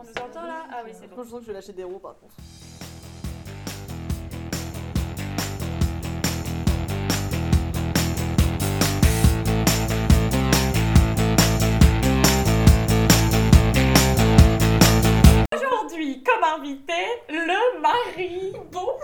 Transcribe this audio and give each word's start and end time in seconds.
On 0.00 0.02
nous 0.02 0.12
entend 0.12 0.46
là 0.46 0.66
Ah 0.72 0.80
oui, 0.82 0.92
c'est 0.98 1.06
bon. 1.08 1.22
Je 1.22 1.28
sens 1.28 1.40
que 1.40 1.42
je 1.42 1.46
vais 1.48 1.52
lâcher 1.52 1.74
des 1.74 1.84
roues 1.84 1.98
par 1.98 2.16
contre. 2.18 2.34
Aujourd'hui, 15.54 16.22
comme 16.22 16.44
invité, 16.44 16.92
le 17.28 17.49
mari. 17.80 18.52
Bonjour, 18.72 19.00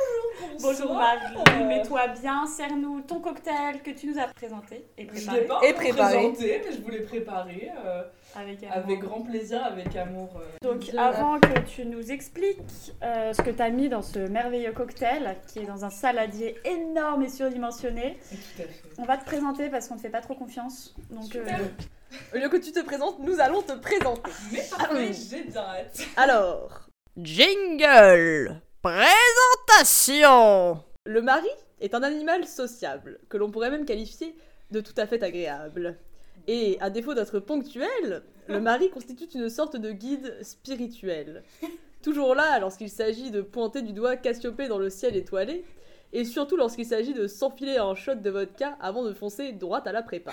Bonjour. 0.61 0.95
Marie, 0.95 1.35
Euh, 1.61 1.65
mets-toi 1.65 2.09
bien, 2.09 2.47
sers-nous 2.47 3.01
ton 3.03 3.21
cocktail 3.21 3.83
que 3.83 3.91
tu 3.91 4.07
nous 4.09 4.19
as 4.19 4.27
présenté 4.29 4.85
et 4.99 5.05
Je 5.05 5.09
préparé 5.11 5.41
l'ai 5.41 5.47
pas 5.47 5.61
Et 5.65 5.73
préparé. 5.73 6.15
présenté, 6.17 6.63
mais 6.65 6.73
je 6.77 6.83
voulais 6.83 7.01
préparer 7.03 7.71
euh, 7.85 8.03
avec 8.35 8.63
amour. 8.63 8.77
avec 8.77 8.99
grand 9.01 9.21
plaisir, 9.23 9.65
avec 9.65 9.97
amour. 9.97 10.29
euh, 10.37 10.57
Donc 10.63 10.83
avant 10.97 11.39
que 11.41 11.59
tu 11.61 11.85
nous 11.87 12.11
expliques 12.13 12.93
euh, 13.03 13.33
ce 13.33 13.43
que 13.43 13.51
tu 13.51 13.63
as 13.63 13.71
mis 13.71 13.89
dans 13.89 14.03
ce 14.03 14.19
merveilleux 14.19 14.73
cocktail, 14.73 15.37
qui 15.49 15.61
est 15.61 15.67
dans 15.67 15.85
un 15.85 15.91
saladier 15.91 16.57
énorme 16.65 17.23
et 17.25 17.29
surdimensionné, 17.29 18.19
Tout 18.31 18.63
à 18.63 18.67
fait. 18.67 18.71
on 18.99 19.05
va 19.05 19.17
te 19.17 19.25
présenter 19.25 19.69
parce 19.71 19.89
qu'on 19.89 19.95
ne 19.95 19.99
te 20.01 20.05
fait 20.05 20.11
pas 20.13 20.21
trop 20.21 20.35
confiance. 20.35 20.95
Donc 21.11 21.25
Super. 21.25 21.59
euh, 21.61 22.35
Au 22.35 22.39
lieu 22.39 22.49
que 22.49 22.57
tu 22.59 22.73
te 22.73 22.81
présentes, 22.81 23.19
nous 23.21 23.41
allons 23.41 23.63
te 23.63 23.73
présenter. 23.73 24.31
Mais 24.53 24.63
parfait, 24.71 25.13
j'ai 25.13 25.43
bien 25.45 25.61
hâte. 25.63 25.99
Alors, 26.17 26.89
jingle 27.19 28.61
Présentation 28.87 30.81
Le 31.07 31.21
mari 31.21 31.49
est 31.81 31.93
un 31.97 32.05
animal 32.05 32.45
sociable, 32.47 33.19
que 33.29 33.37
l'on 33.37 33.51
pourrait 33.51 33.73
même 33.73 33.85
qualifier 33.85 34.37
de 34.71 34.81
tout 34.81 34.93
à 34.97 35.09
fait 35.09 35.25
agréable. 35.25 35.97
Et 36.47 36.79
à 36.81 36.89
défaut 36.89 37.13
d'être 37.13 37.41
ponctuel, 37.41 38.23
le 38.47 38.61
mari 38.61 38.89
constitue 38.91 39.25
une 39.35 39.51
sorte 39.51 39.77
de 39.77 39.91
guide 39.91 40.37
spirituel. 40.41 41.43
Toujours 42.01 42.37
là 42.37 42.61
lorsqu'il 42.61 42.89
s'agit 42.89 43.33
de 43.33 43.41
pointer 43.41 43.83
du 43.83 43.93
doigt 43.93 44.15
Cassiopée 44.15 44.69
dans 44.69 44.79
le 44.79 44.89
ciel 44.89 45.17
étoilé, 45.17 45.65
et 46.13 46.25
surtout 46.25 46.57
lorsqu'il 46.57 46.87
s'agit 46.87 47.13
de 47.13 47.27
s'enfiler 47.27 47.79
un 47.79 47.97
shot 47.97 48.15
de 48.15 48.31
vodka 48.31 48.77
avant 48.81 49.03
de 49.03 49.13
foncer 49.13 49.51
droit 49.51 49.81
à 49.81 49.91
la 49.91 50.03
prépa. 50.03 50.31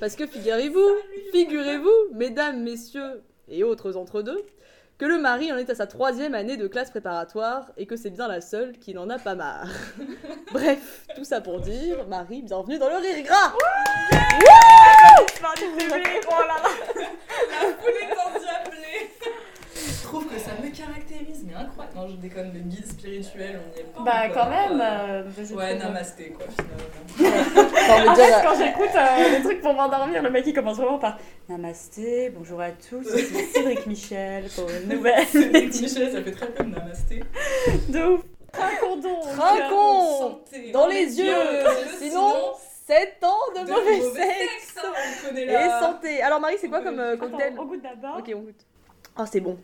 Parce 0.00 0.16
que 0.16 0.26
figurez-vous, 0.26 0.96
figurez-vous, 1.30 2.12
mesdames, 2.12 2.64
messieurs 2.64 3.22
et 3.48 3.62
autres 3.62 3.94
entre 3.94 4.22
deux, 4.22 4.44
que 4.98 5.04
le 5.04 5.18
mari 5.18 5.52
en 5.52 5.58
est 5.58 5.68
à 5.68 5.74
sa 5.74 5.86
troisième 5.86 6.34
année 6.34 6.56
de 6.56 6.66
classe 6.68 6.90
préparatoire 6.90 7.70
et 7.76 7.86
que 7.86 7.96
c'est 7.96 8.10
bien 8.10 8.28
la 8.28 8.40
seule 8.40 8.78
qui 8.78 8.94
n'en 8.94 9.10
a 9.10 9.18
pas 9.18 9.34
marre. 9.34 9.68
Bref, 10.52 11.06
tout 11.14 11.24
ça 11.24 11.40
pour 11.40 11.60
dire, 11.60 12.06
Marie, 12.08 12.42
bienvenue 12.42 12.78
dans 12.78 12.88
le 12.88 12.96
rire 12.96 13.24
gras 13.24 13.52
bébé, 15.76 16.20
oh 16.28 16.40
là 16.40 16.46
là 16.46 16.70
La 17.50 17.68
foule 17.76 17.92
est 18.02 18.12
endiablée. 18.12 19.10
Je 20.06 20.12
trouve 20.12 20.26
que 20.28 20.38
ça 20.38 20.52
me 20.62 20.70
caractérise, 20.70 21.44
mais 21.44 21.54
incroyable. 21.54 21.96
Non, 21.96 22.06
je 22.06 22.14
déconne, 22.14 22.52
le 22.54 22.60
guide 22.60 22.86
spirituel, 22.86 23.58
on 23.58 23.74
n'y 23.74 23.80
est 23.80 23.92
pas. 23.92 24.02
Bah 24.04 24.28
quand 24.32 24.48
même 24.48 24.80
Euh, 24.80 25.24
euh, 25.24 25.44
je 25.44 25.52
Ouais, 25.52 25.74
namasté 25.74 26.30
quoi, 26.30 26.46
finalement. 26.46 27.72
En 28.12 28.14
fait, 28.14 28.32
quand 28.44 28.54
j'écoute 28.56 28.94
euh, 28.94 29.36
des 29.36 29.42
trucs 29.42 29.60
pour 29.60 29.74
m'endormir, 29.74 30.22
le 30.22 30.30
mec 30.30 30.46
il 30.46 30.54
commence 30.54 30.76
vraiment 30.76 31.00
par 31.00 31.18
Namasté, 31.48 32.30
bonjour 32.30 32.60
à 32.60 32.70
tous, 32.70 33.02
c'est 33.02 33.46
Cédric 33.46 33.84
Michel 33.88 34.44
pour 34.54 34.70
une 34.70 34.94
nouvelle. 34.94 35.26
Cédric 35.32 35.80
Michel, 35.82 36.12
ça 36.12 36.22
fait 36.22 36.30
très 36.30 36.52
peu 36.52 36.62
de 36.62 36.70
namasté. 36.70 37.24
De 37.88 38.04
ouf. 38.04 38.20
Trinquons 38.52 38.96
donc. 38.98 39.22
Trinquons 39.22 40.18
Santé. 40.20 40.70
dans 40.70 40.86
les 40.86 41.18
yeux 41.18 41.34
Sinon, 41.98 42.32
7 42.86 43.24
ans 43.24 43.34
de, 43.56 43.66
de 43.66 43.72
mauvais, 43.72 43.98
mauvais 43.98 44.20
sexe 44.20 44.66
sexe, 44.66 44.84
hein, 44.84 45.32
on 45.32 45.36
Et 45.36 45.80
santé 45.80 46.22
Alors 46.22 46.38
Marie, 46.38 46.58
c'est 46.60 46.68
quoi 46.68 46.80
comme 46.80 47.00
euh, 47.00 47.14
Attends, 47.14 47.28
cocktail 47.28 47.54
on 47.58 47.64
goûte 47.64 47.82
d'abord. 47.82 48.18
Ok, 48.18 48.30
on 48.36 48.40
goûte. 48.42 48.64
Ah, 49.16 49.26
c'est 49.26 49.40
bon. 49.40 49.58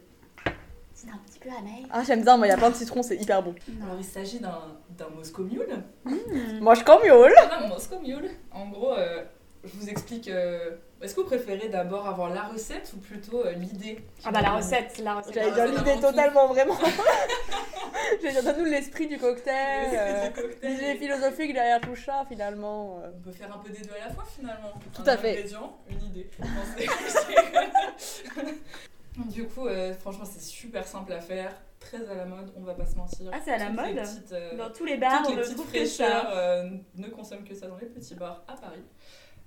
Amer. 1.50 1.86
Ah, 1.90 2.02
j'aime 2.06 2.22
bien, 2.22 2.36
moi, 2.36 2.46
il 2.46 2.50
y 2.50 2.52
a 2.52 2.56
plein 2.56 2.70
de 2.70 2.74
citrons, 2.74 3.02
c'est 3.02 3.16
hyper 3.16 3.42
bon. 3.42 3.54
Alors 3.82 3.96
il 3.98 4.04
s'agit 4.04 4.38
d'un 4.40 4.58
d'un 4.90 5.08
Moscow 5.08 5.42
Mule. 5.42 5.82
Moi, 6.60 6.74
je 6.74 6.84
cambiole 6.84 7.34
Un 7.50 7.66
Moscow 7.68 7.98
Mule. 8.00 8.30
En 8.52 8.68
gros, 8.68 8.92
euh, 8.92 9.22
je 9.64 9.70
vous 9.76 9.88
explique. 9.88 10.28
euh, 10.28 10.70
Est-ce 11.00 11.14
que 11.14 11.20
vous 11.20 11.26
préférez 11.26 11.68
d'abord 11.68 12.06
avoir 12.06 12.28
la 12.30 12.42
recette 12.42 12.92
ou 12.94 12.98
plutôt 12.98 13.44
euh, 13.44 13.52
l'idée 13.52 13.98
Ah 14.24 14.30
bah 14.30 14.42
la 14.42 14.50
recette, 14.56 14.98
la 15.02 15.14
recette. 15.14 15.34
J'allais 15.34 15.52
dire 15.52 15.66
l'idée 15.66 16.00
totalement, 16.00 16.46
vraiment. 16.48 16.76
J'allais 18.20 18.32
dire, 18.34 18.42
donne-nous 18.44 18.64
l'esprit 18.70 19.06
du 19.06 19.16
cocktail, 19.18 19.88
euh, 19.94 20.28
Du 20.28 20.32
cocktail. 20.42 20.70
l'idée 20.72 20.94
philosophique 20.96 21.54
derrière 21.54 21.80
tout 21.80 21.96
ça, 21.96 22.24
finalement. 22.28 23.00
euh. 23.02 23.10
On 23.16 23.20
peut 23.22 23.32
faire 23.32 23.54
un 23.54 23.58
peu 23.58 23.70
des 23.70 23.80
deux 23.80 23.94
à 23.94 24.08
la 24.08 24.12
fois 24.14 24.24
finalement. 24.36 24.72
Tout 24.94 25.02
Un 25.06 25.08
à 25.12 25.16
fait. 25.16 25.30
ingrédient, 25.38 25.72
une 25.88 26.02
idée. 26.06 26.28
Du 29.28 29.44
coup, 29.46 29.66
euh, 29.66 29.92
franchement, 29.94 30.24
c'est 30.24 30.40
super 30.40 30.86
simple 30.86 31.12
à 31.12 31.20
faire, 31.20 31.54
très 31.78 32.06
à 32.08 32.14
la 32.14 32.24
mode, 32.24 32.50
on 32.56 32.62
va 32.62 32.74
pas 32.74 32.86
se 32.86 32.96
mentir. 32.96 33.30
Ah, 33.32 33.38
c'est 33.44 33.52
à 33.52 33.58
la 33.58 33.66
Toutes 33.66 33.76
mode 33.76 33.96
petites, 33.96 34.32
euh, 34.32 34.56
Dans 34.56 34.70
tous 34.70 34.84
les 34.86 34.96
bars, 34.96 35.18
toutes 35.22 35.26
on 35.26 35.30
les 35.30 35.36
ne 35.36 35.42
petites 35.42 35.56
trouve 35.56 35.70
que 35.70 35.78
fraîcheurs 35.78 36.22
ça. 36.22 36.36
euh, 36.38 36.70
ne 36.96 37.08
consomment 37.08 37.44
que 37.44 37.54
ça 37.54 37.66
dans 37.66 37.76
les 37.76 37.86
petits 37.86 38.14
bars 38.14 38.42
à 38.48 38.54
Paris. 38.54 38.82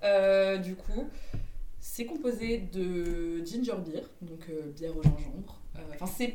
Euh, 0.04 0.58
du 0.58 0.76
coup, 0.76 1.08
c'est 1.80 2.04
composé 2.06 2.58
de 2.58 3.44
ginger 3.44 3.76
beer, 3.84 4.02
donc 4.22 4.40
euh, 4.50 4.70
bière 4.72 4.96
au 4.96 5.02
gingembre. 5.02 5.60
Euh, 5.76 5.80
Enfin, 5.94 6.06
c'est 6.06 6.34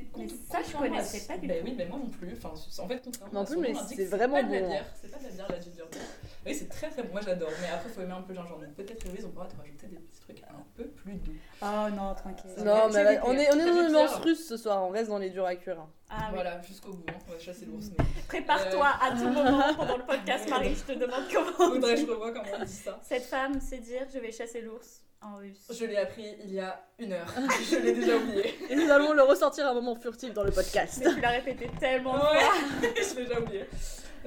ça, 0.52 0.60
je 0.62 0.78
connaissais 0.78 1.26
pas 1.28 1.38
du 1.38 1.48
bah 1.48 1.56
tout. 1.56 1.66
oui, 1.66 1.74
mais 1.76 1.86
moi 1.88 1.98
non 1.98 2.10
plus. 2.10 2.34
Enfin, 2.34 2.54
en 2.84 2.88
fait, 2.88 3.02
contrairement 3.04 3.34
Non 3.34 3.42
à 3.42 3.46
plus, 3.46 3.58
mais 3.58 3.74
c'est 3.88 4.06
vraiment 4.06 4.36
pas 4.36 4.44
de 4.44 4.52
la 4.54 4.60
bon, 4.60 4.66
hein. 4.66 4.70
bière. 4.70 4.86
C'est 5.02 5.10
pas 5.12 5.18
de 5.18 5.24
la 5.24 5.30
bière, 5.32 5.48
la 5.50 5.60
ginger 5.60 5.84
beer. 5.92 6.00
Oui, 6.46 6.54
c'est 6.56 6.70
très 6.70 6.90
très 6.92 7.02
bon. 7.04 7.10
Moi, 7.12 7.22
j'adore. 7.26 7.50
Mais 7.60 7.68
après, 7.70 7.90
il 7.90 7.94
faut 7.94 8.02
aimer 8.02 8.12
un 8.12 8.22
peu 8.22 8.34
le 8.34 8.40
gingembre. 8.40 8.60
Donc 8.62 8.74
peut-être, 8.76 9.04
Héloïse, 9.06 9.26
on 9.26 9.30
pourra 9.30 9.48
te 9.48 9.56
rajouter 9.58 9.88
des 9.88 9.96
petits 9.98 10.22
trucs 10.22 10.44
un 10.44 10.64
peu 10.76 10.91
plus 11.20 11.32
doux. 11.32 11.38
Oh 11.62 11.90
non, 11.96 12.14
tranquille. 12.16 12.50
Non, 12.66 12.90
mais 12.92 13.20
on 13.24 13.34
est, 13.34 13.50
on 13.52 13.60
est 13.60 13.66
dans 13.66 13.72
une 13.74 13.86
ambiance 13.96 14.16
russe 14.16 14.48
ce 14.48 14.58
soir, 14.58 14.84
on 14.84 14.90
reste 14.90 15.10
dans 15.10 15.18
les 15.20 15.30
durs 15.30 15.46
à 15.46 15.56
cuire. 15.56 15.80
hein. 15.80 15.90
Ah 16.10 16.16
oui. 16.30 16.36
Voilà, 16.36 16.62
jusqu'au 16.62 16.92
bout. 16.94 17.04
hein. 17.10 17.14
On 17.30 17.32
va 17.34 17.40
chasser 17.40 17.66
l'ours. 17.66 17.88
Mais 17.98 18.06
Prépare-toi 18.28 18.88
à 19.02 19.12
tout 19.12 19.28
moment 19.30 19.74
pendant 19.76 19.98
le 19.98 20.04
podcast, 20.06 20.50
Marie, 20.50 20.76
je 20.76 20.94
te 20.94 20.98
demande 21.00 21.24
comment. 21.34 21.52
on 21.60 21.74
Faudrait 21.76 21.94
que 21.96 22.00
dit. 22.00 22.06
je 22.06 22.12
revoie 22.12 22.32
comment 22.32 22.46
on 22.60 22.64
dit 22.64 22.72
ça. 22.72 23.00
Cette 23.04 23.24
femme 23.26 23.60
sait 23.62 23.78
dire 23.80 24.02
je 24.14 24.20
vais 24.20 24.32
chasser 24.32 24.62
l'ours 24.62 25.02
en 25.22 25.36
russe. 25.38 25.60
Je 25.72 25.86
l'ai 25.86 25.98
appris 25.98 26.26
il 26.44 26.54
y 26.54 26.60
a 26.60 26.84
une 26.98 27.14
heure. 27.14 27.28
je 27.70 27.76
l'ai 27.78 27.94
déjà 27.94 28.18
oublié. 28.18 28.56
Et 28.70 28.76
nous 28.76 28.90
allons 28.90 29.14
le 29.14 29.22
ressortir 29.22 29.68
à 29.68 29.70
un 29.70 29.74
moment 29.76 29.96
furtif 29.96 30.34
dans 30.34 30.44
le 30.44 30.52
podcast. 30.52 31.00
Mais 31.06 31.14
tu 31.14 31.22
l'as 31.22 31.30
répété 31.30 31.70
tellement 31.80 32.14
de 32.18 32.22
Ouais, 32.24 32.40
fois. 32.40 32.54
je 32.82 33.16
l'ai 33.20 33.26
déjà 33.26 33.40
oublié. 33.40 33.66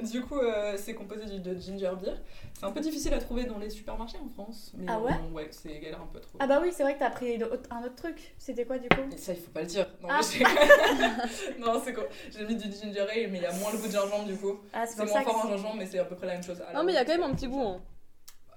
Du 0.03 0.21
coup, 0.23 0.39
euh, 0.39 0.77
c'est 0.77 0.95
composé 0.95 1.25
du- 1.27 1.39
de 1.41 1.59
ginger 1.59 1.91
beer. 2.01 2.15
C'est 2.59 2.65
un 2.67 2.73
peu 2.73 2.81
difficile 2.81 3.15
à 3.15 3.19
trouver 3.19 3.45
dans 3.45 3.59
les 3.59 3.71
supermarchés 3.71 4.19
en 4.25 4.29
France. 4.29 4.73
Mais 4.77 4.87
Ah 4.89 4.99
ouais 5.01 5.13
euh, 5.13 5.35
Ouais, 5.35 5.49
c'est 5.51 5.79
galère 5.79 6.01
un 6.03 6.07
peu 6.13 6.21
trop. 6.21 6.37
Ah 6.41 6.47
bah 6.47 6.59
oui, 6.63 6.71
c'est 6.73 6.83
vrai 6.83 6.95
que 6.95 6.99
t'as 6.99 7.11
pris 7.11 7.39
un 7.71 7.83
autre 7.83 7.95
truc. 7.95 8.35
C'était 8.39 8.65
quoi 8.65 8.79
du 8.79 8.89
coup? 8.89 9.03
Mais 9.11 9.17
ça, 9.17 9.33
il 9.33 9.39
faut 9.41 9.51
pas 9.51 9.61
le 9.61 9.67
dire. 9.67 9.87
Non, 10.03 10.09
Ah. 10.11 10.21
non 11.59 11.81
c'est 11.85 11.93
quoi? 11.93 12.05
J'ai 12.37 12.45
mis 12.47 12.57
du 12.57 12.71
ginger 12.71 13.01
ale, 13.01 13.31
mais 13.31 13.39
il 13.39 13.43
y 13.43 13.47
a 13.47 13.53
moins 13.55 13.73
le 13.73 13.79
goût 13.79 13.87
de 13.87 13.93
gingembre 13.93 14.25
du 14.27 14.37
coup. 14.37 14.59
Ah, 14.73 14.87
c'est 14.87 14.97
moins 14.99 15.07
ça 15.07 15.23
fort 15.23 15.47
en 15.47 15.49
gingembre, 15.51 15.77
mais 15.79 15.87
c'est 15.87 15.99
à 15.99 16.05
peu 16.05 16.17
près 16.17 16.27
la 16.27 16.35
même 16.35 16.43
chose. 16.43 16.63
Non, 16.75 16.85
mais 16.85 16.93
il 16.93 16.97
y 16.97 16.99
a 16.99 17.05
quand 17.05 17.13
même 17.17 17.23
un 17.31 17.35
petit 17.35 17.49
goût. 17.49 17.63
Hein. 17.63 17.81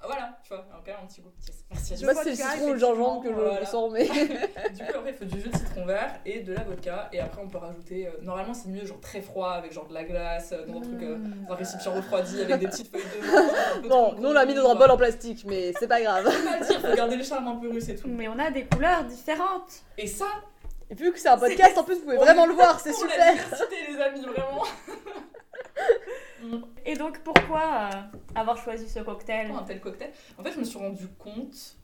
Voilà, 0.06 0.38
tu 0.44 0.50
vois, 0.54 0.66
il 0.68 0.72
y 0.72 0.74
a 0.74 0.78
quand 0.86 0.92
même 1.00 1.04
un 1.04 1.08
petit 1.08 1.22
goût. 1.22 1.32
Yes, 1.46 1.66
Merci. 1.70 1.94
Je 1.94 1.96
sais 1.96 2.02
Je 2.02 2.06
pas 2.06 2.14
vois 2.14 2.24
si 2.24 2.36
c'est 2.36 2.44
le 2.44 2.50
citron 2.52 2.70
ou 2.70 2.74
le 2.74 2.80
gingembre 2.80 3.24
que 3.24 3.28
je 3.30 3.34
effectivement, 3.34 3.60
ressens, 3.60 3.90
mais. 3.90 4.06
Du 4.74 4.84
coup, 4.86 4.98
après, 4.98 5.10
il 5.10 5.16
faut 5.16 5.26
du 5.26 5.42
jus 5.42 5.50
de 5.50 5.58
citron 5.58 5.86
vert 5.86 6.20
et 6.26 6.40
de 6.42 6.54
la 6.54 6.64
vodka. 6.64 7.10
Et 7.12 7.20
après, 7.20 7.42
on 7.44 7.48
peut 7.50 7.58
rajouter. 7.58 8.08
euh, 8.08 8.12
normalement, 8.22 8.54
c'est 8.54 8.70
mieux, 8.70 8.86
genre 8.86 9.00
très 9.02 9.22
froid, 9.22 9.52
avec 9.52 9.74
genre 9.74 9.88
de 9.88 9.94
la 9.94 10.04
glace, 10.04 10.54
euh, 10.54 10.66
dans 10.66 10.78
un 10.78 10.82
truc. 10.82 11.02
euh, 11.02 11.18
Mmh. 11.18 11.46
dans 11.48 11.54
un 11.54 11.58
récipient 11.58 11.94
refroidi, 11.94 12.42
avec 12.42 12.60
des 12.60 12.68
petites 12.68 12.92
feuilles 12.92 13.82
de 13.84 13.88
Non, 13.88 14.14
nous 14.20 14.30
on 14.30 14.34
l'a 14.34 14.46
mis 14.46 14.54
dans 14.54 14.70
un 14.70 14.76
bol 14.76 14.92
en 14.92 14.98
plastique, 14.98 15.44
mais 15.48 15.74
c'est 15.80 15.88
pas 15.88 16.02
grave. 16.02 16.26
Faut 16.30 16.46
pas 16.48 16.60
le 16.60 16.66
dire, 16.66 16.80
faut 16.82 16.96
garder 16.96 17.16
le 17.16 17.24
charme 17.24 17.48
un 17.48 17.56
peu 17.56 17.70
russe 17.70 17.90
et 17.90 17.96
tout. 17.96 18.08
Mais 18.08 18.28
on 18.28 18.38
a 18.40 18.52
des 18.52 18.66
couleurs 18.66 19.04
différentes. 19.04 19.82
Et 19.98 20.08
ça, 20.08 20.26
Et 20.90 20.96
vu 20.96 21.12
que 21.12 21.20
c'est 21.20 21.30
un 21.30 21.38
podcast, 21.38 21.78
en 21.78 21.84
plus 21.84 21.96
vous 21.96 22.02
pouvez 22.04 22.18
on 22.18 22.22
vraiment 22.24 22.46
le 22.46 22.54
voir, 22.54 22.80
c'est 22.80 22.94
super. 22.94 23.34
diversité, 23.34 23.76
les 23.90 24.00
amis, 24.00 24.22
vraiment. 24.26 24.64
Et 26.86 26.96
donc 26.96 27.20
pourquoi 27.24 27.90
euh, 27.94 28.18
avoir 28.36 28.58
choisi 28.58 28.90
ce 28.90 29.00
cocktail 29.00 29.52
un 29.52 29.64
tel 29.64 29.80
cocktail? 29.80 30.12
En 30.38 30.44
fait, 30.44 30.52
je 30.52 30.60
me 30.60 30.64
suis 30.64 30.78
rendu 30.78 31.08
compte. 31.18 31.78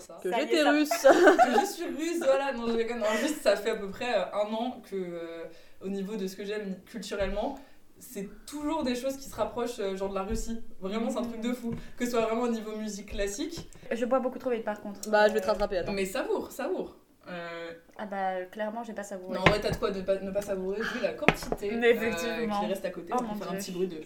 Ça 0.00 0.18
Que 0.22 0.32
j'étais 0.32 0.62
russe. 0.62 0.90
que 1.02 1.60
je 1.60 1.66
suis 1.66 1.84
russe, 1.84 2.18
voilà. 2.18 2.52
Non, 2.52 2.68
je 2.68 2.76
déconne. 2.76 3.00
Non, 3.00 3.06
juste, 3.20 3.42
ça 3.42 3.56
fait 3.56 3.70
à 3.70 3.76
peu 3.76 3.90
près 3.90 4.12
euh, 4.14 4.24
un 4.34 4.52
an 4.52 4.80
que, 4.88 4.96
euh, 4.96 5.44
au 5.80 5.88
niveau 5.88 6.16
de 6.16 6.26
ce 6.26 6.36
que 6.36 6.44
j'aime 6.44 6.80
culturellement, 6.86 7.58
c'est 7.98 8.28
toujours 8.46 8.82
des 8.82 8.96
choses 8.96 9.16
qui 9.16 9.28
se 9.28 9.34
rapprochent, 9.34 9.78
euh, 9.78 9.96
genre 9.96 10.08
de 10.08 10.14
la 10.14 10.24
Russie. 10.24 10.60
Vraiment, 10.80 11.10
c'est 11.10 11.18
un 11.18 11.24
truc 11.24 11.40
de 11.40 11.52
fou. 11.52 11.74
Que 11.96 12.04
ce 12.04 12.12
soit 12.12 12.22
vraiment 12.22 12.42
au 12.42 12.48
niveau 12.48 12.76
musique 12.76 13.10
classique. 13.10 13.70
Je 13.90 14.04
bois 14.04 14.18
beaucoup 14.18 14.38
trop 14.38 14.50
vite 14.50 14.64
par 14.64 14.80
contre. 14.80 15.08
Bah, 15.08 15.28
je 15.28 15.34
vais 15.34 15.40
te 15.40 15.46
rattraper, 15.46 15.78
attends. 15.78 15.92
Mais 15.92 16.06
savoure, 16.06 16.50
savoure. 16.50 16.96
Euh, 17.28 17.72
Ah 17.98 18.06
bah 18.06 18.44
clairement 18.50 18.82
j'ai 18.82 18.92
pas 18.94 19.04
savouré. 19.04 19.34
non, 19.34 19.40
en 19.42 19.44
vrai, 19.44 19.60
t'as 19.60 19.70
de 19.70 19.76
quoi 19.76 19.90
de 19.90 20.00
pas, 20.02 20.16
ne 20.18 20.30
pas 20.30 20.42
savourer, 20.42 20.80
vu 20.80 21.00
la 21.02 21.12
quantité 21.12 21.66
effectivement. 21.72 22.60
qui 22.60 22.66
reste 22.66 22.84
à 22.84 22.90
côté. 22.90 23.12
Oh 23.12 23.16
on 23.22 23.34
peut 23.34 23.44
faire 23.44 23.52
un 23.52 23.56
petit 23.56 23.70
bruit 23.72 23.86
de 23.88 24.00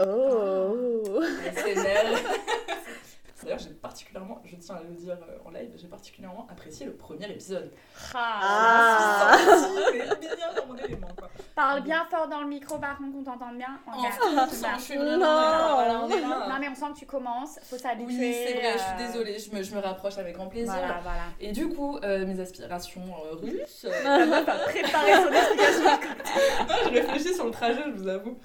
Oh. 0.00 1.20
ASMR. 1.46 2.18
D'ailleurs, 3.44 3.58
j'ai 3.58 3.70
particulièrement, 3.70 4.40
je 4.44 4.56
tiens 4.56 4.76
à 4.76 4.82
le 4.82 4.94
dire 4.94 5.18
euh, 5.28 5.38
en 5.46 5.50
live, 5.50 5.70
j'ai 5.76 5.86
particulièrement 5.86 6.46
apprécié 6.50 6.86
le 6.86 6.94
premier 6.94 7.30
épisode. 7.30 7.70
Ah. 8.14 8.40
Ah. 8.42 9.36
Mais 9.92 9.98
bien 9.98 10.52
dans 10.56 10.66
mon 10.66 10.76
élément, 10.76 11.08
quoi. 11.16 11.28
Parle 11.54 11.82
bien 11.82 12.04
fort 12.10 12.26
dans 12.26 12.40
le 12.40 12.48
micro, 12.48 12.78
par 12.78 12.98
contre, 12.98 13.12
qu'on 13.12 13.22
t'entende 13.22 13.56
bien. 13.58 13.78
On 13.86 13.90
Enfin, 13.92 14.76
je 14.76 14.82
suis. 14.82 14.96
Non. 14.96 15.18
Non, 15.18 16.58
mais 16.60 16.68
on 16.68 16.74
sent 16.74 16.92
que 16.94 16.98
tu 16.98 17.06
commences, 17.06 17.58
faut 17.62 17.78
s'habituer. 17.78 18.18
Oui, 18.18 18.34
c'est 18.46 18.54
vrai, 18.54 18.72
je 18.72 18.78
suis 18.78 18.92
euh, 18.92 19.06
désolée, 19.06 19.38
je 19.38 19.54
me, 19.54 19.62
je 19.62 19.74
me 19.74 19.80
rapproche 19.80 20.18
avec 20.18 20.34
grand 20.34 20.48
plaisir. 20.48 20.72
Voilà, 20.72 21.00
voilà. 21.02 21.22
Et 21.40 21.52
du 21.52 21.68
coup, 21.68 21.98
euh, 21.98 22.26
mes 22.26 22.40
aspirations 22.40 23.02
euh, 23.02 23.36
russes. 23.36 23.86
Préparer 24.66 25.12
son 25.14 25.32
explication. 25.32 25.84
non, 26.68 26.74
je 26.84 26.88
réfléchis 26.90 27.34
sur 27.34 27.44
le 27.44 27.50
trajet, 27.50 27.82
je 27.86 27.92
vous 27.92 28.08
avoue. 28.08 28.38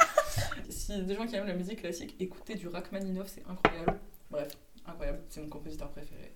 Si 0.69 1.01
des 1.01 1.16
gens 1.16 1.25
qui 1.25 1.36
aiment 1.36 1.48
la 1.48 1.54
musique 1.54 1.81
classique, 1.81 2.16
écoutez 2.19 2.56
du 2.56 2.68
Rachmaninov, 2.68 3.28
c'est 3.28 3.44
incroyable. 3.50 4.00
Bref, 4.30 4.50
incroyable, 4.89 5.21
c'est 5.30 5.41
mon 5.41 5.47
compositeur 5.50 5.89
préféré. 5.91 6.33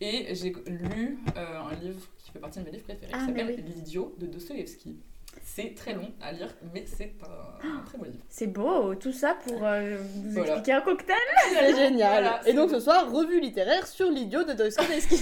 Et 0.00 0.34
j'ai 0.34 0.52
lu 0.66 1.18
euh, 1.36 1.58
un 1.60 1.74
livre 1.74 2.06
qui 2.18 2.30
fait 2.30 2.38
partie 2.38 2.58
de 2.60 2.64
mes 2.64 2.70
livres 2.72 2.84
préférés, 2.84 3.12
Ah, 3.14 3.18
qui 3.20 3.26
s'appelle 3.26 3.54
oui. 3.56 3.62
L'idiot 3.74 4.14
de 4.18 4.26
Dostoevsky. 4.26 4.96
C'est 5.44 5.74
très 5.74 5.94
long 5.94 6.10
à 6.20 6.32
lire, 6.32 6.54
mais 6.74 6.84
c'est 6.86 7.14
un, 7.22 7.66
un 7.68 7.82
très 7.84 7.96
beau 7.98 8.04
livre. 8.04 8.22
C'est 8.28 8.46
beau, 8.46 8.94
tout 8.94 9.12
ça 9.12 9.34
pour 9.46 9.64
euh, 9.64 9.96
vous 9.98 10.30
Voilà. 10.32 10.48
expliquer 10.52 10.72
un 10.72 10.80
cocktail. 10.82 11.16
C'est 11.48 11.76
génial. 11.76 12.22
Voilà, 12.24 12.48
Et 12.48 12.52
donc 12.52 12.70
ce 12.70 12.80
soir, 12.80 13.10
revue 13.10 13.40
littéraire 13.40 13.86
sur 13.86 14.10
l'idiot 14.10 14.44
de 14.44 14.52
Dostoevsky. 14.52 15.20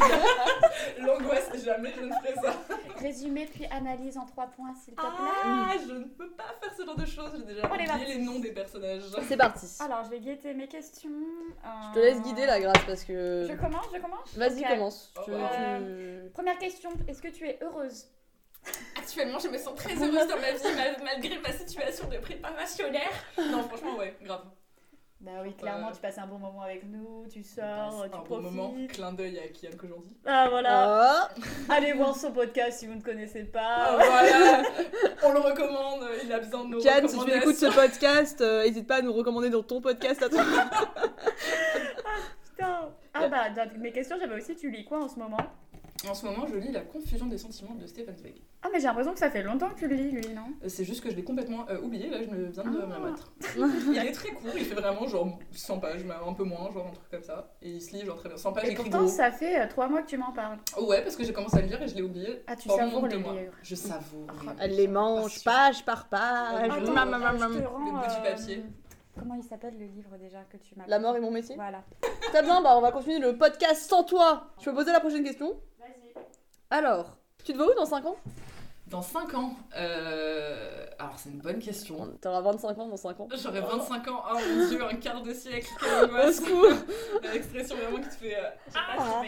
L'angoisse, 1.00 1.50
jamais 1.64 1.92
je 1.96 2.04
ne 2.04 2.10
ferai 2.12 2.34
ça. 2.42 2.54
Résumé 3.00 3.46
puis 3.52 3.66
analyse 3.70 4.16
en 4.18 4.26
trois 4.26 4.46
points, 4.46 4.74
s'il 4.84 4.94
te 4.94 5.00
plaît. 5.00 5.08
Ah, 5.44 5.72
je 5.86 5.92
ne 5.92 6.04
peux 6.04 6.30
pas 6.32 6.54
faire 6.60 6.72
ce 6.76 6.84
genre 6.84 6.96
de 6.96 7.06
choses, 7.06 7.30
j'ai 7.38 7.54
déjà 7.54 7.66
oublié 7.70 8.14
les 8.16 8.18
noms 8.18 8.38
des 8.40 8.52
personnages. 8.52 9.02
C'est 9.28 9.36
parti. 9.36 9.66
Alors, 9.80 10.04
je 10.04 10.10
vais 10.10 10.20
guetter 10.20 10.54
mes 10.54 10.68
questions. 10.68 11.10
Euh, 11.10 11.68
Je 11.90 11.94
te 11.94 12.04
laisse 12.04 12.20
guider 12.22 12.46
la 12.46 12.60
grâce 12.60 12.82
parce 12.86 13.04
que. 13.04 13.46
Je 13.48 13.54
commence, 13.56 13.86
je 13.94 14.00
commence 14.00 14.36
Vas-y, 14.36 14.60
Ok. 14.62 14.68
commence. 14.68 15.12
Oh, 15.16 15.20
Tu- 15.24 15.30
ouais. 15.32 15.38
tu- 15.78 16.30
Première 16.32 16.58
question, 16.58 16.90
est-ce 17.08 17.22
que 17.22 17.28
tu 17.28 17.46
es 17.46 17.58
heureuse? 17.62 18.06
Actuellement, 19.04 19.38
je 19.38 19.48
me 19.48 19.58
sens 19.58 19.74
très 19.76 19.94
heureuse 19.94 20.28
dans 20.28 20.40
ma 20.40 20.52
vie, 20.52 20.74
mal- 20.76 20.96
malgré 21.04 21.38
ma 21.38 21.52
situation 21.52 22.08
de 22.08 22.16
préparationnaire. 22.16 23.10
Non, 23.38 23.62
franchement, 23.64 23.96
ouais, 23.98 24.16
grave. 24.22 24.44
Bah 25.20 25.30
oui, 25.42 25.54
clairement, 25.54 25.88
Euh, 25.88 25.92
tu 25.92 26.00
passes 26.00 26.18
un 26.18 26.26
bon 26.26 26.38
moment 26.38 26.62
avec 26.62 26.84
nous, 26.84 27.26
tu 27.32 27.42
sors, 27.42 28.06
tu 28.10 28.14
un 28.14 28.18
bon 28.18 28.24
profites. 28.24 28.50
moment. 28.50 28.74
Clin 28.88 29.12
d'œil 29.12 29.38
à 29.38 29.48
Kian 29.48 29.76
qu'aujourd'hui. 29.78 30.14
Ah 30.26 30.48
voilà, 30.50 30.70
Ah, 30.74 31.30
allez 31.70 31.92
voir 31.92 32.14
son 32.16 32.30
podcast 32.32 32.78
si 32.80 32.86
vous 32.86 32.94
ne 32.94 33.00
connaissez 33.02 33.44
pas. 33.44 33.94
voilà, 33.96 34.62
on 35.22 35.32
le 35.32 35.38
recommande, 35.40 36.06
il 36.24 36.32
a 36.32 36.40
besoin 36.40 36.64
de 36.64 36.70
nos 36.70 36.80
Kian, 36.80 37.06
si 37.08 37.18
tu 37.18 37.30
écoutes 37.32 37.56
ce 37.56 37.66
podcast, 37.74 38.40
euh, 38.42 38.64
n'hésite 38.64 38.86
pas 38.86 38.96
à 38.96 39.02
nous 39.02 39.12
recommander 39.14 39.48
dans 39.50 39.62
ton 39.62 39.80
podcast 39.80 40.22
à 40.22 40.28
toi. 40.28 40.42
Putain. 42.50 42.88
Ah 43.14 43.28
bah, 43.28 43.48
dans 43.50 43.70
mes 43.80 43.92
questions, 43.92 44.16
j'avais 44.20 44.34
aussi, 44.36 44.56
tu 44.56 44.70
lis 44.70 44.84
quoi 44.84 44.98
en 45.04 45.08
ce 45.08 45.18
moment? 45.18 45.38
En 46.08 46.14
ce 46.14 46.26
moment, 46.26 46.46
je 46.46 46.56
lis 46.56 46.70
La 46.72 46.80
confusion 46.82 47.26
des 47.26 47.38
sentiments 47.38 47.74
de 47.74 47.86
Stefan 47.86 48.14
Zweig. 48.16 48.34
Ah 48.62 48.68
mais 48.72 48.78
j'ai 48.80 48.86
l'impression 48.86 49.12
que 49.12 49.18
ça 49.18 49.30
fait 49.30 49.42
longtemps 49.42 49.68
que 49.70 49.78
tu 49.78 49.88
le 49.88 49.94
lis, 49.94 50.10
lui, 50.10 50.28
non? 50.34 50.42
Euh, 50.62 50.68
C'est 50.68 50.84
juste 50.84 51.02
que 51.02 51.10
je 51.10 51.16
l'ai 51.16 51.24
complètement 51.24 51.66
euh, 51.68 51.80
oublié, 51.80 52.08
là 52.10 52.18
je 52.22 52.28
me 52.28 52.50
viens 52.50 52.62
de 52.64 52.68
Ah. 52.68 52.86
me 52.86 52.94
remettre. 52.94 53.32
Il 53.92 53.96
est 53.98 54.12
très 54.12 54.30
court, 54.30 54.50
il 54.56 54.64
fait 54.64 54.74
vraiment 54.74 55.06
genre 55.06 55.38
100 55.52 55.78
pages, 55.80 56.04
mais 56.04 56.14
un 56.14 56.32
peu 56.32 56.44
moins, 56.44 56.70
genre 56.72 56.86
un 56.88 56.92
truc 56.94 57.10
comme 57.10 57.22
ça. 57.22 57.52
Et 57.62 57.70
il 57.70 57.82
se 57.82 57.92
lit 57.94 58.04
genre 58.04 58.16
très 58.16 58.28
bien. 58.28 58.38
100 58.38 58.52
pages 58.52 58.68
Et 58.68 58.74
pourtant, 58.74 58.98
gros. 59.00 59.08
ça 59.08 59.30
fait 59.30 59.60
euh, 59.62 59.66
trois 59.68 59.88
mois 59.88 60.02
que 60.02 60.08
tu 60.08 60.16
m'en 60.16 60.32
parles. 60.32 60.58
Oh 60.78 60.86
ouais, 60.86 61.02
parce 61.02 61.16
que 61.16 61.24
j'ai 61.24 61.32
commencé 61.32 61.56
à 61.58 61.60
le 61.62 61.68
lire 61.68 61.82
et 61.82 61.88
je 61.88 61.94
l'ai 61.94 62.02
oublié. 62.02 62.42
Ah, 62.46 62.56
tu 62.56 62.68
savoures 62.68 63.06
les 63.06 63.18
mois. 63.18 63.32
livres. 63.34 63.52
Je 63.62 63.74
savoure. 63.74 64.26
Oh. 64.30 64.50
Elle 64.60 64.76
les 64.76 64.88
mange 64.88 65.42
page 65.44 65.84
par 65.84 66.08
page. 66.08 66.70
Attends, 66.70 66.92
Mam, 66.92 67.10
mam, 67.10 67.20
mam, 67.22 67.36
je 67.38 67.42
mam. 67.44 67.62
te 67.62 67.66
rends, 67.66 67.78
Le 67.84 67.90
bout 67.92 67.98
du 67.98 68.28
euh, 68.28 68.30
papier. 68.34 68.64
Comment 69.16 69.34
il 69.36 69.44
s'appelle 69.44 69.78
le 69.78 69.84
livre 69.86 70.16
déjà 70.20 70.40
que 70.50 70.56
tu 70.56 70.74
m'as 70.76 70.86
La 70.88 70.98
mort 70.98 71.14
est 71.16 71.20
mon 71.20 71.30
métier. 71.30 71.54
Voilà. 71.54 71.84
Très 72.32 72.42
bien, 72.42 72.60
bah 72.62 72.74
on 72.76 72.80
va 72.80 72.90
continuer 72.90 73.20
le 73.20 73.36
podcast 73.38 73.88
sans 73.88 74.02
toi. 74.02 74.48
Tu 74.58 74.68
peux 74.68 74.74
poser 74.74 74.90
la 74.90 74.98
prochaine 74.98 75.22
question. 75.22 75.54
Alors, 76.70 77.16
tu 77.44 77.52
te 77.52 77.56
vois 77.58 77.70
où 77.70 77.74
dans 77.74 77.86
5 77.86 78.04
ans? 78.06 78.16
Dans 78.88 79.02
5 79.02 79.34
ans, 79.34 79.54
euh... 79.76 80.86
alors 80.98 81.14
c'est 81.18 81.30
une 81.30 81.38
bonne 81.38 81.58
question. 81.58 82.10
T'auras 82.20 82.42
25 82.42 82.78
ans 82.78 82.86
dans 82.88 82.96
5 82.96 83.20
ans. 83.20 83.28
J'aurais 83.42 83.60
25 83.62 84.08
ans, 84.08 84.22
oh 84.30 84.34
mon 84.38 84.68
dieu, 84.68 84.84
un 84.84 84.94
quart 84.96 85.22
de 85.22 85.32
siècle, 85.32 85.68
Au 85.82 86.30
secours 86.30 86.66
L'expression 87.22 87.76
vraiment 87.76 87.96
qui 88.02 88.08
te 88.10 88.14
fait... 88.14 88.36
euh, 88.36 88.50
Ah. 88.74 89.22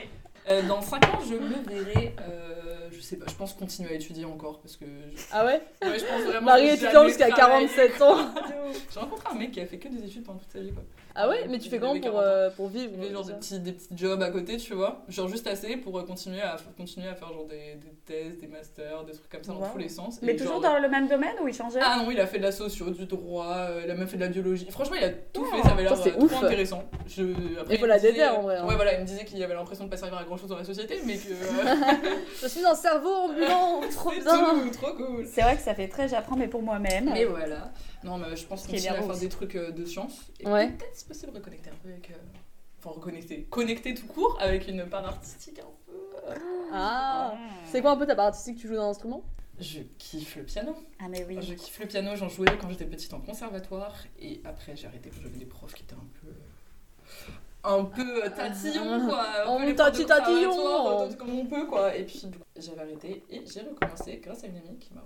Euh, 0.51 0.63
dans 0.69 0.81
5 0.81 1.05
ans, 1.07 1.19
je 1.27 1.35
me 1.35 1.57
verrai, 1.69 2.15
euh, 2.21 2.89
je 2.93 3.01
sais 3.01 3.17
pas, 3.17 3.25
je 3.29 3.35
pense 3.35 3.55
continuer 3.55 3.91
à 3.91 3.95
étudier 3.95 4.25
encore 4.27 4.61
parce 4.61 4.77
que 4.77 4.85
je, 4.85 5.23
Ah 5.33 5.45
ouais? 5.45 5.61
Ouais, 5.83 5.99
je 5.99 6.05
pense 6.05 6.23
vraiment 6.23 6.47
Marie 6.47 6.69
étudiante 6.69 7.09
jusqu'à 7.09 7.29
travailler. 7.31 7.67
47 7.67 8.03
ans. 8.03 8.17
J'ai 8.93 9.01
rencontré 9.01 9.29
un 9.33 9.35
mec 9.35 9.51
qui 9.53 9.61
a 9.61 9.67
fait 9.67 9.79
que 9.79 9.89
des 9.89 10.05
études 10.05 10.23
pendant 10.25 10.39
toute 10.39 10.53
sa 10.53 10.61
vie 10.61 10.73
quoi. 10.73 10.85
Ah 11.19 11.29
ouais 11.29 11.47
Mais 11.49 11.59
tu 11.59 11.69
fais 11.71 11.79
comment 11.79 11.93
pour, 11.95 12.03
40 12.03 12.17
ans. 12.19 12.23
euh, 12.23 12.51
pour 12.51 12.69
vivre 12.69 12.93
Il 12.97 13.07
fait 13.09 13.13
genre 13.13 13.25
des 13.25 13.33
petits, 13.33 13.59
des 13.61 13.73
petits 13.73 13.89
jobs 13.97 14.23
à 14.23 14.31
côté, 14.31 14.57
tu 14.59 14.75
vois. 14.75 15.03
Genre 15.09 15.29
juste 15.29 15.47
assez 15.47 15.77
pour 15.79 15.99
euh, 15.99 16.03
continuer 16.03 16.43
à, 16.43 16.57
continuer 16.77 17.09
à 17.09 17.15
faire 17.15 17.29
genre 17.33 17.47
des, 17.47 17.75
des 17.77 17.95
thèses, 18.05 18.39
des 18.39 18.47
masters, 18.47 19.05
des 19.05 19.13
trucs 19.13 19.29
comme 19.31 19.43
ça 19.43 19.53
dans 19.53 19.69
tous 19.71 19.79
les 19.79 19.89
sens. 19.89 20.19
Mais 20.23 20.33
Et 20.33 20.37
toujours 20.37 20.63
genre- 20.63 20.75
dans 20.75 20.79
le 20.79 20.89
même 20.89 21.09
domaine 21.09 21.35
ou 21.43 21.49
il 21.49 21.55
changeait? 21.55 21.81
Ah 21.83 21.99
non, 22.03 22.11
il 22.11 22.21
a 22.21 22.27
fait 22.27 22.39
de 22.39 22.43
la 22.43 22.53
socio, 22.53 22.91
du 22.91 23.07
droit, 23.07 23.55
euh, 23.71 23.83
il 23.85 23.91
a 23.91 23.95
même 23.95 24.07
fait 24.09 24.17
de 24.17 24.23
la 24.23 24.29
biologie. 24.29 24.67
Franchement, 24.71 24.97
il 24.99 25.05
a 25.05 25.11
tout 25.11 25.43
Oh, 25.51 25.57
fait, 25.57 25.63
ça 25.63 25.71
avait 25.75 25.85
l'air 25.85 25.95
trop 25.99 26.23
ouf. 26.23 26.43
intéressant. 26.43 26.85
Je... 27.07 27.23
Après, 27.61 27.75
Il 27.75 27.79
faut 27.79 27.83
me 27.85 27.89
la 27.89 27.97
disait- 27.99 28.13
déter, 28.13 28.29
en 28.29 28.43
vrai, 28.43 28.57
hein. 28.59 28.67
Ouais, 28.67 28.75
voilà, 28.77 28.95
il 28.95 29.01
me 29.01 29.07
disait 29.07 29.25
qu'il 29.25 29.43
avait 29.43 29.55
l'impression 29.55 29.85
de 29.85 29.91
pas 29.91 29.97
servir 29.97 30.19
à 30.19 30.25
grand 30.25 30.37
chose 30.37 30.51
dans 30.51 30.57
la 30.59 30.65
société, 30.65 31.01
mais 31.07 31.15
que. 31.17 31.29
Je 32.43 32.47
suis 32.49 32.65
un 32.65 32.75
cerveau 32.75 33.09
ambulant, 33.11 33.81
trop 33.93 34.11
bien 34.11 34.21
tout, 34.23 34.71
trop 34.71 34.93
cool. 34.95 35.27
C'est 35.27 35.41
vrai 35.43 35.57
que 35.57 35.63
ça 35.63 35.75
fait 35.75 35.89
très 35.89 36.09
j'apprends 36.09 36.37
mais 36.37 36.49
pour 36.49 36.63
moi-même. 36.63 37.11
Mais 37.13 37.25
voilà. 37.25 37.71
Non, 38.07 38.17
mais 38.19 38.35
je 38.37 38.47
pense 38.47 38.65
est 38.65 38.71
continuer 38.71 38.89
à 38.89 38.95
faire 38.95 39.09
aussi. 39.11 39.21
des 39.21 39.29
trucs 39.29 39.57
euh, 39.57 39.71
de 39.73 39.85
science. 39.85 40.31
Et 40.41 40.47
Ouais. 40.49 40.71
peut-être, 40.71 40.95
si 40.97 41.05
possible, 41.05 41.33
reconnecter 41.35 41.71
un 41.71 41.75
peu 41.83 41.91
avec. 41.91 42.11
euh, 42.11 42.15
Enfin, 42.79 42.91
reconnecter. 42.91 43.45
Connecter 43.51 43.95
tout 43.95 44.07
court 44.07 44.39
avec 44.41 44.69
une 44.69 44.87
part 44.87 45.05
artistique 45.05 45.59
un 45.59 45.65
peu. 45.87 45.93
euh. 46.29 46.35
Ah 46.73 47.33
Ah. 47.35 47.39
C'est 47.65 47.83
quoi 47.83 47.91
un 47.93 47.97
peu 47.97 48.07
ta 48.07 48.15
part 48.15 48.27
artistique? 48.27 48.59
Tu 48.59 48.69
joues 48.69 48.75
d'un 48.77 48.89
instrument? 48.89 49.25
Je 49.59 49.81
kiffe 49.99 50.37
le 50.37 50.45
piano. 50.45 50.75
Ah 51.01 51.09
mais 51.09 51.25
oui. 51.25 51.39
Je 51.41 51.55
kiffe 51.55 51.79
le 51.81 51.87
piano, 51.87 52.15
j'en 52.15 52.29
jouais 52.29 52.57
quand 52.61 52.69
j'étais 52.71 52.85
petite 52.85 53.13
en 53.15 53.21
conservatoire 53.21 53.95
et 54.21 54.41
après 54.45 54.77
j'ai 54.77 54.87
arrêté 54.87 55.09
quand 55.11 55.23
j'avais 55.23 55.39
des 55.39 55.47
profs 55.47 55.73
qui 55.75 55.83
étaient 55.83 55.95
un 55.95 56.09
peu 56.21 56.29
un 57.67 57.85
peu 57.85 58.25
euh, 58.25 58.29
quoi, 59.07 59.25
Oh, 59.49 59.57
peu 59.59 59.67
les 59.67 59.75
profs 59.75 59.93
de 59.93 60.05
tati 60.05 60.07
tatillon. 60.07 61.01
euh, 61.03 61.09
comme 61.19 61.39
on 61.39 61.45
peut 61.47 61.67
quoi. 61.67 61.95
Et 61.95 62.05
puis 62.05 62.21
du 62.27 62.39
coup, 62.39 62.45
j'avais 62.57 62.81
arrêté 62.81 63.23
et 63.31 63.43
j'ai 63.47 63.61
recommencé 63.61 64.21
grâce 64.23 64.45
à 64.45 64.47
une 64.47 64.57
amie 64.57 64.79
qui 64.79 64.93
m'a 64.95 65.03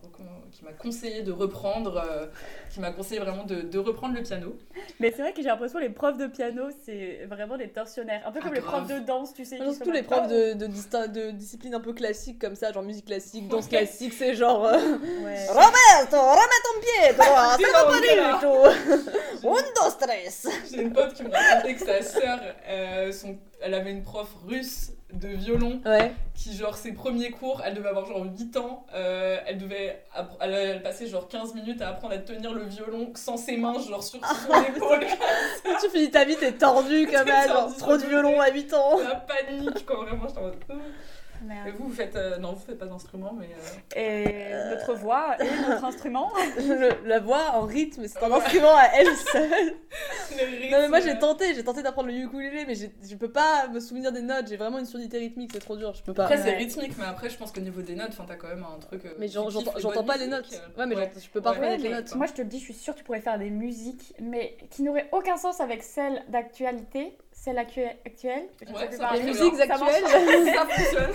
m'a 0.62 0.72
conseillé 0.72 1.22
de 1.22 1.32
reprendre 1.32 1.96
euh, 2.06 2.26
qui 2.70 2.80
m'a 2.80 2.90
conseillé 2.90 3.18
vraiment 3.20 3.44
de, 3.44 3.62
de 3.62 3.78
reprendre 3.78 4.14
le 4.14 4.22
piano. 4.22 4.56
Mais 4.98 5.10
c'est 5.10 5.22
vrai 5.22 5.32
que 5.32 5.40
j'ai 5.40 5.48
l'impression 5.48 5.78
que 5.78 5.84
les 5.84 5.90
profs 5.90 6.18
de 6.18 6.26
piano, 6.26 6.64
c'est 6.84 7.24
vraiment 7.26 7.56
des 7.56 7.68
tortionnaires. 7.68 8.22
Un 8.26 8.32
peu 8.32 8.40
Ah, 8.42 8.44
comme 8.44 8.54
les 8.54 8.60
profs 8.60 8.86
de 8.88 8.98
danse, 8.98 9.32
tu 9.32 9.44
sais. 9.46 9.56
Genre, 9.56 9.68
qui 9.68 9.74
Surtout 9.76 9.92
les 9.92 10.02
profs 10.02 10.26
oh. 10.26 10.28
de, 10.28 10.52
de, 10.52 10.66
de 11.06 11.30
disciplines 11.30 11.74
un 11.74 11.80
peu 11.80 11.94
classiques 11.94 12.38
comme 12.38 12.54
ça, 12.54 12.72
genre 12.72 12.82
musique 12.82 13.06
classique, 13.06 13.48
danse 13.48 13.68
classique, 13.68 14.12
c'est 14.12 14.34
genre... 14.34 14.66
euh, 14.66 14.76
Ouais. 15.24 15.46
Roberto, 15.48 16.16
remets 16.20 16.62
ton 16.64 16.80
pied, 16.80 17.14
Dis 17.58 17.64
ça 17.64 17.72
va 17.72 17.90
pas 17.90 18.00
du 18.00 18.40
tout 18.40 19.48
Un, 19.48 19.62
dos, 19.62 19.96
tres 19.98 20.46
J'ai 20.70 20.82
une 20.82 20.92
pote 20.92 21.14
qui 21.14 21.22
me 21.22 21.30
racontait 21.30 21.74
que 21.74 21.80
sa 21.86 22.02
sœur 22.02 22.38
euh, 22.68 23.12
son- 23.12 23.38
elle 23.62 23.74
avait 23.74 23.90
une 23.90 24.02
prof 24.02 24.28
russe 24.46 24.92
de 25.12 25.28
violon 25.28 25.80
Ouais. 25.84 26.12
qui 26.34 26.54
genre 26.54 26.76
ses 26.76 26.92
premiers 26.92 27.30
cours, 27.30 27.62
elle 27.64 27.74
devait 27.74 27.88
avoir 27.88 28.06
genre 28.06 28.24
8 28.24 28.56
ans, 28.56 28.86
euh, 28.94 29.38
elle 29.46 29.58
devait 29.58 30.02
elle, 30.40 30.52
elle 30.54 30.82
passait 30.82 31.06
genre 31.08 31.28
15 31.28 31.54
minutes 31.54 31.82
à 31.82 31.88
apprendre 31.88 32.14
à 32.14 32.18
tenir 32.18 32.52
le 32.54 32.62
violon 32.64 33.10
sans 33.16 33.36
ses 33.36 33.56
mains 33.56 33.78
genre 33.80 34.02
sur 34.04 34.20
son 34.24 34.62
épaule, 34.76 35.00
tu 35.80 35.90
finis 35.90 36.10
ta 36.10 36.24
vie, 36.24 36.36
t'es 36.36 36.52
tordu 36.52 37.06
comme 37.12 37.26
sur 37.26 37.76
trop 37.78 37.96
de 37.96 38.04
violon 38.06 38.40
à 38.40 38.50
8 38.50 38.72
ans 38.74 38.98
la 39.00 39.16
panique 39.16 39.84
quoi 39.84 40.04
vraiment 40.04 40.26
j'étais 40.28 40.38
en 40.40 40.42
mode 40.44 40.54
euh. 40.70 40.74
Merde. 41.42 41.68
Et 41.68 41.70
vous 41.72 41.88
vous 41.88 41.94
faites 41.94 42.16
euh, 42.16 42.38
non 42.38 42.52
vous 42.52 42.60
faites 42.64 42.78
pas 42.78 42.86
d'instrument 42.86 43.32
mais 43.38 43.48
euh, 43.96 43.98
Et 44.70 44.70
notre 44.76 44.94
voix 44.94 45.36
et 45.42 45.44
notre 45.68 45.84
instrument. 45.90 46.30
Le- 46.58 47.06
La 47.08 47.18
voix 47.20 47.52
en 47.54 47.62
rythme, 47.62 48.06
c'est 48.06 48.22
un 48.22 48.30
instrument 48.32 48.74
à 48.76 48.86
elle 48.94 49.14
seule 49.16 49.74
Non 50.70 50.78
mais 50.80 50.88
moi 50.88 51.00
j'ai 51.00 51.18
tenté, 51.18 51.54
j'ai 51.54 51.64
tenté 51.64 51.82
d'apprendre 51.82 52.08
le 52.08 52.14
ukulélé, 52.14 52.64
mais 52.66 52.74
je 52.74 53.14
peux 53.16 53.30
pas 53.32 53.68
me 53.68 53.80
souvenir 53.80 54.12
des 54.12 54.22
notes, 54.22 54.46
j'ai 54.48 54.56
vraiment 54.56 54.78
une 54.78 54.86
surdité 54.86 55.18
rythmique, 55.18 55.50
c'est 55.52 55.58
trop 55.60 55.76
dur, 55.76 55.92
je 55.94 56.02
peux 56.02 56.14
pas. 56.14 56.24
Après 56.24 56.36
c'est 56.38 56.50
Ouais. 56.50 56.56
rythmique 56.56 56.92
mais 56.98 57.04
après 57.06 57.28
je 57.30 57.36
pense 57.36 57.52
qu'au 57.52 57.60
niveau 57.60 57.82
des 57.82 57.94
notes 57.94 58.12
t'as 58.26 58.36
quand 58.36 58.48
même 58.48 58.64
un 58.64 58.78
truc 58.78 59.04
euh, 59.04 59.14
Mais 59.18 59.28
j'entends 59.28 60.04
pas 60.04 60.16
les 60.16 60.26
notes. 60.26 60.48
Ouais, 60.78 60.86
mais 60.86 60.96
ouais. 60.96 61.10
je 61.16 61.28
peux 61.30 61.40
pas 61.40 61.50
Ouais, 61.52 61.56
reconnaître 61.56 61.82
les 61.82 61.90
notes. 61.90 62.14
Moi, 62.14 62.26
je 62.26 62.32
te 62.32 62.42
le 62.42 62.48
dis, 62.48 62.58
je 62.58 62.64
suis 62.64 62.74
sûre 62.74 62.94
que 62.94 62.98
tu 62.98 63.04
pourrais 63.04 63.20
faire 63.20 63.38
des 63.38 63.50
musiques, 63.50 64.14
mais 64.20 64.56
qui 64.70 64.82
n'auraient 64.82 65.08
aucun 65.12 65.36
sens 65.36 65.60
avec 65.60 65.82
celles 65.82 66.22
d'actualité, 66.28 67.16
celles 67.42 67.58
actu- 67.58 67.82
actuelles. 68.04 68.48
Je 68.60 68.70
ne 68.70 68.76
sais 68.76 68.84
Ouais, 68.84 68.90
ça. 68.92 69.10
Les 69.14 69.22
musiques 69.22 69.60
actuelles 69.60 69.68
ça 70.54 70.66
fonctionne 70.66 71.12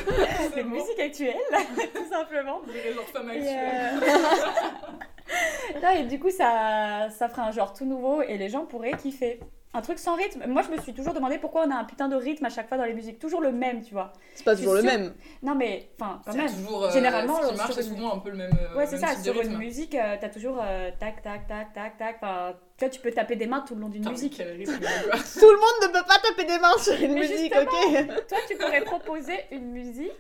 Les 0.56 0.64
musiques 0.64 1.00
actuelles, 1.00 1.36
tout 1.94 2.10
simplement. 2.10 2.62
Dirait 2.62 2.94
genre 2.94 3.04
femme 3.06 3.30
Et, 3.30 3.38
actuelle 3.38 4.00
euh, 4.04 5.80
non, 5.84 5.90
et 5.92 6.04
du 6.04 6.20
coup, 6.20 6.30
ça, 6.32 7.10
ça 7.12 7.30
ferait 7.30 7.42
un 7.44 7.52
genre 7.52 7.74
tout 7.74 7.86
nouveau 7.86 8.22
et 8.22 8.38
les 8.38 8.50
gens 8.50 8.66
pourraient 8.66 8.94
kiffer. 8.94 9.40
Un 9.76 9.82
truc 9.82 10.00
sans 10.00 10.16
rythme. 10.16 10.46
Moi, 10.48 10.62
je 10.62 10.70
me 10.72 10.82
suis 10.82 10.94
toujours 10.94 11.14
demandé 11.14 11.38
pourquoi 11.38 11.66
on 11.68 11.72
a 11.72 11.76
un 11.76 11.84
putain 11.84 12.08
de 12.08 12.16
rythme 12.16 12.46
à 12.46 12.50
chaque 12.50 12.70
fois 12.70 12.78
dans 12.78 12.86
les 12.86 12.94
musiques. 12.94 13.20
Toujours 13.20 13.42
le 13.42 13.52
même, 13.52 13.82
tu 13.84 13.94
vois. 13.94 14.14
C'est 14.34 14.46
pas 14.46 14.56
toujours 14.56 14.74
le 14.74 14.82
même. 14.84 15.14
Non, 15.44 15.54
mais, 15.54 15.90
enfin, 16.00 16.22
quand 16.26 16.32
C'est 16.32 16.38
même. 16.38 16.54
toujours 16.54 16.86
euh, 16.86 16.92
Généralement, 16.92 17.36
ce 17.36 17.42
sur 17.42 17.52
qui 17.52 17.58
marche 17.58 17.72
c'est 17.74 17.82
une- 17.82 17.96
souvent 17.98 18.14
un 18.14 18.20
peu 18.20 18.30
le 18.30 18.38
même 18.38 18.52
euh, 18.58 18.78
Ouais, 18.78 18.86
c'est 18.88 18.98
ça. 18.98 19.16
Sur 19.22 19.40
une 19.42 19.58
musique, 19.58 19.94
euh, 19.96 20.16
t'as 20.20 20.30
toujours 20.30 20.60
euh, 20.62 20.92
tac, 21.00 21.22
tac, 21.22 21.46
tac, 21.48 21.74
tac, 21.74 21.98
tac. 21.98 22.16
Enfin, 22.22 22.54
tu 22.78 22.86
vois, 22.86 22.90
tu 22.90 23.02
peux 23.02 23.12
taper 23.12 23.36
des 23.36 23.48
mains 23.48 23.66
tout 23.68 23.76
le 23.76 23.82
long 23.82 23.90
d'une 23.90 24.08
musique. 24.10 24.36
rythme. 24.38 24.74
Tout 25.40 25.52
le 25.52 25.58
monde 25.58 25.82
ne 25.82 25.88
peut 25.88 26.06
pas 26.08 26.20
taper 26.20 26.46
des 26.46 26.58
mains 26.60 26.78
sur 26.78 26.94
une 26.94 27.14
Mais 27.14 27.20
musique, 27.28 27.54
ok 27.56 28.08
Toi, 28.30 28.38
tu 28.48 28.56
pourrais 28.56 28.82
proposer 28.84 29.36
une 29.52 29.72
musique 29.72 30.12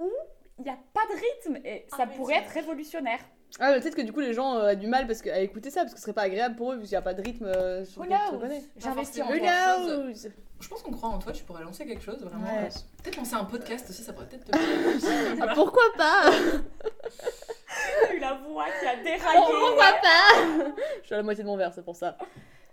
où 0.00 0.10
il 0.58 0.64
n'y 0.64 0.70
a 0.70 0.78
pas 0.92 1.02
de 1.08 1.14
rythme 1.14 1.64
et 1.64 1.86
ça 1.90 1.98
Ah, 2.00 2.06
pourrait 2.08 2.36
être 2.38 2.50
révolutionnaire. 2.50 3.20
Ah, 3.58 3.70
mais 3.72 3.80
peut-être 3.80 3.94
que 3.96 4.02
du 4.02 4.12
coup, 4.12 4.20
les 4.20 4.34
gens 4.34 4.56
euh, 4.56 4.72
ont 4.72 4.76
du 4.76 4.86
mal 4.86 5.06
parce 5.06 5.22
que, 5.22 5.30
à 5.30 5.38
écouter 5.38 5.70
ça, 5.70 5.80
parce 5.82 5.92
que 5.94 5.98
ce 5.98 6.02
serait 6.02 6.12
pas 6.12 6.22
agréable 6.22 6.56
pour 6.56 6.72
eux, 6.72 6.76
vu 6.76 6.82
qu'il 6.82 6.90
n'y 6.90 6.96
a 6.96 7.02
pas 7.02 7.14
de 7.14 7.22
rythme 7.22 7.46
euh, 7.46 7.84
sur 7.84 8.02
Who 8.02 8.06
knows. 8.06 8.40
J'investis 8.76 9.22
en. 9.22 9.26
Who 9.30 9.38
knows 9.38 10.12
Je 10.60 10.68
pense 10.68 10.82
qu'on 10.82 10.92
croit 10.92 11.08
en 11.08 11.18
toi, 11.18 11.32
tu 11.32 11.42
pourrais 11.44 11.62
lancer 11.62 11.86
quelque 11.86 12.02
chose, 12.02 12.20
vraiment. 12.22 12.44
Ouais. 12.46 12.68
Peut-être 13.02 13.16
lancer 13.16 13.34
un 13.34 13.44
podcast 13.44 13.88
aussi, 13.88 14.02
ça 14.02 14.12
pourrait 14.12 14.26
peut-être 14.26 14.44
te 14.44 14.50
plaire. 14.52 15.36
Ah, 15.40 15.54
pourquoi 15.54 15.84
pas 15.96 16.30
Eu 18.14 18.18
la 18.18 18.34
voix 18.34 18.66
qui 18.80 18.86
a 18.86 18.96
déraillé. 18.96 19.40
Pourquoi 19.46 19.92
pas 20.02 20.64
Je 21.00 21.06
suis 21.06 21.14
à 21.14 21.18
la 21.18 21.22
moitié 21.22 21.42
de 21.44 21.48
mon 21.48 21.56
verre, 21.56 21.72
c'est 21.74 21.84
pour 21.84 21.96
ça. 21.96 22.16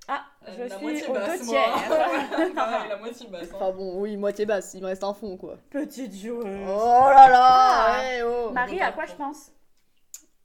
Ah, 0.07 0.21
Euh, 0.47 0.51
je 0.57 0.63
la 0.63 0.69
suis 0.77 0.85
moitié 0.85 1.07
au 1.07 1.13
basse, 1.13 1.39
deux 1.39 1.45
moi. 1.45 1.55
tiers. 1.87 2.53
Pareil, 2.55 2.89
la 2.89 2.97
moitié 2.97 3.27
basse. 3.27 3.43
hein. 3.51 3.55
Enfin 3.55 3.71
bon, 3.71 4.01
oui, 4.01 4.17
moitié 4.17 4.45
basse, 4.45 4.73
il 4.73 4.81
me 4.81 4.87
reste 4.87 5.03
un 5.03 5.13
fond, 5.13 5.37
quoi. 5.37 5.55
Petite 5.69 6.13
joueuse. 6.13 6.43
Oh 6.45 7.05
là 7.09 7.29
là 7.29 7.39
Ah. 7.41 7.99
ouais, 8.01 8.21
oh. 8.23 8.49
Marie, 8.51 8.81
à 8.81 8.91
quoi 8.91 9.05
je 9.05 9.13
pense 9.13 9.51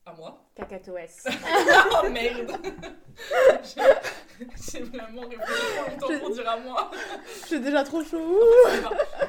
À 0.09 0.13
moi 0.17 0.39
Cacatoès. 0.57 1.25
Oh 2.03 2.09
merde 2.09 2.57
J'ai- 4.73 4.81
vraiment 4.81 5.23
réfléchi 5.23 5.91
longtemps 5.91 6.19
pour 6.21 6.31
dire 6.31 6.49
à 6.49 6.57
moi. 6.57 6.91
J'ai 7.49 7.59
déjà 7.61 7.85
trop 7.85 8.03
chaud. 8.03 8.41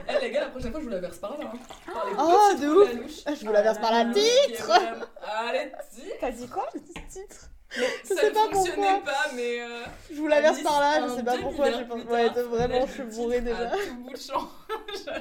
Eh 0.08 0.22
les 0.22 0.32
gars, 0.32 0.42
la 0.42 0.50
prochaine 0.50 0.72
fois, 0.72 0.80
je 0.80 0.86
vous 0.86 0.92
la 0.92 1.00
verse 1.00 1.18
par 1.18 1.38
là. 1.38 1.46
Hein. 1.54 1.92
Par 1.92 2.06
les 2.06 2.14
Oh, 2.18 2.62
de 2.62 2.68
ouf. 3.04 3.12
Ah, 3.26 3.32
je 3.34 3.46
vous 3.46 3.52
la 3.52 3.62
verse 3.62 3.80
par 3.80 3.92
la 3.92 4.02
Euh, 4.06 4.14
titre 4.14 4.72
Allez, 5.48 5.72
titre 5.94 6.16
T'as 6.22 6.32
dit 6.32 6.48
quoi? 6.48 6.68
Titre 7.10 7.50
Ça 8.04 8.16
sais 8.16 8.30
ne 8.30 8.34
pas 8.34 8.48
pourquoi. 8.52 9.00
pas, 9.04 9.26
mais... 9.36 9.62
euh, 9.62 9.84
Je 10.12 10.16
vous 10.16 10.28
la 10.28 10.42
verse 10.42 10.62
par 10.62 10.80
là, 10.80 11.02
je 11.08 11.16
sais 11.16 11.24
pas 11.24 11.38
pourquoi 11.40 11.72
pensé. 11.72 11.84
plus 11.86 12.04
Ouais, 12.04 12.30
vraiment, 12.30 12.86
je 12.88 12.92
suis 12.94 13.04
bourrée 13.04 13.42
déjà. 13.42 13.70
À 13.70 13.72
tout 13.72 13.96
bout 13.96 14.12
de 14.14 14.18
champ. 14.18 14.48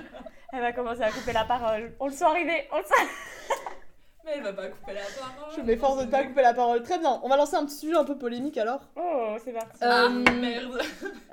Elle 0.52 0.60
va 0.60 0.72
commencer 0.72 1.02
à 1.02 1.10
couper 1.10 1.32
la 1.32 1.44
parole. 1.44 1.92
On 2.00 2.06
le 2.06 2.12
sent 2.12 2.24
arriver, 2.24 2.68
on 2.72 2.76
le 2.78 2.84
sent. 2.84 3.08
Mais 4.28 4.36
elle 4.36 4.42
va 4.42 4.52
pas 4.52 4.66
couper 4.68 4.92
la 4.92 5.00
parole. 5.00 5.54
Je 5.56 5.60
m'efforce 5.62 5.98
de 6.00 6.04
ne 6.04 6.10
pas 6.10 6.24
couper 6.24 6.42
la 6.42 6.52
parole. 6.54 6.82
Très 6.82 6.98
bien, 6.98 7.18
on 7.22 7.28
va 7.28 7.36
lancer 7.36 7.56
un 7.56 7.64
petit 7.64 7.76
sujet 7.76 7.94
un 7.96 8.04
peu 8.04 8.18
polémique 8.18 8.58
alors. 8.58 8.80
Oh, 8.96 9.36
c'est 9.42 9.52
parti. 9.52 9.78
Ah 9.80 10.04
Euh, 10.04 10.08
merde 10.10 10.78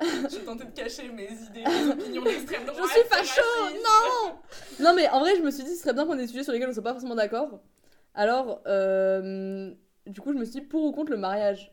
Je 0.00 0.38
tentais 0.38 0.64
de 0.64 0.70
cacher 0.70 1.08
mes 1.10 1.24
idées, 1.30 1.64
mes 1.64 1.90
opinions 1.92 2.22
d'extrême 2.22 2.64
droite. 2.64 2.78
Je 2.82 2.88
suis 2.90 3.00
c'est 3.02 3.14
facho. 3.14 3.42
Non 3.74 4.34
Non 4.80 4.94
mais 4.94 5.08
en 5.10 5.20
vrai 5.20 5.36
je 5.36 5.42
me 5.42 5.50
suis 5.50 5.64
dit 5.64 5.74
ce 5.74 5.82
serait 5.82 5.92
bien 5.92 6.06
qu'on 6.06 6.14
ait 6.14 6.22
des 6.22 6.26
sujets 6.28 6.44
sur 6.44 6.52
lesquels 6.52 6.68
on 6.70 6.72
soit 6.72 6.82
pas 6.82 6.92
forcément 6.92 7.14
d'accord. 7.14 7.60
Alors 8.14 8.60
euh, 8.66 9.72
du 10.06 10.20
coup 10.20 10.32
je 10.32 10.38
me 10.38 10.44
suis 10.44 10.60
dit 10.60 10.66
pour 10.66 10.82
ou 10.84 10.92
contre 10.92 11.10
le 11.10 11.18
mariage? 11.18 11.72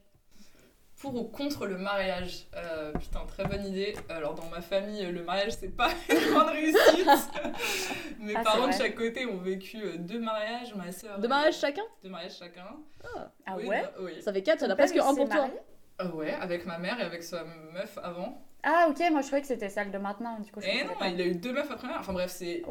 Pour 1.03 1.15
ou 1.15 1.25
contre 1.25 1.67
le 1.67 1.77
mariage 1.77 2.47
Euh, 2.55 2.93
Putain, 2.93 3.25
très 3.27 3.43
bonne 3.43 3.65
idée. 3.65 3.93
Alors, 4.07 4.35
dans 4.35 4.45
ma 4.47 4.61
famille, 4.61 5.05
le 5.05 5.21
mariage, 5.21 5.51
c'est 5.59 5.75
pas 5.75 5.89
une 6.09 6.31
grande 6.33 6.47
réussite. 6.47 7.05
Mes 8.19 8.33
Ah, 8.37 8.41
parents 8.41 8.67
de 8.67 8.71
chaque 8.73 8.95
côté 8.95 9.25
ont 9.25 9.37
vécu 9.37 9.81
euh, 9.83 9.97
deux 9.97 10.19
mariages. 10.21 10.73
Ma 10.75 10.93
sœur. 10.93 11.19
Deux 11.19 11.27
mariages 11.27 11.59
chacun? 11.59 11.83
Deux 12.01 12.09
mariages 12.09 12.37
chacun. 12.39 12.63
Ah 13.45 13.55
Oui, 13.57 13.65
ouais 13.67 13.81
bah, 13.81 13.91
Oui. 13.99 14.21
Ça 14.21 14.31
fait 14.31 14.41
4, 14.43 14.61
il 14.61 14.63
y 14.63 14.65
en 14.65 14.67
a 14.67 14.69
Ton 14.71 14.77
père, 14.77 14.85
presque 14.85 14.97
un 14.97 15.13
pour 15.15 15.27
toi. 15.29 15.49
Euh, 16.01 16.11
ouais, 16.11 16.33
avec 16.39 16.65
ma 16.65 16.77
mère 16.77 16.97
et 17.01 17.03
avec 17.03 17.21
sa 17.21 17.43
meuf 17.43 17.99
avant. 18.01 18.41
Ah 18.65 18.87
ok, 18.89 18.97
moi 19.11 19.19
je 19.19 19.27
croyais 19.27 19.41
que 19.41 19.47
c'était 19.47 19.67
celle 19.67 19.91
de 19.91 19.97
maintenant. 19.97 20.39
Du 20.39 20.49
coup, 20.53 20.61
je 20.61 20.67
Et 20.67 20.71
savais 20.71 20.83
non, 20.85 20.95
pas. 20.97 21.09
il 21.09 21.19
a 21.21 21.25
eu 21.25 21.35
deux 21.35 21.51
meufs 21.51 21.69
après. 21.69 21.89
Enfin 21.99 22.13
bref, 22.13 22.31
c'est 22.31 22.63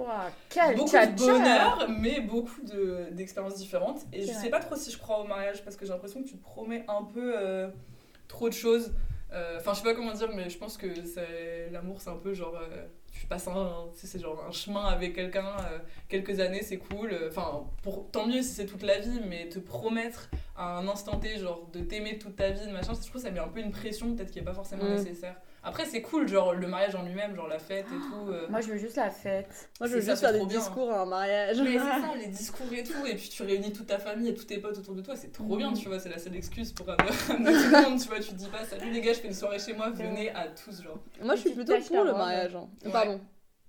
quel 0.48 0.74
beaucoup 0.74 0.88
tcha-tcha. 0.90 1.06
de 1.12 1.20
bonheur, 1.20 1.86
mais 1.90 2.20
beaucoup 2.20 2.62
de- 2.62 3.08
d'expériences 3.12 3.56
différentes. 3.56 4.00
Et 4.10 4.22
je 4.22 4.32
vrai. 4.32 4.40
sais 4.40 4.48
pas 4.48 4.60
trop 4.60 4.74
si 4.74 4.90
je 4.90 4.96
crois 4.96 5.18
au 5.20 5.24
mariage 5.24 5.62
parce 5.62 5.76
que 5.76 5.84
j'ai 5.84 5.92
l'impression 5.92 6.22
que 6.22 6.28
tu 6.28 6.38
te 6.38 6.42
promets 6.42 6.86
un 6.88 7.04
peu 7.04 7.34
euh, 7.36 7.68
trop 8.32 8.48
de 8.48 8.54
choses. 8.54 8.92
Euh, 9.32 9.56
Enfin, 9.58 9.72
je 9.72 9.78
sais 9.78 9.84
pas 9.84 9.94
comment 9.94 10.12
dire, 10.12 10.30
mais 10.34 10.50
je 10.50 10.58
pense 10.58 10.76
que 10.76 10.86
l'amour, 11.72 12.00
c'est 12.00 12.10
un 12.10 12.16
peu 12.16 12.34
genre. 12.34 12.54
euh, 12.56 12.86
tu 13.12 13.26
passes 13.26 13.46
un, 13.48 13.86
c'est 13.94 14.18
genre 14.20 14.42
un 14.48 14.50
chemin 14.52 14.84
avec 14.86 15.14
quelqu'un, 15.14 15.46
euh, 15.70 15.78
quelques 16.08 16.40
années, 16.40 16.62
c'est 16.62 16.78
cool. 16.78 17.10
Enfin, 17.28 17.64
pour 17.82 18.10
tant 18.10 18.26
mieux 18.26 18.42
si 18.42 18.48
c'est 18.56 18.66
toute 18.66 18.82
la 18.82 18.98
vie, 18.98 19.20
mais 19.28 19.48
te 19.48 19.58
promettre 19.58 20.30
à 20.56 20.78
un 20.78 20.88
instant 20.88 21.18
T, 21.18 21.38
genre 21.38 21.66
de 21.72 21.80
t'aimer 21.80 22.18
toute 22.18 22.36
ta 22.36 22.50
vie, 22.50 22.66
de 22.66 22.72
machin, 22.72 22.92
je 22.94 23.00
trouve 23.00 23.12
que 23.12 23.18
ça 23.20 23.30
met 23.30 23.38
un 23.40 23.48
peu 23.48 23.60
une 23.60 23.70
pression, 23.70 24.14
peut-être 24.14 24.30
qui 24.30 24.38
est 24.38 24.42
pas 24.50 24.54
forcément 24.54 24.84
Mm. 24.84 24.94
nécessaire. 24.96 25.36
Après, 25.64 25.84
c'est 25.86 26.02
cool, 26.02 26.26
genre 26.28 26.54
le 26.54 26.66
mariage 26.66 26.94
en 26.96 27.02
lui-même, 27.04 27.36
genre 27.36 27.46
la 27.46 27.58
fête 27.60 27.86
et 27.86 28.08
tout. 28.08 28.30
euh. 28.32 28.48
Moi 28.48 28.60
je 28.60 28.68
veux 28.72 28.78
juste 28.78 28.96
la 28.96 29.10
fête. 29.10 29.70
Moi 29.78 29.88
je 29.88 29.94
veux 29.94 30.00
C'est 30.00 30.06
ça, 30.06 30.12
juste 30.12 30.20
c'est 30.20 30.26
faire 30.26 30.32
des 30.32 30.38
trop 30.40 30.46
bien. 30.48 30.58
discours 30.58 30.90
à 30.92 31.02
un 31.02 31.06
mariage. 31.06 31.60
Mais 31.62 31.72
c'est 31.72 31.78
ça, 31.78 32.02
les 32.18 32.26
discours 32.26 32.66
et 32.72 32.82
tout, 32.82 33.06
et 33.06 33.14
puis 33.14 33.28
tu 33.28 33.42
réunis 33.44 33.72
toute 33.72 33.86
ta 33.86 33.98
famille 33.98 34.28
et 34.30 34.34
tous 34.34 34.44
tes 34.44 34.58
potes 34.58 34.76
autour 34.78 34.94
de 34.94 35.02
toi, 35.02 35.14
c'est 35.14 35.30
trop 35.32 35.56
bien, 35.56 35.72
tu 35.72 35.88
vois, 35.88 36.00
c'est 36.00 36.08
la 36.08 36.18
seule 36.18 36.34
excuse 36.36 36.72
pour 36.72 36.88
amener 36.90 37.10
tout 37.10 37.32
le 37.32 37.90
monde, 37.90 38.00
tu 38.00 38.08
vois, 38.08 38.18
tu 38.18 38.30
te 38.30 38.34
dis 38.34 38.48
pas, 38.48 38.64
salut 38.64 38.90
les 38.90 39.00
gars, 39.00 39.12
je 39.12 39.20
fais 39.20 39.28
une 39.28 39.34
soirée 39.34 39.58
chez 39.60 39.72
moi, 39.74 39.90
venez 39.90 40.30
à 40.30 40.48
tous, 40.48 40.82
genre. 40.82 40.98
Moi 41.22 41.36
je 41.36 41.40
suis 41.42 41.50
plutôt 41.50 41.78
pour 41.78 42.04
le 42.04 42.12
mariage. 42.12 42.56
hein. 42.56 42.68
Ouais. 42.84 42.90
Pardon. 42.90 43.20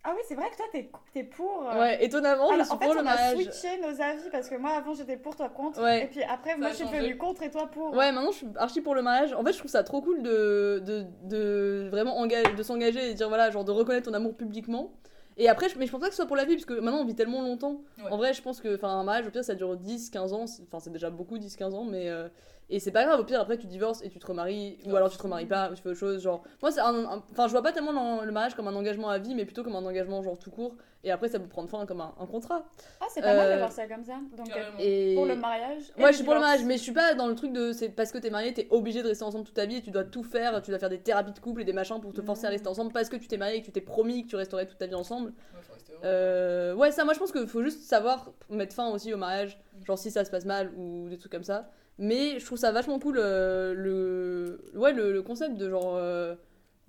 Ah 0.05 0.11
oui, 0.15 0.21
c'est 0.27 0.35
vrai 0.35 0.49
que 0.49 0.57
toi 0.57 0.65
t'es 0.71 0.89
t'es 1.13 1.23
pour. 1.23 1.63
euh, 1.69 1.79
Ouais, 1.79 2.03
étonnamment 2.03 2.49
je 2.49 2.53
Alors, 2.55 2.65
suis 2.65 2.75
en 2.75 2.77
fait, 2.77 2.85
pour 2.85 2.93
le 2.93 2.99
on 2.99 3.05
a 3.05 3.15
mariage. 3.15 3.35
switché 3.35 3.79
nos 3.81 4.01
avis 4.01 4.29
parce 4.31 4.49
que 4.49 4.55
moi 4.55 4.71
avant 4.71 4.93
j'étais 4.93 5.15
pour, 5.15 5.35
toi 5.35 5.47
contre. 5.49 5.81
Ouais. 5.81 6.03
Et 6.03 6.07
puis 6.07 6.21
après, 6.23 6.57
moi 6.57 6.67
a 6.67 6.71
je 6.71 6.75
suis 6.75 6.85
devenue 6.85 7.17
contre 7.17 7.43
et 7.43 7.49
toi 7.49 7.67
pour. 7.67 7.93
Ouais, 7.93 8.11
maintenant 8.11 8.31
je 8.31 8.37
suis 8.37 8.47
archi 8.57 8.81
pour 8.81 8.95
le 8.95 9.01
mariage. 9.01 9.33
En 9.33 9.43
fait, 9.45 9.53
je 9.53 9.59
trouve 9.59 9.71
ça 9.71 9.83
trop 9.83 10.01
cool 10.01 10.21
de, 10.21 10.81
de, 10.85 11.05
de 11.23 11.87
vraiment 11.89 12.17
engager, 12.17 12.53
de 12.53 12.63
s'engager 12.63 13.11
et 13.11 13.13
dire 13.13 13.29
voilà, 13.29 13.49
genre 13.49 13.63
de 13.63 13.71
reconnaître 13.71 14.09
ton 14.09 14.13
amour 14.15 14.35
publiquement. 14.35 14.91
Et 15.37 15.47
après, 15.49 15.67
je, 15.69 15.79
mais 15.79 15.87
je 15.87 15.91
pense 15.91 16.01
pas 16.01 16.07
que 16.07 16.13
ce 16.13 16.17
soit 16.17 16.27
pour 16.27 16.35
la 16.35 16.45
vie, 16.45 16.55
parce 16.55 16.65
que 16.65 16.73
maintenant 16.73 16.99
on 16.99 17.05
vit 17.05 17.15
tellement 17.15 17.41
longtemps. 17.41 17.81
Ouais. 17.97 18.11
En 18.11 18.17
vrai, 18.17 18.33
je 18.33 18.41
pense 18.41 18.59
que 18.61 18.75
enfin, 18.75 18.89
un 18.89 19.03
mariage, 19.03 19.25
au 19.25 19.31
pire, 19.31 19.43
ça 19.43 19.55
dure 19.55 19.75
10-15 19.77 20.33
ans. 20.33 20.45
c'est- 20.47 20.61
Enfin, 20.67 20.79
c'est 20.79 20.91
déjà 20.91 21.09
beaucoup, 21.09 21.37
10-15 21.37 21.73
ans, 21.73 21.85
mais. 21.85 22.09
euh, 22.09 22.27
et 22.69 22.79
c'est 22.79 22.91
pas 22.91 23.05
grave, 23.05 23.19
au 23.19 23.23
pire, 23.23 23.39
après 23.41 23.57
tu 23.57 23.67
divorces 23.67 24.01
et 24.03 24.09
tu 24.09 24.19
te 24.19 24.25
remaries, 24.25 24.77
ou 24.85 24.95
alors 24.95 25.09
tu 25.09 25.17
te 25.17 25.23
remaries 25.23 25.45
pas, 25.45 25.69
ou 25.71 25.75
tu 25.75 25.81
fais 25.81 25.89
autre 25.89 25.99
chose. 25.99 26.21
Genre, 26.21 26.43
moi, 26.61 26.71
c'est 26.71 26.81
Enfin, 26.81 27.47
je 27.47 27.51
vois 27.51 27.61
pas 27.61 27.71
tellement 27.71 27.91
le 28.21 28.25
le 28.25 28.31
mariage 28.31 28.55
comme 28.55 28.67
un 28.67 28.75
engagement 28.75 29.09
à 29.09 29.17
vie, 29.19 29.35
mais 29.35 29.45
plutôt 29.45 29.63
comme 29.63 29.75
un 29.75 29.85
engagement 29.85 30.21
genre 30.23 30.37
tout 30.37 30.51
court. 30.51 30.75
Et 31.05 31.11
après, 31.11 31.27
ça 31.27 31.37
peut 31.39 31.49
prendre 31.49 31.69
fin 31.69 31.85
comme 31.85 31.99
un, 31.99 32.13
un 32.17 32.25
contrat. 32.25 32.65
Ah, 33.01 33.05
c'est 33.09 33.21
pas 33.21 33.35
mal 33.35 33.49
de 33.49 33.53
Euh, 33.55 33.57
voir 33.57 33.71
ça 33.73 33.85
comme 33.87 34.05
ça. 34.05 34.13
Donc 34.37 34.49
euh. 34.55 34.61
Et... 34.79 35.15
pour 35.15 35.25
le 35.25 35.35
mariage. 35.35 35.91
et 35.97 36.01
Ouais, 36.01 36.11
je 36.11 36.15
suis 36.17 36.23
pour 36.23 36.33
le 36.33 36.39
mariage, 36.39 36.63
mais 36.63 36.77
je 36.77 36.81
suis 36.83 36.93
pas 36.93 37.13
dans 37.13 37.27
le 37.27 37.35
truc 37.35 37.51
de 37.51 37.73
c'est 37.73 37.89
parce 37.89 38.11
que 38.13 38.17
t'es 38.17 38.29
marié, 38.29 38.53
t'es 38.53 38.67
obligé 38.71 39.03
de 39.03 39.09
rester 39.09 39.25
ensemble 39.25 39.43
toute 39.45 39.53
ta 39.55 39.65
vie 39.65 39.75
et 39.77 39.81
tu 39.81 39.91
dois 39.91 40.05
tout 40.05 40.23
faire, 40.23 40.61
tu 40.61 40.71
dois 40.71 40.79
faire 40.79 40.89
des 40.89 40.99
thérapies 40.99 41.33
de 41.33 41.39
couple 41.39 41.61
et 41.61 41.65
des 41.65 41.73
machins 41.73 41.99
pour 41.99 42.13
te 42.13 42.21
forcer 42.21 42.45
à 42.45 42.49
rester 42.49 42.69
ensemble 42.69 42.93
parce 42.93 43.09
que 43.09 43.17
tu 43.17 43.27
t'es 43.27 43.37
marié 43.37 43.57
et 43.57 43.59
que 43.61 43.65
tu 43.65 43.71
t'es 43.73 43.81
promis 43.81 44.23
que 44.23 44.29
tu 44.29 44.35
resterais 44.37 44.65
toute 44.65 44.77
ta 44.77 44.87
vie 44.87 44.95
ensemble. 44.95 45.31
Ouais. 45.31 45.99
Euh, 46.05 46.73
ouais, 46.75 46.91
ça, 46.91 47.03
moi 47.03 47.13
je 47.13 47.19
pense 47.19 47.31
qu'il 47.33 47.47
faut 47.47 47.63
juste 47.63 47.81
savoir 47.83 48.31
mettre 48.49 48.73
fin 48.75 48.89
aussi 48.89 49.13
au 49.13 49.17
mariage, 49.17 49.59
genre 49.85 49.97
si 49.97 50.09
ça 50.11 50.23
se 50.25 50.31
passe 50.31 50.45
mal 50.45 50.71
ou 50.77 51.07
des 51.09 51.17
trucs 51.17 51.31
comme 51.31 51.43
ça. 51.43 51.69
Mais 51.99 52.39
je 52.39 52.45
trouve 52.45 52.57
ça 52.57 52.71
vachement 52.71 52.99
cool 52.99 53.17
euh, 53.19 53.73
le, 53.73 54.61
ouais, 54.75 54.93
le, 54.93 55.11
le 55.13 55.21
concept 55.21 55.55
de 55.57 55.69
genre. 55.69 55.95
euh, 55.97 56.35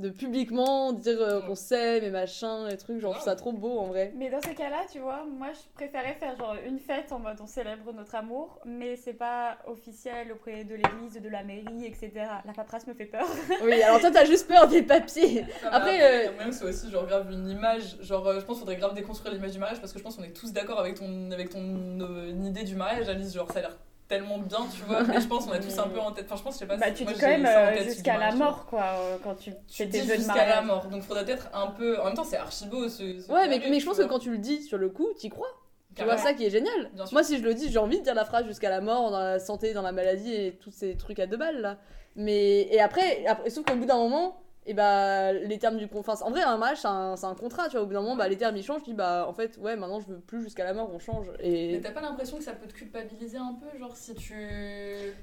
de 0.01 0.09
publiquement 0.11 0.93
dire 0.93 1.21
euh, 1.23 1.41
qu'on 1.43 1.55
s'aime 1.55 2.03
et 2.03 2.11
machin 2.11 2.67
et 2.69 2.77
trucs, 2.77 2.99
genre 2.99 3.13
je 3.13 3.19
trouve 3.19 3.31
ça 3.31 3.37
trop 3.37 3.53
beau 3.53 3.79
en 3.79 3.87
vrai. 3.87 4.13
Mais 4.17 4.29
dans 4.29 4.41
ces 4.41 4.53
cas-là, 4.53 4.81
tu 4.91 4.99
vois, 4.99 5.25
moi 5.25 5.53
je 5.53 5.61
préférais 5.75 6.15
faire 6.19 6.35
genre 6.37 6.57
une 6.67 6.81
fête 6.81 7.13
en 7.13 7.21
mode 7.21 7.37
on 7.41 7.47
célèbre 7.47 7.93
notre 7.93 8.17
amour, 8.17 8.59
mais 8.65 8.97
c'est 8.97 9.13
pas 9.15 9.57
officiel 9.69 10.33
auprès 10.33 10.65
de 10.65 10.75
l'église, 10.75 11.23
de 11.23 11.29
la 11.29 11.45
mairie, 11.45 11.87
etc. 11.87 12.11
La 12.45 12.53
paperasse 12.53 12.89
me 12.89 12.95
fait 12.95 13.05
peur. 13.07 13.25
Oui, 13.63 13.81
alors 13.85 14.01
toi 14.01 14.11
t'as 14.11 14.25
juste 14.25 14.49
peur 14.49 14.67
des 14.67 14.83
papiers. 14.83 15.43
Non, 15.63 15.69
après, 15.71 16.27
euh, 16.27 16.39
même 16.39 16.51
c'est 16.51 16.65
aussi 16.65 16.91
genre 16.91 17.07
grave 17.07 17.31
une 17.31 17.49
image, 17.49 17.97
genre 18.01 18.27
euh, 18.27 18.41
je 18.41 18.45
pense 18.45 18.57
qu'il 18.57 18.67
faudrait 18.67 18.77
grave 18.81 18.95
déconstruire 18.95 19.33
l'image 19.33 19.53
du 19.53 19.61
mariage 19.61 19.79
parce 19.79 19.93
que 19.93 20.01
je 20.01 20.03
pense 20.03 20.17
qu'on 20.17 20.25
est 20.25 20.33
tous 20.37 20.53
d'accord 20.53 20.81
avec 20.81 20.97
ton, 20.97 21.31
avec 21.31 21.51
ton 21.51 22.01
euh, 22.01 22.31
idée 22.45 22.65
du 22.65 22.75
mariage, 22.75 23.09
Alice, 23.09 23.33
genre 23.33 23.47
ça 23.53 23.61
a 23.61 23.63
l'air 23.63 23.77
tellement 24.09 24.39
bien, 24.39 24.67
tu 24.75 24.83
vois, 24.83 25.03
mais 25.03 25.21
je 25.21 25.27
pense 25.27 25.47
qu'on 25.47 25.53
a 25.53 25.59
tous 25.59 25.79
un 25.79 25.89
peu 25.89 25.99
en 25.99 26.13
tête, 26.13 26.27
enfin 26.27 26.37
je 26.37 26.43
pense, 26.43 26.55
je 26.55 26.59
sais 26.61 26.67
pas 26.67 26.77
bah 26.77 26.87
si- 26.89 26.95
tu 26.95 27.05
moi, 27.05 27.13
dis 27.13 27.21
quand 27.21 27.27
même 27.27 27.47
euh, 27.47 27.83
jusqu'à 27.85 28.19
la 28.19 28.33
mort 28.33 28.67
quoi, 28.67 28.83
euh, 28.83 29.17
quand 29.23 29.35
tu 29.35 29.51
Tu 29.67 29.77
fais 29.77 29.89
tes 29.89 30.01
dis 30.01 30.07
jeux 30.07 30.15
de 30.15 30.19
jusqu'à 30.19 30.47
la 30.47 30.63
mort, 30.63 30.87
donc 30.89 31.03
faudrait 31.03 31.29
être 31.31 31.49
un 31.55 31.69
peu. 31.69 32.01
En 32.01 32.05
même 32.07 32.15
temps, 32.15 32.25
c'est 32.25 32.37
archi 32.37 32.67
beau 32.67 32.89
ce. 32.89 33.21
ce 33.21 33.33
Ouais, 33.33 33.49
mais, 33.49 33.61
mais 33.71 33.81
je 33.81 33.87
pense 33.87 33.99
que 33.99 34.03
quand 34.05 34.19
tu 34.19 34.31
le 34.31 34.39
dis 34.39 34.63
sur 34.63 34.79
le 34.79 34.89
coup, 34.91 35.09
t'y 35.17 35.29
crois. 35.31 35.49
Tu 35.97 36.03
vois 36.05 36.19
ça 36.19 36.35
qui 36.35 36.45
est 36.45 36.51
génial. 36.51 36.91
Moi, 37.13 37.23
si 37.23 37.39
je 37.39 37.43
le 37.45 37.55
dis, 37.55 37.71
j'ai 37.71 37.79
envie 37.79 37.99
de 37.99 38.05
dire 38.05 38.15
la 38.15 38.25
phrase 38.25 38.47
jusqu'à 38.47 38.69
la 38.69 38.81
mort, 38.81 39.11
dans 39.11 39.21
la 39.21 39.39
santé, 39.39 39.73
dans 39.75 39.83
la 39.83 39.93
maladie 39.93 40.35
et 40.35 40.57
tous 40.61 40.73
ces 40.73 40.97
trucs 40.97 41.21
à 41.21 41.27
deux 41.27 41.37
balles 41.37 41.61
là. 41.61 41.79
Mais 42.17 42.63
et 42.73 42.81
après, 42.81 43.25
après 43.27 43.51
sauf 43.51 43.65
qu'au 43.65 43.77
bout 43.77 43.87
d'un 43.87 43.97
moment, 43.97 44.37
et 44.67 44.75
bah 44.75 45.33
les 45.33 45.59
termes 45.59 45.77
du 45.77 45.89
contrat. 45.89 46.15
En 46.23 46.31
vrai, 46.31 46.43
un 46.43 46.57
mariage, 46.57 46.79
c'est 46.79 46.89
un, 46.89 47.17
c'est 47.17 47.27
un 47.27 47.35
contrat. 47.35 47.67
Tu 47.69 47.73
vois, 47.73 47.83
au 47.83 47.87
bout 47.87 47.93
d'un 47.93 48.01
moment, 48.01 48.17
bah 48.17 48.29
les 48.29 48.37
termes 48.37 48.57
ils 48.57 48.63
changent. 48.63 48.83
Tu 48.83 48.91
dis 48.91 48.97
bah 48.97 49.27
en 49.29 49.33
fait, 49.33 49.59
ouais, 49.59 49.77
maintenant 49.77 50.01
je 50.01 50.07
veux 50.07 50.21
plus 50.21 50.43
jusqu'à 50.43 50.65
la 50.65 50.73
mort, 50.75 50.91
on 50.93 50.99
change. 50.99 51.27
Mais 51.41 51.75
Et 51.75 51.81
t'as 51.81 51.91
pas 51.91 52.01
l'impression 52.01 52.39
que 52.39 52.45
ça 52.45 52.53
peut 52.53 52.67
te 52.67 52.73
culpabiliser 52.75 53.39
un 53.39 53.55
peu, 53.55 53.79
genre 53.79 53.95
si 53.97 54.15
tu. 54.15 54.35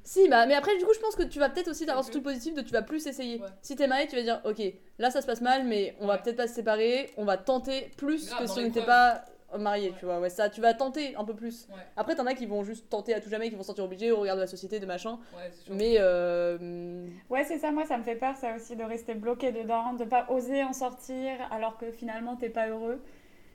si, 0.03 0.27
bah 0.29 0.45
mais 0.45 0.53
après 0.53 0.77
du 0.77 0.86
coup, 0.86 0.93
je 0.93 1.00
pense 1.00 1.15
que 1.15 1.24
tu 1.24 1.39
vas 1.39 1.50
peut-être 1.50 1.69
aussi 1.69 1.83
avoir 1.89 2.03
ce 2.05 2.12
truc 2.12 2.24
positif 2.24 2.53
de 2.53 2.62
tu 2.62 2.71
vas 2.71 2.81
plus 2.83 3.05
essayer. 3.07 3.39
Ouais. 3.41 3.48
Si 3.62 3.75
t'es 3.75 3.88
marié, 3.88 4.07
tu 4.07 4.15
vas 4.15 4.21
dire 4.21 4.41
ok, 4.45 4.62
là 5.00 5.10
ça 5.10 5.21
se 5.21 5.25
passe 5.27 5.41
mal, 5.41 5.65
mais 5.65 5.95
on 6.00 6.07
va 6.07 6.17
peut-être 6.17 6.38
pas 6.38 6.48
se 6.48 6.53
séparer. 6.53 7.10
On 7.17 7.25
va 7.25 7.38
tenter 7.38 7.91
plus 7.98 8.27
Grave, 8.27 8.41
que 8.41 8.48
si 8.48 8.60
on 8.60 8.63
n'était 8.63 8.86
pas 8.86 9.25
marié. 9.58 9.89
Ouais. 9.89 9.96
Tu 10.00 10.05
vois, 10.05 10.20
ouais, 10.20 10.29
ça, 10.29 10.50
tu 10.50 10.62
vas 10.62 10.74
tenter 10.74 11.15
un 11.15 11.24
peu 11.25 11.34
plus. 11.34 11.67
Ouais, 11.70 11.75
Après, 11.98 12.15
t'en 12.15 12.25
as 12.25 12.34
qui 12.34 12.46
vont 12.46 12.63
juste 12.63 12.89
tenter 12.89 13.13
à 13.13 13.20
tout 13.22 13.29
jamais, 13.29 13.50
qui 13.50 13.55
vont 13.55 13.62
se 13.63 13.67
sentir 13.67 13.84
obligés 13.84 14.12
au 14.12 14.20
regard 14.20 14.36
de 14.36 14.41
la 14.41 14.48
société, 14.48 14.79
de 14.79 14.86
machin. 14.86 15.20
ouais. 15.36 15.51
Mais 15.70 15.96
euh, 16.00 17.08
Ouais, 17.29 17.43
c'est 17.43 17.58
ça, 17.58 17.72
moi 17.72 17.86
ça 17.86 17.98
me 17.98 18.03
fait 18.03 18.15
peur 18.15 18.36
ça 18.38 18.55
aussi 18.55 18.75
de 18.75 18.84
rester 18.84 19.13
bloqué 19.13 19.51
dedans, 19.51 19.93
de 19.93 20.05
pas 20.05 20.25
oser 20.29 20.63
en 20.63 20.74
sortir 20.74 21.31
alors 21.51 21.77
que 21.77 21.91
finalement 21.91 22.36
t'es 22.36 22.50
pas 22.50 22.67
heureux. 22.67 23.01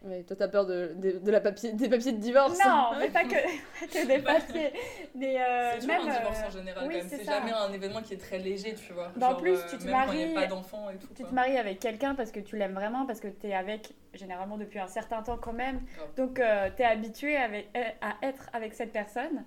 Ouais, 0.06 0.22
toi, 0.22 0.36
t'as 0.38 0.48
peur 0.48 0.66
de, 0.66 0.92
de, 0.96 1.18
de 1.18 1.30
la 1.30 1.40
papier, 1.40 1.72
des 1.72 1.88
papiers 1.88 2.12
de 2.12 2.18
divorce. 2.18 2.58
Non, 2.64 2.90
mais 2.98 3.08
pas 3.10 3.24
que, 3.24 3.34
que 3.86 4.06
des 4.06 4.18
papiers. 4.18 4.72
Mais 5.14 5.40
euh, 5.40 5.72
C'est 5.74 5.86
toujours 5.86 6.04
même. 6.04 6.08
un 6.14 6.18
divorce 6.18 6.38
euh, 6.42 6.46
en 6.46 6.50
général 6.50 6.84
oui, 6.86 6.94
quand 6.94 7.00
même. 7.00 7.08
c'est 7.08 7.24
jamais 7.24 7.52
un 7.52 7.72
événement 7.72 8.02
qui 8.02 8.14
est 8.14 8.18
très 8.18 8.38
léger, 8.38 8.74
tu 8.74 8.92
vois. 8.92 9.10
Bah, 9.16 9.30
en 9.30 9.34
plus, 9.36 9.56
euh, 9.58 9.62
tu 9.70 9.78
te 9.78 9.88
maries- 9.88 10.34
pas 10.34 10.46
d'enfants 10.46 10.90
et 10.90 10.96
tout. 10.96 11.08
Tu 11.14 11.22
quoi. 11.22 11.30
te 11.30 11.34
maries 11.34 11.58
avec 11.58 11.78
quelqu'un 11.80 12.14
parce 12.14 12.30
que 12.32 12.40
tu 12.40 12.56
l'aimes 12.56 12.74
vraiment, 12.74 13.06
parce 13.06 13.20
que 13.20 13.28
t'es 13.28 13.54
avec 13.54 13.94
généralement 14.14 14.56
depuis 14.56 14.78
un 14.78 14.88
certain 14.88 15.22
temps 15.22 15.36
quand 15.36 15.52
même. 15.52 15.80
Donc 16.16 16.40
euh, 16.40 16.70
t'es 16.74 16.84
habitué 16.84 17.36
avec, 17.36 17.68
à 18.00 18.14
être 18.26 18.48
avec 18.54 18.72
cette 18.74 18.92
personne. 18.92 19.44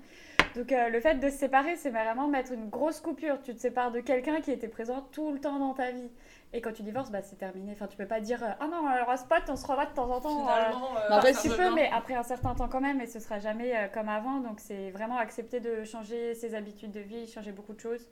Donc 0.56 0.72
euh, 0.72 0.90
le 0.90 1.00
fait 1.00 1.16
de 1.16 1.30
se 1.30 1.38
séparer, 1.38 1.76
c'est 1.76 1.90
vraiment 1.90 2.28
mettre 2.28 2.52
une 2.52 2.70
grosse 2.70 3.00
coupure. 3.02 3.40
Tu 3.42 3.54
te 3.56 3.60
sépares 3.60 3.92
de 3.92 4.00
quelqu'un 4.00 4.42
qui 4.42 4.52
était 4.52 4.68
présent 4.68 5.08
tout 5.12 5.32
le 5.32 5.40
temps 5.40 5.58
dans 5.60 5.74
ta 5.74 5.92
vie. 5.92 6.10
Et 6.52 6.62
quand 6.62 6.72
tu 6.74 6.82
divorces, 6.82 7.12
bah, 7.12 7.22
c'est 7.22 7.36
terminé. 7.38 7.74
Enfin, 7.74 7.86
tu 7.88 7.96
peux 7.96 8.08
pas 8.08 8.20
dire 8.22 8.44
euh, 8.44 8.48
Ah 8.60 8.68
non, 8.68 8.88
alors 8.88 9.10
on 9.10 9.18
se 9.18 9.24
pote, 9.24 9.44
on 9.50 9.56
se 9.56 9.68
revoit 9.68 9.86
de 9.86 9.94
temps 9.94 10.10
en 10.10 10.20
temps. 10.20 10.48
euh, 10.50 10.52
Finalement, 10.56 10.98
euh, 10.98 11.10
Bah, 11.10 11.16
après, 11.18 11.34
tu 11.34 11.48
peux, 11.50 11.76
mais 11.76 11.90
après 11.94 12.16
un 12.16 12.24
certain 12.24 12.56
temps 12.56 12.68
quand 12.68 12.82
même, 12.82 13.00
et 13.02 13.06
ce 13.08 13.20
sera 13.20 13.38
jamais 13.40 13.76
euh, 13.78 13.88
comme 13.88 14.10
avant. 14.10 14.40
Donc 14.40 14.60
c'est 14.60 14.90
vraiment 14.90 15.18
accepter 15.18 15.60
de 15.60 15.84
changer 15.84 16.34
ses 16.34 16.56
habitudes 16.56 16.92
de 16.92 17.02
vie, 17.02 17.28
changer 17.28 17.52
beaucoup 17.52 17.74
de 17.74 17.80
choses. 17.80 18.08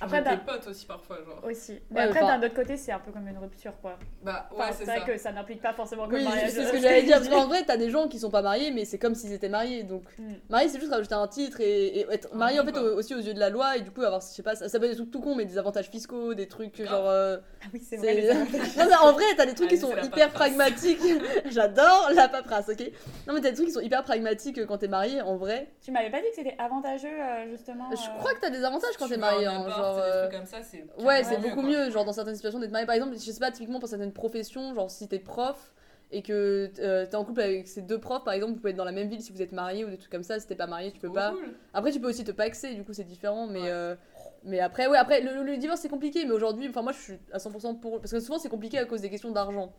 Après, 0.00 0.18
des 0.18 0.30
d'un- 0.30 0.36
potes 0.36 0.66
aussi 0.68 0.86
parfois, 0.86 1.16
genre. 1.24 1.42
aussi. 1.44 1.80
Mais 1.90 2.00
Ouais, 2.00 2.06
après, 2.06 2.20
d'un 2.20 2.38
autre 2.42 2.54
côté, 2.54 2.76
c'est 2.76 2.92
un 2.92 2.98
peu 2.98 3.10
comme 3.12 3.26
une 3.26 3.38
rupture, 3.38 3.72
quoi. 3.80 3.98
Bah 4.22 4.48
ouais, 4.52 4.56
Enfin, 4.58 4.72
c'est 4.76 4.84
vrai 4.84 4.98
ça. 5.00 5.04
que 5.06 5.18
ça 5.18 5.32
n'implique 5.32 5.62
pas 5.62 5.72
forcément 5.72 6.06
que 6.06 6.14
Oui, 6.14 6.18
le 6.20 6.24
mariage. 6.28 6.50
c'est 6.50 6.64
ce 6.66 6.72
que 6.72 6.78
j'allais 6.80 7.02
dire. 7.02 7.16
Parce 7.16 7.28
qu'en 7.30 7.46
vrai, 7.46 7.64
t'as 7.66 7.76
des 7.76 7.90
gens 7.90 8.06
qui 8.08 8.18
sont 8.18 8.30
pas 8.30 8.42
mariés, 8.42 8.70
mais 8.70 8.84
c'est 8.84 8.98
comme 8.98 9.14
s'ils 9.14 9.32
étaient 9.32 9.48
mariés. 9.48 9.82
Donc, 9.82 10.02
Mm. 10.18 10.32
marié, 10.48 10.68
c'est 10.68 10.78
juste 10.80 10.92
rajouter 10.92 11.14
un 11.14 11.28
titre 11.28 11.60
et, 11.60 12.00
et 12.00 12.06
être 12.10 12.34
marié 12.34 12.60
en 12.60 12.64
fait 12.64 12.76
au- 12.76 12.96
aussi 12.98 13.14
aux 13.14 13.20
yeux 13.20 13.34
de 13.34 13.40
la 13.40 13.50
loi 13.50 13.76
et 13.76 13.80
du 13.80 13.90
coup 13.90 14.02
avoir, 14.02 14.20
je 14.20 14.26
sais 14.26 14.42
pas, 14.42 14.54
ça, 14.54 14.68
ça 14.68 14.78
peut 14.78 14.84
être 14.84 14.90
des 14.92 14.96
trucs 14.96 15.10
tout 15.10 15.20
con, 15.20 15.34
mais 15.34 15.44
des 15.44 15.58
avantages 15.58 15.88
fiscaux, 15.90 16.34
des 16.34 16.46
trucs 16.48 16.76
Grave. 16.76 16.88
genre. 16.88 17.08
euh, 17.08 17.38
Ah 17.62 17.66
oui, 17.72 17.80
c'est 17.86 17.96
vrai. 17.96 18.14
non, 18.78 18.84
mais 18.88 18.94
en 19.02 19.12
vrai, 19.12 19.24
t'as 19.36 19.46
des 19.46 19.54
trucs 19.54 19.68
qui 19.70 19.78
sont 19.78 19.94
hyper 20.02 20.30
pragmatiques. 20.30 21.00
J'adore 21.46 22.10
la 22.14 22.28
paperasse, 22.28 22.68
ok 22.68 22.90
Non, 23.26 23.34
mais 23.34 23.40
t'as 23.40 23.50
des 23.50 23.54
trucs 23.56 23.66
qui 23.68 23.72
sont 23.72 23.80
hyper 23.80 24.02
pragmatiques 24.02 24.64
quand 24.66 24.78
t'es 24.78 24.88
marié, 24.88 25.20
en 25.22 25.36
vrai. 25.36 25.68
Tu 25.82 25.90
m'avais 25.90 26.10
pas 26.10 26.18
dit 26.20 26.28
que 26.30 26.36
c'était 26.36 26.56
avantageux, 26.58 27.08
euh, 27.08 27.50
justement. 27.50 27.88
Je 27.90 27.96
euh, 27.96 28.18
crois 28.18 28.34
que 28.34 28.40
t'as 28.40 28.50
des 28.50 28.64
avantages 28.64 28.96
quand 28.98 29.06
Tu 29.06 29.12
t'es 29.12 29.18
marié, 29.18 29.46
hein, 29.46 29.64
genre. 29.70 29.96
des 29.96 30.02
euh, 30.02 30.26
trucs 30.28 30.38
comme 30.38 30.46
ça, 30.46 30.62
c'est 30.62 30.84
Ouais, 30.98 31.24
c'est 31.24 31.38
beaucoup 31.38 31.62
mieux, 31.62 31.90
genre 31.90 32.04
dans 32.04 32.12
certaines 32.12 32.34
situations 32.34 32.58
d'être 32.60 32.70
marié. 32.70 32.86
Par 32.86 32.94
exemple, 32.94 33.14
je 33.14 33.18
sais 33.18 33.40
pas, 33.40 33.50
typiquement 33.50 33.80
pour 33.80 33.88
certaines 33.88 34.12
professions, 34.12 34.74
genre 34.74 34.90
si 34.90 35.08
t'es 35.08 35.18
prof 35.18 35.72
et 36.12 36.22
que 36.22 36.70
euh, 36.80 37.06
t'es 37.06 37.14
en 37.14 37.24
couple 37.24 37.40
avec 37.40 37.68
ces 37.68 37.82
deux 37.82 37.98
profs, 37.98 38.24
par 38.24 38.34
exemple, 38.34 38.52
vous 38.54 38.58
pouvez 38.58 38.70
être 38.70 38.76
dans 38.76 38.84
la 38.84 38.92
même 38.92 39.08
ville 39.08 39.22
si 39.22 39.30
vous 39.32 39.42
êtes 39.42 39.52
marié 39.52 39.84
ou 39.84 39.90
des 39.90 39.96
trucs 39.98 40.10
comme 40.10 40.24
ça. 40.24 40.40
Si 40.40 40.46
t'es 40.46 40.56
pas 40.56 40.66
marié, 40.66 40.90
tu 40.90 40.98
peux 40.98 41.12
pas. 41.12 41.30
cool. 41.30 41.54
Après, 41.72 41.92
tu 41.92 42.00
peux 42.00 42.08
aussi 42.08 42.24
te 42.24 42.32
paxer, 42.32 42.74
du 42.74 42.82
coup, 42.84 42.92
c'est 42.92 43.04
différent, 43.04 43.46
mais. 43.46 43.62
Ouais. 43.62 43.70
euh, 43.70 43.94
mais 44.42 44.60
après, 44.60 44.86
ouais, 44.86 44.98
après, 44.98 45.20
le, 45.20 45.42
le 45.42 45.56
divorce 45.58 45.80
c'est 45.80 45.88
compliqué, 45.88 46.24
mais 46.24 46.32
aujourd'hui, 46.32 46.66
enfin, 46.68 46.82
moi 46.82 46.92
je 46.92 46.98
suis 46.98 47.18
à 47.32 47.38
100% 47.38 47.78
pour. 47.78 48.00
Parce 48.00 48.10
que 48.10 48.20
souvent 48.20 48.38
c'est 48.38 48.48
compliqué 48.48 48.78
à 48.78 48.86
cause 48.86 49.02
des 49.02 49.10
questions 49.10 49.30
d'argent. 49.30 49.72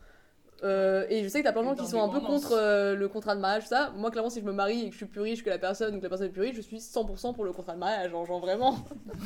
Euh, 0.64 1.06
et 1.10 1.24
je 1.24 1.28
sais 1.28 1.40
que 1.40 1.44
t'as 1.46 1.52
plein 1.54 1.64
de 1.64 1.68
gens 1.70 1.74
qui 1.76 1.88
sont 1.88 2.02
un 2.04 2.10
peu 2.10 2.20
contre 2.20 2.52
euh, 2.56 2.96
le 2.96 3.08
contrat 3.08 3.36
de 3.36 3.40
mariage, 3.42 3.66
ça. 3.66 3.92
Moi, 3.96 4.12
clairement, 4.12 4.30
si 4.30 4.42
je 4.42 4.46
me 4.46 4.52
marie 4.52 4.82
et 4.82 4.86
que 4.88 4.92
je 4.92 4.98
suis 4.98 5.06
plus 5.08 5.22
riche 5.22 5.44
que 5.44 5.50
la 5.50 5.58
personne 5.58 5.96
ou 5.96 5.98
que 5.98 6.04
la 6.04 6.10
personne 6.10 6.28
est 6.28 6.32
plus 6.32 6.42
riche, 6.44 6.56
je 6.56 6.62
suis 6.62 6.78
100% 6.78 7.34
pour 7.34 7.44
le 7.46 7.52
contrat 7.52 7.74
de 7.74 7.80
mariage, 7.80 8.12
genre, 8.12 8.26
genre 8.26 8.40
vraiment. 8.40 8.76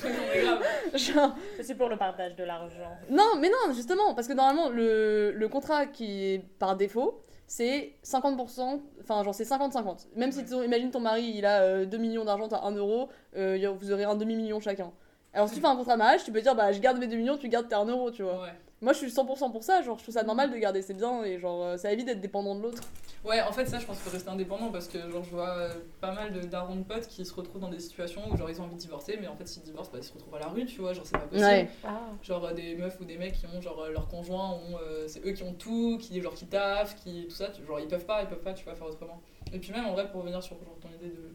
Genre, 0.96 1.36
C'est 1.62 1.76
pour 1.76 1.90
le 1.90 1.98
partage 1.98 2.36
de 2.36 2.44
l'argent. 2.44 2.90
non, 3.10 3.32
mais 3.40 3.50
non, 3.50 3.74
justement, 3.74 4.14
parce 4.14 4.28
que 4.28 4.34
normalement, 4.34 4.70
le, 4.70 5.32
le 5.32 5.48
contrat 5.50 5.86
qui 5.86 6.34
est 6.34 6.40
par 6.60 6.76
défaut, 6.76 7.22
c'est 7.48 7.94
50%, 8.04 8.82
enfin, 9.02 9.24
genre, 9.24 9.36
c'est 9.36 9.44
50-50. 9.44 10.08
Même 10.16 10.32
si, 10.32 10.44
ton- 10.46 10.64
imagine, 10.64 10.90
ton 10.92 11.00
mari, 11.00 11.34
il 11.36 11.46
a 11.46 11.62
euh, 11.62 11.86
2 11.86 11.98
millions 11.98 12.26
d'argent, 12.26 12.48
t'as 12.48 12.62
1 12.62 12.72
euro, 12.76 13.10
euh, 13.38 13.74
vous 13.78 13.92
aurez 13.92 14.04
un 14.04 14.16
demi-million 14.16 14.60
chacun. 14.60 14.92
Alors, 15.34 15.50
si 15.50 15.56
tu 15.56 15.62
fais 15.62 15.68
un 15.68 15.76
contrat 15.76 15.94
de 15.94 16.00
mariage, 16.00 16.24
tu 16.24 16.32
peux 16.32 16.42
dire, 16.42 16.56
bah, 16.56 16.72
je 16.72 16.80
garde 16.80 16.98
mes 16.98 17.08
2 17.08 17.18
millions, 17.18 17.38
tu 17.38 17.50
gardes 17.50 17.68
tes 17.68 17.76
1 17.76 17.86
euro, 17.86 18.10
tu 18.10 18.24
vois. 18.24 18.42
Ouais. 18.42 18.50
Moi, 18.82 18.94
je 18.94 18.98
suis 19.00 19.08
100% 19.10 19.52
pour 19.52 19.64
ça, 19.64 19.82
genre, 19.82 19.98
je 19.98 20.04
trouve 20.04 20.14
ça 20.14 20.24
normal 20.24 20.52
de 20.52 20.58
garder, 20.58 20.82
c'est 20.82 20.94
bien, 20.94 21.24
et 21.24 21.40
genre, 21.40 21.64
euh, 21.64 21.78
ça 21.78 21.92
évite 21.92 22.06
d'être 22.08 22.20
dépendant 22.22 22.56
de 22.56 22.62
l'autre. 22.62 22.84
Ouais, 23.24 23.42
en 23.42 23.52
fait, 23.52 23.66
ça, 23.66 23.80
je 23.80 23.86
pense 23.88 23.98
faut 23.98 24.12
rester 24.12 24.30
indépendant 24.30 24.70
parce 24.70 24.88
que, 24.88 25.00
genre, 25.10 25.24
je 25.24 25.32
vois 25.32 25.50
euh, 25.58 25.74
pas 26.00 26.12
mal 26.12 26.32
de 26.34 26.42
darons 26.42 26.76
de 26.76 26.84
potes 26.84 27.08
qui 27.08 27.26
se 27.26 27.34
retrouvent 27.34 27.62
dans 27.62 27.70
des 27.70 27.80
situations 27.80 28.22
où, 28.32 28.38
genre, 28.38 28.50
ils 28.50 28.62
ont 28.62 28.66
envie 28.66 28.76
de 28.76 28.80
divorcer, 28.80 29.18
mais 29.20 29.28
en 29.28 29.36
fait, 29.36 29.48
s'ils 29.48 29.64
divorcent, 29.64 29.90
bah, 29.92 29.98
ils 30.00 30.04
se 30.04 30.14
retrouvent 30.14 30.36
à 30.36 30.40
la 30.40 30.48
rue, 30.50 30.66
tu 30.66 30.82
vois, 30.82 30.94
genre, 30.94 31.06
c'est 31.06 31.18
pas 31.18 31.26
possible. 31.26 31.70
Ah. 31.86 32.02
Genre, 32.22 32.46
euh, 32.46 32.54
des 32.54 32.76
meufs 32.76 33.00
ou 33.00 33.06
des 33.06 33.18
mecs 33.18 33.34
qui 33.34 33.46
ont, 33.48 33.60
genre, 33.62 33.88
leurs 33.90 34.08
conjoints, 34.10 34.52
ont, 34.52 34.78
euh, 34.80 35.06
c'est 35.08 35.26
eux 35.26 35.32
qui 35.32 35.42
ont 35.44 35.54
tout, 35.54 35.98
qui, 36.00 36.22
genre, 36.22 36.36
qui 36.36 36.46
taffent, 36.46 36.96
qui, 37.02 37.26
tout 37.28 37.36
ça, 37.36 37.48
tu- 37.48 37.66
genre, 37.66 37.80
ils 37.80 37.88
peuvent 37.88 38.06
pas, 38.06 38.22
ils 38.22 38.28
peuvent 38.28 38.44
pas, 38.44 38.54
tu 38.54 38.66
vas 38.66 38.76
faire 38.76 38.88
autrement. 38.88 39.20
Et 39.54 39.58
puis, 39.58 39.72
même 39.72 39.86
en 39.88 39.94
vrai, 39.94 40.12
pour 40.12 40.22
revenir 40.22 40.44
sur 40.44 40.58
genre, 40.58 40.78
ton 40.82 40.90
idée 40.90 41.16
de. 41.16 41.34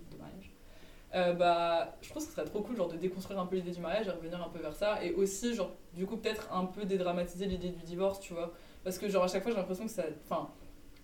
Euh, 1.14 1.33
bah, 1.33 1.97
je 2.02 2.12
pense 2.12 2.25
que 2.25 2.31
ce 2.31 2.37
serait 2.37 2.47
trop 2.47 2.61
cool 2.62 2.76
genre 2.76 2.88
de 2.88 2.97
déconstruire 2.97 3.40
un 3.40 3.47
peu 3.47 3.57
l'idée 3.57 3.73
du 3.73 3.81
mariage 3.81 4.07
et 4.07 4.11
revenir 4.11 4.40
un 4.43 4.49
peu 4.49 4.61
vers 4.61 4.75
ça 4.75 5.05
et 5.05 5.12
aussi 5.14 5.55
genre 5.55 5.73
du 5.95 6.07
coup 6.07 6.17
peut-être 6.17 6.49
un 6.52 6.64
peu 6.67 6.85
dédramatiser 6.85 7.47
l'idée 7.47 7.71
du 7.71 7.83
divorce 7.83 8.21
tu 8.21 8.33
vois 8.33 8.52
parce 8.85 8.99
que 8.99 9.09
genre 9.09 9.25
à 9.25 9.29
chaque 9.29 9.43
fois 9.43 9.50
j'ai 9.50 9.57
l'impression 9.59 9.85
que 9.87 9.90
ça 9.90 10.05
enfin 10.25 10.49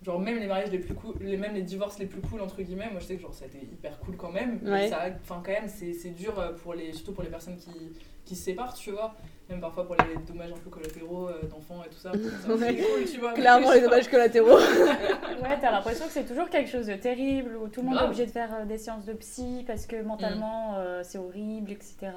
genre 0.04 0.20
même 0.20 0.38
les 0.38 0.46
mariages 0.46 0.70
les 0.70 0.78
plus 0.78 0.94
cool 0.94 1.14
les 1.20 1.36
même 1.36 1.54
les 1.54 1.62
divorces 1.62 1.98
les 1.98 2.06
plus 2.06 2.20
cool 2.20 2.40
entre 2.40 2.62
guillemets 2.62 2.90
moi 2.90 3.00
je 3.00 3.06
sais 3.06 3.16
que 3.16 3.22
genre 3.22 3.34
ça 3.34 3.46
a 3.46 3.48
été 3.48 3.58
hyper 3.58 3.98
cool 3.98 4.16
quand 4.16 4.30
même 4.30 4.60
mais 4.62 4.70
Ouais. 4.70 4.88
ça 4.88 5.06
enfin 5.22 5.42
quand 5.44 5.52
même 5.52 5.68
c'est 5.68 5.92
c'est 5.92 6.10
dur 6.10 6.38
euh, 6.38 6.52
pour 6.52 6.74
les 6.74 6.92
surtout 6.92 7.12
pour 7.12 7.24
les 7.24 7.30
personnes 7.30 7.56
qui 7.56 7.70
qui 8.26 8.36
se 8.36 8.44
séparent 8.44 8.74
tu 8.74 8.90
vois 8.90 9.14
même 9.48 9.60
parfois 9.60 9.86
pour 9.86 9.94
les 9.94 10.16
dommages 10.26 10.50
un 10.52 10.56
peu 10.58 10.68
collatéraux 10.70 11.28
euh, 11.28 11.40
d'enfants 11.44 11.82
et 11.84 11.88
tout 11.88 11.98
ça, 11.98 12.10
ça 12.44 12.52
Ouais. 12.52 12.58
c'est 12.58 12.76
cool 12.76 13.04
tu 13.10 13.20
vois 13.20 13.32
Clairement, 13.32 13.70
les 13.72 13.80
dommages 13.80 14.08
collatéraux. 14.08 14.58
Ouais, 15.42 15.58
t'as 15.60 15.70
l'impression 15.70 16.06
que 16.06 16.12
c'est 16.12 16.24
toujours 16.26 16.48
quelque 16.50 16.68
chose 16.68 16.86
de 16.86 16.94
terrible, 16.96 17.56
où 17.56 17.68
tout 17.68 17.80
le 17.82 17.88
monde 17.88 17.98
est 18.00 18.04
obligé 18.04 18.26
de 18.26 18.30
faire 18.32 18.52
euh, 18.54 18.64
des 18.64 18.78
séances 18.78 19.04
de 19.04 19.12
psy 19.12 19.62
parce 19.66 19.86
que 19.86 20.02
mentalement 20.02 20.72
Mm. 20.72 20.76
euh, 20.78 21.02
c'est 21.04 21.18
horrible, 21.18 21.70
etc. 21.70 22.10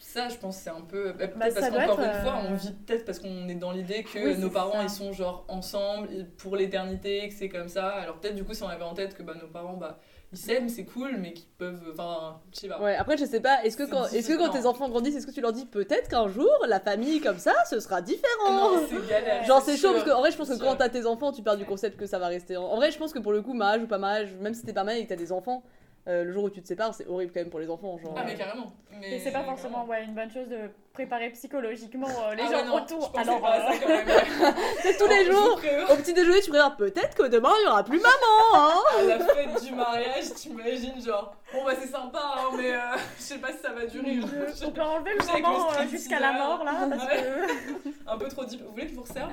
Ça, 0.00 0.28
je 0.28 0.36
pense, 0.36 0.56
c'est 0.56 0.70
un 0.70 0.80
peu. 0.80 1.12
bah, 1.12 1.28
Peut-être 1.28 1.38
Bah, 1.38 1.46
parce 1.54 1.70
qu'encore 1.70 2.00
être, 2.00 2.16
une 2.16 2.22
fois, 2.24 2.38
on 2.50 2.54
vit 2.54 2.72
peut-être 2.72 3.04
parce 3.04 3.20
qu'on 3.20 3.48
est 3.48 3.54
dans 3.54 3.70
l'idée 3.70 4.02
que 4.02 4.18
Oui, 4.32 4.36
nos 4.38 4.50
parents 4.50 4.72
ça. 4.72 4.82
ils 4.82 4.90
sont 4.90 5.12
genre 5.12 5.44
ensemble 5.46 6.08
pour 6.38 6.56
l'éternité, 6.56 7.28
que 7.28 7.34
c'est 7.34 7.48
comme 7.48 7.68
ça. 7.68 7.88
Alors 7.90 8.16
peut-être 8.16 8.34
du 8.34 8.42
coup, 8.42 8.52
si 8.54 8.64
on 8.64 8.68
avait 8.68 8.82
en 8.82 8.94
tête 8.94 9.14
que 9.16 9.22
bah, 9.22 9.34
nos 9.40 9.46
parents, 9.46 9.74
bah, 9.74 10.00
ils 10.32 10.38
s'aiment, 10.38 10.68
c'est 10.68 10.84
cool, 10.84 11.16
mais 11.18 11.34
qu'ils 11.34 11.48
peuvent. 11.58 11.82
Enfin, 11.92 12.40
je 12.54 12.60
sais 12.60 12.68
pas. 12.68 12.80
Ouais, 12.80 12.96
après, 12.96 13.16
je 13.16 13.24
sais 13.24 13.40
pas, 13.40 13.62
est-ce 13.64 13.76
que, 13.76 13.82
quand, 13.82 14.06
est-ce 14.06 14.28
que 14.28 14.38
quand 14.38 14.48
tes 14.48 14.64
enfants 14.66 14.88
grandissent, 14.88 15.16
est-ce 15.16 15.26
que 15.26 15.32
tu 15.32 15.42
leur 15.42 15.52
dis 15.52 15.66
peut-être 15.66 16.08
qu'un 16.08 16.28
jour, 16.28 16.50
la 16.66 16.80
famille 16.80 17.20
comme 17.20 17.38
ça, 17.38 17.52
ce 17.68 17.80
sera 17.80 18.00
différent? 18.00 18.50
Non, 18.50 18.86
c'est 18.88 19.08
galère. 19.08 19.44
Genre 19.44 19.60
c'est 19.62 19.76
chaud 19.76 19.92
parce 19.92 20.04
qu'en 20.04 20.20
vrai 20.20 20.30
je 20.30 20.36
pense 20.36 20.48
que 20.48 20.58
quand 20.58 20.76
t'as 20.76 20.88
tes 20.88 21.06
enfants 21.06 21.32
tu 21.32 21.42
pars 21.42 21.56
du 21.56 21.64
concept 21.64 21.98
que 21.98 22.06
ça 22.06 22.18
va 22.18 22.28
rester. 22.28 22.56
En 22.56 22.64
en 22.64 22.76
vrai 22.76 22.90
je 22.90 22.98
pense 22.98 23.12
que 23.12 23.18
pour 23.18 23.32
le 23.32 23.42
coup 23.42 23.52
mariage 23.52 23.82
ou 23.82 23.86
pas 23.86 23.98
mariage, 23.98 24.34
même 24.40 24.54
si 24.54 24.64
t'es 24.64 24.72
pas 24.72 24.84
marié 24.84 25.00
et 25.00 25.04
que 25.04 25.08
t'as 25.10 25.16
des 25.16 25.32
enfants, 25.32 25.62
euh, 26.08 26.24
le 26.24 26.32
jour 26.32 26.44
où 26.44 26.50
tu 26.50 26.60
te 26.62 26.66
sépares 26.68 26.94
c'est 26.94 27.06
horrible 27.06 27.32
quand 27.32 27.40
même 27.40 27.50
pour 27.50 27.60
les 27.60 27.70
enfants. 27.70 27.96
Genre, 27.98 28.14
Ah, 28.16 28.24
mais 28.24 28.34
carrément. 28.34 28.72
Mais 29.00 29.12
Et 29.16 29.18
c'est 29.20 29.30
pas 29.30 29.44
forcément 29.44 29.84
ouais, 29.86 30.04
une 30.04 30.14
bonne 30.14 30.30
chose 30.30 30.48
de 30.48 30.68
préparer 30.92 31.30
psychologiquement 31.30 32.08
euh, 32.08 32.34
les 32.34 32.42
Ah 32.42 32.50
gens 32.50 32.58
ouais, 32.58 32.64
non, 32.64 32.74
autour. 32.76 33.12
je 33.14 33.20
Alors, 33.20 33.46
euh, 33.46 33.58
c'est 34.82 34.96
tous 34.98 35.06
les 35.08 35.24
je 35.24 35.30
jours 35.32 35.60
au 35.90 35.96
petit 35.96 36.12
déjeuner 36.12 36.40
tu 36.40 36.50
prépares 36.50 36.76
peut-être 36.76 37.14
que 37.16 37.26
demain 37.28 37.52
il 37.60 37.64
y 37.64 37.68
aura 37.68 37.84
plus 37.84 38.00
maman 38.00 38.54
hein 38.54 38.74
À 38.98 39.02
la 39.04 39.18
fête 39.20 39.64
du 39.64 39.72
mariage, 39.74 40.34
t'imagines, 40.34 41.00
genre, 41.02 41.34
bon 41.52 41.64
bah 41.64 41.72
c'est 41.80 41.86
sympa, 41.88 42.20
hein, 42.36 42.50
mais 42.56 42.72
euh, 42.72 42.78
je 43.18 43.22
sais 43.22 43.38
pas 43.38 43.52
si 43.52 43.58
ça 43.58 43.72
va 43.72 43.86
durer. 43.86 44.16
mon 44.16 44.26
Dieu, 44.26 44.46
on 44.66 44.70
peut 44.72 44.80
enlever 44.82 45.12
le 45.14 45.40
moment 45.42 45.70
euh, 45.72 45.86
jusqu'à 45.88 46.20
la 46.20 46.32
mort 46.32 46.64
là 46.64 46.72
parce 46.90 47.04
Ouais. 47.06 47.22
que 47.22 48.10
Un 48.10 48.18
peu 48.18 48.28
trop 48.28 48.44
deep. 48.44 48.62
Vous 48.62 48.70
voulez 48.72 48.84
que 48.84 48.90
je 48.90 48.94
vous 48.96 49.02
resserve 49.02 49.30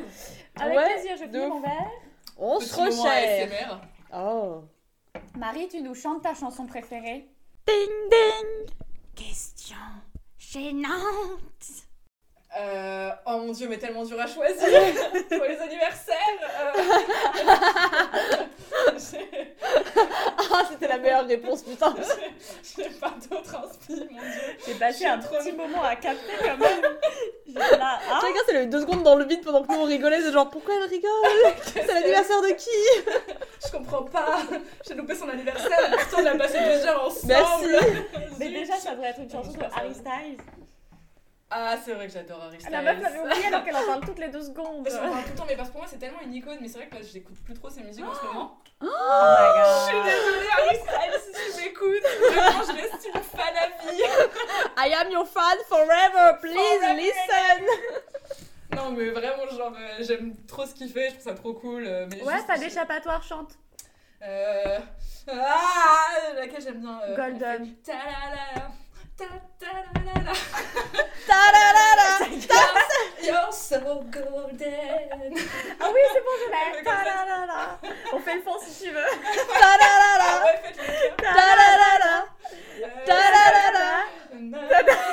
avec 0.60 0.78
Ouais, 0.78 0.94
plaisir 0.94 1.18
je 1.18 1.26
de 1.26 1.32
finis 1.32 1.48
mon 1.48 1.60
verre. 1.62 1.92
On 2.38 2.60
Petit 2.60 2.70
se 2.70 3.08
ASMR. 3.08 3.80
Oh 4.16 4.62
Marie, 5.38 5.68
tu 5.70 5.82
nous 5.82 5.96
chantes 5.96 6.24
ta 6.24 6.34
chanson 6.34 6.66
préférée? 6.66 7.28
Ding 7.68 8.10
ding 8.10 8.70
Question 9.16 9.76
gênante 10.38 10.90
Euh, 12.60 13.12
oh 13.28 13.38
mon 13.40 13.52
dieu, 13.52 13.68
mais 13.70 13.78
tellement 13.78 14.04
dur 14.06 14.20
à 14.20 14.28
choisir 14.28 14.58
pour 15.30 15.44
les 15.44 15.58
anniversaires. 15.58 16.18
euh. 16.62 18.46
Ah 20.52 20.64
c'était 20.70 20.88
la 20.88 20.98
meilleure 20.98 21.28
réponse 21.28 21.64
putain 21.64 21.94
J'ai 21.98 22.84
j'ai 22.84 22.90
pas 22.90 23.14
d'autre 23.30 23.56
inspi, 23.56 24.08
mon 24.10 24.20
dieu. 24.20 24.56
J'ai 24.66 24.74
passé 24.76 25.06
un 25.06 25.20
trop 25.20 25.36
petit 25.38 25.52
moment 25.52 25.84
à 25.84 25.96
capter 25.96 26.34
quand 26.40 26.58
même. 26.58 26.82
J'étais 27.46 27.78
là, 27.78 28.00
ah, 28.10 28.20
Chacun 28.22 28.40
c'est 28.48 28.54
les 28.54 28.66
deux 28.66 28.82
secondes 28.82 29.04
dans 29.04 29.16
le 29.16 29.26
vide 29.26 29.42
pendant 29.44 29.64
que 29.64 29.72
nous 29.72 29.80
on 29.80 29.84
rigolait 29.84 30.22
c'est 30.22 30.32
genre 30.32 30.50
pourquoi 30.50 30.74
elle 30.76 30.90
rigole? 30.90 31.12
C'est 31.74 31.88
l'anniversaire 31.88 32.42
de 32.42 32.50
qui? 32.50 32.70
Je 33.66 33.72
comprends 33.72 34.04
pas. 34.04 34.40
J'ai 34.88 34.96
loupé 34.96 35.14
son 35.16 35.30
anniversaire. 35.30 35.92
Pourtant, 35.92 36.18
on 36.20 36.24
l'a 36.24 36.36
passé 36.36 36.58
deux 36.60 36.88
heures 36.88 37.06
ensemble. 37.06 37.34
Merci 37.34 38.20
mais 38.40 38.50
déjà 38.50 38.76
ça 38.76 38.92
devrait 38.92 39.10
être 39.10 39.20
une 39.20 39.30
chanson 39.30 39.52
de 39.52 39.64
Harry 39.76 39.94
Styles. 39.94 40.38
Ah, 41.52 41.76
c'est 41.84 41.94
vrai 41.94 42.06
que 42.08 42.14
j'adore 42.14 42.44
Harry 42.44 42.60
Styles. 42.60 42.72
La 42.72 42.82
meuf 42.84 43.02
l'avait 43.02 43.20
oublié 43.20 43.46
alors 43.48 43.64
qu'elle 43.64 43.76
en 43.76 43.86
parle 43.86 44.02
toutes 44.06 44.20
les 44.20 44.30
deux 44.30 44.44
secondes. 44.50 44.88
Je 44.90 44.96
parle 44.98 45.24
tout 45.24 45.30
le 45.32 45.36
temps, 45.36 45.46
mais 45.48 45.56
parce 45.56 45.70
que 45.70 45.74
pour 45.74 45.82
moi 45.82 45.90
c'est 45.92 45.98
tellement 45.98 46.22
une 46.22 46.34
icône, 46.36 46.58
mais 46.62 46.68
c'est 46.68 46.78
vrai 46.78 46.88
que 46.88 46.96
là 46.96 47.02
j'écoute 47.02 47.38
plus 47.44 47.56
trop 47.56 47.70
ses 47.70 47.82
musiques 47.82 48.06
en 48.06 48.14
ce 48.14 48.24
moment. 48.26 48.58
Oh 48.82 48.86
my 48.86 48.90
Je 48.90 49.86
suis 49.88 49.96
god. 49.98 50.06
désolée 50.06 50.48
Harry 50.58 50.76
Styles 50.78 51.34
si 51.34 51.56
tu 51.56 51.62
m'écoutes, 51.64 52.04
vraiment 52.32 52.64
je 52.64 52.82
reste 52.82 53.08
une 53.14 53.22
fan 53.24 53.56
à 53.58 53.92
vie. 53.92 54.02
I 54.90 54.94
am 54.94 55.12
your 55.12 55.26
fan 55.28 55.58
forever 55.68 56.38
please 56.40 56.56
Forever. 56.56 56.96
listen 57.02 57.66
Non 58.76 58.92
mais 58.92 59.10
vraiment 59.10 59.48
genre 59.50 59.74
euh, 59.76 59.98
j'aime 60.04 60.36
trop 60.46 60.66
ce 60.68 60.76
qu'il 60.76 60.90
fait, 60.92 61.08
je 61.10 61.14
trouve 61.16 61.24
ça 61.24 61.34
trop 61.34 61.54
cool. 61.56 61.84
euh, 61.88 62.08
mais 62.12 62.22
Ouais, 62.24 62.44
pas 62.46 62.58
d'échappatoire, 62.60 63.24
chante. 63.24 63.54
Euh... 64.22 64.78
Ah, 65.32 66.34
laquelle 66.36 66.62
j'aime 66.62 66.80
bien. 66.82 67.00
euh, 67.04 67.16
Golden. 67.16 67.76
ta-la-la, 67.84 68.06
ta-ta-la-la-la. 68.14 68.62
Ta-da-da-da. 68.62 68.72
You're 73.22 73.52
so 73.52 73.80
golden. 74.10 75.36
Ah 75.80 75.90
oui, 75.94 76.00
c'est 76.14 76.24
bon, 76.24 76.32
je 76.40 76.46
l'ai. 76.50 76.84
Ta-da-da-da. 76.84 77.80
On 78.14 78.20
fait 78.20 78.36
le 78.36 78.42
fond 78.42 78.58
si 78.62 78.86
tu 78.86 78.92
veux. 78.92 79.04
Ta-da-da-da. 79.60 80.32
Ta-da-da-da. 81.18 82.26
Ta-da-da-da. 83.06 84.06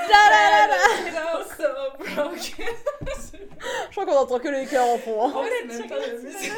Ta-da-da-da. 0.09 0.81
You're 1.11 1.45
so 1.57 1.69
broken. 1.99 2.75
Je 3.91 3.91
crois 3.91 4.07
qu'on 4.07 4.17
entend 4.19 4.39
que 4.39 4.49
les 4.49 4.67
cœurs 4.67 4.87
en 4.89 4.99
fond. 4.99 5.27
hein. 5.27 5.33
En 5.35 5.43
vrai, 5.43 5.51
c'est 5.69 5.79
même 5.79 5.89
pas 5.89 5.99
la 5.99 6.09
musique. 6.13 6.53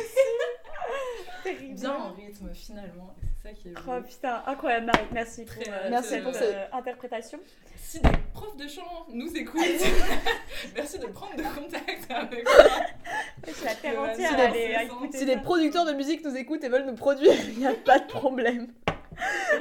bien 1.74 1.94
en 1.94 2.12
rythme 2.12 2.52
finalement. 2.54 3.14
Et 3.48 3.54
c'est 3.62 3.62
ça 3.62 3.62
qui 3.62 3.68
est 3.68 3.74
Oh 3.86 4.02
putain, 4.02 4.42
incroyable 4.46 4.86
Marie, 4.86 5.06
merci 5.12 5.44
pour, 5.44 5.54
Très, 5.54 5.70
euh, 5.70 5.74
euh, 5.74 5.90
Merci 5.90 6.08
cette 6.10 6.22
pour 6.24 6.32
euh, 6.34 6.66
interprétation. 6.72 7.38
Si 7.76 8.00
des 8.00 8.10
profs 8.34 8.56
de 8.56 8.68
chant 8.68 9.06
nous 9.10 9.34
écoutent, 9.34 9.62
merci 10.76 10.98
de 10.98 11.06
prendre 11.06 11.36
de 11.36 11.42
contact 11.42 12.10
avec 12.10 12.44
moi. 12.44 12.54
Je 13.46 13.52
suis 13.52 13.64
la 13.64 13.74
terre 13.74 14.00
entière 14.00 14.32
à 14.38 15.12
Si 15.12 15.18
ça. 15.18 15.24
des 15.24 15.36
producteurs 15.38 15.86
de 15.86 15.92
musique 15.92 16.24
nous 16.24 16.36
écoutent 16.36 16.64
et 16.64 16.68
veulent 16.68 16.86
nous 16.86 16.94
produire, 16.94 17.32
il 17.48 17.58
n'y 17.58 17.66
a 17.66 17.74
pas 17.74 17.98
de 17.98 18.06
problème. 18.06 18.68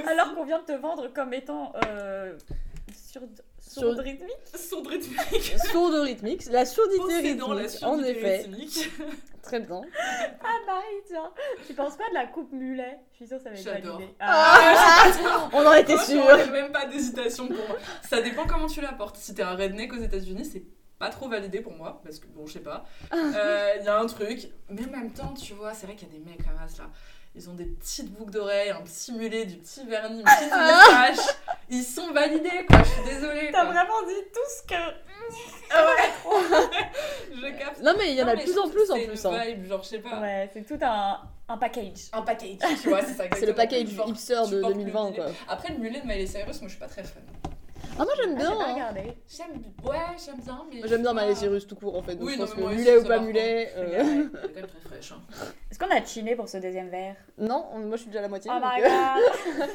Alors 0.08 0.36
qu'on 0.36 0.46
vient 0.46 0.60
de 0.60 0.66
te 0.66 0.74
vendre 0.74 1.08
comme 1.14 1.34
étant 1.34 1.74
euh, 1.88 2.38
sourde 2.98 4.00
rythmique. 4.00 4.32
Son 4.56 4.82
de 4.82 4.90
rythmique. 4.90 5.56
Sourde 5.72 5.94
rythmique, 5.96 6.46
la 6.52 6.66
surdité 6.66 6.98
Possédant 7.00 7.54
la 7.54 7.62
rythmique, 7.64 7.84
en 7.84 8.00
effet. 8.04 8.38
rythmique. 8.38 8.90
Très 9.44 9.60
bien. 9.62 9.82
Ah 10.44 10.58
Marie, 10.66 10.86
tiens, 11.08 11.32
tu 11.66 11.74
penses 11.74 11.96
pas 11.96 12.10
de 12.10 12.14
la 12.16 12.28
coupe 12.28 12.52
mulet? 12.52 13.00
Je 13.12 13.16
suis 13.18 13.28
sûre 13.28 13.38
que 13.38 13.44
ça 13.44 13.50
va 13.52 13.56
être 13.56 13.86
validé. 13.86 14.14
Ah, 14.20 15.50
on 15.54 15.66
en 15.66 15.74
était 15.74 15.98
sûr. 15.98 16.22
il 16.34 16.40
y 16.46 16.50
a 16.50 16.52
même 16.52 16.72
pas 16.72 16.86
d'hésitation 16.86 17.48
pour 17.48 17.56
moi. 17.56 17.78
Ça 18.10 18.22
dépend 18.22 18.46
comment 18.46 18.68
tu 18.68 18.82
l'apportes. 18.82 19.16
Si 19.18 19.34
t'es 19.34 19.44
un 19.44 19.56
redneck 19.56 19.94
aux 19.94 20.02
États-Unis, 20.02 20.44
c'est 20.44 20.64
pas 21.00 21.10
trop 21.10 21.30
validé 21.30 21.62
pour 21.62 21.74
moi, 21.74 22.02
parce 22.04 22.20
que 22.20 22.28
bon, 22.28 22.46
je 22.48 22.54
sais 22.54 22.60
pas. 22.60 22.84
Euh, 23.14 23.74
Il 23.80 23.86
y 23.86 23.88
a 23.88 23.98
un 24.00 24.06
truc, 24.08 24.50
mais 24.70 24.84
en 24.86 24.90
même 24.92 25.14
temps, 25.14 25.34
tu 25.34 25.54
vois, 25.54 25.74
c'est 25.74 25.86
vrai 25.86 25.96
qu'il 25.96 26.08
y 26.10 26.12
a 26.12 26.14
des 26.16 26.26
mecs 26.26 26.44
comme 26.44 26.58
ça 26.68 26.84
là. 26.84 26.90
Ils 27.38 27.48
ont 27.52 27.54
des 27.54 27.66
petites 27.66 28.12
boucles 28.12 28.32
d'oreilles, 28.32 28.72
un 28.72 28.82
petit 28.82 29.12
mulet, 29.14 29.46
du 29.46 29.58
petit 29.58 29.86
vernis, 29.86 30.22
une 30.22 30.26
petite 30.26 30.52
moustache. 30.52 31.36
Ils 31.70 31.84
sont 31.84 32.12
validés, 32.12 32.66
quoi. 32.68 32.80
Je 32.82 32.90
suis 32.90 33.04
désolée. 33.04 33.52
T'as 33.52 33.66
vraiment 33.66 34.02
dit 34.08 34.24
tout 34.34 34.40
ce 34.50 34.64
que. 34.68 34.74
Je 37.36 37.58
capte. 37.60 37.84
Non 37.84 37.94
mais 37.96 38.10
il 38.12 38.16
y 38.18 38.24
en 38.24 38.28
a 38.28 38.36
de 38.36 38.42
plus 38.42 38.58
en 38.58 38.68
plus 38.70 38.90
en 38.90 38.96
c'est 38.96 39.06
plus. 39.08 39.24
une 39.24 39.34
hein. 39.36 39.44
vibe, 39.46 39.66
genre, 39.68 39.84
je 39.84 39.88
sais 39.88 40.00
pas. 40.00 40.20
Ouais, 40.20 40.50
c'est 40.52 40.66
tout 40.66 40.80
un, 40.84 41.20
un 41.48 41.58
package. 41.58 42.10
Un 42.12 42.24
package, 42.24 42.58
tu 42.82 42.90
vois, 42.90 43.04
c'est 43.04 43.14
ça. 43.14 43.26
C'est 43.38 43.46
le 43.46 43.54
package 43.54 43.90
hipster 44.08 44.34
de 44.50 44.62
portes 44.62 44.76
le 44.76 44.84
2020 44.84 45.04
mulet. 45.12 45.16
quoi. 45.18 45.26
Après, 45.48 45.74
le 45.74 45.78
mulet 45.80 46.02
de 46.02 46.08
Miley 46.08 46.26
Cyrus, 46.26 46.60
moi 46.62 46.68
je 46.68 46.70
suis 46.70 46.80
pas 46.80 46.88
très 46.88 47.04
fan. 47.04 47.22
Ah 48.00 48.04
moi 48.06 48.14
j'aime 48.16 48.34
Ah, 48.36 48.40
bien. 48.40 48.52
hein. 48.52 48.74
regardé. 48.74 49.18
J'aime, 49.28 49.64
ouais, 49.84 49.98
j'aime 50.24 50.38
bien, 50.38 50.66
mais. 50.70 50.78
Moi, 50.80 50.88
J'aime 50.88 51.02
bien 51.02 51.16
pas- 51.16 51.36
Cyrus 51.36 51.68
tout 51.68 51.76
court 51.76 51.96
en 51.98 52.04
fait. 52.04 52.16
Donc 52.16 52.28
Oui, 52.28 52.34
je 52.34 52.40
pense 52.40 52.56
mais 52.56 52.64
que 52.64 52.70
mulet 52.70 52.98
ou 52.98 53.04
pas 53.04 53.20
mulet. 53.20 53.74
euh, 53.76 53.84
Elle 53.84 54.20
est 54.22 54.30
quand 54.30 54.56
même 54.56 54.68
très 54.68 54.80
fraîche. 54.82 55.12
Hein. 55.14 55.22
Est-ce 55.72 55.80
qu'on 55.80 55.90
a 55.90 56.04
chiné 56.06 56.36
pour 56.36 56.48
ce 56.48 56.58
deuxième 56.58 56.90
verre? 56.90 57.16
Non, 57.38 57.66
moi 57.80 57.96
je 57.98 58.02
suis 58.02 58.08
déjà 58.08 58.20
à 58.20 58.22
la 58.24 58.28
moitié. 58.30 58.52
Oh 58.54 58.60
donc, 58.60 58.70
my 58.76 58.84
euh, 58.84 58.88
god 58.88 59.70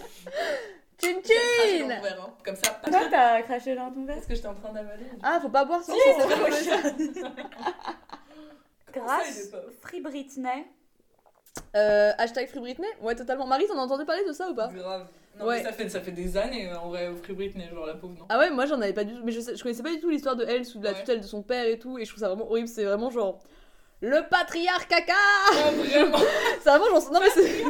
mon 1.83 2.01
verre, 2.01 2.23
hein, 2.25 2.35
Comme 2.45 2.57
ça. 2.57 2.71
Pourquoi 2.83 3.09
t'as 3.11 3.43
craché 3.43 3.75
dans 3.75 3.91
ton 3.91 4.05
verre? 4.05 4.17
Parce 4.17 4.27
que 4.29 4.35
j'étais 4.37 4.47
en 4.49 4.55
train 4.55 4.73
d'avaler. 4.73 5.05
Ah 5.23 5.39
faut 5.43 5.49
pas 5.49 5.65
boire 5.65 5.83
ça. 5.83 5.93
Si, 5.93 5.99
ça 5.99 6.29
c'est 6.97 7.05
il 7.05 7.25
Grâce 8.93 9.51
Free 9.81 10.01
Britney. 10.01 10.67
Euh, 11.77 12.13
hashtag 12.19 12.49
Free 12.49 12.61
Britney? 12.61 12.87
Ouais 13.01 13.15
totalement. 13.15 13.47
Marie 13.47 13.67
t'en 13.67 13.79
as 13.79 13.83
entendu 13.83 14.05
parler 14.05 14.25
de 14.27 14.33
ça 14.33 14.49
ou 14.51 14.55
pas? 14.55 14.69
Grave. 14.69 15.07
Non, 15.39 15.47
Ouais. 15.47 15.59
mais 15.59 15.63
ça 15.65 15.73
fait, 15.73 15.89
ça 15.89 16.01
fait 16.01 16.11
des 16.13 16.37
années 16.37 16.71
en 16.75 16.89
vrai 16.91 17.09
au 17.09 17.17
Free 17.17 17.33
Britney, 17.33 17.65
genre 17.75 17.87
la 17.87 17.95
pauvre, 17.95 18.15
non 18.19 18.27
Ah 18.29 18.39
ouais 18.39 18.51
moi 18.51 18.67
j'en 18.67 18.81
avais 18.81 18.93
pas 18.93 19.05
du 19.05 19.15
tout. 19.15 19.23
Mais 19.25 19.33
je, 19.33 19.41
je 19.41 19.63
connaissais 19.63 19.83
pas 19.83 19.91
du 19.91 19.99
tout 20.01 20.11
l'histoire 20.11 20.37
de 20.37 20.45
elle 20.45 20.65
sous 20.65 20.81
la 20.83 20.91
Ouais. 20.93 20.99
tutelle 21.01 21.21
de 21.21 21.27
son 21.27 21.43
père 21.43 21.65
et 21.67 21.79
tout. 21.79 21.99
Et 21.99 22.05
je 22.05 22.11
trouve 22.11 22.21
ça 22.21 22.29
vraiment 22.29 22.49
horrible. 22.51 22.69
C'est 22.69 22.85
vraiment 22.85 23.11
genre. 23.11 23.41
Le 24.05 24.29
patriarcat 24.29 24.97
caca 25.03 25.13
Ah, 25.53 25.71
vraiment 25.71 26.19
C'est 26.63 26.69
vraiment 26.71 26.87
genre. 26.87 27.13
Non 27.13 27.21
mais 27.21 27.31
c'est. 27.33 27.63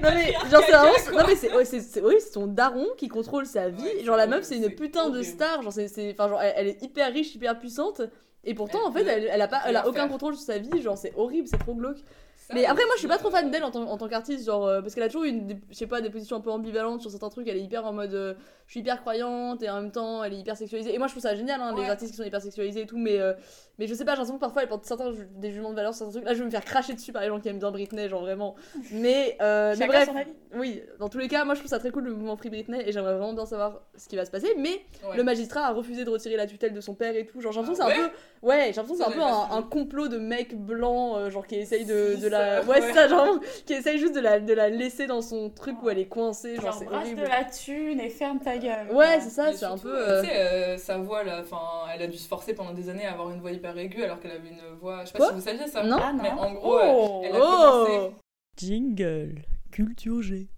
Non 0.00 0.10
mais 0.14 0.32
genre 0.32 0.62
c'est 0.64 0.72
vraiment 0.72 0.92
quoi. 1.10 1.22
non 1.22 1.26
mais 1.28 1.34
c'est 1.64 1.80
c'est 1.80 2.00
horrible 2.00 2.20
c'est 2.20 2.32
son 2.32 2.46
daron 2.46 2.86
qui 2.96 3.08
contrôle 3.08 3.44
sa 3.46 3.68
vie 3.68 3.82
Ouais, 3.82 4.04
genre 4.04 4.16
la 4.16 4.26
meuf 4.26 4.44
c'est 4.44 4.56
une 4.56 4.70
putain 4.70 5.10
de 5.10 5.22
star 5.22 5.62
genre 5.62 5.72
c'est 5.72 5.90
enfin 6.12 6.28
genre 6.28 6.40
elle, 6.40 6.54
elle 6.56 6.66
est 6.68 6.82
hyper 6.82 7.12
riche 7.12 7.34
hyper 7.34 7.58
puissante 7.58 8.02
et 8.44 8.54
pourtant 8.54 8.78
Elle 8.82 8.88
en 8.88 8.92
fait 8.92 9.06
elle, 9.06 9.28
elle 9.32 9.42
a 9.42 9.48
pas 9.48 9.62
elle 9.66 9.76
a 9.76 9.88
aucun 9.88 10.02
faire. 10.02 10.08
contrôle 10.10 10.34
sur 10.36 10.44
sa 10.44 10.58
vie 10.58 10.80
genre 10.80 10.96
c'est 10.96 11.12
horrible 11.16 11.48
c'est 11.48 11.58
trop 11.58 11.74
glauque 11.74 11.98
Ça, 12.46 12.54
mais 12.54 12.64
après 12.64 12.84
moi 12.84 12.94
je 12.94 13.00
suis 13.00 13.08
pas 13.08 13.18
trop 13.18 13.30
fan 13.30 13.50
d'elle 13.50 13.64
en 13.64 13.72
tant, 13.72 14.08
qu'artiste 14.08 14.46
genre 14.46 14.66
euh, 14.66 14.80
parce 14.80 14.94
qu'elle 14.94 15.02
a 15.02 15.08
toujours 15.08 15.24
eu 15.24 15.30
une 15.30 15.48
des- 15.48 15.60
je 15.68 15.74
sais 15.74 15.88
pas 15.88 16.00
des 16.00 16.10
positions 16.10 16.36
un 16.36 16.40
peu 16.40 16.50
ambivalentes 16.52 17.00
sur 17.00 17.10
certains 17.10 17.28
trucs 17.28 17.48
elle 17.48 17.56
est 17.56 17.62
hyper 17.62 17.84
en 17.84 17.92
mode 17.92 18.14
euh, 18.14 18.34
je 18.66 18.72
suis 18.72 18.80
hyper 18.80 19.00
croyante 19.00 19.62
et 19.62 19.70
en 19.70 19.80
même 19.80 19.92
temps 19.92 20.24
elle 20.24 20.32
est 20.32 20.38
hyper 20.38 20.56
sexualisée 20.56 20.94
et 20.94 20.98
moi 20.98 21.06
je 21.06 21.12
trouve 21.12 21.22
ça 21.22 21.34
génial 21.34 21.60
hein, 21.60 21.74
les 21.76 21.88
artistes 21.88 22.10
qui 22.10 22.16
sont 22.16 22.24
hyper 22.24 22.42
sexualisés 22.42 22.82
et 22.82 22.86
tout 22.86 22.98
mais 22.98 23.20
euh, 23.20 23.32
mais 23.78 23.86
je 23.86 23.94
sais 23.94 24.04
pas 24.04 24.12
j'ai 24.12 24.18
l'impression 24.18 24.36
que 24.36 24.40
parfois 24.40 24.62
elle 24.62 24.68
porte 24.68 24.84
certains 24.84 25.12
des 25.36 25.50
jugements 25.50 25.70
de 25.70 25.76
valeur 25.76 25.94
sur 25.94 26.06
certains 26.06 26.12
trucs 26.12 26.24
là 26.24 26.34
je 26.34 26.38
vais 26.40 26.44
me 26.44 26.50
faire 26.50 26.64
cracher 26.64 26.94
dessus 26.94 27.12
par 27.12 27.22
les 27.22 27.28
gens 27.28 27.40
qui 27.40 27.48
aiment 27.48 27.58
bien 27.58 27.70
Britney 27.70 28.08
genre 28.08 28.22
vraiment 28.22 28.56
mais 28.92 29.36
euh, 29.40 29.74
mais 29.78 29.86
bref 29.86 30.10
oui, 30.56 30.82
dans 30.98 31.08
tous 31.08 31.18
les 31.18 31.28
cas, 31.28 31.44
moi 31.44 31.54
je 31.54 31.60
trouve 31.60 31.70
ça 31.70 31.78
très 31.78 31.90
cool 31.90 32.04
le 32.04 32.14
mouvement 32.14 32.36
Free 32.36 32.48
Britney 32.48 32.82
et 32.86 32.92
j'aimerais 32.92 33.14
vraiment 33.14 33.32
bien 33.32 33.46
savoir 33.46 33.82
ce 33.96 34.08
qui 34.08 34.16
va 34.16 34.24
se 34.24 34.30
passer. 34.30 34.54
Mais 34.56 34.80
ouais. 35.06 35.16
le 35.16 35.22
magistrat 35.22 35.66
a 35.66 35.72
refusé 35.72 36.04
de 36.04 36.10
retirer 36.10 36.36
la 36.36 36.46
tutelle 36.46 36.72
de 36.72 36.80
son 36.80 36.94
père 36.94 37.14
et 37.14 37.26
tout. 37.26 37.40
Genre, 37.40 37.52
j'ai 37.52 37.60
l'impression 37.60 37.84
Ah 37.86 37.90
que 37.90 37.96
c'est 37.96 38.02
un 38.04 38.08
peu. 38.08 38.14
Ouais, 38.46 38.66
j'ai 38.68 38.72
l'impression 38.72 38.94
que 38.94 38.98
Ça, 38.98 39.10
c'est 39.10 39.20
un 39.20 39.48
peu 39.48 39.54
un, 39.54 39.62
complot 39.62 40.08
de 40.08 40.18
mecs 40.18 40.56
blancs, 40.56 41.18
euh, 41.18 41.30
genre 41.30 41.46
qui 41.46 41.56
essayent 41.56 41.84
de, 41.84 42.28
la. 42.28 42.62
Ouais, 42.62 42.80
c'est 42.80 42.86
ouais. 42.86 42.92
ça, 42.94 43.08
genre 43.08 43.38
qui 43.66 43.74
essayent 43.74 43.98
juste 43.98 44.14
de 44.14 44.20
la, 44.20 44.40
de 44.40 44.52
la 44.52 44.68
laisser 44.68 45.06
dans 45.06 45.20
son 45.20 45.50
truc 45.50 45.82
où 45.82 45.90
elle 45.90 45.98
est 45.98 46.06
coincée. 46.06 46.56
Genre, 46.56 46.66
Genre, 46.66 46.74
c'est 46.74 46.88
horrible. 46.88 47.20
de 47.20 47.26
la 47.26 47.44
thune 47.44 48.00
et 48.00 48.08
ferme 48.08 48.38
ta 48.38 48.55
gueule. 48.58 48.90
Ouais, 48.92 49.20
c'est 49.20 49.30
ça, 49.30 49.52
c'est 49.52 49.64
un 49.64 49.76
surtout, 49.76 49.88
peu. 49.88 49.96
euh, 49.98 50.08
euh, 50.18 50.22
Tu 50.22 50.28
sais, 50.28 50.36
euh, 50.36 50.76
sa 50.78 50.98
voix 50.98 51.22
là, 51.24 51.40
enfin, 51.40 51.60
elle 51.94 52.02
a 52.02 52.06
dû 52.06 52.16
se 52.18 52.28
forcer 52.28 52.54
pendant 52.54 52.72
des 52.72 52.88
années 52.88 53.06
à 53.06 53.12
avoir 53.12 53.30
une 53.30 53.40
voix 53.40 53.50
hyper 53.52 53.76
aiguë 53.78 54.02
alors 54.04 54.20
qu'elle 54.20 54.32
avait 54.32 54.48
une 54.48 54.76
voix. 54.80 55.00
Je 55.02 55.06
sais 55.06 55.12
pas 55.12 55.18
Quoi 55.18 55.28
si 55.28 55.34
vous 55.34 55.40
saviez 55.40 55.66
ça. 55.66 55.82
Non. 55.82 55.98
Ah 56.00 56.12
non. 56.12 56.22
Mais 56.22 56.30
en 56.30 56.52
gros, 56.52 56.78
euh, 56.78 56.82
Oh. 56.86 57.22
elle 57.24 57.34
a 57.34 57.38
Oh 57.40 57.84
commencé. 57.86 58.14
Jingle, 58.56 59.42
culture 59.70 60.22
G. 60.22 60.48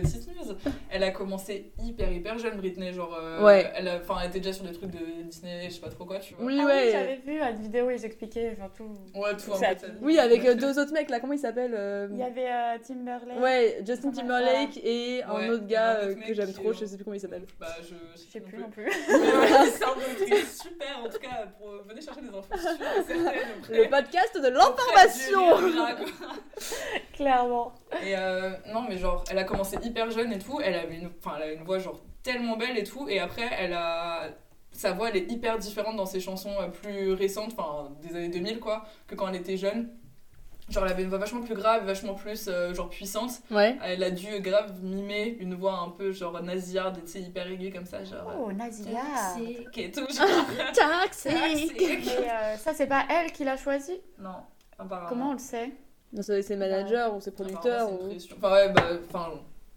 Petite 0.00 0.26
news, 0.28 0.54
elle 0.90 1.02
a 1.04 1.10
commencé 1.10 1.72
hyper 1.82 2.10
hyper 2.12 2.36
jeune 2.38 2.56
Britney, 2.56 2.92
genre 2.92 3.14
euh, 3.18 3.42
Ouais. 3.44 3.70
elle 3.76 3.88
a, 3.88 3.96
enfin 3.98 4.16
elle 4.22 4.30
était 4.30 4.40
déjà 4.40 4.52
sur 4.52 4.64
des 4.64 4.72
trucs 4.72 4.90
de 4.90 5.22
Disney, 5.22 5.66
je 5.68 5.74
sais 5.74 5.80
pas 5.80 5.88
trop 5.88 6.04
quoi, 6.04 6.18
tu 6.18 6.34
vois. 6.34 6.44
Oui, 6.46 6.58
Ah 6.60 6.66
ouais. 6.66 6.82
oui, 6.86 6.90
j'avais 6.92 7.16
vu 7.16 7.40
une 7.40 7.62
vidéo 7.62 7.86
où 7.86 7.90
ils 7.90 8.04
expliquaient 8.04 8.56
enfin, 8.58 8.70
tout. 8.76 8.90
Ouais, 9.18 9.32
tout 9.36 9.54
sa 9.54 9.74
vie. 9.74 9.84
Oui, 10.02 10.18
avec 10.18 10.44
euh, 10.44 10.54
deux 10.54 10.78
autres 10.78 10.92
mecs 10.92 11.10
là, 11.10 11.20
comment 11.20 11.32
ils 11.32 11.38
s'appellent 11.38 11.74
euh, 11.76 12.08
Il 12.10 12.18
y 12.18 12.22
avait 12.22 12.50
euh, 12.50 12.78
Timberlake. 12.86 13.40
Ouais, 13.40 13.82
Justin 13.86 14.10
Timberlake 14.10 14.78
et 14.82 15.22
un 15.22 15.34
Ouais, 15.34 15.48
autre 15.50 15.66
gars 15.66 16.00
un 16.00 16.08
autre 16.08 16.18
mec 16.18 16.26
que 16.26 16.34
j'aime 16.34 16.52
trop, 16.52 16.72
est- 16.72 16.80
je 16.80 16.86
sais 16.86 16.96
plus 16.96 17.04
comment 17.04 17.14
il 17.14 17.20
s'appelle. 17.20 17.44
Bah 17.60 17.68
je, 17.82 17.94
Je 18.20 18.30
sais 18.30 18.40
plus 18.40 18.58
non 18.58 18.70
plus. 18.70 18.84
plus. 18.84 18.92
Mais 19.08 19.16
ouais, 19.16 19.70
c'est 19.70 19.84
un 19.84 19.88
truc 19.92 20.46
super 20.46 20.98
en 21.04 21.08
tout 21.08 21.18
cas, 21.18 21.46
pour, 21.58 21.70
venez 21.88 22.00
chercher 22.00 22.20
des 22.20 22.28
infos 22.28 22.42
sûres 22.56 23.30
Le 23.70 23.88
podcast 23.88 24.40
de 24.42 24.48
l'information. 24.48 25.70
Clairement. 27.12 27.72
Et 28.04 28.16
euh, 28.16 28.50
non, 28.72 28.82
mais 28.88 28.98
genre, 28.98 29.24
elle 29.30 29.38
a 29.38 29.44
commencé 29.44 29.78
hyper 29.82 30.10
jeune 30.10 30.32
et 30.32 30.38
tout. 30.38 30.60
Elle 30.62 30.74
avait 30.74 30.96
une, 30.96 31.10
elle 31.36 31.42
a 31.42 31.52
une 31.52 31.64
voix 31.64 31.78
genre 31.78 32.00
tellement 32.22 32.56
belle 32.56 32.76
et 32.78 32.84
tout. 32.84 33.08
Et 33.08 33.18
après, 33.18 33.48
elle 33.58 33.72
a. 33.72 34.28
Sa 34.72 34.92
voix, 34.92 35.08
elle 35.08 35.16
est 35.16 35.30
hyper 35.30 35.58
différente 35.58 35.96
dans 35.96 36.06
ses 36.06 36.18
chansons 36.18 36.54
euh, 36.60 36.66
plus 36.66 37.12
récentes, 37.12 37.52
enfin 37.56 37.90
des 38.02 38.16
années 38.16 38.28
2000 38.28 38.58
quoi, 38.58 38.84
que 39.06 39.14
quand 39.14 39.28
elle 39.28 39.36
était 39.36 39.56
jeune. 39.56 39.88
Genre, 40.68 40.84
elle 40.84 40.92
avait 40.92 41.02
une 41.02 41.10
voix 41.10 41.18
vachement 41.18 41.42
plus 41.42 41.54
grave, 41.54 41.84
vachement 41.84 42.14
plus 42.14 42.48
euh, 42.48 42.72
genre 42.72 42.88
puissante. 42.88 43.32
Ouais. 43.50 43.76
Elle 43.84 44.02
a 44.02 44.10
dû 44.10 44.40
grave 44.40 44.82
mimer 44.82 45.36
une 45.38 45.54
voix 45.54 45.74
un 45.78 45.90
peu 45.90 46.10
genre 46.10 46.42
nasillarde, 46.42 46.98
tu 47.04 47.12
sais, 47.12 47.20
hyper 47.20 47.46
aiguë 47.46 47.70
comme 47.70 47.84
ça, 47.84 48.02
genre. 48.02 48.32
Oh, 48.36 48.50
Nazia. 48.50 49.00
Toxique 49.36 49.78
et 49.78 49.90
tout. 49.90 50.06
genre. 50.10 50.26
Toxique. 51.04 51.74
Mais 51.78 52.30
euh, 52.30 52.56
ça, 52.56 52.72
c'est 52.72 52.86
pas 52.86 53.04
elle 53.10 53.30
qui 53.30 53.44
l'a 53.44 53.58
choisi? 53.58 54.00
Non, 54.18 54.36
apparemment. 54.78 55.08
Comment 55.08 55.28
on 55.30 55.32
le 55.34 55.38
sait? 55.38 55.70
Non, 56.14 56.22
ça 56.22 56.32
doit 56.32 56.38
être 56.40 56.46
ses 56.46 56.56
managers 56.56 57.08
ou 57.14 57.20
ses 57.20 57.32
producteurs. 57.32 57.88
Apparemment, 57.88 57.98
c'est 58.18 58.32
ou-. 58.32 58.36
Enfin, 58.38 58.52
ouais, 58.54 58.72
bah, 58.72 58.84
enfin, 59.08 59.32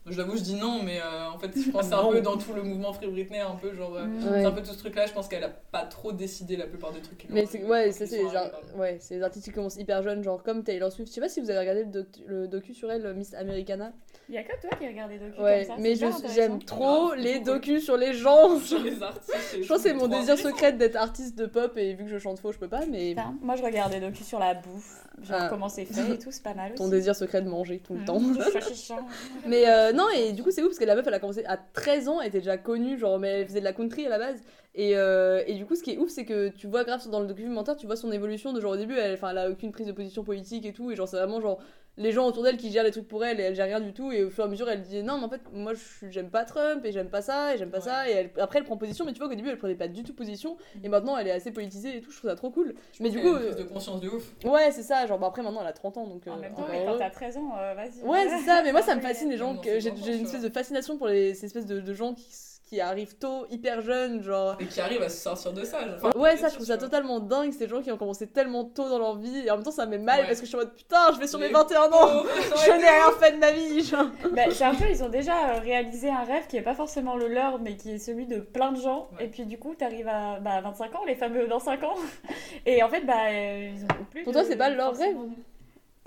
j'avoue, 0.06 0.38
je 0.38 0.44
dis 0.44 0.56
non, 0.56 0.82
mais 0.84 1.00
euh, 1.02 1.30
en 1.32 1.38
fait, 1.40 1.52
je 1.56 1.70
pense 1.72 1.82
que 1.84 1.88
c'est 1.90 1.96
un 1.96 2.08
peu 2.12 2.22
dans 2.22 2.38
tout 2.38 2.54
le 2.54 2.62
mouvement 2.64 2.94
Free 2.94 3.08
Britney, 3.08 3.40
un 3.40 3.56
peu 3.56 3.74
genre. 3.74 3.96
euh, 3.96 4.06
Mm. 4.06 4.24
Ouais. 4.32 4.40
C'est 4.42 4.46
un 4.46 4.52
peu 4.52 4.62
tout 4.62 4.72
ce 4.72 4.78
truc-là, 4.78 5.06
je 5.08 5.14
pense 5.14 5.28
qu'elle 5.28 5.44
a 5.44 5.50
pas 5.50 5.84
trop 5.84 6.12
décidé 6.12 6.56
la 6.56 6.68
plupart 6.68 6.92
des 6.94 7.02
trucs. 7.02 7.18
qui 7.18 7.28
Mais 7.30 7.42
l'ont 7.42 7.48
c'est 7.52 7.64
ouais, 7.64 7.92
ça 7.92 8.06
c'est 8.06 8.22
genre 8.22 8.52
ouais, 8.76 8.98
c'est 9.02 9.18
des 9.18 9.24
artistes 9.24 9.46
qui 9.46 9.52
commencent 9.52 9.78
hyper 9.78 10.04
jeunes 10.04 10.24
genre 10.24 10.44
comme 10.44 10.64
Taylor 10.64 10.92
Swift. 10.92 11.10
Je 11.10 11.16
sais 11.16 11.22
pas 11.22 11.30
si 11.30 11.42
vous 11.42 11.50
avez 11.50 11.60
regardé 11.60 11.84
le, 11.84 11.92
doc- 11.92 12.22
le 12.28 12.48
docu 12.48 12.74
sur 12.74 12.92
elle 12.92 13.14
Miss 13.16 13.34
Americana. 13.34 13.92
Il 14.30 14.36
y 14.36 14.38
a 14.38 14.44
que 14.44 14.60
toi 14.60 14.70
qui 14.78 14.86
regardes 14.88 15.12
des 15.12 15.20
documents 15.20 15.44
Ouais, 15.46 15.66
comme 15.66 15.76
ça. 15.78 15.82
mais 15.82 15.96
j'aime 16.36 16.62
trop 16.64 17.14
les 17.14 17.40
docus 17.40 17.84
sur 17.86 17.96
les 17.96 18.14
gens. 18.14 18.60
Sur 18.66 18.80
les 18.84 19.02
artistes. 19.02 19.58
Je 19.62 19.68
pense 19.68 19.78
que 19.78 19.84
c'est 19.90 19.94
mon 19.94 20.08
désir 20.08 20.38
secret 20.38 20.74
d'être 20.74 20.98
artiste 20.98 21.38
de 21.38 21.46
pop 21.46 21.78
et 21.78 21.94
vu 21.94 22.04
que 22.04 22.10
je 22.10 22.18
chante 22.18 22.38
faux, 22.40 22.52
je 22.52 22.58
peux 22.58 22.68
pas 22.68 22.86
mais 22.92 23.10
Putain, 23.12 23.36
moi, 23.42 23.56
je 23.56 23.64
regarde 23.64 23.92
des 23.94 24.00
docus 24.02 24.26
sur 24.28 24.40
la 24.40 24.54
bouffe. 24.54 25.04
Genre 25.24 25.38
Ah. 25.42 25.48
comment 25.50 25.70
c'est 25.70 25.86
fait 25.86 26.14
et 26.16 26.20
tout, 26.20 26.30
c'est 26.32 26.44
pas 26.44 26.54
mal 26.54 26.72
aussi. 26.74 26.78
ton 26.84 26.90
désir 26.90 27.16
secret 27.16 27.42
de 27.42 27.48
manger 27.50 27.80
tout 27.80 27.94
le 27.94 28.02
Mm. 28.02 28.06
temps. 28.06 28.20
Mais 29.48 29.68
euh, 29.68 29.92
non, 29.94 30.06
et 30.16 30.34
du 30.34 30.44
coup, 30.44 30.52
c'est 30.52 30.62
ouf 30.62 30.68
parce 30.70 30.80
que 30.80 30.86
la 30.86 30.96
meuf, 30.96 31.06
elle 31.08 31.14
a 31.14 31.20
commencé 31.20 31.44
à 31.46 31.58
13 31.58 32.10
ans, 32.10 32.22
elle 32.22 32.28
était 32.28 32.40
déjà 32.40 32.58
connue, 32.58 32.98
genre, 33.00 33.20
mais 33.20 33.42
elle 33.42 33.48
faisait 33.48 33.60
de 33.60 33.66
la 33.66 33.74
country 33.74 34.06
à 34.06 34.10
la 34.10 34.20
base. 34.20 34.42
Et, 34.76 34.96
euh, 34.96 35.42
et 35.48 35.54
du 35.56 35.66
coup, 35.66 35.76
ce 35.76 35.82
qui 35.84 35.92
est 35.94 35.98
ouf, 35.98 36.10
c'est 36.10 36.26
que 36.26 36.50
tu 36.50 36.68
vois, 36.68 36.84
grave 36.84 37.08
dans 37.10 37.20
le 37.20 37.28
documentaire, 37.28 37.76
tu 37.78 37.88
vois 37.88 37.96
son 37.96 38.12
évolution 38.12 38.54
de 38.54 38.62
genre 38.62 38.74
au 38.74 38.78
début, 38.78 38.96
elle, 38.98 39.14
enfin, 39.14 39.30
elle 39.32 39.38
a 39.40 39.50
aucune 39.50 39.72
prise 39.72 39.88
de 39.88 39.92
position 39.92 40.24
politique 40.24 40.66
et 40.66 40.74
tout, 40.74 40.92
et 40.92 40.96
genre, 40.96 41.08
c'est 41.08 41.18
vraiment 41.18 41.42
genre 41.42 41.60
les 41.98 42.12
gens 42.12 42.28
autour 42.28 42.44
d'elle 42.44 42.58
qui 42.58 42.72
gèrent 42.72 42.84
les 42.84 42.92
trucs 42.92 43.08
pour 43.08 43.26
elle 43.26 43.40
et 43.40 43.44
elle 43.44 43.56
gère 43.56 43.66
rien 43.66 43.80
du 43.80 43.92
tout. 43.94 44.12
Et 44.12 44.24
au 44.24 44.30
fur 44.30 44.44
et 44.44 44.48
à 44.48 44.50
mesure, 44.50 44.70
elle 44.70 44.82
dit 44.84 45.02
non, 45.04 45.18
mais 45.18 45.26
en 45.26 45.30
fait, 45.30 45.42
moi, 45.52 45.74
j'aime 46.10 46.30
pas 46.30 46.46
Trump 46.46 46.86
et 46.86 46.92
j'aime 46.92 47.10
pas 47.10 47.22
ça 47.22 47.56
et 47.56 47.58
j'aime 47.58 47.72
pas 47.72 47.82
ça. 47.82 48.10
Et 48.10 48.14
elle- 48.14 48.32
après, 48.40 48.60
elle 48.60 48.66
prend 48.66 48.78
position, 48.78 49.04
mais 49.06 49.14
tu 49.14 49.20
vois 49.20 49.28
qu'au 49.28 49.36
début, 49.36 49.50
elle 49.50 49.58
prenait 49.58 49.76
pas 49.76 49.88
du 49.88 50.04
tout 50.04 50.14
position, 50.14 50.58
et 50.84 50.90
maintenant, 50.90 51.18
elle 51.18 51.28
est 51.28 51.32
assez 51.32 51.52
politisée 51.52 51.98
et 51.98 52.02
tout, 52.02 52.12
je 52.12 52.18
trouve 52.18 52.30
ça 52.30 52.36
trop 52.36 52.52
cool. 52.52 52.76
Je 52.94 53.04
Mais 53.04 53.10
du 53.10 53.20
coup, 53.20 53.28
une 53.28 53.36
prise 53.40 53.56
euh, 53.56 53.64
de 53.64 53.64
conscience 53.64 54.00
de 54.02 54.10
ouf. 54.10 54.34
Ouais, 54.44 54.72
c'est 54.72 54.84
ça, 54.84 55.06
genre, 55.08 55.18
bah, 55.20 55.28
après, 55.28 55.42
maintenant, 55.42 55.62
elle 55.62 55.68
a 55.68 55.74
30 55.74 55.98
ans, 55.98 56.08
donc. 56.08 56.28
En 56.28 56.38
euh, 56.38 56.40
même 56.40 56.54
temps, 56.54 56.68
mais 56.70 56.86
quand 56.86 56.98
t'as 56.98 57.10
13 57.10 57.38
ans, 57.38 57.52
euh, 57.58 57.74
vas-y. 57.74 58.04
Ouais, 58.04 58.28
c'est 58.30 58.46
ça, 58.46 58.62
mais 58.64 58.72
moi 58.72 58.82
ça 58.82 58.96
me 58.96 59.02
fascine 59.08 59.30
les 59.30 59.38
gens, 59.38 59.60
j'ai 59.64 59.88
une 59.90 60.26
espèce 60.26 60.44
de 60.44 60.50
fascination 60.50 60.98
pour 60.98 61.08
les 61.08 61.34
ces 61.34 61.46
espèces 61.48 61.66
de, 61.66 61.80
de 61.80 61.94
gens 61.94 62.14
qui, 62.14 62.26
qui 62.68 62.82
arrivent 62.82 63.16
tôt, 63.18 63.46
hyper 63.50 63.82
jeunes, 63.82 64.22
genre. 64.22 64.58
Et 64.60 64.66
qui 64.66 64.82
arrive 64.82 65.02
à 65.02 65.08
se 65.10 65.18
sortir 65.22 65.54
de 65.54 65.64
ça. 65.64 65.80
genre. 65.88 65.96
Enfin, 66.04 66.20
Ouais, 66.20 66.36
ça, 66.36 66.50
je 66.50 66.56
trouve 66.56 66.66
ça 66.68 66.78
totalement 66.78 67.20
dingue, 67.22 67.54
ces 67.54 67.68
gens 67.68 67.82
qui 67.82 67.92
ont 67.92 67.98
commencé 67.98 68.28
tellement 68.28 68.66
tôt 68.66 68.90
dans 68.90 69.00
leur 69.00 69.16
vie, 69.18 69.44
et 69.46 69.50
en 69.52 69.56
même 69.56 69.64
temps, 69.64 69.72
ça 69.72 69.86
me 69.86 69.92
met 69.92 69.98
mal 70.00 70.20
Ouais. 70.22 70.26
parce 70.28 70.40
que 70.40 70.46
je 70.46 70.50
suis 70.50 70.56
en 70.58 70.60
mode 70.60 70.74
putain, 70.76 71.14
je 71.14 71.20
vais 71.20 71.28
sur 71.28 71.40
mes 71.40 71.48
Les 71.48 71.54
21 71.54 71.84
ans, 71.94 72.24
je 72.66 72.72
n'ai 72.72 72.90
rien 72.90 73.12
fait 73.20 73.32
de 73.32 73.38
ma 73.38 73.52
vie, 73.52 73.84
genre. 73.84 74.08
Bah, 74.34 74.42
c'est 74.52 74.66
un 74.66 74.76
peu, 74.76 74.86
ils 74.90 75.02
ont 75.04 75.10
déjà 75.10 75.54
réalisé 75.60 76.10
un 76.10 76.24
rêve 76.26 76.48
qui 76.48 76.58
est 76.58 76.62
pas 76.62 76.76
forcément 76.76 77.16
le 77.16 77.28
leur, 77.30 77.60
mais 77.60 77.78
qui 77.78 77.92
est 77.94 78.00
celui 78.00 78.26
de 78.26 78.40
plein 78.40 78.74
de 78.74 78.82
gens. 78.82 79.08
Ouais. 79.18 79.26
Et 79.26 79.28
puis 79.30 79.46
du 79.46 79.58
coup, 79.58 79.74
t'arrives 79.76 80.08
à 80.10 80.40
bah, 80.42 80.60
25 80.62 80.94
ans, 80.96 81.06
les 81.08 81.16
fameux 81.16 81.48
dans 81.48 81.60
5 81.60 81.84
ans. 81.84 81.96
Et 82.66 82.84
en 82.84 82.90
fait, 82.90 83.02
bah, 83.06 83.14
euh, 83.30 83.72
ils 83.74 83.84
ont 83.86 84.06
plus. 84.12 84.24
Pour 84.24 84.34
de- 84.34 84.40
toi, 84.40 84.46
c'est 84.48 84.58
pas 84.58 84.70
leur 84.70 84.96
forcément- 84.96 85.22
rêve 85.22 85.30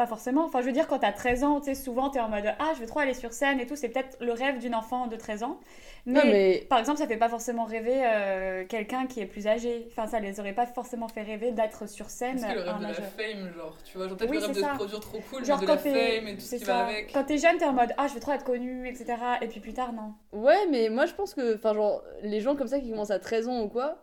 Pas 0.00 0.06
forcément. 0.06 0.46
Enfin, 0.46 0.62
je 0.62 0.66
veux 0.66 0.72
dire, 0.72 0.86
quand 0.88 1.00
t'as 1.00 1.12
13 1.12 1.44
ans, 1.44 1.60
tu 1.60 1.66
sais, 1.66 1.74
souvent 1.74 2.08
t'es 2.08 2.20
en 2.20 2.30
mode 2.30 2.54
Ah, 2.58 2.72
je 2.74 2.80
veux 2.80 2.86
trop 2.86 3.00
aller 3.00 3.12
sur 3.12 3.34
scène 3.34 3.60
et 3.60 3.66
tout. 3.66 3.76
C'est 3.76 3.90
peut-être 3.90 4.16
le 4.22 4.32
rêve 4.32 4.58
d'une 4.58 4.74
enfant 4.74 5.08
de 5.08 5.14
13 5.16 5.42
ans. 5.42 5.60
Mais, 6.06 6.12
Non, 6.14 6.24
mais. 6.24 6.66
par 6.70 6.78
exemple, 6.78 6.96
ça 6.98 7.06
fait 7.06 7.18
pas 7.18 7.28
forcément 7.28 7.66
rêver 7.66 8.00
euh, 8.02 8.64
quelqu'un 8.66 9.06
qui 9.06 9.20
est 9.20 9.26
plus 9.26 9.46
âgé. 9.46 9.86
Enfin, 9.90 10.06
ça 10.06 10.18
les 10.18 10.40
aurait 10.40 10.54
pas 10.54 10.64
forcément 10.64 11.06
fait 11.06 11.20
rêver 11.20 11.52
d'être 11.52 11.86
sur 11.86 12.08
scène. 12.08 12.38
Est-ce 12.38 12.46
que 12.46 12.52
le 12.54 12.60
rêve 12.62 12.78
de 12.78 12.82
la 12.86 12.94
fame, 12.94 13.52
genre, 13.54 13.76
tu 13.84 13.98
vois, 13.98 14.08
genre 14.08 14.16
peut-être 14.16 14.30
Oui, 14.30 14.38
le 14.38 14.46
rêve 14.46 14.54
de 14.56 14.60
ça. 14.62 14.70
se 14.70 14.74
produire 14.76 15.00
trop 15.00 15.18
cool, 15.30 15.44
Genre 15.44 15.60
de 15.60 15.66
quand 15.66 15.72
la 15.74 15.78
fame 15.78 15.92
et 16.28 16.34
tout 16.36 16.40
ce 16.40 16.46
c'est 16.48 16.58
qui 16.60 16.64
ça. 16.64 16.72
va 16.76 16.86
avec. 16.86 17.12
Quand 17.12 17.24
t'es 17.24 17.36
jeune, 17.36 17.58
t'es 17.58 17.66
en 17.66 17.74
mode 17.74 17.92
Ah, 17.98 18.06
je 18.08 18.14
veux 18.14 18.20
trop 18.20 18.32
être 18.32 18.44
connu, 18.44 18.88
etc. 18.88 19.16
Et 19.42 19.48
puis 19.48 19.60
plus 19.60 19.74
tard, 19.74 19.92
non. 19.92 20.14
Ouais, 20.32 20.66
mais 20.70 20.88
moi, 20.88 21.04
je 21.04 21.12
pense 21.12 21.34
que. 21.34 21.56
Enfin, 21.56 21.74
genre, 21.74 22.02
les 22.22 22.40
gens 22.40 22.56
comme 22.56 22.68
ça 22.68 22.80
qui 22.80 22.88
commencent 22.88 23.10
à 23.10 23.18
13 23.18 23.48
ans 23.48 23.60
ou 23.64 23.68
quoi. 23.68 23.98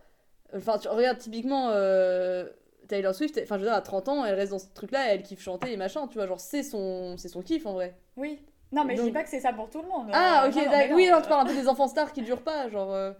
Enfin, 0.55 0.77
tu 0.77 0.87
regardes 0.89 1.17
typiquement. 1.17 1.69
euh, 1.71 2.47
Taylor 2.87 3.13
Swift, 3.13 3.39
enfin 3.43 3.55
je 3.55 3.61
veux 3.61 3.67
dire 3.67 3.75
à 3.75 3.81
30 3.81 4.09
ans, 4.09 4.25
elle 4.25 4.35
reste 4.35 4.51
dans 4.51 4.59
ce 4.59 4.67
truc 4.73 4.91
là, 4.91 5.13
elle 5.13 5.23
kiffe 5.23 5.41
chanter 5.41 5.71
et 5.73 5.77
machin, 5.77 6.07
tu 6.07 6.15
vois, 6.17 6.27
genre 6.27 6.39
c'est 6.39 6.63
son 6.63 7.15
c'est 7.17 7.29
son 7.29 7.41
kiff 7.41 7.65
en 7.65 7.73
vrai. 7.73 7.95
Oui. 8.15 8.39
Non, 8.71 8.83
mais 8.83 8.95
je 8.95 9.01
Donc- 9.01 9.07
dis 9.07 9.13
pas 9.13 9.23
que 9.23 9.29
c'est 9.29 9.39
ça 9.39 9.53
pour 9.53 9.69
tout 9.69 9.81
le 9.81 9.87
monde. 9.87 10.09
Ah, 10.11 10.43
Euh, 10.45 10.49
OK, 10.49 10.55
non, 10.55 10.63
non, 10.89 10.95
Oui, 10.95 11.09
non, 11.09 11.21
tu 11.21 11.29
parles 11.29 11.47
un 11.47 11.49
peu 11.49 11.55
des 11.59 11.67
enfants 11.69 11.87
stars 11.87 12.11
qui 12.11 12.21
durent 12.21 12.41
pas, 12.43 12.67
genre 12.69 12.93
euh, 12.93 13.13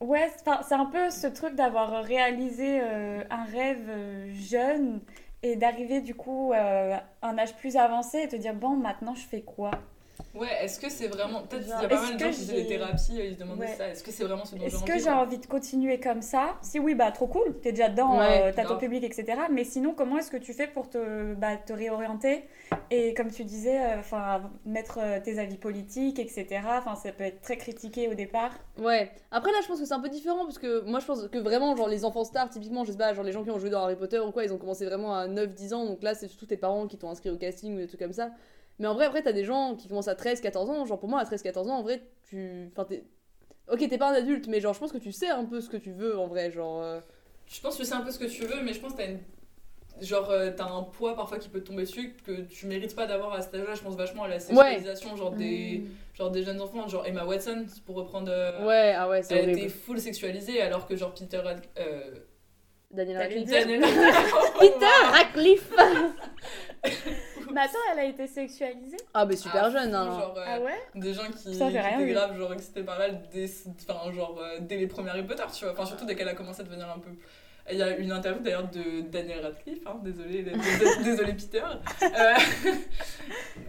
Ouais, 0.00 0.30
c'est 0.62 0.74
un 0.74 0.84
peu 0.84 1.08
ce 1.10 1.26
truc 1.28 1.54
d'avoir 1.54 2.04
réalisé 2.04 2.80
euh, 2.82 3.22
un 3.30 3.44
rêve 3.44 3.86
euh, 3.88 4.28
jeune 4.34 5.00
et 5.42 5.56
d'arriver 5.56 6.02
du 6.02 6.14
coup 6.14 6.52
euh, 6.52 6.96
à 7.22 7.28
un 7.28 7.38
âge 7.38 7.54
plus 7.56 7.76
avancé 7.78 8.18
et 8.22 8.28
te 8.28 8.36
dire 8.36 8.52
bon, 8.54 8.70
maintenant 8.76 9.14
je 9.14 9.26
fais 9.26 9.40
quoi? 9.40 9.70
Ouais, 10.34 10.48
est-ce 10.62 10.78
que 10.78 10.90
c'est 10.90 11.08
vraiment. 11.08 11.42
Peut-être 11.42 11.62
qu'il 11.64 11.70
y 11.70 11.84
a 11.84 11.88
pas 11.88 12.02
mal 12.02 12.12
de 12.12 12.18
que 12.18 12.24
gens 12.24 12.30
qui 12.30 12.40
faisaient 12.40 12.62
des 12.62 12.66
thérapies, 12.66 13.12
ils 13.18 13.34
se 13.34 13.38
demandaient 13.38 13.66
Ouais. 13.66 13.74
ça. 13.76 13.88
Est-ce 13.88 14.02
que 14.02 14.10
c'est 14.10 14.24
vraiment 14.24 14.44
ce 14.44 14.54
dont 14.54 14.60
j'ai 14.60 14.66
Est-ce 14.66 14.84
que 14.84 14.98
j'ai 14.98 15.10
envie 15.10 15.38
de 15.38 15.46
continuer 15.46 15.98
comme 15.98 16.22
ça? 16.22 16.56
Si 16.62 16.78
oui, 16.78 16.94
bah 16.94 17.10
trop 17.10 17.26
cool, 17.26 17.58
t'es 17.62 17.72
déjà 17.72 17.88
dedans, 17.88 18.18
Ouais, 18.18 18.42
euh, 18.44 18.52
t'as 18.54 18.64
ton 18.64 18.76
public, 18.76 19.02
etc. 19.04 19.38
Mais 19.50 19.64
sinon, 19.64 19.94
comment 19.94 20.18
est-ce 20.18 20.30
que 20.30 20.36
tu 20.36 20.52
fais 20.52 20.66
pour 20.66 20.88
te, 20.90 21.34
bah, 21.34 21.56
te 21.56 21.72
réorienter? 21.72 22.44
Et 22.90 23.14
comme 23.14 23.30
tu 23.30 23.44
disais, 23.44 23.78
euh, 23.80 24.00
enfin 24.00 24.50
mettre 24.64 24.98
euh, 25.00 25.20
tes 25.20 25.38
avis 25.38 25.56
politiques, 25.56 26.18
etc. 26.18 26.46
Enfin, 26.78 26.96
ça 26.96 27.12
peut 27.12 27.24
être 27.24 27.40
très 27.40 27.56
critiqué 27.56 28.08
au 28.08 28.14
départ. 28.14 28.52
Ouais. 28.78 29.10
Après 29.30 29.52
là, 29.52 29.58
je 29.62 29.68
pense 29.68 29.80
que 29.80 29.86
c'est 29.86 29.94
un 29.94 30.00
peu 30.00 30.08
différent 30.08 30.44
parce 30.44 30.58
que 30.58 30.82
moi 30.82 31.00
je 31.00 31.06
pense 31.06 31.28
que 31.28 31.38
vraiment 31.38 31.74
genre 31.76 31.88
les 31.88 32.04
enfants 32.04 32.24
stars 32.24 32.50
typiquement, 32.50 32.84
je 32.84 32.92
sais 32.92 32.98
pas, 32.98 33.14
genre 33.14 33.24
les 33.24 33.32
gens 33.32 33.42
qui 33.44 33.50
ont 33.50 33.58
joué 33.58 33.70
dans 33.70 33.82
Harry 33.82 33.96
Potter 33.96 34.18
ou 34.18 34.30
quoi, 34.32 34.44
ils 34.44 34.52
ont 34.52 34.58
commencé 34.58 34.84
vraiment 34.84 35.14
à 35.14 35.26
9 35.28 35.54
10 35.54 35.72
ans 35.74 35.84
donc 35.86 36.02
là 36.02 36.14
c'est 36.14 36.28
surtout 36.28 36.46
tes 36.46 36.56
parents 36.56 36.86
qui 36.86 36.96
t'ont 36.98 37.10
inscrit 37.10 37.30
au 37.30 37.36
casting 37.36 37.74
ou 37.74 37.78
des 37.78 37.86
trucs 37.86 38.00
comme 38.00 38.12
ça. 38.12 38.30
Mais 38.78 38.86
en 38.88 38.94
vrai 38.94 39.06
après 39.06 39.22
t'as 39.22 39.32
des 39.32 39.44
gens 39.44 39.74
qui 39.74 39.88
commencent 39.88 40.08
à 40.08 40.14
13 40.14 40.40
14 40.40 40.68
ans, 40.70 40.84
genre 40.84 40.98
pour 40.98 41.08
moi 41.08 41.20
à 41.20 41.24
13 41.24 41.42
14 41.42 41.68
ans 41.68 41.78
en 41.78 41.82
vrai, 41.82 42.02
tu 42.28 42.68
enfin 42.72 42.84
t'es 42.84 43.04
OK, 43.72 43.78
t'es 43.88 43.98
pas 43.98 44.10
un 44.10 44.14
adulte 44.14 44.46
mais 44.48 44.60
genre 44.60 44.74
je 44.74 44.78
pense 44.80 44.92
que 44.92 44.98
tu 44.98 45.12
sais 45.12 45.28
un 45.28 45.44
peu 45.44 45.60
ce 45.60 45.68
que 45.68 45.76
tu 45.76 45.92
veux 45.92 46.18
en 46.18 46.26
vrai, 46.26 46.50
genre 46.50 46.82
euh, 46.82 47.00
Je 47.46 47.60
pense 47.60 47.76
que 47.76 47.84
c'est 47.84 47.94
un 47.94 48.02
peu 48.02 48.10
ce 48.10 48.18
que 48.18 48.26
tu 48.26 48.44
veux, 48.44 48.62
mais 48.62 48.72
je 48.72 48.80
pense 48.80 48.92
que 48.92 48.98
t'as 48.98 49.06
une. 49.10 49.18
Genre, 50.02 50.28
euh, 50.28 50.50
t'as 50.54 50.66
un 50.66 50.82
poids 50.82 51.16
parfois 51.16 51.38
qui 51.38 51.48
peut 51.48 51.58
te 51.62 51.68
tomber 51.68 51.84
dessus 51.84 52.14
que 52.26 52.42
tu 52.42 52.66
mérites 52.66 52.94
pas 52.94 53.06
d'avoir 53.06 53.32
à 53.32 53.40
cet 53.40 53.54
âge-là. 53.54 53.74
Je 53.74 53.80
pense 53.80 53.96
vachement 53.96 54.24
à 54.24 54.28
la 54.28 54.38
sexualisation, 54.38 55.16
genre, 55.16 55.30
des, 55.30 55.84
genre 56.12 56.30
des 56.30 56.42
jeunes 56.42 56.60
enfants, 56.60 56.86
genre 56.86 57.06
Emma 57.06 57.24
Watson, 57.24 57.64
pour 57.86 57.96
reprendre. 57.96 58.30
euh, 58.30 58.66
Ouais, 58.66 58.92
ah 58.94 59.08
ouais, 59.08 59.22
c'est 59.22 59.36
Elle 59.36 59.44
horrible. 59.44 59.58
était 59.60 59.68
full 59.70 59.98
sexualisée 59.98 60.60
alors 60.60 60.86
que 60.86 60.96
genre 60.96 61.14
Peter 61.14 61.38
Rad- 61.38 61.64
euh, 61.78 62.10
Daniel 62.90 63.16
Radcliffe. 63.16 63.48
Daniel 63.48 63.80
Peter 64.60 64.86
Radcliffe. 65.10 65.72
Mais 67.56 67.62
attends, 67.62 67.78
elle 67.90 67.98
a 68.00 68.04
été 68.04 68.26
sexualisée 68.26 68.98
Ah 69.14 69.24
bah 69.24 69.34
super 69.34 69.64
Ah, 69.64 69.70
jeune 69.70 69.94
hein. 69.94 70.04
genre, 70.04 70.34
euh, 70.36 70.44
Ah 70.46 70.60
ouais 70.60 70.78
des 70.94 71.14
gens 71.14 71.22
qui, 71.30 71.48
rien 71.58 71.98
étaient 72.00 72.12
grave 72.12 72.36
genre 72.36 72.52
excités 72.52 72.82
par 72.82 73.00
elle 73.00 73.18
dès, 73.32 73.46
enfin, 73.88 74.12
genre, 74.12 74.38
euh, 74.38 74.58
dès 74.60 74.76
les 74.76 74.86
premiers 74.86 75.08
Harry 75.08 75.22
Potter 75.22 75.42
tu 75.54 75.64
vois 75.64 75.72
enfin 75.72 75.86
surtout 75.86 76.04
dès 76.04 76.14
qu'elle 76.14 76.28
a 76.28 76.34
commencé 76.34 76.60
à 76.60 76.64
devenir 76.64 76.86
un 76.90 76.98
peu 76.98 77.08
il 77.70 77.78
y 77.78 77.82
a 77.82 77.96
une 77.96 78.12
interview 78.12 78.42
d'ailleurs 78.42 78.68
de 78.70 79.00
Daniel 79.10 79.40
Radcliffe, 79.44 79.86
hein, 79.86 79.98
désolé, 80.02 80.44
désolé, 81.04 81.32
Peter, 81.34 81.62
euh, 82.02 82.34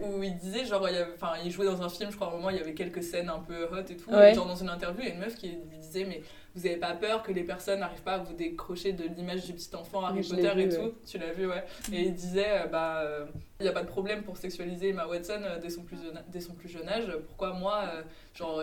où 0.00 0.22
il 0.22 0.36
disait 0.36 0.64
genre, 0.64 0.88
il, 0.88 0.96
avait- 0.96 1.50
jouait 1.50 1.66
dans 1.66 1.82
un 1.82 1.88
film, 1.88 2.10
je 2.10 2.16
crois 2.16 2.28
à 2.28 2.30
un 2.30 2.34
moment, 2.36 2.50
il 2.50 2.56
y 2.56 2.60
avait 2.60 2.74
quelques 2.74 3.02
scènes 3.02 3.28
un 3.28 3.40
peu 3.40 3.64
hot 3.64 3.78
et 3.88 3.96
tout, 3.96 4.10
Ouais. 4.10 4.30
et 4.32 4.34
genre 4.34 4.46
dans 4.46 4.56
une 4.56 4.68
interview, 4.68 5.00
il 5.02 5.08
y 5.08 5.10
a 5.10 5.14
une 5.14 5.20
meuf 5.20 5.34
qui 5.34 5.48
lui 5.48 5.78
disait 5.78 6.04
mais 6.04 6.22
vous 6.54 6.66
avez 6.66 6.76
pas 6.76 6.94
peur 6.94 7.22
que 7.22 7.30
les 7.32 7.44
personnes 7.44 7.80
n'arrivent 7.80 8.02
pas 8.02 8.14
à 8.14 8.18
vous 8.18 8.32
décrocher 8.34 8.92
de 8.92 9.04
l'image 9.16 9.44
du 9.44 9.52
petit 9.52 9.74
enfant 9.76 10.04
Harry 10.04 10.22
je 10.22 10.30
Potter 10.34 10.52
et 10.62 10.68
tout, 10.68 10.76
ouais. 10.82 10.92
tu 11.06 11.18
l'as 11.18 11.32
vu 11.32 11.46
ouais, 11.48 11.64
et 11.92 12.00
il 12.02 12.14
disait 12.14 12.62
euh, 12.62 12.66
bah 12.66 13.00
euh, 13.02 13.26
il 13.60 13.64
n'y 13.64 13.68
a 13.68 13.72
pas 13.72 13.82
de 13.82 13.88
problème 13.88 14.22
pour 14.22 14.36
sexualiser 14.36 14.88
Emma 14.90 15.06
Watson 15.06 15.40
euh, 15.42 15.58
dès 15.60 15.70
son 15.70 15.82
plus 15.82 15.96
jeune, 15.96 16.22
dès 16.28 16.40
son 16.40 16.54
plus 16.54 16.68
jeune 16.68 16.88
âge, 16.88 17.04
pourquoi 17.26 17.52
moi, 17.52 17.82
euh, 17.94 18.02
genre 18.34 18.62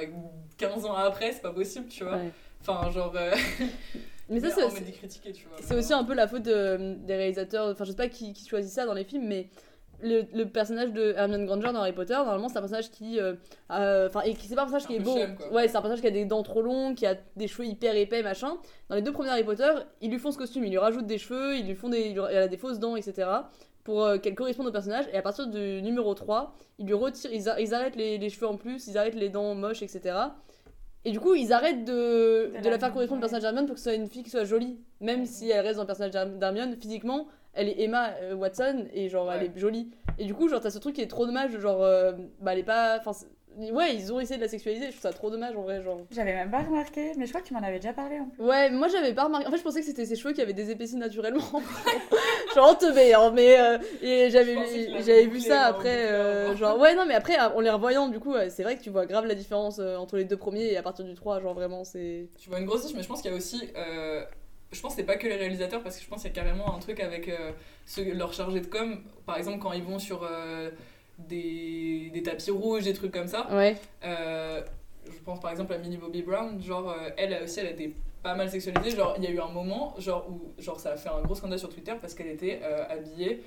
15 0.58 0.86
ans 0.86 0.95
après, 0.95 1.32
c'est 1.34 1.41
pas 1.41 1.52
possible, 1.54 1.88
tu 1.88 2.04
vois, 2.04 2.13
Ouais. 2.17 2.32
enfin 2.62 2.89
genre... 2.91 3.13
Mais 4.29 4.39
ça 4.39 4.47
c'est 5.61 5.75
aussi 5.75 5.93
un 5.93 6.03
peu 6.03 6.13
la 6.13 6.27
faute 6.27 6.43
de- 6.43 6.95
des 7.05 7.15
réalisateurs, 7.15 7.67
enfin 7.69 7.83
je 7.85 7.91
sais 7.91 7.95
pas 7.97 8.07
qui, 8.09 8.33
qui 8.33 8.47
choisit 8.47 8.71
ça 8.71 8.85
dans 8.85 8.93
les 8.93 9.03
films, 9.03 9.27
mais 9.27 9.49
le, 10.01 10.23
le 10.33 10.45
personnage 10.49 10.91
de 10.91 11.13
Hermione 11.15 11.45
Granger 11.45 11.71
dans 11.71 11.79
Harry 11.79 11.93
Potter, 11.93 12.13
normalement 12.15 12.49
c'est 12.49 12.57
un 12.57 12.61
personnage 12.61 12.89
qui, 12.91 13.19
euh, 13.19 13.35
enfin 13.69 14.21
et 14.21 14.33
qui 14.33 14.47
c'est 14.47 14.55
pas 14.55 14.63
un 14.63 14.69
personnage 14.69 14.83
Un 14.85 14.88
qui 14.88 14.95
est 14.95 14.99
beau, 14.99 15.15
ouais 15.51 15.67
c'est 15.67 15.77
un 15.77 15.81
personnage 15.81 16.01
qui 16.01 16.07
a 16.07 16.11
des 16.11 16.25
dents 16.25 16.43
trop 16.43 16.61
longues, 16.61 16.95
qui 16.95 17.05
a 17.05 17.15
des 17.35 17.47
cheveux 17.47 17.65
hyper 17.67 17.95
épais 17.95 18.21
machin. 18.23 18.57
Dans 18.89 18.95
les 18.95 19.01
deux 19.01 19.13
premiers 19.13 19.29
Harry 19.29 19.43
Potter, 19.43 19.71
ils 20.01 20.09
lui 20.11 20.19
font 20.19 20.31
ce 20.31 20.38
costume, 20.38 20.65
ils 20.65 20.71
lui 20.71 20.77
rajoutent 20.79 21.05
des 21.07 21.17
cheveux, 21.17 21.55
ils 21.55 21.65
lui 21.65 21.75
font 21.75 21.89
des, 21.89 22.11
elle 22.29 22.38
a 22.38 22.47
des 22.47 22.57
fausses 22.57 22.79
dents 22.79 22.95
etc. 22.95 23.27
Pour 23.85 24.03
euh, 24.03 24.17
qu'elle 24.17 24.33
corresponde 24.35 24.65
au 24.67 24.71
personnage 24.71 25.05
et 25.13 25.17
à 25.17 25.21
partir 25.21 25.45
du 25.47 25.81
numéro 25.83 26.13
3, 26.15 26.55
ils 26.79 26.88
lui 26.88 26.93
retirent, 26.95 27.31
ils, 27.31 27.47
a- 27.47 27.59
ils 27.61 27.71
arrêtent 27.73 27.95
les, 27.95 28.17
les 28.17 28.29
cheveux 28.31 28.47
en 28.47 28.57
plus, 28.57 28.88
ils 28.88 28.97
arrêtent 28.97 29.13
les 29.15 29.29
dents 29.29 29.53
moches 29.55 29.83
etc. 29.83 30.15
Et 31.06 31.12
du 31.12 31.20
coup, 31.20 31.36
ils 31.36 31.54
arrêtent 31.54 31.86
de, 31.86 32.52
De 32.58 32.62
de 32.63 32.70
la- 32.70 32.80
faire 32.80 32.91
correspondre 32.91 33.20
au 33.20 33.22
personnage 33.22 33.44
d'Hermione 33.44 33.65
pour 33.68 33.76
que 33.76 33.80
ce 33.80 33.89
soit 33.91 33.94
une 33.96 34.08
fille 34.08 34.24
qui 34.24 34.30
soit 34.32 34.44
jolie. 34.44 34.80
Même 35.02 35.26
si 35.26 35.50
elle 35.52 35.62
reste 35.65 35.76
dans 35.76 35.84
le 35.84 35.88
personnage 35.88 36.12
d'Her- 36.12 36.38
d'Hermione, 36.39 36.76
physiquement, 36.76 37.28
elle 37.54 37.70
est 37.70 37.80
Emma 37.82 38.10
euh, 38.24 38.34
Watson 38.36 38.86
et 38.94 39.08
genre 39.10 39.32
elle 39.32 39.44
est 39.44 39.58
jolie. 39.58 39.91
Et 40.18 40.26
du 40.26 40.34
coup, 40.34 40.48
genre 40.50 40.60
t'as 40.62 40.72
ce 40.72 40.80
truc 40.80 40.96
qui 40.96 41.02
est 41.02 41.08
trop 41.08 41.26
dommage, 41.26 41.58
genre 41.60 41.84
euh, 41.84 42.13
bah 42.41 42.54
elle 42.54 42.60
est 42.60 42.63
pas. 42.63 42.98
Enfin, 43.00 43.12
ouais, 43.72 43.96
ils 43.96 44.12
ont 44.12 44.20
essayé 44.20 44.38
de 44.38 44.41
la 44.44 44.48
sexualiser, 44.50 44.86
je 44.88 44.91
trouve 44.91 45.02
ça 45.02 45.13
trop 45.13 45.30
dommage 45.30 45.56
en 45.56 45.62
vrai, 45.62 45.82
genre. 45.84 46.02
J'avais 46.12 46.34
même 46.34 46.50
pas 46.50 46.62
remarqué, 46.63 47.12
mais 47.18 47.26
je 47.26 47.32
crois 47.32 47.41
que 47.41 47.48
tu 47.48 47.54
m'en 47.54 47.62
avais 47.62 47.78
déjà 47.80 47.94
parlé. 47.94 48.20
en 48.20 48.26
plus. 48.26 48.44
Ouais, 48.44 48.70
moi 48.72 48.88
j'avais 48.88 49.13
pas 49.13 49.26
remarqué. 49.26 49.48
En 49.48 49.52
fait, 49.52 49.58
je 49.58 49.63
pensais 49.63 49.82
que 49.82 49.86
c'était 49.86 50.06
ses 50.06 50.15
cheveux 50.15 50.34
qui 50.34 50.41
avaient 50.41 50.54
des 50.54 50.72
épaissis 50.72 50.96
naturellement. 50.98 51.44
genre 52.56 52.78
teubé, 52.78 53.13
hein, 53.13 53.32
mais. 53.34 53.60
euh, 53.60 53.78
et 54.02 54.30
j'avais 54.32 54.56
j'avais 55.04 55.26
vu 55.28 55.39
ça 55.39 55.56
genre, 55.68 55.76
après. 55.76 55.89
bouclé, 56.04 56.12
euh, 56.12 56.56
genre. 56.56 56.80
ouais, 56.80 56.96
non, 56.96 57.06
mais 57.06 57.13
après, 57.15 57.38
en 57.39 57.60
les 57.60 57.70
revoyant, 57.70 58.08
du 58.08 58.20
coup, 58.20 58.34
euh, 58.34 58.48
c'est 58.50 58.63
vrai 58.63 58.78
que 58.78 58.82
tu 58.84 58.89
vois 58.89 59.06
grave 59.06 59.26
la 59.26 59.36
différence 59.36 59.80
euh, 59.80 59.98
entre 59.98 60.18
les 60.18 60.24
deux 60.26 60.38
premiers 60.38 60.65
et 60.72 60.78
à 60.78 60.82
partir 60.84 61.06
du 61.06 61.13
3, 61.13 61.39
genre 61.41 61.54
vraiment, 61.54 61.84
c'est. 61.84 62.28
Tu 62.39 62.50
vois 62.50 62.60
une 62.60 62.65
grosse 62.65 62.86
niche, 62.86 62.96
mais 62.96 63.04
je 63.04 63.08
pense 63.08 63.22
qu'il 63.22 63.32
y 63.32 63.34
a 63.34 63.38
aussi. 63.38 63.70
euh, 63.78 64.24
je 64.72 64.82
pense 64.82 64.94
que 64.96 65.02
c'est 65.02 65.06
pas 65.06 65.15
que 65.15 65.28
les 65.28 65.36
réalisateurs, 65.36 65.82
parce 65.84 65.98
que 65.98 66.04
je 66.04 66.10
pense 66.10 66.22
qu'il 66.24 66.30
y 66.30 66.34
a 66.34 66.36
carrément 66.36 66.76
un 66.76 66.80
truc 66.80 67.00
avec 67.00 67.30
euh, 67.30 67.52
ceux- 67.86 68.13
leurs 68.13 68.34
chargés 68.34 68.60
de 68.62 68.65
com. 68.68 69.00
Par 69.26 69.38
exemple, 69.38 69.60
quand 69.60 69.72
ils 69.74 69.84
vont 69.84 70.00
sur 70.00 70.28
euh, 70.30 70.70
des, 71.20 72.10
des 72.13 72.24
tapis 72.24 72.52
rouges, 72.52 72.84
des 72.84 72.94
trucs 72.94 73.12
comme 73.13 73.28
ça. 73.28 73.48
Ouais. 73.54 73.76
Euh, 74.04 74.62
je 75.06 75.20
pense 75.24 75.39
par 75.39 75.52
exemple 75.52 75.72
à 75.74 75.78
Millie 75.78 75.98
Bobby 75.98 76.24
Brown, 76.24 76.62
genre 76.62 76.89
euh, 76.89 77.10
elle 77.18 77.39
aussi 77.44 77.60
elle 77.60 77.68
a 77.68 77.72
été 77.72 77.94
pas 78.25 78.33
mal 78.33 78.49
sexualisée, 78.49 78.97
genre 78.97 79.13
il 79.17 79.23
y 79.23 79.27
a 79.27 79.29
eu 79.29 79.39
un 79.39 79.49
moment 79.49 79.93
genre 79.99 80.27
où 80.27 80.51
genre 80.59 80.79
ça 80.79 80.93
a 80.93 80.97
fait 80.97 81.09
un 81.09 81.21
gros 81.21 81.35
scandale 81.35 81.59
sur 81.59 81.69
Twitter 81.69 81.93
parce 82.01 82.15
qu'elle 82.15 82.27
était 82.29 82.59
euh, 82.63 82.83
habillée 82.89 83.43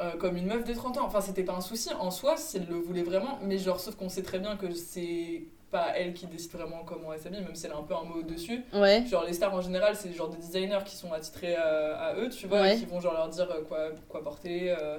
euh, 0.00 0.10
comme 0.18 0.36
une 0.36 0.46
meuf 0.46 0.64
de 0.64 0.74
30 0.74 0.98
ans. 0.98 1.04
Enfin 1.06 1.20
c'était 1.20 1.44
pas 1.44 1.52
un 1.54 1.60
souci 1.60 1.90
en 1.94 2.10
soi 2.10 2.36
si 2.36 2.56
elle 2.56 2.66
le 2.68 2.74
voulait 2.74 3.04
vraiment, 3.04 3.38
mais 3.42 3.58
genre 3.58 3.78
sauf 3.78 3.94
qu'on 3.94 4.08
sait 4.08 4.24
très 4.24 4.40
bien 4.40 4.56
que 4.56 4.72
c'est 4.72 5.44
pas 5.70 5.96
elle 5.96 6.14
qui 6.14 6.26
décide 6.26 6.50
vraiment 6.50 6.82
comment 6.84 7.12
elle 7.12 7.20
s'habille, 7.20 7.42
même 7.42 7.54
si 7.54 7.66
elle 7.66 7.72
a 7.72 7.76
un 7.76 7.82
peu 7.84 7.94
un 7.94 8.02
mot 8.02 8.22
dessus. 8.22 8.64
Ouais. 8.74 9.04
Genre 9.06 9.24
les 9.24 9.32
stars 9.32 9.54
en 9.54 9.60
général 9.60 9.94
c'est 9.94 10.12
genre 10.12 10.30
des 10.30 10.36
designers 10.38 10.80
qui 10.84 10.96
sont 10.96 11.12
attitrés 11.12 11.54
à, 11.54 11.94
à 12.08 12.14
eux, 12.16 12.28
tu 12.28 12.48
vois, 12.48 12.62
Ouais. 12.62 12.74
et 12.76 12.78
qui 12.80 12.86
vont 12.86 12.98
genre 13.00 13.14
leur 13.14 13.28
dire 13.28 13.48
euh, 13.50 13.62
quoi, 13.62 13.90
quoi 14.08 14.20
porter, 14.24 14.74
euh, 14.76 14.98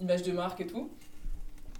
image 0.00 0.22
de 0.24 0.32
marque 0.32 0.60
et 0.60 0.66
tout. 0.66 0.90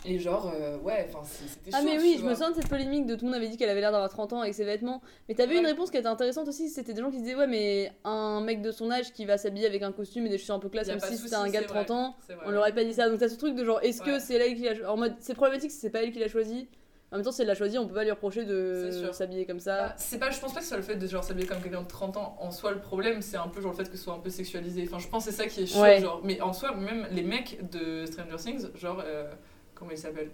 Et 0.07 0.19
genre, 0.19 0.53
euh, 0.55 0.77
ouais, 0.79 1.07
enfin 1.09 1.21
c'était 1.25 1.71
Ah 1.73 1.81
chaud, 1.81 1.87
mais 1.87 1.99
oui, 1.99 2.15
je 2.17 2.21
vois. 2.23 2.31
me 2.31 2.35
souviens 2.35 2.51
de 2.51 2.57
cette 2.57 2.69
polémique 2.69 3.07
de 3.07 3.15
tout 3.15 3.25
le 3.25 3.31
monde 3.31 3.37
avait 3.41 3.49
dit 3.49 3.57
qu'elle 3.57 3.71
avait 3.71 3.81
l'air 3.81 3.91
d'avoir 3.93 4.11
30 4.11 4.35
ans 4.35 4.41
avec 4.41 4.53
ses 4.55 4.65
vêtements. 4.65 5.01
Mais 5.29 5.35
t'avais 5.35 5.55
une 5.57 5.65
Ouais. 5.65 5.71
réponse 5.71 5.91
qui 5.91 5.97
était 5.97 6.07
intéressante 6.09 6.47
aussi, 6.49 6.69
c'était 6.69 6.93
des 6.93 7.01
gens 7.01 7.11
qui 7.11 7.19
disaient 7.23 7.35
ouais 7.35 7.47
mais 7.47 7.91
un 8.05 8.41
mec 8.43 8.61
de 8.61 8.71
son 8.71 8.91
âge 8.91 9.13
qui 9.13 9.25
va 9.25 9.39
s'habiller 9.39 9.67
avec 9.67 9.83
un 9.83 9.93
costume 9.93 10.27
et 10.27 10.29
des 10.29 10.37
chaussures 10.39 10.57
un 10.57 10.59
peu 10.59 10.69
classe 10.69 10.89
de 10.89 10.99
si 10.99 11.17
c'était 11.17 11.35
un 11.37 11.49
gars 11.49 11.61
de 11.61 11.67
c'est 11.67 11.73
30 11.73 11.87
vrai. 11.89 11.97
ans, 11.97 12.17
on 12.45 12.51
leur 12.51 12.61
aurait 12.63 12.75
pas 12.75 12.85
dit 12.85 12.93
ça. 12.93 13.09
Donc 13.09 13.19
t'as 13.19 13.29
ce 13.29 13.37
truc 13.37 13.55
de 13.55 13.65
genre 13.65 13.81
est-ce 13.83 14.03
que 14.03 14.19
c'est 14.19 14.35
elle 14.35 14.55
qui 14.57 14.65
l'a 14.65 14.93
en 14.93 14.97
mode 14.97 15.15
c'est 15.21 15.35
problématique 15.35 15.71
si 15.71 15.79
c'est 15.79 15.91
pas 15.91 16.03
elle 16.03 16.13
qui 16.13 16.19
l'a 16.19 16.29
choisi. 16.29 16.69
En 17.13 17.17
même 17.19 17.25
temps 17.25 17.31
si 17.33 17.43
elle 17.43 17.49
l'a 17.49 17.55
choisi 17.55 17.79
on 17.79 17.87
peut 17.87 17.95
pas 17.95 18.03
lui 18.03 18.11
reprocher 18.11 18.45
de 18.45 18.91
s'habiller 19.13 19.47
comme 19.47 19.59
Bah, 19.59 19.63
ça. 19.63 19.95
c'est 19.97 20.19
pas, 20.19 20.31
je 20.31 20.41
pense 20.41 20.53
pas 20.53 20.59
que 20.59 20.65
ce 20.65 20.71
soit 20.71 20.79
le 20.79 20.83
fait 20.83 20.97
de 20.97 21.07
genre 21.07 21.23
s'habiller 21.23 21.47
comme 21.47 21.63
quelqu'un 21.63 21.83
de 21.83 21.87
30 21.87 22.17
ans 22.17 22.37
en 22.41 22.51
soi 22.51 22.73
le 22.73 22.81
problème, 22.81 23.23
c'est 23.23 23.37
un 23.37 23.47
peu 23.49 23.61
genre 23.61 23.71
le 23.71 23.77
fait 23.77 23.89
que 23.89 23.97
ce 23.97 24.03
soit 24.03 24.15
un 24.15 24.19
peu 24.19 24.31
sexualisé. 24.31 24.83
Enfin, 24.87 24.99
je 24.99 25.07
pense 25.09 25.25
que 25.25 25.31
c'est 25.31 25.37
ça 25.37 25.47
qui 25.49 25.63
est 25.63 25.67
chaud. 25.67 25.81
Ouais. 25.81 26.01
Genre, 26.01 26.21
mais 26.25 26.41
en 26.41 26.53
soi, 26.53 26.75
même 26.75 27.07
les 27.13 27.23
mecs 27.23 27.71
de 27.71 28.05
Stranger 28.07 28.37
Things, 28.37 28.67
genre, 28.75 29.01
euh, 29.05 29.31
comment 29.75 29.91
il 29.91 29.99
s'appelle? 29.99 30.31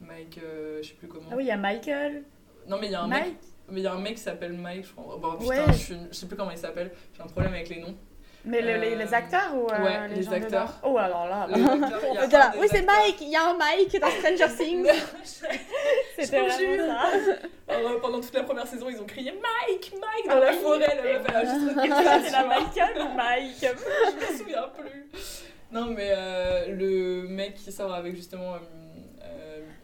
Mike, 0.00 0.40
euh, 0.42 0.82
je 0.82 0.88
sais 0.88 0.94
plus 0.94 1.08
comment. 1.08 1.26
Ah 1.30 1.34
oui, 1.36 1.44
il 1.44 1.48
y 1.48 1.50
a 1.50 1.56
Michael. 1.56 2.22
Non, 2.66 2.78
mais 2.80 2.86
il 2.86 2.92
y 2.92 2.94
a 2.94 3.02
un 3.02 3.06
Mike? 3.08 3.24
mec. 3.24 3.34
Mais 3.68 3.80
il 3.80 3.84
y 3.84 3.86
a 3.86 3.92
un 3.92 4.00
mec 4.00 4.14
qui 4.16 4.22
s'appelle 4.22 4.52
Mike, 4.54 4.86
je 4.86 4.92
crois. 4.94 5.16
Bon, 5.16 5.32
putain, 5.36 5.46
Ouais. 5.66 5.72
je, 5.72 5.72
suis- 5.78 5.96
je 6.10 6.14
sais 6.16 6.26
plus 6.26 6.36
comment 6.36 6.50
il 6.50 6.58
s'appelle. 6.58 6.90
J'ai 7.14 7.22
un 7.22 7.26
problème 7.26 7.52
avec 7.54 7.68
les 7.68 7.80
noms. 7.80 7.94
Mais 8.42 8.62
le- 8.62 8.80
les, 8.80 8.96
les 8.96 9.12
acteurs 9.14 9.54
ou 9.54 9.66
euh, 9.70 9.84
ouais, 9.84 10.08
les, 10.08 10.32
acteurs? 10.32 10.72
Oh, 10.82 10.96
alors 10.96 11.26
là, 11.28 11.46
Les 11.54 11.62
acteurs, 11.62 12.00
était 12.24 12.38
là, 12.38 12.52
oui, 12.58 12.66
c'est 12.70 12.82
Mike, 12.86 13.16
il 13.20 13.28
y 13.28 13.36
a 13.36 13.50
un 13.50 13.56
Mike 13.58 14.00
dans 14.00 14.08
Stranger 14.08 14.56
Things. 14.58 14.88
c'était 16.18 16.40
vraiment 16.48 16.86
ça. 16.86 17.08
Alors, 17.68 17.90
euh, 17.92 18.00
pendant 18.00 18.20
toute 18.20 18.34
la 18.34 18.42
première 18.44 18.66
saison, 18.66 18.88
ils 18.88 18.98
ont 18.98 19.04
crié 19.04 19.32
Mike, 19.32 19.92
Mike 19.92 20.28
dans 20.28 20.40
la 20.40 20.52
forêt. 20.54 20.78
La 20.78 20.94
elle 20.94 21.36
a 21.36 21.44
juste 21.44 21.70
Et 21.84 21.88
toi, 21.88 22.20
c'est 22.24 22.30
la 22.32 22.44
Michael 22.46 23.02
ou 23.02 23.14
Mike? 23.14 23.56
Je 23.60 24.32
me 24.32 24.38
souviens 24.38 24.68
plus. 24.76 25.08
Non, 25.70 25.86
mais 25.86 26.08
euh, 26.10 26.74
le 26.74 27.28
mec 27.28 27.54
qui 27.54 27.70
sort 27.70 27.92
avec 27.94 28.16
justement 28.16 28.54
euh, 28.54 28.58
euh, 28.58 28.79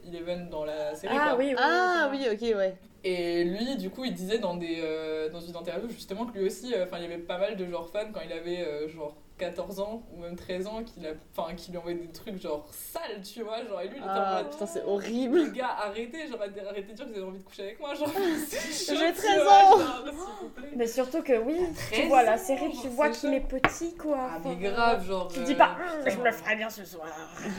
Eleven 0.09 0.49
dans 0.49 0.64
la 0.64 0.95
série. 0.95 1.14
Ah 1.16 1.31
quoi. 1.31 1.38
oui, 1.38 1.47
oui. 1.51 1.57
Ah 1.59 2.09
oui. 2.11 2.27
ok, 2.33 2.57
ouais. 2.57 2.77
Et 3.05 3.45
lui, 3.45 3.77
du 3.77 3.90
coup, 3.90 4.05
il 4.05 4.14
disait 4.14 4.38
dans, 4.38 4.57
des, 4.57 4.81
euh, 4.81 5.29
dans 5.31 5.40
une 5.40 5.55
interview 5.55 5.88
justement 5.88 6.27
que 6.27 6.38
lui 6.38 6.47
aussi, 6.47 6.75
euh, 6.75 6.85
enfin, 6.85 6.99
il 6.99 7.03
y 7.03 7.07
avait 7.07 7.19
pas 7.19 7.38
mal 7.38 7.57
de 7.57 7.64
genre 7.66 7.88
fans 7.88 8.11
quand 8.12 8.21
il 8.25 8.33
avait 8.33 8.66
euh, 8.66 8.88
genre 8.88 9.16
14 9.38 9.81
ans 9.81 10.03
ou 10.14 10.20
même 10.20 10.37
13 10.37 10.66
ans, 10.66 10.83
qu'il 10.83 11.07
a, 11.07 11.11
enfin, 11.37 11.55
qui 11.55 11.70
lui 11.70 11.79
envoyaient 11.79 11.99
des 11.99 12.11
trucs 12.11 12.40
genre 12.40 12.66
sales, 12.72 13.20
tu 13.22 13.42
vois. 13.42 13.62
Genre, 13.66 13.81
et 13.83 13.88
lui, 13.88 13.96
il 13.96 14.03
était 14.03 14.09
en 14.09 14.12
Ah 14.14 14.42
mode. 14.42 14.51
putain, 14.53 14.66
c'est 14.66 14.81
Les 14.81 14.87
horrible. 14.87 15.53
gars, 15.53 15.68
arrêtez, 15.79 16.27
genre, 16.27 16.40
arrêtez 16.40 16.83
de 16.88 16.92
dire 16.94 17.05
que 17.07 17.11
vous 17.11 17.16
avez 17.18 17.27
envie 17.27 17.38
de 17.38 17.44
coucher 17.44 17.62
avec 17.64 17.81
moi, 17.81 17.94
genre, 17.94 18.11
J'ai 18.14 19.12
tu 19.12 19.14
13 19.14 19.42
vois, 19.42 19.53
ans. 19.53 19.79
genre, 19.79 20.05
s'il 20.07 20.14
vous 20.40 20.49
plaît. 20.55 20.68
Mais 20.77 20.87
surtout 20.87 21.22
que 21.22 21.37
oui, 21.38 21.59
tu 21.77 21.94
13 21.96 22.09
vois 22.09 22.22
la 22.22 22.38
série, 22.38 22.70
tu 22.81 22.88
vois 22.88 23.11
qu'il 23.11 23.35
est 23.35 23.40
petit 23.40 23.94
quoi. 23.96 24.18
Ah, 24.33 24.38
mais 24.44 24.57
grave, 24.57 25.07
genre. 25.07 25.29
Tu 25.29 25.40
euh, 25.40 25.44
dis 25.44 25.55
pas, 25.55 25.77
Hum, 25.77 26.01
je 26.05 26.11
putain. 26.11 26.22
me 26.25 26.31
ferai 26.33 26.57
bien 26.57 26.70
ce 26.70 26.85
soir. 26.85 27.09
Mhm. 27.44 27.53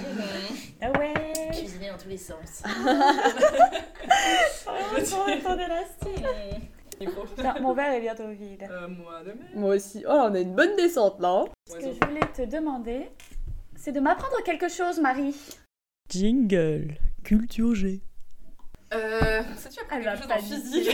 Ah 0.82 0.92
ouais. 1.00 1.14
Cuisiner 1.52 1.90
dans 1.92 1.98
tous 1.98 2.10
les 2.10 2.18
sens. 2.18 2.64
Oh, 4.68 5.00
ton, 5.00 5.40
ton 5.42 5.60
élastique. 5.60 6.08
Micro. 6.08 6.60
Tiens, 7.38 7.56
mon 7.62 7.74
verre 7.74 7.94
est 7.94 8.02
bientôt 8.02 8.28
vide. 8.30 8.68
Euh, 8.70 8.88
moi 8.88 9.20
de 9.22 9.28
même. 9.30 9.38
Moi 9.56 9.76
aussi. 9.76 10.04
Oh, 10.08 10.12
on 10.30 10.34
a 10.34 10.40
une 10.40 10.56
bonne 10.56 10.76
descente 10.76 11.20
là. 11.20 11.44
hein. 11.44 11.46
Ce 11.70 11.76
que 11.76 11.82
je 11.94 12.08
voulais 12.08 12.28
te 12.36 12.42
demander, 12.50 13.10
c'est 13.76 13.92
de 13.92 14.00
m'apprendre 14.00 14.42
quelque 14.44 14.68
chose, 14.70 15.00
Marie. 15.00 15.36
Jingle. 16.10 16.96
Culture 17.24 17.76
G. 17.76 18.02
Euh, 18.94 19.42
ça 19.58 19.68
tu 19.70 19.80
as 19.82 19.84
Elle 19.98 20.04
quelque 20.04 20.18
chose 20.22 20.32
en 20.32 20.38
physique 20.40 20.92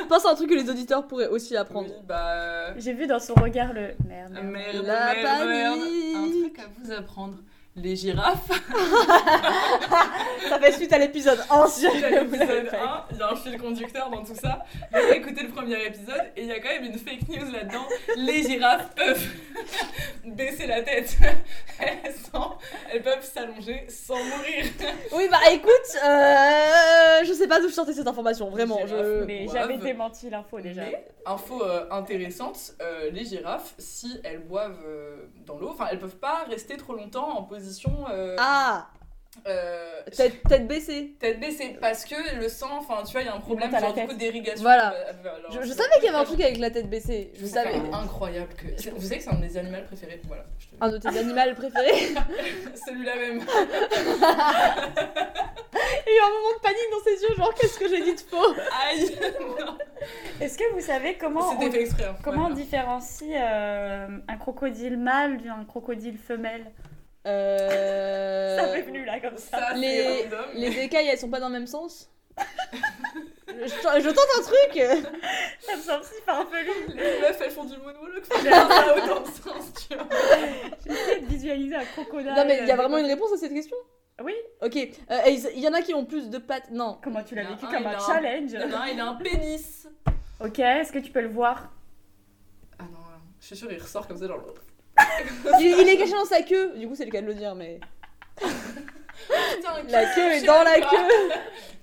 Je 0.00 0.06
pense 0.06 0.24
à 0.24 0.30
un 0.30 0.34
truc 0.36 0.48
que 0.50 0.54
les 0.54 0.70
auditeurs 0.70 1.06
pourraient 1.08 1.26
aussi 1.28 1.56
apprendre. 1.56 1.88
Oui, 1.90 1.96
bah. 2.06 2.78
J'ai 2.78 2.92
vu 2.92 3.06
dans 3.08 3.18
son 3.18 3.34
regard 3.34 3.72
le 3.72 3.94
merde. 4.06 4.32
merde. 4.34 4.44
Merde, 4.46 4.86
La 4.86 5.14
merde, 5.14 5.48
merde. 5.48 5.78
Un 6.16 6.30
truc 6.30 6.58
à 6.60 6.62
vous 6.78 6.92
apprendre. 6.92 7.38
Les 7.76 7.96
girafes. 7.96 8.48
Ça 10.48 10.58
fait 10.60 10.72
suite 10.72 10.92
à 10.92 10.98
l'épisode 10.98 11.40
1 11.50 11.66
si 11.66 11.86
Il 11.92 12.00
y 12.00 12.04
a 12.04 12.08
jamais 12.10 12.24
vous 12.24 12.36
l'avez 12.36 12.54
l'épisode 12.62 12.70
pas 12.70 13.06
1, 13.10 13.14
il 13.14 13.18
y 13.18 13.22
a 13.22 13.30
un 13.32 13.36
fil 13.36 13.58
conducteur 13.60 14.10
dans 14.10 14.22
tout 14.24 14.34
ça. 14.34 14.64
J'ai 14.92 15.16
écouté 15.16 15.42
le 15.42 15.48
premier 15.48 15.84
épisode 15.86 16.22
et 16.36 16.42
il 16.42 16.46
y 16.46 16.52
a 16.52 16.60
quand 16.60 16.68
même 16.68 16.84
une 16.84 16.98
fake 16.98 17.28
news 17.28 17.50
là-dedans. 17.50 17.84
Les 18.16 18.42
girafes 18.44 18.90
peuvent 18.94 19.26
baisser 20.24 20.66
la 20.68 20.82
tête. 20.82 21.16
Elles, 21.80 22.14
sont- 22.32 22.52
elles 22.92 23.02
peuvent 23.02 23.24
s'allonger 23.24 23.86
sans 23.88 24.22
mourir. 24.22 24.66
Oui, 25.12 25.26
bah 25.30 25.38
écoute, 25.50 25.70
euh, 26.04 27.24
je 27.24 27.32
sais 27.32 27.48
pas 27.48 27.60
d'où 27.60 27.68
je 27.68 27.74
sortais 27.74 27.94
cette 27.94 28.06
information, 28.06 28.50
vraiment. 28.50 28.78
Les 28.82 28.88
Je... 28.88 28.96
girafes. 28.96 29.24
Mais 29.26 29.44
Boivent. 29.46 29.56
j'avais 29.56 29.76
démenti 29.78 30.30
l'info 30.30 30.60
déjà. 30.60 30.82
Mais, 30.82 31.04
info 31.26 31.64
euh, 31.64 31.86
intéressante, 31.90 32.74
euh, 32.80 33.10
les 33.10 33.24
girafes, 33.24 33.74
si 33.78 34.20
elles 34.22 34.40
boivent 34.44 34.78
euh, 34.86 35.16
dans 35.46 35.58
l'eau, 35.58 35.70
enfin 35.72 35.86
elles 35.90 35.98
peuvent 35.98 36.14
pas 36.16 36.44
rester 36.48 36.76
trop 36.76 36.94
longtemps 36.94 37.38
en 37.38 37.42
position 37.42 37.63
euh, 38.10 38.36
Ah, 38.38 38.88
euh, 39.48 40.00
tête, 40.16 40.42
tête 40.48 40.66
baissée. 40.68 41.14
tête 41.18 41.40
baissée 41.40 41.76
parce 41.80 42.04
que 42.04 42.14
le 42.38 42.48
sang, 42.48 42.78
enfin 42.78 43.02
tu 43.04 43.12
vois, 43.12 43.22
il 43.22 43.26
y 43.26 43.28
a 43.28 43.34
un 43.34 43.40
problème 43.40 43.70
genre, 43.78 43.92
du 43.92 44.06
coup 44.06 44.14
d'irrigation. 44.14 44.62
Voilà. 44.62 44.94
euh, 44.94 45.12
Je, 45.50 45.72
savais 45.72 45.88
qu'il 45.96 46.04
y 46.04 46.08
avait 46.08 46.18
un 46.18 46.24
truc 46.24 46.40
avec 46.40 46.58
la 46.58 46.70
tête 46.70 46.88
baissée. 46.88 47.32
Je 47.40 47.46
savais. 47.46 47.74
incroyable 47.92 48.54
que. 48.54 48.90
Vous 48.90 49.02
savez 49.02 49.18
que 49.18 49.24
c'est 49.24 49.30
un 49.30 49.34
de 49.36 49.40
mes 49.40 49.56
animaux 49.56 49.78
préférés. 49.86 50.20
Voilà. 50.28 50.44
je 50.58 50.66
te- 50.66 50.74
Un 50.80 50.88
de 50.88 50.98
tes 50.98 51.08
animaux 51.08 51.54
préférés. 51.56 52.14
Celui-là 52.86 53.16
même. 53.16 53.40
Il 56.06 56.12
y 56.12 56.16
a 56.16 56.20
eu 56.20 56.24
un 56.24 56.28
moment 56.30 56.54
de 56.56 56.60
panique 56.62 56.90
dans 56.92 57.02
ses 57.04 57.22
yeux, 57.22 57.34
genre 57.36 57.54
qu'est-ce 57.54 57.78
que 57.78 57.88
j'ai 57.88 58.02
dit 58.02 58.14
de 58.14 58.20
faux? 58.20 58.54
Aïe. 58.88 59.10
Non. 59.60 59.76
Est-ce 60.40 60.56
que 60.58 60.72
vous 60.72 60.80
savez 60.80 61.16
comment 61.16 61.40
on, 61.56 61.60
fait 61.70 61.80
exprès. 61.80 62.04
hein. 62.04 62.16
comment 62.22 62.46
on 62.46 62.50
différencie 62.50 63.30
euh, 63.34 64.06
un 64.28 64.36
crocodile 64.36 64.96
mâle 64.98 65.42
d'un 65.42 65.64
crocodile 65.64 66.18
femelle? 66.18 66.70
Euh... 67.26 68.56
Ça 68.58 68.72
m'est 68.72 68.82
venu 68.82 69.04
là 69.04 69.20
comme 69.20 69.36
ça. 69.36 69.74
Les, 69.74 70.78
écailles, 70.80 71.08
elles 71.08 71.18
sont 71.18 71.30
pas 71.30 71.40
dans 71.40 71.48
le 71.48 71.54
même 71.54 71.66
sens 71.66 72.10
je, 73.46 73.54
je 73.54 74.08
tente 74.08 74.26
un 74.38 74.42
truc 74.42 75.12
Ça 75.60 75.76
me 75.76 75.80
semble 75.80 76.04
si 76.04 76.20
farfelu. 76.26 76.68
Les 76.88 77.20
meufs, 77.20 77.40
elles 77.40 77.50
font 77.52 77.64
du 77.64 77.76
moonwalk. 77.76 78.24
Ça 78.26 78.96
autant 78.96 79.20
de 79.20 79.26
sens, 79.26 79.72
tu 79.88 79.94
vois. 79.94 80.08
J'essaie 80.84 81.20
de 81.20 81.26
visualiser 81.26 81.76
un 81.76 81.84
crocodile. 81.84 82.32
Non 82.34 82.44
mais 82.44 82.58
il 82.62 82.66
y 82.66 82.72
a 82.72 82.76
vraiment 82.76 82.98
une 82.98 83.06
réponse 83.06 83.32
à 83.32 83.36
cette 83.36 83.52
question? 83.52 83.76
Oui. 84.22 84.34
Ok, 84.62 84.76
euh, 84.76 85.18
il 85.26 85.60
y 85.60 85.68
en 85.68 85.72
a 85.72 85.82
qui 85.82 85.92
ont 85.92 86.04
plus 86.04 86.30
de 86.30 86.38
pattes, 86.38 86.70
non. 86.70 86.98
Comment 87.02 87.22
tu 87.22 87.34
l'as 87.34 87.44
vécu 87.44 87.64
un, 87.66 87.70
comme 87.70 87.86
un 87.86 87.98
challenge? 87.98 88.54
un, 88.54 88.86
il 88.86 89.00
a 89.00 89.06
un 89.08 89.14
pénis. 89.14 89.88
Ok, 90.40 90.58
est-ce 90.60 90.92
que 90.92 91.00
tu 91.00 91.10
peux 91.10 91.20
le 91.20 91.28
voir? 91.28 91.72
Ah 92.78 92.84
non, 92.84 92.98
je 93.40 93.46
suis 93.46 93.56
sûre, 93.56 93.72
il 93.72 93.80
ressort 93.80 94.06
comme 94.06 94.16
ça, 94.16 94.28
genre. 94.28 94.40
Il, 95.60 95.66
il 95.80 95.88
est 95.88 95.96
caché 95.96 96.12
dans 96.12 96.24
sa 96.24 96.42
queue, 96.42 96.72
du 96.76 96.88
coup 96.88 96.94
c'est 96.94 97.04
le 97.04 97.10
cas 97.10 97.20
de 97.20 97.26
le 97.26 97.34
dire, 97.34 97.54
mais... 97.54 97.80
Putain, 99.56 99.82
La 99.88 100.04
que- 100.04 100.14
queue 100.14 100.32
est 100.32 100.42
dans 100.46 100.62
la 100.62 100.80
queue 100.80 101.30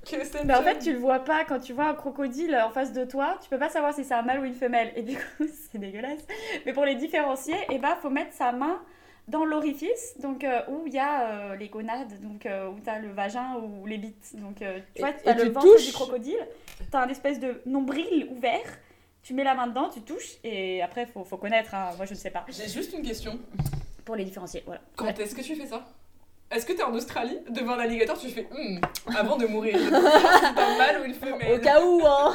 Que 0.10 0.46
Mais 0.46 0.56
en 0.56 0.64
fait, 0.64 0.80
tu 0.80 0.92
le 0.94 0.98
vois 1.00 1.20
pas 1.20 1.46
quand 1.46 1.60
tu 1.60 1.74
vois 1.74 1.86
un 1.86 1.94
crocodile 1.94 2.56
en 2.56 2.72
face 2.72 2.92
de 2.92 3.06
toi, 3.06 3.38
tu 3.42 3.50
peux 3.50 3.60
pas 3.60 3.70
savoir 3.70 3.94
si 3.94 4.04
c'est 4.04 4.16
un 4.16 4.24
mâle 4.24 4.40
ou 4.40 4.46
une 4.46 4.56
femelle. 4.56 4.92
Et 4.96 5.04
du 5.04 5.16
coup, 5.16 5.46
c'est 5.72 5.78
dégueulasse. 5.78 6.22
Mais 6.66 6.74
pour 6.74 6.86
les 6.86 6.96
différencier, 6.96 7.56
eh 7.70 7.78
ben, 7.78 7.96
faut 8.02 8.10
mettre 8.10 8.34
sa 8.34 8.52
main 8.52 8.82
dans 9.28 9.46
l'orifice, 9.46 10.16
donc 10.20 10.44
euh, 10.44 10.60
où 10.70 10.84
il 10.88 10.94
y 10.94 11.00
a 11.00 11.28
euh, 11.52 11.56
les 11.56 11.70
gonades, 11.70 12.20
donc 12.22 12.48
euh, 12.48 12.68
où 12.70 12.80
t'as 12.84 12.98
le 12.98 13.10
vagin 13.12 13.56
ou 13.62 13.86
les 13.86 13.98
bites. 14.00 14.32
Donc 14.42 14.62
euh, 14.64 14.80
tu 14.96 15.02
vois, 15.02 15.12
Et- 15.12 15.24
t'as 15.24 15.32
et 15.34 15.36
le 15.38 15.44
tu 15.44 15.50
ventre 15.52 15.68
touches. 15.68 15.86
du 15.86 15.94
crocodile, 15.94 16.48
t'as 16.92 17.02
un 17.04 17.08
espèce 17.10 17.40
de 17.40 17.62
nombril 17.68 18.28
ouvert. 18.36 18.60
Tu 19.24 19.34
mets 19.34 19.44
la 19.44 19.54
main 19.54 19.68
dedans, 19.68 19.90
tu 19.90 20.02
touches, 20.02 20.38
et 20.44 20.82
après, 20.82 21.06
faut, 21.06 21.24
faut 21.24 21.38
connaître. 21.38 21.74
hein. 21.76 21.92
Moi, 21.98 22.06
je 22.06 22.14
ne 22.14 22.18
sais 22.18 22.32
pas. 22.32 22.44
J'ai 22.50 22.68
juste 22.68 22.94
une 22.94 23.04
question. 23.04 23.38
Pour 24.04 24.16
les 24.16 24.24
différencier, 24.26 24.64
voilà. 24.66 24.82
Quand 24.96 25.18
est-ce 25.20 25.36
que 25.36 25.42
tu 25.42 25.56
fais 25.56 25.68
ça? 25.68 25.86
Est-ce 26.50 26.66
que 26.66 26.74
t'es 26.74 26.84
en 26.84 26.94
Australie, 26.94 27.38
devant 27.50 27.74
un 27.76 27.80
alligator, 27.80 28.18
tu 28.20 28.28
fais 28.30 28.46
hum, 28.52 28.82
avant 29.18 29.38
de 29.38 29.46
mourir 29.46 29.78
un 29.94 30.78
mâle 30.78 31.02
ou 31.02 31.06
une 31.06 31.14
femelle? 31.14 31.54
Au 31.54 31.60
cas 31.60 31.82
où, 31.86 32.02
hein 32.06 32.34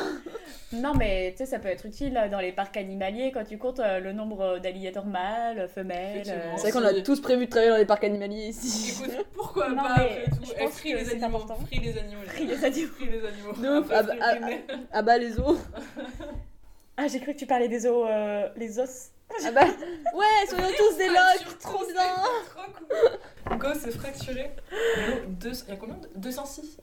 Non, 0.72 0.94
mais 0.94 1.32
tu 1.32 1.38
sais, 1.38 1.46
ça 1.46 1.58
peut 1.58 1.68
être 1.68 1.84
utile 1.84 2.18
dans 2.30 2.38
les 2.40 2.52
parcs 2.52 2.76
animaliers 2.78 3.30
quand 3.30 3.44
tu 3.44 3.58
comptes 3.58 3.80
euh, 3.80 3.98
le 4.00 4.12
nombre 4.14 4.58
d'alligators 4.58 5.04
mâles, 5.04 5.68
femelles. 5.74 6.22
Euh, 6.28 6.52
C'est 6.56 6.70
vrai 6.70 6.72
qu'on 6.72 6.84
a 6.86 7.02
tous 7.02 7.20
prévu 7.20 7.44
de 7.44 7.50
travailler 7.50 7.72
dans 7.72 7.76
les 7.76 7.84
parcs 7.84 8.04
animaliers 8.04 8.46
ici. 8.46 8.94
Écoute, 9.02 9.26
pourquoi 9.34 9.68
Non, 9.68 9.82
pas 9.82 9.94
mais 9.98 10.04
après 10.04 10.24
tout 10.30 10.44
je 10.46 10.52
Eh, 10.56 10.64
pense 10.64 10.72
free 10.78 10.92
que 10.92 10.96
les 10.96 11.04
c'est 11.04 11.10
animaux, 11.22 11.26
important. 11.36 11.56
free 11.66 11.80
les 11.80 11.98
animaux. 11.98 12.22
les 12.22 12.28
Free 12.30 12.46
les 12.46 12.64
animaux. 12.64 12.92
Free 12.94 13.10
les 13.10 13.26
animaux. 13.26 13.52
De 13.52 13.80
ouf, 13.80 13.86
ah 13.92 14.02
bah, 14.02 14.14
les 14.34 14.40
nez. 14.46 14.64
Ah 14.92 15.02
bah 15.02 15.18
les 15.18 15.38
os 15.38 15.58
Ah, 16.96 17.08
j'ai 17.08 17.20
cru 17.20 17.34
que 17.34 17.38
tu 17.38 17.46
parlais 17.46 17.68
des 17.68 17.86
os, 17.86 18.06
euh, 18.08 18.48
les 18.56 18.78
os. 18.78 19.10
Ah 19.44 19.50
bah... 19.50 19.64
Ouais, 20.14 20.24
soyons 20.48 20.68
tous 20.78 20.96
des 20.96 21.08
locs 21.08 21.58
Trop 21.58 21.84
bien 21.84 22.14
Trop 22.54 22.72
cool. 22.78 23.58
Go, 23.58 23.66
c'est 23.78 23.90
fracturé. 23.90 24.50
Deux- 25.28 25.50
Il 25.66 25.70
y 25.70 25.72
a 25.72 25.76
combien 25.76 25.96
de- 25.96 26.08
206 26.14 26.78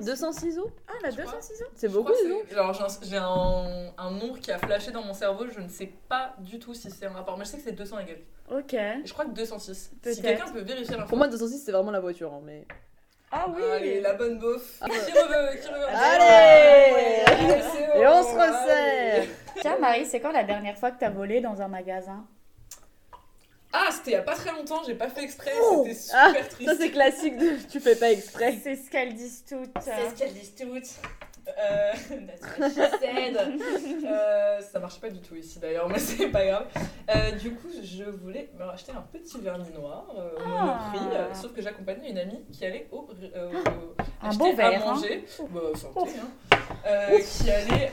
206 0.00 0.58
os 0.58 0.66
Ah, 0.88 0.92
la 1.02 1.10
Je 1.10 1.16
crois. 1.16 1.32
206 1.32 1.62
os 1.62 1.68
C'est 1.74 1.88
beaucoup, 1.88 2.12
os 2.12 2.52
Alors 2.52 2.72
j'ai 2.72 2.82
un, 2.82 2.86
j'ai 3.02 3.16
un, 3.16 4.10
nombre 4.12 4.38
qui 4.38 4.52
a 4.52 4.58
flashé 4.58 4.90
dans 4.92 5.02
mon 5.02 5.12
cerveau, 5.14 5.46
je 5.48 5.60
ne 5.60 5.68
sais 5.68 5.92
pas 6.08 6.34
du 6.38 6.58
tout 6.58 6.72
si 6.72 6.90
c'est 6.90 7.06
un 7.06 7.12
rapport, 7.12 7.36
mais 7.36 7.44
je 7.44 7.50
sais 7.50 7.56
que 7.58 7.64
c'est 7.64 7.72
200 7.72 7.98
et 7.98 8.04
quelques. 8.06 8.26
Ok. 8.50 8.76
Je 9.04 9.12
crois 9.12 9.24
que 9.24 9.30
206. 9.30 9.90
Peut-être. 10.02 10.14
Si 10.16 10.22
quelqu'un 10.22 10.50
peut 10.52 10.60
vérifier 10.60 10.96
l'info. 10.96 11.08
Pour 11.08 11.18
moi, 11.18 11.26
206, 11.28 11.58
c'est 11.64 11.72
vraiment 11.72 11.90
la 11.90 12.00
voiture, 12.00 12.32
hein, 12.32 12.40
mais... 12.44 12.66
Ah 13.32 13.46
oui 13.48 13.62
Allez, 13.72 14.00
la 14.00 14.12
bonne 14.12 14.38
beauf. 14.38 14.78
Qui 14.84 15.12
reveut, 15.18 15.58
qui 15.60 15.68
reveut. 15.68 15.86
Allez 15.88 17.22
Et 18.00 18.06
on 18.06 18.22
se 18.22 18.34
resserre. 18.34 19.24
Tiens, 19.60 19.78
Marie, 19.78 20.04
c'est 20.06 20.20
quand 20.20 20.32
la 20.32 20.44
dernière 20.44 20.76
fois 20.76 20.90
que 20.90 20.98
t'as 21.00 21.10
volé 21.10 21.40
dans 21.40 21.60
un 21.62 21.68
magasin? 21.68 22.24
Ah, 23.72 23.88
c'était 23.90 24.10
il 24.10 24.14
y 24.14 24.16
a 24.16 24.22
pas 24.22 24.34
très 24.34 24.50
longtemps, 24.52 24.82
j'ai 24.86 24.94
pas 24.94 25.08
fait 25.08 25.22
exprès, 25.22 25.50
Oh. 25.62 25.82
c'était 25.86 25.94
super 25.98 26.20
Ah, 26.36 26.44
triste. 26.50 26.70
Ça, 26.70 26.76
c'est 26.78 26.90
classique 26.90 27.38
de... 27.38 27.52
Tu 27.70 27.80
fais 27.80 27.96
pas 27.96 28.10
exprès. 28.10 28.58
C'est 28.62 28.76
ce 28.76 28.90
qu'elles 28.90 29.14
disent 29.14 29.44
toutes. 29.48 29.70
C'est 29.80 30.10
ce 30.10 30.14
qu'elles 30.14 30.34
disent 30.34 30.54
toutes. 30.54 30.90
Euh, 31.48 31.92
that's 32.26 32.58
what 32.58 32.70
she 32.70 32.74
said. 33.00 33.36
Euh, 34.04 34.60
ça 34.60 34.78
marche 34.78 35.00
pas 35.00 35.10
du 35.10 35.20
tout 35.20 35.34
ici 35.34 35.58
d'ailleurs, 35.58 35.88
mais 35.88 35.98
c'est 36.00 36.28
pas 36.28 36.44
grave. 36.46 36.66
Euh, 37.10 37.32
du 37.32 37.54
coup, 37.54 37.68
je 37.82 38.04
voulais 38.04 38.48
me 38.58 38.64
racheter 38.64 38.92
un 38.92 39.02
petit 39.12 39.40
vernis 39.40 39.70
noir 39.72 40.06
euh, 40.16 40.30
au 40.36 40.42
Ah. 40.44 40.90
Monoprix, 40.94 41.34
sauf 41.40 41.52
que 41.52 41.60
j'accompagnais 41.62 42.10
une 42.10 42.18
amie 42.18 42.44
qui 42.52 42.64
allait 42.64 42.88
au, 42.92 42.98
au- 42.98 43.08
Un 44.22 44.28
acheter 44.28 44.38
beau 44.38 44.54
verre, 44.56 44.86
à 44.86 44.90
hein. 44.90 44.94
manger, 44.94 45.24
bah, 45.50 45.60
santé, 45.74 46.10
hein. 46.20 47.18
Qui 47.20 47.50
allait 47.50 47.90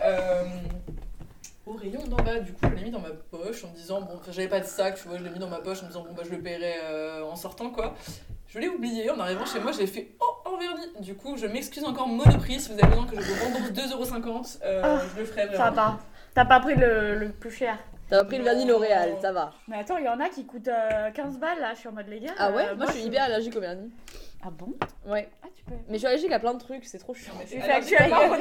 au 1.65 1.73
rayon 1.73 2.03
d'en 2.07 2.17
bas. 2.17 2.39
Du 2.39 2.53
coup, 2.53 2.65
je 2.69 2.75
l'ai 2.75 2.83
mis 2.83 2.91
dans 2.91 2.99
ma 3.01 3.09
poche 3.31 3.63
en 3.63 3.69
me 3.69 3.75
disant, 3.75 4.01
bon, 4.01 4.19
j'avais 4.31 4.47
pas 4.47 4.59
de 4.59 4.65
sac, 4.65 4.95
tu 5.01 5.07
vois, 5.07 5.17
je 5.17 5.23
l'ai 5.23 5.29
mis 5.29 5.39
dans 5.39 5.49
ma 5.49 5.59
poche 5.59 5.79
en 5.79 5.83
me 5.83 5.87
disant, 5.87 6.03
bon, 6.03 6.13
bah, 6.13 6.23
je 6.25 6.31
le 6.31 6.41
paierai 6.41 7.21
en 7.23 7.35
sortant, 7.35 7.69
quoi. 7.71 7.95
Je 8.47 8.57
l'ai 8.59 8.67
oublié 8.67 9.09
en 9.11 9.19
arrivant 9.19 9.45
chez 9.45 9.59
moi, 9.59 9.71
j'ai 9.71 9.85
fait, 9.85 10.07
oh, 10.19 10.28
vernis. 10.59 10.87
Du 10.99 11.15
coup, 11.15 11.37
je 11.37 11.47
m'excuse 11.47 11.83
encore 11.83 12.07
Monoprix 12.07 12.59
si 12.59 12.71
vous 12.73 12.79
avez 12.79 12.87
besoin 12.89 13.05
que 13.07 13.15
je 13.19 13.21
vous 13.31 13.43
rembourse 13.45 13.71
2,50€. 13.71 14.59
Euh, 14.63 14.81
Ah, 14.83 14.99
je 15.15 15.19
le 15.19 15.25
ferai 15.25 15.41
Ça 15.55 15.69
vraiment. 15.71 15.75
va. 15.75 15.99
T'as 16.35 16.45
pas 16.45 16.59
pris 16.59 16.75
le, 16.75 17.15
le 17.15 17.29
plus 17.29 17.51
cher. 17.51 17.77
T'as 18.09 18.23
pris 18.23 18.37
le 18.39 18.43
vernis 18.43 18.65
L'Oréal, 18.65 19.15
ça 19.21 19.31
va. 19.31 19.53
Mais 19.67 19.77
attends, 19.79 19.97
il 19.97 20.05
y 20.05 20.09
en 20.09 20.19
a 20.19 20.29
qui 20.29 20.45
coûtent 20.45 20.67
euh, 20.67 21.11
15 21.11 21.37
balles 21.39 21.59
là, 21.59 21.73
je 21.73 21.79
suis 21.79 21.87
en 21.89 21.91
mode 21.91 22.07
les 22.07 22.19
gars. 22.19 22.33
Ah 22.39 22.51
ouais? 22.51 22.65
euh, 22.69 22.75
Moi 22.75 22.87
je 22.87 22.91
suis 22.93 23.03
hyper 23.03 23.23
allergique 23.23 23.55
au 23.55 23.59
vernis. 23.61 23.91
Ah 24.41 24.49
bon? 24.51 24.73
Ouais. 25.05 25.29
Ah 25.43 25.47
tu 25.53 25.63
peux. 25.65 25.73
Mais 25.89 25.95
je 25.95 25.97
suis 25.99 26.07
allergique 26.07 26.31
à 26.31 26.39
plein 26.39 26.53
de 26.53 26.59
trucs, 26.59 26.85
c'est 26.85 26.97
trop 26.97 27.13
chiant. 27.13 27.33
Fais 27.45 27.61
allergique. 27.61 27.93
actuellement 27.99 28.39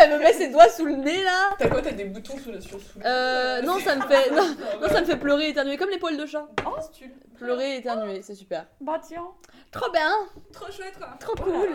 elle 0.00 0.10
me 0.12 0.18
met 0.18 0.32
ses 0.32 0.48
doigts 0.48 0.68
sous 0.68 0.84
le 0.86 0.94
nez 0.94 1.24
là 1.24 1.50
T'as 1.58 1.68
quoi 1.68 1.82
T'as 1.82 1.90
des 1.92 2.04
boutons 2.04 2.38
sous 2.38 2.52
le 2.52 2.60
sur 2.60 2.80
sous 2.80 2.98
le- 3.00 3.04
Euh, 3.06 3.60
non, 3.62 3.78
ça 3.80 3.96
me 3.96 4.02
fait. 4.02 4.30
Non, 4.30 4.46
non, 4.80 4.88
ça 4.88 5.00
me 5.00 5.06
fait 5.06 5.16
pleurer 5.16 5.46
et 5.46 5.48
éternuer 5.50 5.76
comme 5.76 5.90
les 5.90 5.98
poils 5.98 6.16
de 6.16 6.26
chat. 6.26 6.46
Oh, 6.66 6.76
c'est 6.80 7.04
une- 7.04 7.10
Pleurer 7.36 7.74
et 7.74 7.76
éternuer, 7.78 8.22
c'est 8.22 8.34
super. 8.34 8.66
Bah 8.80 9.00
tiens. 9.06 9.26
Trop 9.72 9.90
bien 9.90 10.10
Trop 10.52 10.70
chouette 10.70 10.96
quoi. 10.98 11.08
Trop 11.18 11.34
cool 11.42 11.70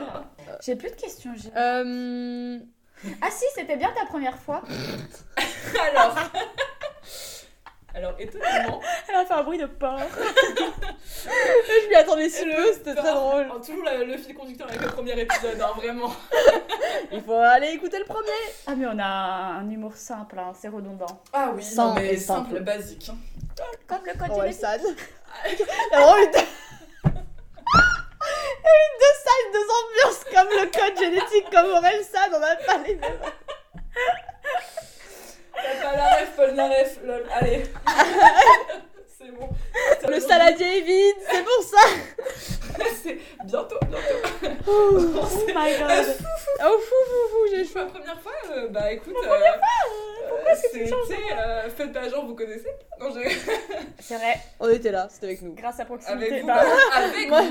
J'ai 0.64 0.76
plus 0.76 0.92
de 0.92 0.96
questions. 0.96 1.32
j'ai- 1.36 1.50
Euh. 1.58 2.60
Ah 3.22 3.30
si, 3.30 3.46
c'était 3.56 3.76
bien 3.76 3.92
ta 3.94 4.06
première 4.06 4.38
fois. 4.40 4.62
Alors. 5.92 6.16
Alors, 7.96 8.14
étonnamment. 8.20 8.82
Elle 9.10 9.16
a 9.16 9.26
fait 9.26 9.34
un 9.34 9.44
bruit 9.44 9.58
de 9.58 9.66
porc. 9.68 10.00
Je 11.26 11.88
m'y 11.90 11.96
attendais 11.96 12.28
si 12.30 12.44
peu, 12.44 12.74
c'était 12.74 12.94
très 12.94 13.14
drôle. 13.14 13.48
Toujours 13.66 13.86
la- 13.86 14.04
le 14.04 14.18
fil 14.18 14.34
conducteur 14.36 14.68
avec 14.68 14.82
le 14.82 14.90
premier 14.90 15.18
épisode, 15.20 15.60
hein, 15.62 15.72
vraiment. 15.78 16.12
Il 17.12 17.22
faut 17.22 17.34
aller 17.40 17.70
écouter 17.70 18.00
le 18.00 18.06
premier. 18.06 18.28
Ah 18.68 18.76
mais 18.76 18.86
on 18.88 19.00
a 19.00 19.06
un 19.60 19.70
humour 19.70 19.96
simple, 19.96 20.38
hein, 20.40 20.52
c'est 20.60 20.68
redondant. 20.68 21.22
Ah 21.32 21.52
oui, 21.56 21.64
Sans 21.64 21.90
non, 21.90 21.96
mais 21.96 22.18
simple, 22.18 22.50
simple. 22.52 22.64
basique. 22.64 23.10
Comme 23.88 24.00
le 24.06 24.14
code 24.20 24.30
Ouais, 24.38 24.50
eu 26.22 26.32
deux... 26.34 26.48
Salles, 29.26 29.52
deux 29.54 29.68
ambiances 29.80 30.24
comme 30.34 30.50
le 30.50 30.66
code 30.72 30.98
génétique, 31.00 31.50
comme 31.52 31.66
Aurel 31.72 32.04
Sad, 32.04 32.32
on 32.34 32.42
a 32.44 32.56
pas 32.58 32.78
les 32.86 32.96
mêmes. 32.96 33.20
T'as 35.66 35.90
pas 35.90 35.98
la 35.98 36.10
ref, 36.16 36.32
Paul 36.36 36.56
la 36.56 36.68
ref, 36.68 37.00
lol. 37.06 37.24
C'est 39.18 39.32
bon. 39.32 39.48
Le 40.10 40.20
saladier 40.20 40.78
est 40.80 40.82
vide, 40.82 41.16
c'est 41.30 41.44
pour 41.44 41.64
ça. 41.64 41.78
C'est 43.02 43.18
bientôt, 43.46 43.78
bientôt. 43.88 44.60
Oh 44.68 44.98
my 45.56 45.78
god. 45.78 46.16
Oh 46.68 46.78
fou 46.80 46.96
fou 47.06 47.30
fou, 47.30 47.38
j'ai 47.52 47.64
Je 47.66 47.70
chaud. 47.70 47.74
fais 47.74 47.80
la 47.80 47.86
première 47.90 48.22
fois, 48.22 48.32
euh, 48.52 48.68
bah 48.70 48.92
écoute. 48.92 49.14
euh, 49.26 50.56
C'était, 50.56 50.90
euh, 51.38 51.70
faites 51.70 51.92
pas 51.92 52.08
genre, 52.10 52.26
vous 52.26 52.34
connaissez 52.36 52.70
Non, 53.00 53.10
j'ai. 53.14 53.30
C'est 54.00 54.16
vrai, 54.16 54.36
On 54.60 54.70
était 54.70 54.92
là, 54.92 55.08
c'était 55.12 55.28
avec 55.28 55.42
nous. 55.42 55.54
grâce 55.54 55.80
à 55.82 55.86
proximité. 55.86 56.26
Avec 56.28 56.42
vous, 56.42 56.48
bah, 56.48 56.64
avec 56.94 57.28
Moi- 57.30 57.42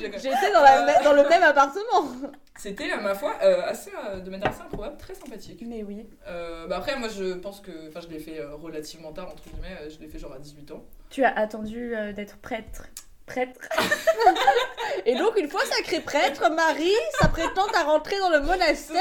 j'ai- 0.00 0.12
J'étais 0.12 0.52
dans, 0.52 0.62
la 0.62 0.86
mê- 0.86 1.02
dans 1.04 1.12
le 1.12 1.28
même 1.28 1.42
appartement. 1.42 2.08
C'était, 2.56 2.90
à 2.92 3.00
ma 3.00 3.14
foi, 3.14 3.34
euh, 3.42 3.62
assez, 3.66 3.90
euh, 4.08 4.20
de 4.20 4.30
manière 4.30 4.48
assez 4.50 4.62
improbable, 4.62 4.96
très 4.96 5.14
sympathique. 5.14 5.62
Mais 5.66 5.82
oui. 5.82 6.06
Euh, 6.28 6.66
bah 6.68 6.76
après, 6.78 6.96
moi 6.96 7.08
je 7.08 7.34
pense 7.34 7.60
que. 7.60 7.88
Enfin, 7.88 8.00
je 8.00 8.08
l'ai 8.08 8.20
fait 8.20 8.38
euh, 8.40 8.54
relativement 8.54 9.12
tard, 9.12 9.28
entre 9.32 9.42
guillemets. 9.44 9.76
euh, 9.82 9.90
Je 9.90 9.98
l'ai 10.00 10.08
fait 10.08 10.18
genre 10.18 10.32
à 10.32 10.38
18 10.38 10.70
ans. 10.70 10.84
Tu 11.12 11.22
as 11.24 11.36
attendu 11.38 11.94
euh, 11.94 12.12
d'être 12.12 12.36
prêtre. 12.38 12.86
Prêtre. 13.26 13.60
Et 15.06 15.14
donc, 15.14 15.36
une 15.38 15.48
fois 15.48 15.64
sacré 15.64 16.00
prêtre, 16.00 16.50
Marie, 16.50 16.92
sa 17.20 17.28
prétend 17.28 17.66
à 17.74 17.84
rentrer 17.84 18.18
dans 18.18 18.30
le 18.30 18.40
monastère, 18.40 19.00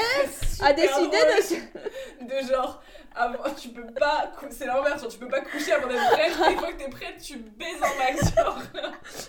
a 0.62 0.74
décidé 0.74 1.18
de 1.38 1.42
se... 1.42 1.56
de. 1.56 2.48
Genre. 2.48 2.82
Avant, 3.14 3.50
tu 3.60 3.70
peux 3.70 3.88
pas. 4.00 4.32
cou- 4.40 4.46
C'est 4.52 4.68
l'inverse, 4.68 5.02
genre, 5.02 5.12
tu 5.12 5.18
peux 5.18 5.28
pas 5.28 5.42
coucher 5.42 5.74
avant 5.74 5.88
d'être 5.88 6.12
prête. 6.12 6.32
Une 6.52 6.58
fois 6.60 6.72
que 6.72 6.82
t'es 6.84 6.90
prête, 6.90 7.18
tu 7.22 7.38
baises 7.38 7.82
en 7.82 7.98
max. 7.98 8.34
Genre. 8.36 8.60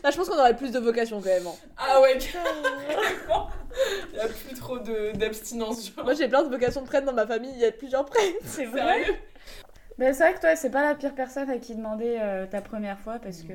Là, 0.04 0.10
je 0.10 0.16
pense 0.16 0.28
qu'on 0.28 0.38
aurait 0.38 0.54
plus 0.56 0.70
de 0.70 0.78
vocation 0.78 1.20
quand 1.20 1.28
même. 1.30 1.46
hein. 1.48 1.54
Ah 1.78 2.00
ouais, 2.00 2.16
carrément. 2.18 3.48
Il 4.12 4.18
y 4.18 4.20
a 4.20 4.28
plus 4.28 4.54
trop 4.54 4.78
de- 4.78 5.12
d'abstinence, 5.16 5.86
genre. 5.96 6.04
Moi, 6.04 6.14
j'ai 6.14 6.28
plein 6.28 6.42
de 6.44 6.48
vocations 6.48 6.82
de 6.82 6.86
prêtre 6.86 7.06
dans 7.06 7.12
ma 7.12 7.26
famille, 7.26 7.50
il 7.54 7.60
y 7.60 7.64
a 7.64 7.72
plusieurs 7.72 8.04
prêtres. 8.04 8.36
C'est 8.44 8.66
vrai. 8.66 9.02
Sérieux 9.04 9.16
Mais 9.98 10.12
c'est 10.14 10.24
vrai 10.24 10.34
que 10.34 10.40
toi, 10.40 10.56
c'est 10.56 10.70
pas 10.70 10.82
la 10.82 10.94
pire 10.94 11.14
personne 11.14 11.50
à 11.50 11.58
qui 11.58 11.74
demander 11.74 12.16
euh, 12.20 12.46
ta 12.46 12.60
première 12.60 12.98
fois 12.98 13.18
parce 13.22 13.42
que. 13.42 13.52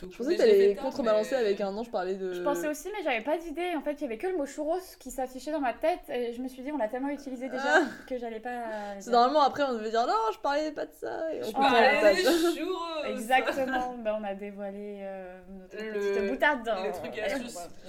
Je 0.00 0.06
pensais 0.16 0.34
que 0.34 0.38
t'allais 0.38 0.74
contrebalancer 0.74 1.34
avec 1.34 1.60
un 1.60 1.68
an, 1.76 1.82
je 1.82 1.90
parlais 1.90 2.14
de... 2.14 2.32
Je 2.32 2.42
pensais 2.42 2.68
aussi, 2.68 2.88
mais 2.96 3.02
j'avais 3.02 3.22
pas 3.22 3.36
d'idée. 3.38 3.72
En 3.76 3.80
fait, 3.80 3.92
il 3.94 4.02
y 4.02 4.04
avait 4.04 4.18
que 4.18 4.26
le 4.26 4.36
mot 4.36 4.46
churros 4.46 4.78
qui 4.98 5.10
s'affichait 5.10 5.52
dans 5.52 5.60
ma 5.60 5.72
tête 5.72 6.00
et 6.08 6.32
je 6.32 6.42
me 6.42 6.48
suis 6.48 6.62
dit, 6.62 6.70
on 6.72 6.78
l'a 6.78 6.88
tellement 6.88 7.08
utilisé 7.08 7.48
déjà 7.48 7.62
Ah. 7.66 7.82
que 8.08 8.18
j'allais 8.18 8.40
pas. 8.40 8.62
C'est 9.00 9.10
normalement 9.10 9.42
après 9.42 9.62
on 9.64 9.72
devait 9.74 9.90
dire 9.90 10.06
non, 10.06 10.12
je 10.32 10.38
parlais 10.38 10.70
pas 10.72 10.86
de 10.86 10.92
ça. 11.00 11.32
Et 11.32 11.40
on 11.40 11.42
Je 11.42 11.48
le 11.48 11.52
parlais 11.52 12.14
des 12.14 12.22
churros. 12.58 13.04
Exactement, 13.08 13.94
ben, 14.04 14.16
on 14.20 14.24
a 14.24 14.34
dévoilé 14.34 14.98
euh, 15.02 15.38
notre 15.60 15.76
Le- 15.84 15.92
petite 15.92 16.30
boutade. 16.30 16.62
dans-. 16.64 16.76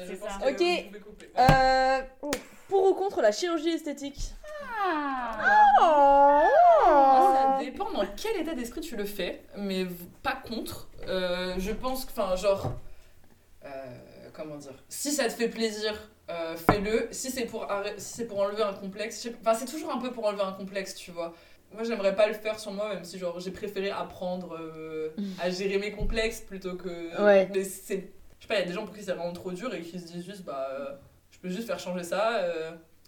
C'est 0.06 0.16
ça. 0.16 0.30
que 0.42 0.52
Ok. 0.52 0.92
Euh, 1.40 2.02
pour 2.70 2.86
ou 2.90 2.94
contre 2.94 3.22
la 3.22 3.32
chirurgie 3.32 3.70
esthétique? 3.70 4.32
Ah. 4.62 6.44
Moi, 6.86 7.34
ça 7.34 7.64
dépend 7.64 7.92
dans 7.92 8.06
quel 8.16 8.42
état 8.42 8.54
d'esprit 8.54 8.82
tu 8.82 8.96
le 8.96 9.06
fais, 9.06 9.42
mais 9.58 9.86
pas 10.24 10.36
contre. 10.36 10.90
Euh, 11.08 11.56
je 11.58 11.72
pense 11.72 12.06
que, 12.06 12.12
enfin, 12.12 12.36
genre, 12.36 12.74
euh, 13.66 13.70
comment 14.34 14.58
dire, 14.58 14.74
si 14.90 15.12
ça 15.12 15.26
te 15.26 15.34
fait 15.34 15.50
plaisir, 15.50 15.94
euh, 16.30 16.56
fais-le. 16.56 17.08
Si 17.12 17.32
c'est 17.32 17.46
pour, 17.46 17.68
si 17.98 18.26
pour 18.26 18.40
enlever 18.40 18.64
un 18.64 18.74
complexe, 18.74 19.28
enfin, 19.42 19.54
c'est 19.54 19.66
toujours 19.66 19.92
un 19.92 20.00
peu 20.00 20.12
pour 20.12 20.26
enlever 20.26 20.44
un 20.44 20.54
complexe, 20.54 20.96
tu 20.96 21.12
vois. 21.12 21.34
Moi, 21.74 21.84
j'aimerais 21.84 22.16
pas 22.16 22.28
le 22.28 22.34
faire 22.34 22.60
sur 22.60 22.72
moi, 22.72 22.94
même 22.94 23.04
si 23.04 23.18
genre 23.18 23.40
j'ai 23.40 23.52
préféré 23.52 23.90
apprendre 23.90 24.58
à 25.42 25.50
gérer 25.50 25.78
mes 25.78 25.92
complexes 25.92 26.42
plutôt 26.42 26.76
que. 26.76 27.22
Ouais. 27.22 27.50
Mais 27.54 27.64
c'est, 27.64 28.12
je 28.40 28.44
sais 28.44 28.48
pas, 28.48 28.56
il 28.56 28.60
y 28.60 28.64
a 28.64 28.68
des 28.68 28.74
gens 28.74 28.86
pour 28.86 28.96
qui 28.96 29.04
c'est 29.04 29.14
vraiment 29.14 29.34
trop 29.34 29.52
dur 29.52 29.74
et 29.74 29.82
qui 29.82 30.00
se 30.00 30.06
disent 30.06 30.26
juste, 30.26 30.44
bah, 30.44 31.00
je 31.32 31.40
peux 31.40 31.50
juste 31.50 31.68
faire 31.68 31.80
changer 31.80 32.04
ça. 32.04 32.42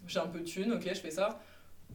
Euh, 0.08 0.12
j'ai 0.12 0.20
un 0.20 0.26
peu 0.26 0.40
de 0.40 0.44
thunes, 0.44 0.72
ok, 0.72 0.82
je 0.84 0.94
fais 1.00 1.10
ça 1.10 1.38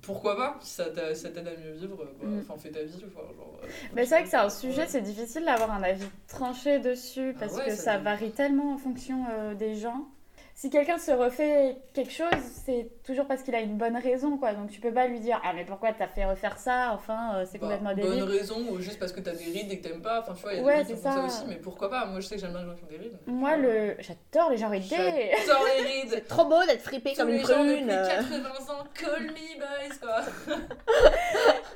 pourquoi 0.01 0.35
pas 0.35 0.57
Si 0.61 0.71
ça 0.73 0.85
t'a- 0.89 1.13
ça 1.15 1.29
t'aide 1.29 1.47
à 1.47 1.51
mieux 1.55 1.71
vivre, 1.73 1.95
bah, 1.97 2.27
Mm. 2.27 2.39
enfin 2.39 2.57
fais 2.57 2.71
ta 2.71 2.83
vie. 2.83 2.99
Genre, 2.99 3.59
euh, 3.63 3.67
Mais 3.93 4.05
c'est 4.05 4.15
vrai 4.15 4.23
que 4.23 4.29
c'est 4.29 4.37
un 4.37 4.49
sujet, 4.49 4.87
c'est 4.87 5.01
difficile 5.01 5.45
d'avoir 5.45 5.71
un 5.71 5.83
avis 5.83 6.07
tranché 6.27 6.79
dessus 6.79 7.33
Ah 7.35 7.39
parce 7.41 7.53
ouais, 7.53 7.65
que 7.65 7.75
ça 7.75 7.99
varie 7.99 8.31
tellement 8.31 8.73
en 8.73 8.77
fonction 8.77 9.23
euh, 9.31 9.53
des 9.53 9.75
gens. 9.75 10.07
Si 10.55 10.69
quelqu'un 10.69 10.99
se 10.99 11.11
refait 11.11 11.77
quelque 11.93 12.11
chose, 12.11 12.27
c'est 12.65 12.87
toujours 13.03 13.25
parce 13.25 13.41
qu'il 13.41 13.55
a 13.55 13.59
une 13.59 13.75
bonne 13.77 13.97
raison, 13.97 14.37
quoi. 14.37 14.53
Donc 14.53 14.69
tu 14.69 14.79
peux 14.79 14.93
pas 14.93 15.07
lui 15.07 15.19
dire 15.19 15.41
ah 15.43 15.51
mais 15.55 15.65
pourquoi 15.65 15.93
t'as 15.93 16.07
fait 16.07 16.25
refaire 16.25 16.57
ça? 16.59 16.91
Enfin, 16.93 17.35
euh, 17.35 17.45
c'est 17.45 17.57
bah, 17.57 17.65
complètement 17.67 17.93
bonne 17.95 18.19
débile. 18.19 18.23
raison 18.39 18.57
ou 18.69 18.79
juste 18.79 18.99
parce 18.99 19.11
que 19.11 19.19
t'as 19.19 19.31
des 19.33 19.43
rides 19.45 19.71
et 19.71 19.79
que 19.79 19.87
t'aimes 19.87 20.01
pas. 20.01 20.21
Enfin, 20.21 20.33
tu 20.35 20.43
vois, 20.43 20.53
il 20.53 20.57
y 20.59 20.61
a 20.61 20.63
Ouais, 20.63 20.83
des 20.83 20.89
gens 20.89 20.95
qui 20.95 21.01
c'est 21.01 21.09
font 21.09 21.15
ça. 21.21 21.25
aussi, 21.25 21.43
mais 21.49 21.55
pourquoi 21.55 21.89
pas? 21.89 22.05
Moi, 22.05 22.19
je 22.19 22.27
sais 22.27 22.35
que 22.35 22.41
j'aime 22.41 22.51
bien 22.51 22.61
les 22.61 22.67
gens 22.67 22.75
qui 22.75 22.83
ont 22.83 22.87
des 22.87 22.97
rides. 22.97 23.17
Moi 23.25 23.57
le, 23.57 23.95
j'adore 23.99 24.51
les 24.51 24.57
gens 24.57 24.69
ridés. 24.69 25.31
J'adore 25.45 25.65
les 25.77 25.83
rides. 25.83 26.09
C'est 26.11 26.27
trop 26.27 26.45
beau 26.45 26.63
d'être 26.67 26.83
fripé 26.83 27.11
Tous 27.13 27.17
comme 27.21 27.29
les 27.29 27.37
une 27.39 27.43
prune. 27.43 27.89
euh. 27.89 28.07
80 28.07 28.37
ans, 28.73 28.83
call 28.93 29.21
me 29.23 29.59
boys, 29.59 29.97
quoi. 30.01 30.55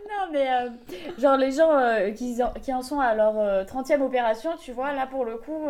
Non, 0.10 0.32
mais 0.32 0.50
euh, 0.52 0.70
genre 1.18 1.38
les 1.38 1.52
gens 1.52 1.78
euh, 1.78 2.12
qui, 2.12 2.42
en, 2.42 2.52
qui 2.54 2.74
en 2.74 2.82
sont 2.82 3.00
à 3.00 3.14
leur 3.14 3.38
euh, 3.40 3.64
30e 3.66 4.02
opération, 4.02 4.52
tu 4.58 4.72
vois, 4.72 4.94
là 4.94 5.06
pour 5.08 5.26
le 5.26 5.38
coup, 5.38 5.68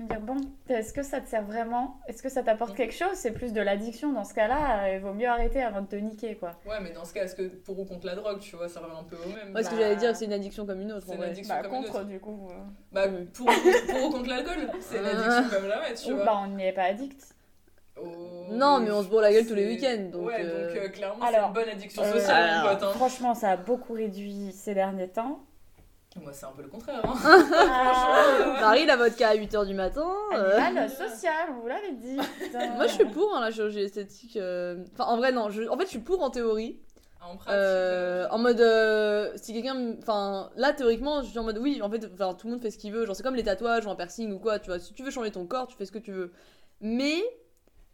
je 0.00 0.06
vais 0.06 0.14
me 0.20 0.24
dire, 0.24 0.34
bon, 0.34 0.40
est-ce 0.68 0.92
que 0.92 1.02
ça 1.02 1.20
te 1.20 1.28
sert 1.28 1.44
vraiment? 1.44 2.00
Est-ce 2.08 2.22
que 2.22 2.28
ça 2.30 2.42
t'apporte 2.42 2.74
quelque 2.74 2.94
chose? 2.94 3.12
C'est 3.14 3.32
plus 3.32 3.52
de 3.52 3.60
l'addiction 3.60 4.12
dans 4.12 4.24
ce 4.24 4.32
cas-là, 4.34 4.84
euh, 4.84 4.94
il 4.94 5.00
vaut 5.00 5.12
mieux 5.12 5.28
arrêter 5.28 5.62
avant 5.62 5.82
de 5.82 5.86
te 5.88 5.96
niquer, 5.96 6.36
quoi. 6.36 6.52
Ouais, 6.66 6.78
mais 6.82 6.90
dans 6.92 7.04
ce 7.04 7.12
cas, 7.12 7.24
est-ce 7.24 7.34
que 7.34 7.42
pour 7.48 7.78
ou 7.78 7.84
contre 7.84 8.06
la 8.06 8.14
drogue, 8.14 8.38
tu 8.40 8.56
vois, 8.56 8.68
ça 8.68 8.80
revient 8.80 8.94
un 8.98 9.04
peu 9.04 9.16
au 9.16 9.28
même? 9.34 9.54
Ouais, 9.54 9.62
ce 9.62 9.68
que 9.68 9.74
Bah. 9.74 9.80
j'allais 9.82 9.96
dire, 9.96 10.16
c'est 10.16 10.24
une 10.24 10.32
addiction 10.32 10.64
comme 10.66 10.80
une 10.80 10.92
autre. 10.92 11.04
C'est 11.06 11.12
une 11.14 11.18
vrai. 11.18 11.28
addiction 11.30 11.54
Bah, 11.54 11.62
comme 11.62 11.72
une 11.74 11.84
contre, 11.84 11.94
autre. 11.96 12.04
du 12.06 12.20
coup. 12.20 12.48
euh. 12.50 12.54
Bah, 12.92 13.02
Oui. 13.08 13.24
pour, 13.34 13.46
pour 13.46 14.04
ou 14.06 14.10
contre 14.10 14.28
l'alcool, 14.28 14.70
c'est 14.80 14.98
une 14.98 15.06
addiction 15.06 15.48
comme 15.58 15.68
la 15.68 15.80
ouais, 15.80 15.94
tu 15.94 16.12
Ou 16.12 16.16
vois. 16.16 16.24
bah, 16.24 16.40
on 16.44 16.46
n'y 16.48 16.64
est 16.64 16.72
pas 16.72 16.84
addict. 16.84 17.34
Oh, 18.00 18.06
Non, 18.50 18.80
mais 18.80 18.90
on 18.90 19.02
se 19.02 19.08
bourre 19.08 19.20
la 19.20 19.32
gueule 19.32 19.46
tous 19.46 19.54
les 19.54 19.66
week-ends, 19.66 20.08
donc, 20.10 20.28
Ouais, 20.28 20.36
euh, 20.40 20.68
donc 20.72 20.82
euh, 20.82 20.88
clairement, 20.88 21.22
Alors, 21.22 21.40
c'est 21.40 21.46
une 21.48 21.52
bonne 21.52 21.68
addiction 21.68 22.02
sociale, 22.04 22.48
alors, 22.48 22.64
mon 22.64 22.74
pote. 22.78 22.82
hein. 22.84 22.92
Franchement, 22.94 23.34
ça 23.34 23.50
a 23.50 23.56
beaucoup 23.58 23.92
réduit 23.92 24.52
ces 24.52 24.72
derniers 24.72 25.08
temps. 25.08 25.40
Moi, 26.16 26.32
c'est 26.32 26.44
un 26.46 26.50
peu 26.52 26.62
le 26.62 26.68
contraire. 26.68 27.00
Hein. 27.04 27.14
Ah, 27.24 28.56
Marie, 28.60 28.84
la 28.84 28.96
vodka 28.96 29.28
à 29.28 29.36
8h 29.36 29.64
du 29.66 29.74
matin. 29.74 30.10
euh. 30.34 30.58
Animal 30.58 30.90
social, 30.90 31.50
vous 31.60 31.68
l'avait 31.68 31.92
dit. 31.92 32.16
Moi, 32.76 32.86
je 32.88 32.94
suis 32.94 33.04
pour 33.04 33.34
hein, 33.36 33.40
la 33.40 33.50
chirurgie 33.52 33.80
esthétique. 33.80 34.36
euh. 34.36 34.84
Enfin, 34.92 35.04
en 35.04 35.16
vrai, 35.18 35.30
non. 35.30 35.50
Je... 35.50 35.68
En 35.68 35.76
fait, 35.78 35.84
je 35.84 35.90
suis 35.90 35.98
pour 36.00 36.20
en 36.22 36.30
théorie. 36.30 36.80
En 37.22 37.36
pratique. 37.36 37.52
Euh, 37.52 38.24
euh, 38.24 38.28
en 38.30 38.38
mode 38.38 38.60
euh, 38.62 39.30
si 39.36 39.52
quelqu'un 39.52 39.94
enfin 39.98 40.50
là 40.56 40.72
théoriquement 40.72 41.20
je 41.20 41.28
suis 41.28 41.38
en 41.38 41.42
mode 41.44 41.58
oui 41.58 41.82
en 41.82 41.90
fait 41.90 41.98
tout 41.98 42.46
le 42.46 42.50
monde 42.52 42.62
fait 42.62 42.70
ce 42.70 42.78
qu'il 42.78 42.94
veut 42.94 43.04
genre 43.04 43.14
c'est 43.14 43.22
comme 43.22 43.34
les 43.34 43.42
tatouages 43.42 43.84
ou 43.84 43.90
un 43.90 43.94
piercing 43.94 44.32
ou 44.32 44.38
quoi 44.38 44.58
tu 44.58 44.70
vois 44.70 44.78
si 44.78 44.94
tu 44.94 45.02
veux 45.02 45.10
changer 45.10 45.30
ton 45.30 45.44
corps 45.44 45.66
tu 45.66 45.76
fais 45.76 45.84
ce 45.84 45.92
que 45.92 45.98
tu 45.98 46.12
veux 46.12 46.32
mais 46.80 47.22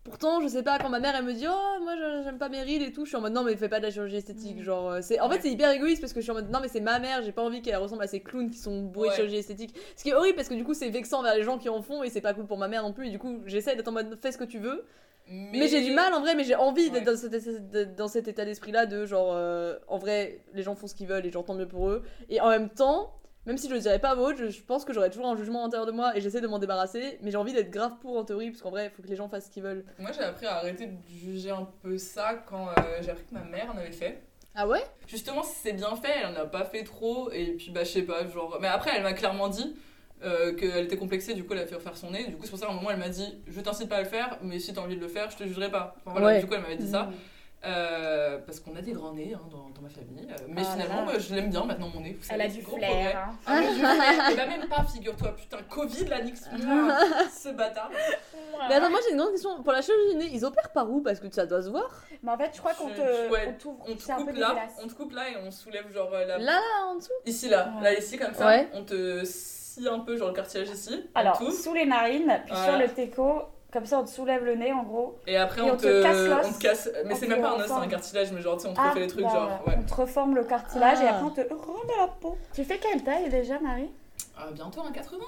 pourtant 0.06 0.40
je 0.40 0.48
sais 0.48 0.62
pas 0.62 0.78
quand 0.78 0.88
ma 0.88 1.00
mère 1.00 1.14
elle 1.18 1.24
me 1.24 1.32
dit 1.34 1.46
oh 1.46 1.82
moi 1.82 1.92
j'aime 2.24 2.38
pas 2.38 2.48
mes 2.48 2.62
rides 2.62 2.80
et 2.82 2.92
tout 2.92 3.04
je 3.04 3.08
suis 3.10 3.16
en 3.16 3.20
mode 3.20 3.32
non 3.34 3.42
mais 3.44 3.54
fais 3.56 3.68
pas 3.68 3.78
de 3.78 3.84
la 3.84 3.90
chirurgie 3.90 4.16
esthétique 4.16 4.56
Mm. 4.60 4.62
genre 4.62 4.90
euh, 4.90 4.98
c'est 5.02 5.20
en 5.20 5.28
Ouais. 5.28 5.36
fait 5.36 5.42
c'est 5.42 5.50
hyper 5.50 5.70
égoïste 5.70 6.00
parce 6.00 6.12
que 6.12 6.20
je 6.20 6.22
suis 6.24 6.30
en 6.30 6.34
mode 6.34 6.50
non 6.50 6.60
mais 6.62 6.68
c'est 6.68 6.80
ma 6.80 6.98
mère 6.98 7.22
j'ai 7.22 7.32
pas 7.32 7.42
envie 7.42 7.60
qu'elle 7.62 7.76
ressemble 7.76 8.02
à 8.02 8.06
ces 8.06 8.20
clowns 8.20 8.50
qui 8.50 8.58
sont 8.58 8.82
bourrés 8.82 9.08
de 9.10 9.14
chirurgie 9.14 9.36
esthétique 9.36 9.74
ce 9.96 10.02
qui 10.04 10.10
est 10.10 10.14
horrible 10.14 10.36
parce 10.36 10.48
que 10.48 10.54
du 10.54 10.64
coup 10.64 10.74
c'est 10.74 10.88
vexant 10.90 11.22
vers 11.22 11.34
les 11.34 11.42
gens 11.42 11.58
qui 11.58 11.68
en 11.68 11.82
font 11.82 12.02
et 12.02 12.08
c'est 12.10 12.20
pas 12.20 12.32
cool 12.34 12.46
pour 12.46 12.58
ma 12.58 12.68
mère 12.68 12.82
non 12.82 12.92
plus 12.92 13.08
et 13.08 13.10
du 13.10 13.18
coup 13.18 13.40
j'essaie 13.46 13.76
d'être 13.76 13.88
en 13.88 13.92
mode 13.92 14.16
fais 14.22 14.32
ce 14.32 14.38
que 14.38 14.44
tu 14.44 14.58
veux 14.58 14.84
mais, 15.28 15.66
j'ai 15.66 15.82
du 15.82 15.90
mal 15.90 16.14
en 16.14 16.20
vrai, 16.20 16.36
mais 16.36 16.44
j'ai 16.44 16.54
envie 16.54 16.88
d'être 16.88 17.04
Ouais. 17.08 17.12
dans, 17.12 17.16
cet, 17.18 17.70
d'être 17.72 17.96
dans 17.96 18.06
cet 18.06 18.28
état 18.28 18.44
d'esprit 18.44 18.70
là 18.70 18.86
de 18.86 19.06
genre 19.06 19.32
euh, 19.34 19.76
en 19.88 19.98
vrai 19.98 20.44
les 20.54 20.62
gens 20.62 20.76
font 20.76 20.86
ce 20.86 20.94
qu'ils 20.94 21.08
veulent 21.08 21.26
et 21.26 21.32
j'entends 21.32 21.54
mieux 21.54 21.66
pour 21.66 21.88
eux. 21.88 22.04
Et 22.30 22.40
en 22.40 22.48
même 22.48 22.68
temps, 22.68 23.12
Même 23.46 23.58
si 23.58 23.68
je 23.68 23.74
le 23.74 23.80
dirais 23.80 23.98
pas 24.00 24.10
à 24.10 24.14
voix 24.14 24.28
haute, 24.30 24.36
je, 24.38 24.48
je 24.50 24.60
pense 24.62 24.84
que 24.84 24.92
j'aurais 24.92 25.08
toujours 25.10 25.26
un 25.26 25.36
jugement 25.36 25.60
à 25.60 25.64
l'intérieur 25.64 25.86
de 25.86 25.92
moi 25.92 26.16
et 26.16 26.20
j'essaie 26.20 26.40
de 26.40 26.48
m'en 26.48 26.58
débarrasser. 26.58 27.18
Mais 27.22 27.30
j'ai 27.30 27.36
envie 27.36 27.52
d'être 27.52 27.70
grave 27.70 27.92
pour 28.00 28.16
en 28.16 28.24
théorie, 28.24 28.50
parce 28.50 28.60
qu'en 28.62 28.70
vrai, 28.70 28.86
il 28.86 28.90
faut 28.90 29.02
que 29.02 29.08
les 29.08 29.16
gens 29.16 29.28
fassent 29.28 29.46
ce 29.46 29.50
qu'ils 29.50 29.62
veulent. 29.62 29.84
Moi, 29.98 30.10
j'ai 30.12 30.22
appris 30.24 30.46
à 30.46 30.56
arrêter 30.56 30.86
de 30.86 30.96
juger 31.08 31.50
un 31.50 31.68
peu 31.82 31.96
ça 31.96 32.34
quand 32.48 32.68
euh, 32.68 32.72
j'ai 33.02 33.10
appris 33.10 33.24
que 33.24 33.34
ma 33.34 33.44
mère 33.44 33.72
en 33.74 33.78
avait 33.78 33.92
fait. 33.92 34.22
Ah 34.54 34.66
ouais? 34.66 34.82
Justement, 35.06 35.42
si 35.42 35.54
c'est 35.62 35.72
bien 35.74 35.94
fait, 35.96 36.10
elle 36.20 36.26
en 36.26 36.34
a 36.40 36.46
pas 36.46 36.64
fait 36.64 36.82
trop. 36.82 37.30
Et 37.30 37.52
puis, 37.52 37.70
bah, 37.70 37.84
je 37.84 37.90
sais 37.90 38.02
pas, 38.02 38.26
genre. 38.28 38.58
Mais 38.60 38.68
après, 38.68 38.90
elle 38.96 39.02
m'a 39.02 39.12
clairement 39.12 39.48
dit 39.48 39.76
euh, 40.24 40.54
qu'elle 40.54 40.86
était 40.86 40.96
complexée, 40.96 41.34
du 41.34 41.44
coup, 41.44 41.52
elle 41.52 41.60
a 41.60 41.66
fait 41.66 41.74
refaire 41.74 41.96
son 41.96 42.10
nez. 42.10 42.24
Du 42.26 42.36
coup, 42.36 42.44
c'est 42.44 42.50
pour 42.50 42.58
ça 42.58 42.66
qu'à 42.66 42.72
un 42.72 42.74
moment, 42.76 42.90
elle 42.90 42.96
m'a 42.98 43.10
dit 43.10 43.36
Je 43.46 43.60
t'incite 43.60 43.88
pas 43.88 43.96
à 43.96 44.02
le 44.02 44.08
faire, 44.08 44.38
mais 44.42 44.58
si 44.58 44.72
t'as 44.72 44.80
envie 44.80 44.96
de 44.96 45.00
le 45.02 45.08
faire, 45.08 45.30
je 45.30 45.36
te 45.36 45.44
jugerai 45.44 45.70
pas. 45.70 45.94
Enfin, 45.98 46.12
voilà, 46.18 46.26
Ouais. 46.36 46.40
du 46.40 46.46
coup, 46.46 46.54
elle 46.54 46.62
m'avait 46.62 46.76
dit 46.76 46.88
ça. 46.88 47.10
Euh, 47.66 48.38
parce 48.46 48.60
qu'on 48.60 48.76
a 48.76 48.80
des 48.80 48.92
grands 48.92 49.12
nez 49.12 49.32
hein, 49.34 49.40
dans, 49.50 49.68
dans 49.70 49.82
ma 49.82 49.88
famille. 49.88 50.26
Euh, 50.30 50.34
mais 50.48 50.62
Ah 50.64 50.72
finalement, 50.72 51.04
là. 51.06 51.12
bah, 51.12 51.18
je 51.18 51.34
l'aime 51.34 51.50
bien 51.50 51.64
maintenant, 51.64 51.88
mon 51.92 52.00
nez. 52.00 52.12
vous 52.12 52.18
Elle 52.30 52.38
savez, 52.38 52.42
a 52.44 52.48
c'est 52.50 52.58
du 52.58 52.62
gros 52.64 52.76
flair. 52.76 53.16
hein. 53.28 53.36
Ah, 53.46 53.60
mais. 53.60 54.32
Et 54.32 54.36
bah, 54.36 54.46
même 54.46 54.68
pas, 54.68 54.84
figure-toi. 54.84 55.34
Putain, 55.36 55.58
Covid, 55.68 56.04
la 56.06 56.22
nix, 56.22 56.48
moi, 56.52 56.96
ce 57.34 57.48
bâtard. 57.50 57.90
Mais 58.68 58.74
attends, 58.74 58.90
moi 58.90 59.00
j'ai 59.04 59.12
une 59.12 59.18
grande 59.18 59.32
question. 59.32 59.62
Pour 59.62 59.72
la 59.72 59.82
chirurgie 59.82 60.12
du 60.12 60.16
nez, 60.18 60.30
ils 60.32 60.44
opèrent 60.44 60.70
par 60.72 60.88
où? 60.90 61.00
Parce 61.00 61.18
que 61.20 61.30
ça 61.30 61.44
doit 61.46 61.62
se 61.62 61.68
voir. 61.70 61.90
Mais 62.22 62.30
en 62.32 62.38
fait, 62.38 62.50
je 62.54 62.58
crois 62.60 62.74
qu'on 62.74 62.88
te. 62.88 63.30
ouais, 63.30 63.48
on 63.48 63.52
t'ouvre. 63.54 63.84
On 63.88 63.94
te 63.94 64.02
C'est 64.02 64.12
un 64.12 64.16
peu 64.18 64.24
coupe 64.26 64.36
là, 64.36 64.54
on 64.82 64.86
te 64.88 64.94
coupe 64.94 65.12
là 65.12 65.28
et 65.30 65.36
on 65.44 65.50
soulève 65.50 65.92
genre 65.92 66.10
euh, 66.14 66.24
la... 66.24 66.38
Là, 66.38 66.44
là, 66.52 66.60
en 66.86 66.96
dessous? 66.96 67.12
Ici 67.26 67.48
là, 67.48 67.72
Ouais. 67.78 67.82
là 67.84 67.98
ici 67.98 68.16
comme 68.18 68.34
ça, 68.34 68.46
Ouais. 68.46 68.68
on 68.74 68.84
te 68.84 69.24
scie 69.24 69.86
un 69.88 69.98
peu 70.00 70.16
genre 70.16 70.28
le 70.28 70.34
cartilage 70.34 70.68
ici, 70.70 71.04
Alors, 71.14 71.42
sous 71.52 71.74
les 71.74 71.84
narines, 71.84 72.40
puis 72.46 72.54
Voilà. 72.54 72.64
sur 72.72 72.78
le 72.78 72.88
teco, 72.94 73.42
comme 73.76 73.86
ça 73.86 73.98
on 73.98 74.04
te 74.04 74.10
soulève 74.10 74.44
le 74.44 74.54
nez 74.54 74.72
en 74.72 74.82
gros. 74.84 75.18
et 75.26 75.36
après 75.36 75.60
Et 75.60 75.64
on, 75.70 75.74
on 75.74 75.76
te 75.76 76.02
casse 76.02 76.16
l'os. 76.26 76.46
on 76.48 76.52
te 76.54 76.58
casse, 76.62 76.90
mais 77.04 77.14
c'est 77.14 77.26
même 77.28 77.42
pas 77.42 77.50
un 77.50 77.60
os, 77.60 77.66
c'est 77.66 77.72
un 77.72 77.86
cartilage, 77.88 78.32
mais 78.32 78.40
genre 78.40 78.56
tu 78.56 78.62
sais 78.62 78.68
on 78.68 78.74
te 78.74 78.80
Ah, 78.80 78.88
refait 78.90 79.00
les 79.00 79.06
trucs 79.06 79.24
bah, 79.24 79.30
genre, 79.30 79.62
ouais. 79.66 79.74
On 79.78 79.82
te 79.82 79.94
reforme 79.94 80.34
le 80.34 80.44
cartilage 80.44 81.00
et 81.00 81.06
Ah. 81.06 81.16
après 81.16 81.24
on 81.24 81.30
te 81.30 81.40
remet 81.42 81.96
la 81.98 82.08
peau. 82.08 82.38
Tu 82.54 82.64
fais 82.64 82.78
quelle 82.78 83.02
taille 83.04 83.28
déjà, 83.28 83.58
Marie? 83.60 83.90
Ah, 84.38 84.48
bientôt 84.52 84.80
un 84.82 84.92
80 84.92 85.22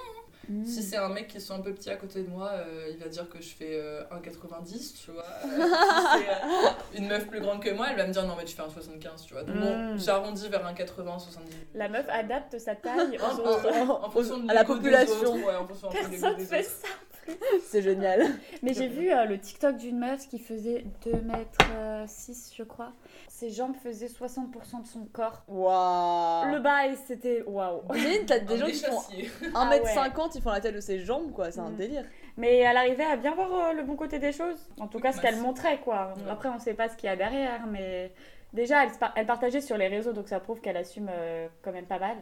Si 0.65 0.81
c'est 0.81 0.97
un 0.97 1.09
mec 1.09 1.27
qui 1.27 1.39
sont 1.39 1.53
un 1.53 1.59
peu 1.59 1.71
petit 1.73 1.91
à 1.91 1.95
côté 1.95 2.23
de 2.23 2.27
moi, 2.29 2.49
euh, 2.53 2.87
il 2.91 2.97
va 2.97 3.07
dire 3.07 3.29
que 3.29 3.39
je 3.39 3.49
fais 3.49 3.73
euh, 3.79 4.01
1,90, 4.11 4.95
tu 5.05 5.11
vois. 5.11 5.23
Euh, 5.45 5.47
si 5.47 6.17
c'est 6.17 6.29
euh, 6.29 6.97
une 6.97 7.07
meuf 7.07 7.27
plus 7.27 7.39
grande 7.39 7.61
que 7.61 7.69
moi, 7.69 7.85
elle 7.91 7.97
va 7.97 8.07
me 8.07 8.11
dire 8.13 8.25
non 8.25 8.33
mais 8.35 8.45
tu 8.45 8.55
fais 8.55 8.63
un 8.63 8.69
75, 8.69 9.25
tu 9.27 9.33
vois. 9.33 9.43
Donc 9.43 9.57
bon, 9.57 9.93
Mm. 9.93 9.99
j'arrondis 9.99 10.49
vers 10.49 10.65
un 10.65 10.73
80, 10.73 11.19
70. 11.19 11.55
La 11.75 11.87
meuf 11.87 12.05
adapte 12.09 12.57
sa 12.57 12.73
taille 12.75 13.17
autres. 13.41 14.03
en 14.03 14.09
fonction 14.09 14.39
de 14.39 14.49
à 14.49 14.53
la 14.55 14.63
population. 14.63 15.13
autres, 15.21 15.33
ouais, 15.45 15.55
en 15.55 15.67
fonction 15.67 15.89
de 15.89 15.93
Personne 15.93 16.37
des 16.37 16.45
fait 16.45 16.61
autres. 16.61 16.69
ça. 16.69 16.87
C'est 17.63 17.81
génial. 17.81 18.25
Mais 18.63 18.73
j'ai 18.73 18.87
vu 18.87 19.11
euh, 19.11 19.25
le 19.25 19.39
TikTok 19.39 19.77
d'une 19.77 19.99
meuf 19.99 20.27
qui 20.27 20.39
faisait 20.39 20.85
2 21.05 21.11
mètres 21.21 21.59
6 22.07 22.53
je 22.57 22.63
crois. 22.63 22.91
Ses 23.27 23.49
jambes 23.51 23.75
faisaient 23.83 24.07
60% 24.07 24.81
de 24.81 24.87
son 24.87 25.05
corps. 25.11 25.43
Waouh. 25.47 26.51
Le 26.51 26.59
bail 26.59 26.97
c'était 27.07 27.43
waouh. 27.45 27.81
Imagine, 27.93 28.25
t'as 28.25 28.39
des 28.39 28.57
gens 28.57 28.65
qui 28.65 28.73
font 28.73 29.01
échassier. 29.11 29.31
1m50, 29.53 30.31
ils 30.35 30.41
font 30.41 30.49
la 30.51 30.59
taille 30.61 30.73
de 30.73 30.79
ses 30.81 30.99
jambes, 30.99 31.31
quoi. 31.31 31.51
C'est 31.51 31.59
un 31.59 31.69
Mm. 31.69 31.75
délire. 31.75 32.05
Mais 32.37 32.57
elle 32.57 32.77
arrivait 32.77 33.03
à 33.05 33.15
bien 33.17 33.33
voir 33.35 33.53
euh, 33.53 33.73
le 33.73 33.83
bon 33.83 33.95
côté 33.95 34.17
des 34.19 34.31
choses. 34.31 34.69
En 34.79 34.87
tout 34.87 34.99
cas, 34.99 35.11
ce 35.11 35.21
qu'elle 35.21 35.37
montrait, 35.37 35.79
quoi. 35.79 36.13
Ouais. 36.17 36.31
Après, 36.31 36.49
on 36.49 36.59
sait 36.59 36.73
pas 36.73 36.89
ce 36.89 36.95
qu'il 36.95 37.07
y 37.07 37.11
a 37.11 37.15
derrière, 37.15 37.65
mais 37.67 38.11
déjà, 38.53 38.83
elle, 39.15 39.25
partageait 39.25 39.61
sur 39.61 39.77
les 39.77 39.87
réseaux, 39.87 40.13
donc 40.13 40.27
ça 40.29 40.39
prouve 40.39 40.61
qu'elle 40.61 40.77
assume 40.77 41.09
euh, 41.11 41.47
quand 41.61 41.71
même 41.71 41.85
pas 41.85 41.99
mal. 41.99 42.17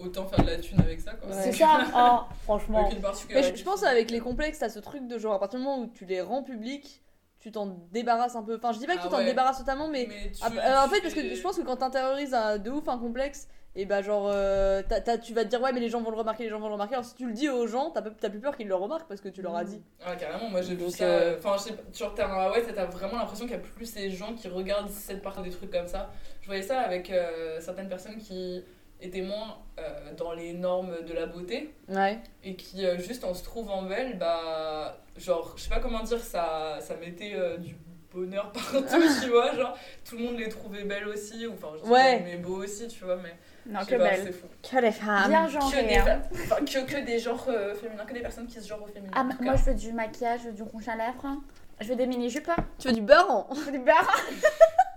Autant 0.00 0.26
faire 0.26 0.44
de 0.44 0.50
la 0.50 0.58
thune 0.58 0.80
avec 0.80 1.00
ça, 1.00 1.12
quoi. 1.14 1.32
C'est 1.32 1.52
ça, 1.52 1.80
oh, 1.94 2.32
franchement. 2.44 2.88
Mais 3.30 3.42
je, 3.42 3.56
je 3.56 3.64
pense 3.64 3.82
avec 3.82 4.10
les 4.10 4.20
complexes, 4.20 4.60
t'as 4.60 4.68
ce 4.68 4.78
truc 4.78 5.06
de 5.08 5.18
genre, 5.18 5.34
à 5.34 5.40
partir 5.40 5.58
du 5.58 5.64
moment 5.64 5.82
où 5.82 5.86
tu 5.88 6.04
les 6.04 6.20
rends 6.20 6.42
publics, 6.44 7.02
tu 7.40 7.50
t'en 7.50 7.66
débarrasses 7.92 8.36
un 8.36 8.42
peu. 8.42 8.56
Enfin, 8.56 8.72
je 8.72 8.78
dis 8.78 8.86
pas 8.86 8.94
que 8.94 9.00
Ah 9.00 9.04
tu 9.04 9.08
t'en 9.10 9.18
ouais. 9.18 9.24
débarrasses 9.24 9.58
totalement, 9.58 9.88
mais. 9.88 10.06
tu- 10.06 10.40
Ah, 10.42 10.50
euh, 10.52 10.86
en 10.86 10.88
fait, 10.88 11.00
parce 11.00 11.14
que 11.14 11.34
je 11.34 11.40
pense 11.42 11.56
que 11.56 11.62
quand 11.62 11.76
t'intériorises 11.76 12.32
un- 12.34 12.58
de 12.58 12.70
ouf 12.70 12.88
un 12.88 12.98
complexe, 12.98 13.48
et 13.74 13.84
bah 13.86 14.02
genre, 14.02 14.28
euh, 14.32 14.82
t'as- 14.88 15.00
t'as- 15.00 15.18
tu 15.18 15.34
vas 15.34 15.44
te 15.44 15.50
dire 15.50 15.60
ouais, 15.60 15.72
mais 15.72 15.78
les 15.80 15.88
gens 15.88 16.00
vont 16.00 16.10
le 16.10 16.16
remarquer, 16.16 16.44
les 16.44 16.48
gens 16.50 16.58
vont 16.58 16.66
le 16.68 16.72
remarquer. 16.72 16.94
Alors 16.94 17.04
si 17.04 17.14
tu 17.14 17.26
le 17.26 17.32
dis 17.32 17.48
aux 17.48 17.66
gens, 17.66 17.90
t'as 17.90 18.02
plus 18.30 18.40
peur 18.40 18.56
qu'ils 18.56 18.66
le 18.66 18.74
remarquent 18.74 19.06
parce 19.08 19.20
que 19.20 19.28
tu 19.28 19.40
leur 19.42 19.54
as 19.56 19.64
dit. 19.64 19.80
Ah, 20.04 20.16
carrément, 20.16 20.48
moi 20.48 20.62
j'ai 20.62 20.74
vu 20.74 20.90
ça. 20.90 21.04
euh, 21.04 21.36
Enfin, 21.38 21.54
je 21.58 21.62
sais 21.64 21.72
pas, 21.74 21.82
genre, 21.96 22.14
t'as 22.14 22.50
ouais, 22.50 22.62
t'as 22.72 22.86
vraiment 22.86 23.18
l'impression 23.18 23.46
qu'il 23.46 23.54
y 23.54 23.58
a 23.58 23.62
plus 23.62 23.86
ces 23.86 24.10
gens 24.10 24.32
qui 24.34 24.48
regardent 24.48 24.90
cette 24.90 25.22
partie 25.22 25.42
des 25.42 25.50
trucs 25.50 25.70
comme 25.70 25.86
ça. 25.86 26.10
Je 26.40 26.46
voyais 26.46 26.62
ça 26.62 26.80
avec 26.80 27.10
euh, 27.10 27.60
certaines 27.60 27.88
personnes 27.88 28.16
qui 28.16 28.64
étaient 29.00 29.22
moins 29.22 29.58
euh, 29.78 30.12
dans 30.16 30.32
les 30.32 30.52
normes 30.52 31.02
de 31.06 31.12
la 31.14 31.26
beauté 31.26 31.74
Ouais. 31.88 32.18
et 32.42 32.56
qui, 32.56 32.84
euh, 32.84 32.98
juste 32.98 33.24
en 33.24 33.34
se 33.34 33.44
trouvant 33.44 33.82
belles, 33.82 34.18
bah, 34.18 34.98
genre, 35.16 35.54
je 35.56 35.62
sais 35.62 35.70
pas 35.70 35.80
comment 35.80 36.02
dire, 36.02 36.20
ça, 36.20 36.78
ça 36.80 36.96
mettait 36.96 37.32
euh, 37.34 37.56
du 37.58 37.76
bonheur 38.12 38.50
partout, 38.52 38.84
tu 39.22 39.28
vois. 39.30 39.54
Genre, 39.54 39.76
tout 40.04 40.16
le 40.16 40.24
monde 40.24 40.38
les 40.38 40.48
trouvait 40.48 40.84
belles 40.84 41.06
aussi, 41.08 41.46
ou 41.46 41.52
enfin, 41.54 41.68
Ouais. 41.88 42.20
mais 42.24 42.36
beaux 42.36 42.62
aussi, 42.64 42.88
tu 42.88 43.04
vois, 43.04 43.16
mais. 43.16 43.34
Non, 43.66 43.80
que 43.84 43.96
pas, 43.96 44.10
belle. 44.10 44.22
c'est 44.24 44.32
fou. 44.32 44.46
Que 44.62 44.80
les 44.80 44.90
femmes. 44.92 45.28
Bien 45.28 45.46
Que 45.46 45.52
genrée. 45.52 45.82
des, 45.86 45.96
hein. 45.96 46.22
que, 46.60 46.90
que 46.90 47.04
des 47.04 47.18
genres 47.18 47.44
euh, 47.48 47.74
féminins, 47.74 48.04
que 48.06 48.14
des 48.14 48.20
personnes 48.22 48.46
qui 48.46 48.60
se 48.60 48.66
genrent 48.66 48.82
au 48.82 48.86
féminin. 48.86 49.12
Ah, 49.14 49.26
tout 49.30 49.42
moi, 49.44 49.56
je 49.56 49.64
veux 49.64 49.74
du 49.74 49.92
maquillage, 49.92 50.40
je 50.44 50.46
veux 50.48 50.54
du 50.54 50.62
rouge 50.62 50.88
à 50.88 50.96
lèvres. 50.96 51.24
hein. 51.24 51.42
Je 51.80 51.86
veux 51.88 51.96
des 51.96 52.06
mini-jupes. 52.06 52.50
Tu 52.78 52.88
veux 52.88 52.94
du 52.94 53.02
beurre 53.02 53.46
Je 53.54 53.60
veux 53.60 53.72
du 53.72 53.78
beurre. 53.78 54.16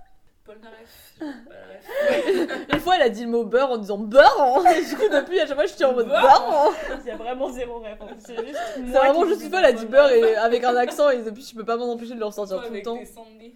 Une 2.72 2.80
fois, 2.80 2.96
elle 2.96 3.02
a 3.02 3.08
dit 3.08 3.24
le 3.24 3.30
mot 3.30 3.44
beurre 3.44 3.70
en 3.72 3.78
disant 3.78 3.98
beurre 3.98 4.36
en- 4.40 4.64
Et 4.66 4.84
du 4.84 4.96
coup, 4.96 5.08
depuis, 5.10 5.38
à 5.40 5.46
chaque 5.46 5.54
fois, 5.56 5.66
je 5.66 5.72
suis 5.72 5.84
en 5.84 5.92
mode 5.92 6.08
Beurre 6.08 6.44
en- 6.48 6.96
Il 7.00 7.06
y 7.06 7.10
a 7.10 7.16
vraiment 7.16 7.50
zéro 7.50 7.78
réponse. 7.80 8.10
C'est 8.18 8.36
juste 8.44 8.58
C'est 8.74 8.80
moi 8.80 9.00
vraiment 9.00 9.22
qui 9.22 9.28
juste 9.28 9.38
dis 9.40 9.44
une 9.46 9.50
fois, 9.50 9.58
elle 9.60 9.64
a 9.66 9.72
dit 9.72 9.86
Beurre. 9.86 10.10
et 10.10 10.36
avec 10.36 10.64
un 10.64 10.76
accent, 10.76 11.10
et 11.10 11.18
depuis, 11.22 11.44
je 11.44 11.54
peux 11.54 11.64
pas 11.64 11.76
m'en 11.76 11.92
empêcher 11.92 12.14
de 12.14 12.18
le 12.20 12.24
ressortir 12.26 12.56
tout 12.56 12.62
le 12.62 12.68
avec 12.68 12.84
temps. 12.84 12.96
tes 12.98 13.06
Sandy. 13.06 13.54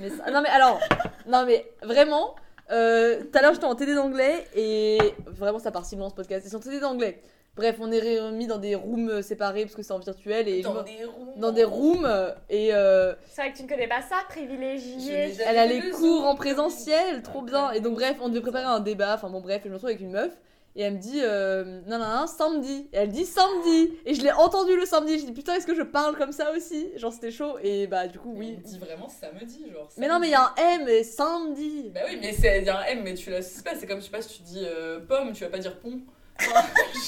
Mais 0.00 0.10
ça- 0.10 0.30
Non 0.30 0.42
mais 0.42 0.48
alors, 0.48 0.80
non 1.28 1.44
mais 1.46 1.70
vraiment, 1.82 2.34
euh, 2.72 3.20
tout 3.22 3.38
à 3.38 3.42
l'heure 3.42 3.52
j'étais 3.54 3.64
en 3.66 3.74
TD 3.76 3.94
d'anglais 3.94 4.44
et 4.56 4.98
vraiment 5.26 5.60
ça 5.60 5.70
part 5.70 5.84
si 5.84 5.94
loin 5.96 6.08
ce 6.10 6.14
podcast. 6.14 6.44
C'est 6.48 6.56
en 6.56 6.60
TD 6.60 6.80
d'anglais. 6.80 7.22
Bref, 7.56 7.76
on 7.80 7.92
est 7.92 8.00
remis 8.20 8.46
dans 8.48 8.58
des 8.58 8.74
rooms 8.74 9.08
euh, 9.10 9.22
séparés 9.22 9.62
parce 9.62 9.76
que 9.76 9.82
c'est 9.82 9.92
en 9.92 10.00
virtuel 10.00 10.48
et 10.48 10.60
Dans 10.62 10.74
me- 10.74 10.82
des 10.82 11.04
roues. 11.04 11.32
dans 11.36 11.52
des 11.52 11.62
rooms 11.64 12.04
euh, 12.04 12.32
et 12.50 12.74
euh, 12.74 13.14
C'est 13.30 13.42
vrai 13.42 13.52
que 13.52 13.56
tu 13.58 13.62
ne 13.62 13.68
connais 13.68 13.86
pas 13.86 14.02
ça, 14.02 14.16
privilégié. 14.28 15.34
elle 15.46 15.58
a 15.58 15.66
les 15.66 15.80
cours 15.90 16.00
Zoom. 16.00 16.24
en 16.24 16.34
présentiel, 16.34 17.22
trop 17.22 17.42
bien. 17.42 17.70
Et 17.70 17.80
donc 17.80 17.94
bref, 17.94 18.16
on 18.20 18.28
devait 18.28 18.40
préparer 18.40 18.64
un 18.64 18.80
débat. 18.80 19.14
Enfin 19.14 19.30
bon 19.30 19.40
bref, 19.40 19.60
et 19.62 19.64
je 19.64 19.68
me 19.68 19.74
retrouve 19.74 19.90
avec 19.90 20.00
une 20.00 20.10
meuf 20.10 20.32
et 20.76 20.82
elle 20.82 20.94
me 20.94 20.98
dit 20.98 21.20
euh, 21.22 21.80
non 21.86 21.98
non 22.00 22.08
non 22.20 22.26
samedi. 22.26 22.88
Et 22.92 22.96
elle 22.96 23.10
dit 23.10 23.24
samedi 23.24 23.92
et 24.04 24.14
je 24.14 24.22
l'ai 24.22 24.32
entendu 24.32 24.74
le 24.76 24.84
samedi. 24.84 25.20
Je 25.20 25.26
dis 25.26 25.32
putain 25.32 25.54
est-ce 25.54 25.66
que 25.68 25.76
je 25.76 25.82
parle 25.82 26.16
comme 26.16 26.32
ça 26.32 26.50
aussi? 26.50 26.90
Genre 26.96 27.12
c'était 27.12 27.30
chaud 27.30 27.58
et 27.62 27.86
bah 27.86 28.08
du 28.08 28.18
coup 28.18 28.34
Oui. 28.36 28.58
On 28.58 28.68
dit 28.68 28.78
vraiment 28.80 29.08
samedi, 29.08 29.64
genre. 29.72 29.88
Mais 29.96 30.08
non 30.08 30.18
mais 30.18 30.26
il 30.26 30.32
y 30.32 30.34
a 30.34 30.42
un 30.42 30.54
M 30.80 30.88
et 30.88 31.04
samedi. 31.04 31.92
Bah 31.94 32.00
oui, 32.08 32.18
mais 32.20 32.32
c'est 32.32 32.58
il 32.58 32.64
y 32.64 32.68
a 32.70 32.80
un 32.80 32.84
M, 32.86 33.02
mais 33.04 33.14
tu 33.14 33.30
l'associes 33.30 33.62
pas. 33.62 33.76
C'est 33.78 33.86
comme, 33.86 34.00
je 34.00 34.06
sais 34.06 34.10
pas, 34.10 34.22
si 34.22 34.38
tu 34.38 34.42
dis 34.42 34.64
euh, 34.66 34.98
pomme, 34.98 35.32
tu 35.32 35.44
vas 35.44 35.50
pas 35.50 35.58
dire 35.58 35.78
pont. 35.78 36.00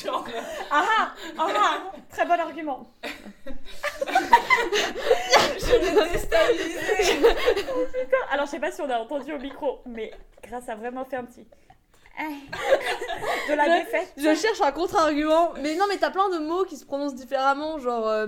Genre, 0.05 0.25
Ah 0.71 0.85
ah, 0.99 1.13
ah 1.39 1.47
ah, 1.57 1.83
très 2.11 2.25
bon 2.25 2.33
argument. 2.41 2.89
je 5.59 5.73
l'ai 6.05 6.11
déstabilisé. 6.13 7.27
Alors, 8.31 8.47
je 8.47 8.51
sais 8.53 8.61
pas 8.61 8.71
si 8.71 8.81
on 8.81 8.91
a 8.91 8.99
entendu 8.99 9.33
au 9.33 9.39
micro, 9.39 9.81
mais 9.87 10.11
grâce 10.43 10.69
a 10.69 10.75
vraiment 10.75 11.05
fait 11.05 11.17
un 11.17 11.25
petit. 11.25 11.47
De 13.49 13.55
la 13.55 13.65
Je- 13.65 13.71
défaite. 13.85 14.13
Je 14.17 14.35
cherche 14.35 14.61
un 14.63 14.73
contre-argument. 14.73 15.53
Mais 15.61 15.75
non, 15.75 15.85
mais 15.89 15.97
t'as 15.99 16.11
plein 16.11 16.31
de 16.31 16.39
mots 16.39 16.65
qui 16.65 16.77
se 16.77 16.85
prononcent 16.87 17.15
différemment, 17.15 17.79
genre. 17.79 18.09
Euh, 18.09 18.27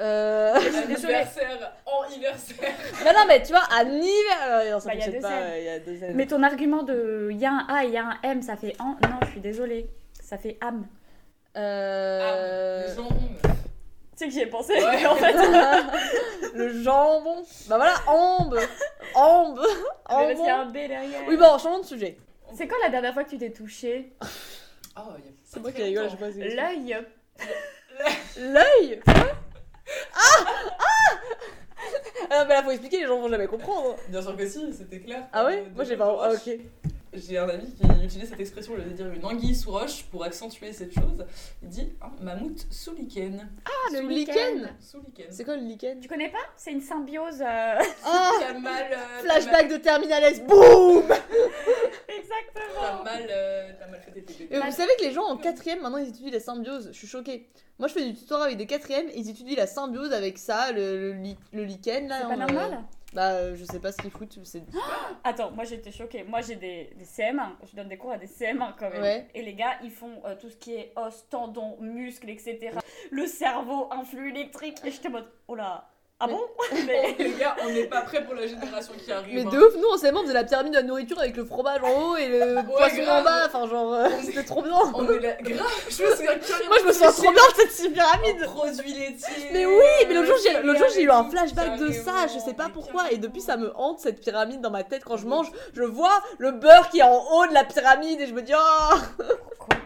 euh... 0.00 0.54
Anniversaire, 0.54 1.72
anniversaire. 2.04 2.70
non, 3.04 3.12
non, 3.12 3.24
mais 3.28 3.42
tu 3.42 3.48
vois, 3.52 3.62
anniversaire. 3.70 4.72
Non, 4.72 4.80
ça 4.80 4.88
Bah, 4.88 4.94
y 4.94 4.98
a 4.98 5.04
fonctionne 5.04 5.12
deux 5.14 5.20
pas. 5.20 5.30
M. 5.30 5.42
euh, 5.42 5.58
Il 5.58 5.64
y 5.64 5.68
a 5.68 5.78
deux 5.78 6.02
M. 6.02 6.12
Mais 6.16 6.26
ton 6.26 6.42
argument 6.42 6.82
de 6.82 7.28
il 7.30 7.38
y 7.38 7.46
a 7.46 7.52
un 7.52 7.66
A 7.68 7.84
et 7.84 7.88
il 7.88 7.92
y 7.92 7.96
a 7.96 8.04
un 8.06 8.18
M, 8.24 8.42
ça 8.42 8.56
fait 8.56 8.74
en. 8.80 8.96
Non, 9.08 9.20
je 9.22 9.30
suis 9.30 9.40
désolée. 9.40 9.88
Ça 10.26 10.38
fait 10.38 10.58
âme. 10.60 10.86
Euh... 11.56 12.84
Ah, 12.84 12.88
le 12.88 12.94
jambon. 12.96 13.28
Tu 13.42 13.48
sais 14.16 14.26
que 14.26 14.32
j'y 14.32 14.40
ai 14.40 14.46
pensé, 14.46 14.72
Ouais. 14.72 15.06
en 15.06 15.14
fait. 15.14 15.32
le 16.54 16.82
jambon. 16.82 17.44
Bah 17.68 17.76
voilà, 17.76 17.94
ambe. 18.08 18.58
Ambe. 19.14 19.60
Mais 19.60 19.64
parce 20.08 20.34
qu'il 20.34 20.44
y 20.46 20.48
a 20.48 20.58
Ambe. 20.62 20.66
un 20.68 20.70
B 20.70 20.72
derrière. 20.88 21.20
Oui, 21.28 21.36
bon, 21.36 21.44
changeons 21.58 21.78
de 21.78 21.84
sujet. 21.84 22.18
C'est 22.54 22.66
quand 22.66 22.74
la 22.82 22.88
dernière 22.90 23.14
fois 23.14 23.22
que 23.22 23.30
tu 23.30 23.38
t'es 23.38 23.50
touché 23.52 24.12
Oh, 24.98 25.12
il 25.18 25.24
y 25.26 25.28
a 25.28 25.30
C'est 25.44 25.60
moi 25.60 25.70
qui 25.70 25.82
rigole, 25.84 26.06
je 26.06 26.10
sais 26.10 26.16
pas 26.16 26.32
si- 26.32 26.38
L'œil. 26.40 26.96
L'œil 28.38 29.00
Quoi 29.04 29.14
Ah 30.14 30.44
Ah 30.78 31.16
Ah, 32.30 32.44
mais 32.48 32.54
là, 32.54 32.62
faut 32.64 32.70
expliquer, 32.72 32.98
les 33.00 33.06
gens 33.06 33.20
vont 33.20 33.28
jamais 33.28 33.46
comprendre. 33.46 33.94
Bien 34.08 34.22
sûr 34.22 34.36
que 34.36 34.46
si, 34.48 34.72
c'était 34.72 34.98
clair. 35.00 35.22
Ah 35.32 35.44
ouais? 35.44 35.64
Moi, 35.74 35.84
j'ai 35.84 35.96
pas. 35.96 36.16
Ah, 36.20 36.32
ok. 36.32 36.58
J'ai 37.16 37.38
un 37.38 37.48
ami 37.48 37.64
qui 37.74 38.04
utilise 38.04 38.28
cette 38.28 38.40
expression, 38.40 38.74
je 38.76 38.82
vais 38.82 38.90
dire 38.90 39.10
une 39.12 39.24
anguille 39.24 39.54
sous 39.54 39.70
roche 39.70 40.04
pour 40.04 40.22
accentuer 40.24 40.72
cette 40.72 40.92
chose. 40.92 41.24
Il 41.62 41.68
dit 41.68 41.88
un 42.02 42.22
mammouth 42.22 42.66
sous 42.70 42.94
lichen. 42.94 43.48
Ah, 43.64 43.70
le 43.92 43.98
Sous 44.00 44.08
lichen. 44.08 44.34
lichen 44.34 44.76
Sous 44.80 44.98
lichen. 45.00 45.26
C'est 45.30 45.44
quoi 45.44 45.56
le 45.56 45.62
lichen? 45.62 46.00
Tu 46.00 46.08
connais 46.08 46.28
pas? 46.30 46.38
C'est 46.56 46.72
une 46.72 46.80
symbiose. 46.80 47.40
euh, 47.40 47.78
Ah 48.04 48.30
T'as 48.40 48.58
mal. 48.58 48.84
euh, 48.92 49.20
Flashback 49.22 49.68
de 49.70 49.76
Terminal 49.78 50.22
S, 50.24 50.42
boum 50.42 51.04
Exactement. 52.08 52.80
T'as 52.80 53.02
mal, 53.04 53.26
euh, 53.30 53.70
t'as 53.78 53.86
mal 53.88 54.00
fait 54.00 54.12
tes 54.12 54.20
bébés. 54.20 54.48
Et 54.54 54.58
vous 54.60 54.70
savez 54.72 54.92
que 54.98 55.04
les 55.04 55.12
gens 55.12 55.24
en 55.24 55.36
quatrième, 55.36 55.80
maintenant, 55.80 55.98
ils 55.98 56.08
étudient 56.08 56.32
la 56.32 56.40
symbiose. 56.40 56.88
Je 56.92 56.96
suis 56.98 57.06
choquée. 57.06 57.48
Moi, 57.78 57.88
je 57.88 57.92
fais 57.94 58.04
du 58.04 58.14
tutorat 58.14 58.44
avec 58.46 58.56
des 58.56 58.66
quatrièmes, 58.66 59.06
ils 59.14 59.28
étudient 59.28 59.56
la 59.56 59.66
symbiose 59.66 60.12
avec 60.12 60.38
ça, 60.38 60.72
le, 60.72 61.12
le, 61.12 61.34
le 61.52 61.64
lichen, 61.64 62.08
là. 62.08 62.18
C'est 62.20 62.22
pas 62.22 62.28
en, 62.28 62.32
euh, 62.32 62.36
normal 62.52 62.84
Bah, 63.12 63.54
je 63.54 63.64
sais 63.64 63.78
pas 63.80 63.92
ce 63.92 63.98
qu'ils 63.98 64.10
foutent. 64.10 64.38
c'est- 64.44 64.62
Attends, 65.24 65.50
moi 65.52 65.64
j'étais 65.64 65.92
choquée. 65.92 66.22
Moi 66.24 66.40
j'ai 66.42 66.56
des, 66.56 66.90
des 66.96 67.04
CM1, 67.04 67.52
je 67.70 67.74
donne 67.76 67.88
des 67.88 67.96
cours 67.96 68.10
à 68.12 68.18
des 68.18 68.26
CM1 68.26 68.74
quand 68.78 68.90
même. 68.90 69.02
Ouais. 69.02 69.26
Et 69.34 69.42
les 69.42 69.54
gars, 69.54 69.78
ils 69.82 69.90
font 69.90 70.20
euh, 70.26 70.34
tout 70.36 70.50
ce 70.50 70.56
qui 70.56 70.74
est 70.74 70.92
os, 70.96 71.24
tendons, 71.30 71.76
muscles, 71.80 72.28
etc. 72.30 72.70
Le 73.10 73.26
cerveau, 73.26 73.88
influx 73.92 74.30
électrique. 74.30 74.78
Et 74.84 74.90
j'étais 74.90 75.08
en 75.08 75.12
mode, 75.12 75.30
oh 75.48 75.54
là, 75.54 75.88
ah 76.18 76.26
bon? 76.28 76.40
Mais- 76.86 77.14
Les 77.18 77.32
gars, 77.32 77.54
on 77.62 77.68
n'est 77.68 77.84
pas 77.84 78.00
prêts 78.00 78.24
pour 78.24 78.34
la 78.34 78.46
génération 78.46 78.94
qui 79.04 79.12
arrive. 79.12 79.34
Mais 79.34 79.42
hein. 79.42 79.50
de 79.50 79.58
ouf, 79.58 79.74
nous 79.76 79.88
on 79.92 79.98
s'est 79.98 80.12
membre 80.12 80.28
de 80.28 80.32
la 80.32 80.44
pyramide 80.44 80.72
de 80.72 80.78
la 80.78 80.82
nourriture 80.82 81.18
avec 81.18 81.36
le 81.36 81.44
fromage 81.44 81.82
en 81.82 81.90
haut 81.90 82.16
et 82.16 82.28
le 82.28 82.64
poisson 82.64 83.02
en 83.02 83.22
bas. 83.22 83.42
Enfin, 83.46 83.68
genre, 83.68 83.92
euh, 83.92 84.08
c'était 84.22 84.42
trop 84.42 84.62
bien. 84.62 84.72
On 84.94 85.06
est. 85.10 85.18
Grave, 85.42 85.66
je 85.90 86.02
me 86.02 86.10
souviens 86.10 86.38
carrément. 86.38 86.68
Moi, 86.68 86.76
je 86.80 86.86
me 86.86 86.92
sens 86.92 87.16
trop 87.16 87.30
bien 87.30 87.32
de 87.32 87.70
cette 87.70 87.92
pyramide. 87.92 88.42
Produits 88.44 88.94
laitiers. 88.94 89.50
Mais 89.52 89.66
oui, 89.66 89.82
mais 90.08 90.14
l'autre 90.14 90.28
jour, 90.78 90.86
j'ai, 90.94 91.02
eu 91.02 91.10
un 91.10 91.24
flashback 91.24 91.78
de 91.78 91.92
ça, 91.92 92.26
je 92.32 92.38
sais 92.38 92.54
pas 92.54 92.70
pourquoi, 92.72 93.12
et 93.12 93.18
depuis 93.18 93.42
ça 93.42 93.58
me 93.58 93.70
hante 93.76 94.00
cette 94.00 94.20
pyramide 94.20 94.62
dans 94.62 94.70
ma 94.70 94.84
tête. 94.84 95.04
Quand 95.04 95.18
je 95.18 95.26
mange, 95.26 95.50
je 95.74 95.82
vois 95.82 96.22
le 96.38 96.52
beurre 96.52 96.88
qui 96.88 97.00
est 97.00 97.02
en 97.02 97.24
haut 97.30 97.46
de 97.46 97.52
la 97.52 97.64
pyramide 97.64 98.22
et 98.22 98.26
je 98.26 98.32
me 98.32 98.40
dis 98.40 98.54
oh, 98.56 98.94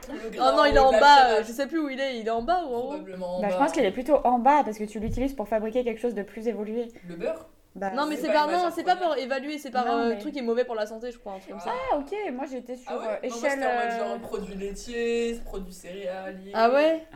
Le 0.09 0.39
oh 0.41 0.57
non, 0.57 0.65
il 0.65 0.75
est 0.75 0.79
en 0.79 0.93
bas, 0.93 1.27
euh, 1.29 1.43
je 1.47 1.53
sais 1.53 1.67
plus 1.67 1.79
où 1.79 1.89
il 1.89 2.01
est, 2.01 2.19
il 2.19 2.27
est 2.27 2.31
en 2.31 2.43
bas 2.43 2.63
ou 2.69 2.75
en 2.75 2.79
haut? 2.79 2.83
Probablement 2.89 3.37
en 3.37 3.41
Bah, 3.41 3.49
je 3.51 3.57
pense 3.57 3.73
qu'il 3.73 3.85
est 3.85 3.91
plutôt 3.93 4.17
en 4.25 4.39
bas 4.39 4.63
parce 4.65 4.79
que 4.79 4.85
tu 4.85 4.99
l'utilises 5.01 5.35
pour 5.35 5.49
fabriquer 5.49 5.85
quelque 5.85 6.01
chose 6.01 6.15
de 6.15 6.23
plus 6.23 6.47
évolué. 6.49 6.89
Le 7.09 7.17
beurre? 7.17 7.47
Bah, 7.77 7.91
Non, 7.95 8.07
mais 8.07 8.17
c'est 8.17 8.27
par, 8.33 8.49
non, 8.51 8.69
c'est 8.75 8.83
pas 8.83 8.97
par 8.97 9.17
évaluer, 9.17 9.57
c'est 9.57 9.71
par 9.71 9.87
Non, 9.87 9.93
euh, 9.93 10.09
mais- 10.11 10.19
truc 10.19 10.33
qui 10.33 10.41
est 10.41 10.43
mauvais 10.43 10.65
pour 10.65 10.75
la 10.75 10.87
santé, 10.87 11.13
je 11.13 11.19
crois, 11.19 11.35
un 11.35 11.39
truc 11.39 11.51
comme 11.53 11.61
ça. 11.61 11.71
Ah, 11.93 11.99
ok, 11.99 12.13
moi 12.33 12.45
j'étais 12.51 12.75
sur 12.75 12.91
Ah 12.91 12.97
ouais? 12.99 13.05
euh, 13.25 13.29
Non, 13.29 13.37
moi, 13.41 13.49
échelle. 13.49 13.65
en 13.65 13.75
mode 13.87 13.99
genre 13.99 14.15
euh, 14.17 14.19
produits 14.19 14.55
laitiers, 14.57 15.41
produits 15.45 15.73
céréaliers. 15.73 16.51
Ah 16.53 16.69
ouais? 16.71 17.07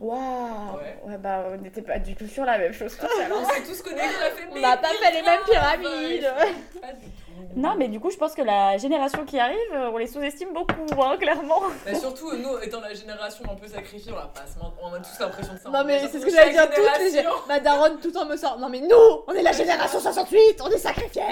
Waouh 0.00 0.18
Ouais. 0.76 0.98
Ouais, 1.06 1.16
bah 1.18 1.44
on 1.52 1.56
n'était 1.56 1.80
pas 1.80 1.98
du 1.98 2.14
tout 2.14 2.26
sur 2.26 2.44
la 2.44 2.58
même 2.58 2.72
chose 2.74 2.94
tout 2.94 3.06
ça. 3.06 3.08
On 3.34 3.44
s'est 3.48 3.62
tous 3.62 3.80
connectés, 3.80 4.04
on 4.20 4.26
a 4.26 4.30
fait. 4.30 4.48
On 4.52 4.60
n'a 4.60 4.76
pas 4.76 4.88
fait 4.88 5.10
les 5.12 5.22
mêmes 5.22 5.40
pyramides. 5.46 6.32
ouais, 6.38 6.80
Pas 6.82 6.92
du 6.92 7.06
tout. 7.06 7.23
Non, 7.56 7.74
mais 7.76 7.88
du 7.88 8.00
coup, 8.00 8.10
je 8.10 8.16
pense 8.16 8.34
que 8.34 8.42
la 8.42 8.76
génération 8.78 9.24
qui 9.24 9.38
arrive, 9.38 9.56
euh, 9.74 9.90
on 9.92 9.96
les 9.96 10.06
sous-estime 10.06 10.52
beaucoup, 10.52 11.00
hein, 11.02 11.16
clairement. 11.18 11.62
Mais 11.86 11.94
surtout, 11.94 12.32
nous, 12.36 12.58
étant 12.62 12.80
la 12.80 12.94
génération 12.94 13.44
un 13.50 13.54
peu 13.54 13.66
sacrifiée, 13.68 14.12
on, 14.12 14.66
on 14.90 14.92
a 14.94 14.98
tous 14.98 15.18
l'impression 15.20 15.54
de 15.54 15.58
ça. 15.58 15.68
Non 15.70 15.84
mais 15.84 16.00
c'est 16.08 16.18
ce 16.20 16.24
que 16.24 16.30
j'allais 16.30 16.52
dire 16.52 16.68
toutes 16.70 16.84
les 17.12 17.22
Ma 17.48 17.60
daronne 17.60 17.98
tout 18.00 18.08
le 18.08 18.12
temps 18.12 18.24
me 18.26 18.36
sort 18.36 18.58
Non 18.58 18.68
mais 18.68 18.80
nous 18.80 18.96
On 19.26 19.32
est 19.32 19.42
la 19.42 19.52
génération 19.52 20.00
68 20.00 20.60
On 20.62 20.68
est 20.70 20.78
sacrifiés 20.78 21.22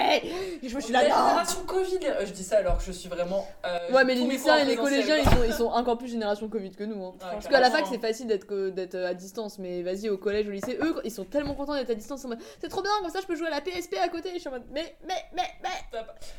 Et 0.61 0.69
je 0.69 0.73
me 0.75 0.79
On 0.79 0.83
suis 0.83 0.93
est 0.93 0.97
là 0.97 1.03
la 1.03 1.09
non 1.09 1.15
génération 1.27 1.59
Covid. 1.65 1.99
Euh, 2.05 2.25
Je 2.25 2.31
dis 2.31 2.43
ça 2.43 2.57
alors 2.57 2.77
que 2.77 2.83
je 2.83 2.91
suis 2.91 3.09
vraiment. 3.09 3.45
euh, 3.65 3.91
Ouais 3.91 4.03
mais 4.03 4.15
les 4.15 4.21
lycéens 4.21 4.55
en 4.55 4.57
et 4.59 4.65
les 4.65 4.75
collégiens 4.75 5.17
ils 5.17 5.25
sont, 5.25 5.43
ils 5.45 5.53
sont 5.53 5.65
encore 5.67 5.97
plus 5.97 6.07
génération 6.09 6.47
Covid 6.47 6.71
que 6.71 6.83
nous 6.83 7.03
hein. 7.03 7.13
Ouais, 7.21 7.27
Parce 7.33 7.47
qu'à 7.47 7.59
la 7.59 7.69
fac 7.71 7.85
c'est 7.89 7.99
facile 8.01 8.27
d'être 8.27 8.45
que- 8.47 8.69
d'être 8.69 8.95
à 8.95 9.13
distance 9.13 9.59
mais 9.59 9.81
vas-y 9.83 10.09
au 10.09 10.17
collège 10.17 10.47
au 10.47 10.51
lycée 10.51 10.77
eux 10.81 10.95
ils 11.03 11.11
sont 11.11 11.25
tellement 11.25 11.53
contents 11.53 11.75
d'être 11.75 11.89
à 11.91 11.95
distance 11.95 12.25
en 12.25 12.29
c'est 12.61 12.69
trop 12.69 12.81
bien 12.81 12.91
comme 13.01 13.09
ça 13.11 13.19
je 13.21 13.27
peux 13.27 13.35
jouer 13.35 13.47
à 13.47 13.51
la 13.51 13.61
PSP 13.61 13.95
à 14.01 14.09
côté 14.09 14.31
je 14.33 14.39
suis 14.39 14.47
en 14.49 14.53
mode 14.53 14.63
mais 14.71 14.95
mais 15.07 15.15
mais 15.35 15.43
mais 15.61 15.92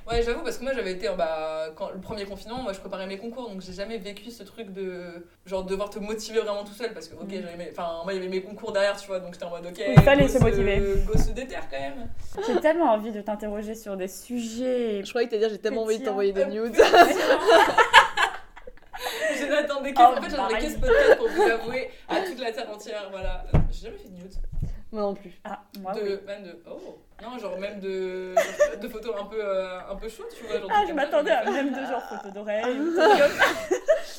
Ouais, 0.09 0.23
j'avoue, 0.23 0.43
parce 0.43 0.59
que 0.59 0.65
moi 0.65 0.73
j'avais 0.75 0.93
été, 0.93 1.09
bah, 1.17 1.67
quand 1.77 1.91
le 1.91 2.01
premier 2.01 2.25
confinement, 2.25 2.59
moi 2.63 2.73
je 2.73 2.81
préparais 2.81 3.07
mes 3.07 3.19
concours, 3.19 3.49
donc 3.49 3.61
j'ai 3.61 3.73
jamais 3.73 3.99
vécu 3.99 4.31
ce 4.31 4.43
truc 4.43 4.73
de 4.73 5.27
genre 5.47 5.63
devoir 5.65 5.91
te 5.91 5.99
motiver 5.99 6.41
vraiment 6.41 6.65
tout 6.65 6.73
seul, 6.73 6.93
parce 6.93 7.09
que, 7.09 7.15
ok, 7.15 7.29
Mm. 7.29 7.41
j'avais 7.43 7.57
mes- 7.57 7.71
enfin, 7.71 8.01
moi 8.05 8.13
il 8.13 8.17
y 8.17 8.19
avait 8.19 8.29
mes 8.29 8.43
concours 8.43 8.73
derrière, 8.73 8.97
tu 8.97 9.07
vois, 9.07 9.21
donc 9.21 9.33
j'étais 9.35 9.45
en 9.45 9.51
mode, 9.51 9.67
ok, 9.67 9.81
Il 9.97 10.03
fallait 10.03 10.23
go 10.27 10.29
se 10.29 10.39
motiver. 10.39 10.83
Go 11.07 11.17
se 11.17 11.31
déterre 11.31 11.69
quand 11.71 11.79
même. 11.81 12.09
J'ai 12.47 12.61
tellement 12.61 12.93
envie 12.93 13.13
de 13.13 13.21
t'interroger 13.21 13.75
sur 13.75 13.97
des 13.97 14.09
sujets. 14.09 15.03
Je 15.05 15.09
croyais 15.11 15.27
que 15.27 15.33
t'allais 15.33 15.43
dire 15.47 15.51
j'ai 15.51 15.59
tellement 15.61 15.83
envie 15.85 15.99
de 15.99 16.05
t'envoyer 16.05 16.33
des 16.33 16.43
Euh, 16.43 16.47
nudes 16.47 16.75
Je 19.37 19.47
n'attendais 19.47 19.93
que, 19.93 20.01
Oh, 20.01 20.15
en 20.17 20.23
fait, 20.23 20.31
j'attendais 20.31 20.59
que 20.59 20.69
ce 20.71 20.79
podcast 20.79 21.17
pour 21.19 21.29
vous 21.29 21.43
avouer 21.43 21.91
à 22.09 22.21
toute 22.21 22.39
la 22.41 22.53
terre 22.53 22.71
entière, 22.71 23.09
voilà. 23.11 23.45
J'ai 23.71 23.87
jamais 23.87 23.99
fait 23.99 24.09
de 24.09 24.15
nudes. 24.17 24.35
Moi 24.93 25.03
non 25.03 25.15
plus 25.15 25.33
Ah, 25.45 25.61
moi 25.81 25.93
de, 25.93 26.01
oui. 26.03 26.19
même 26.27 26.45
de, 26.45 26.63
oh, 26.71 26.99
non, 27.23 27.39
genre 27.39 27.59
même 27.59 27.81
de, 27.81 28.35
de 28.81 28.89
photos 28.89 29.15
un 29.21 29.25
peu, 29.25 29.37
euh, 29.43 29.79
un 29.91 29.95
peu 29.97 30.09
chaudes, 30.09 30.27
tu 30.37 30.45
vois. 30.45 30.59
Genre 30.59 30.71
Ah, 30.73 30.83
je 30.89 30.93
m'attendais 30.93 31.31
à 31.31 31.45
même 31.51 31.71
de 31.71 31.87
genre 31.87 32.03
photos 32.09 32.33
d'oreilles. 32.33 32.65
Ah. 32.99 33.09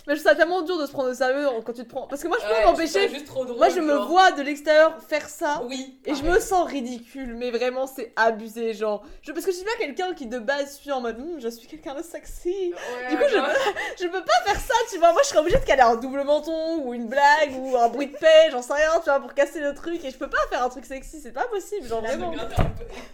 Mais 0.07 0.15
je 0.15 0.19
trouve 0.21 0.31
ça 0.31 0.35
tellement 0.35 0.61
dur 0.61 0.77
de 0.79 0.85
se 0.85 0.91
prendre 0.91 1.09
au 1.09 1.13
sérieux 1.13 1.47
quand 1.65 1.73
tu 1.73 1.83
te 1.83 1.89
prends 1.89 2.05
parce 2.07 2.21
que 2.21 2.27
moi 2.27 2.37
je 2.39 2.45
peux 2.47 2.53
Ouais, 2.53 2.65
m'empêcher 2.65 3.09
Moi 3.57 3.69
je 3.69 3.79
me 3.79 3.95
vois 4.05 4.31
de 4.33 4.41
l'extérieur 4.43 4.97
faire 5.07 5.27
ça 5.27 5.63
Oui. 5.67 5.99
Et 6.05 6.13
je 6.13 6.23
me 6.23 6.39
sens 6.39 6.67
ridicule, 6.69 7.33
mais 7.35 7.49
vraiment 7.51 7.87
c'est 7.87 8.13
abusé, 8.15 8.73
genre. 8.73 9.03
Je, 9.23 9.31
parce 9.31 9.45
que 9.45 9.51
je 9.51 9.57
suis 9.57 9.65
pas 9.65 9.77
quelqu'un 9.79 10.13
qui 10.13 10.27
de 10.27 10.37
base 10.39 10.75
suis 10.77 10.91
en 10.91 11.01
mode 11.01 11.19
Hum, 11.19 11.39
je 11.39 11.47
suis 11.49 11.67
quelqu'un 11.67 11.95
de 11.95 12.03
sexy. 12.03 12.73
Ouais, 12.73 13.09
Du 13.09 13.17
coup, 13.17 13.23
je- 13.29 13.35
Je 14.03 14.07
peux 14.07 14.23
pas 14.23 14.41
faire 14.45 14.59
ça, 14.59 14.73
tu 14.91 14.97
vois. 14.99 15.11
Moi 15.11 15.21
je 15.23 15.29
serais 15.29 15.39
obligée 15.39 15.59
de 15.59 15.65
caler 15.65 15.81
un 15.81 15.95
double 15.95 16.23
menton 16.23 16.77
ou 16.83 16.93
une 16.93 17.07
blague 17.07 17.53
ou 17.57 17.75
un 17.77 17.87
bruit 17.89 18.07
de 18.07 18.17
paix, 18.17 18.49
j'en 18.51 18.61
sais 18.61 18.73
rien, 18.73 18.91
tu 18.97 19.05
vois, 19.05 19.19
pour 19.19 19.33
casser 19.33 19.59
le 19.59 19.73
truc. 19.73 20.03
Et 20.05 20.11
je 20.11 20.17
peux 20.17 20.29
pas 20.29 20.37
faire 20.49 20.63
un 20.63 20.69
truc 20.69 20.85
sexy, 20.85 21.19
c'est 21.21 21.31
pas 21.31 21.45
possible, 21.45 21.87
genre 21.87 22.01
vraiment. 22.01 22.31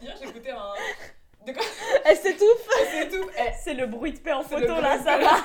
Hier, 0.01 0.15
j'écoutais 0.21 0.51
un. 0.51 0.73
De 1.45 1.53
quoi 1.53 1.63
Elle 2.05 2.17
s'étouffe. 2.17 2.67
C'est 3.63 3.73
le 3.73 3.87
bruit 3.87 4.13
de 4.13 4.19
paix 4.19 4.33
en 4.33 4.43
photo 4.43 4.79
là, 4.79 4.97
ça 5.03 5.17
va. 5.17 5.37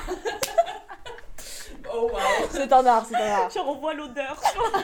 Oh 1.93 2.11
waouh. 2.13 2.49
C'est 2.51 2.73
un 2.73 2.85
art, 2.87 3.07
c'est 3.09 3.15
un 3.17 3.21
art. 3.31 3.51
Genre, 3.51 3.69
on 3.69 3.75
voit 3.77 3.95
l'odeur. 3.95 4.41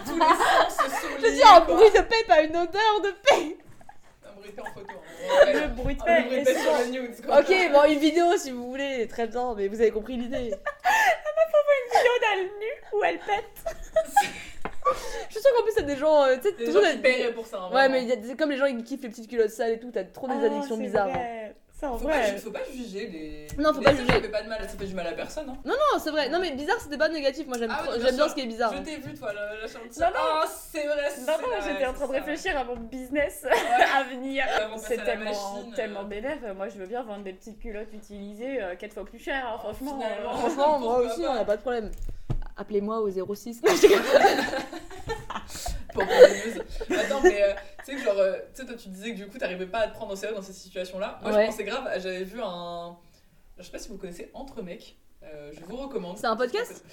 Tous 0.06 0.14
les 0.14 0.20
sens 0.20 0.76
se 0.76 0.90
sont 0.90 1.08
Je 1.18 1.26
dis 1.32 1.42
un 1.42 1.60
quoi. 1.62 1.74
bruit 1.74 1.90
de 1.90 2.00
paix, 2.00 2.24
pas 2.28 2.42
une 2.42 2.56
odeur 2.56 3.00
de 3.02 3.10
paix. 3.10 3.56
Un 4.24 4.32
bruit 4.34 4.50
de 4.50 4.54
paix 4.56 4.62
en 4.62 4.72
photo. 4.72 4.86
hein. 4.94 5.44
Ouais. 5.46 5.52
Le 5.52 5.66
bruit 5.68 5.96
de 5.96 6.02
paix. 6.02 6.22
bruit 6.22 6.36
de 6.36 6.40
et 6.40 6.44
paix 6.44 6.60
sur- 6.60 6.78
le 6.78 6.84
nudes, 6.86 7.26
quoi. 7.26 7.40
Ok, 7.40 7.52
bon, 7.72 7.84
une 7.92 7.98
vidéo 7.98 8.36
si 8.38 8.50
vous 8.52 8.66
voulez, 8.70 9.06
très 9.08 9.26
bien, 9.26 9.54
mais 9.56 9.68
vous 9.68 9.80
avez 9.80 9.90
compris 9.90 10.16
l'idée. 10.16 10.54
vidéo 11.94 12.12
d'elle 12.20 12.44
nue 12.44 12.82
où 12.94 13.04
elle 13.04 13.18
pète. 13.18 13.74
Je 15.28 15.32
suis 15.34 15.40
sûre 15.42 15.50
qu'en 15.56 15.62
plus, 15.62 15.72
c'est 15.76 15.86
des 15.86 15.96
gens. 15.96 16.24
euh, 16.24 16.36
tu 16.36 16.48
sais, 16.50 16.52
Des 16.56 16.64
toujours 16.64 16.82
gens 16.82 16.88
des- 16.88 16.96
qui 16.96 17.02
paieraient 17.02 17.32
pour 17.32 17.46
ça. 17.46 17.58
hein, 17.58 17.74
Ouais, 17.74 17.88
mais 17.88 18.02
il 18.02 18.08
y 18.08 18.12
a 18.12 18.16
des- 18.16 18.34
comme 18.36 18.50
les 18.50 18.56
gens 18.56 18.66
ils 18.66 18.82
kiffent 18.84 19.02
les 19.02 19.08
petites 19.08 19.28
culottes 19.28 19.50
sales 19.50 19.72
et 19.72 19.78
tout, 19.80 19.90
t'as 19.92 20.04
trop 20.04 20.26
des 20.28 20.34
Ah, 20.42 20.46
addictions 20.46 20.76
c'est 20.76 20.82
bizarres. 20.82 21.08
vrai. 21.08 21.54
Ça, 21.80 21.90
en 21.90 21.98
Faut 21.98 22.06
pas, 22.06 22.16
vrai. 22.16 22.36
faut 22.38 22.50
pas 22.52 22.60
juger 22.72 23.08
les. 23.08 23.60
Non, 23.60 23.72
faut 23.72 23.80
les 23.80 23.84
pas 23.86 23.90
juger. 23.94 24.06
Ça 24.06 24.20
fait 24.20 24.28
pas 24.28 24.42
de 24.42 24.48
mal, 24.48 24.60
ça 24.62 24.68
fait 24.78 24.84
du 24.86 24.94
mal 24.94 25.04
à 25.08 25.12
personne. 25.14 25.48
Hein. 25.50 25.56
Non, 25.64 25.74
c'est 25.98 26.10
vrai. 26.10 26.28
Non, 26.28 26.38
mais 26.38 26.52
bizarre, 26.52 26.76
c'était 26.80 26.96
pas 26.96 27.08
négatif. 27.08 27.48
Moi, 27.48 27.56
j'aime 27.58 27.72
Ah, 27.76 27.82
bien 27.82 27.92
j'aime 28.06 28.14
bien 28.14 28.28
ce 28.28 28.34
qui 28.36 28.40
est 28.42 28.46
bizarre. 28.46 28.72
Je 28.72 28.82
t'ai 28.82 28.96
vu, 28.98 29.14
toi, 29.14 29.32
la, 29.32 29.46
la 29.60 29.66
chantier. 29.66 30.00
Non, 30.00 30.06
non. 30.06 30.14
Ah, 30.14 30.44
c'est 30.46 30.86
vrai, 30.86 31.10
c'est 31.12 31.22
Non, 31.22 31.38
non, 31.42 31.48
j'étais 31.66 31.84
en 31.86 31.92
train 31.92 32.06
de 32.06 32.12
c'est 32.12 32.18
réfléchir 32.20 32.56
à 32.56 32.62
mon 32.62 32.76
business 32.76 33.40
Ouais. 33.44 33.84
à 33.96 34.04
venir. 34.04 34.44
C'est 34.78 35.02
tellement, 35.04 35.24
machine, 35.24 35.72
tellement 35.74 36.00
euh. 36.02 36.04
bénéf. 36.04 36.38
Moi, 36.56 36.68
je 36.68 36.78
veux 36.78 36.86
bien 36.86 37.02
vendre 37.02 37.24
des 37.24 37.32
petites 37.32 37.58
culottes 37.58 37.92
utilisées 37.92 38.60
4 38.78 38.92
fois 38.94 39.04
plus 39.04 39.18
cher, 39.18 39.44
hein, 39.44 39.54
Oh, 39.56 39.58
franchement. 39.72 40.00
euh, 40.04 40.30
Franchement, 40.38 40.78
moi 40.78 40.98
aussi, 41.00 41.22
pas. 41.22 41.30
on 41.30 41.40
a 41.40 41.44
pas 41.44 41.56
de 41.56 41.62
problème. 41.62 41.90
Appelez-moi 42.62 43.00
au 43.00 43.10
06. 43.34 43.60
pour 45.92 46.04
prendre 46.06 46.28
des 46.28 46.50
news. 46.50 46.62
Attends, 46.98 47.20
mais 47.22 47.42
euh, 47.42 47.52
tu 47.84 47.84
sais 47.84 47.94
que 47.96 48.02
genre, 48.04 48.18
euh, 48.18 48.36
tu 48.54 48.60
sais, 48.62 48.66
toi 48.66 48.76
tu 48.76 48.88
disais 48.88 49.10
que 49.12 49.16
du 49.16 49.26
coup 49.26 49.36
t'arrivais 49.38 49.66
pas 49.66 49.80
à 49.80 49.88
te 49.88 49.94
prendre 49.94 50.12
au 50.12 50.16
sérieux 50.16 50.34
dans 50.36 50.42
cette 50.42 50.54
situation-là. 50.54 51.18
Moi 51.22 51.32
Ouais. 51.32 51.42
je 51.42 51.50
pensais 51.50 51.64
grave, 51.64 51.88
j'avais 51.98 52.24
vu 52.24 52.40
un. 52.42 52.96
Je 53.58 53.64
sais 53.64 53.70
pas 53.72 53.78
si 53.78 53.88
vous 53.88 53.98
connaissez 53.98 54.30
Entre 54.32 54.62
mecs, 54.62 54.96
euh, 55.24 55.50
je 55.52 55.60
vous 55.64 55.76
recommande. 55.76 56.16
C'est 56.18 56.26
un 56.26 56.36
podcast 56.36 56.84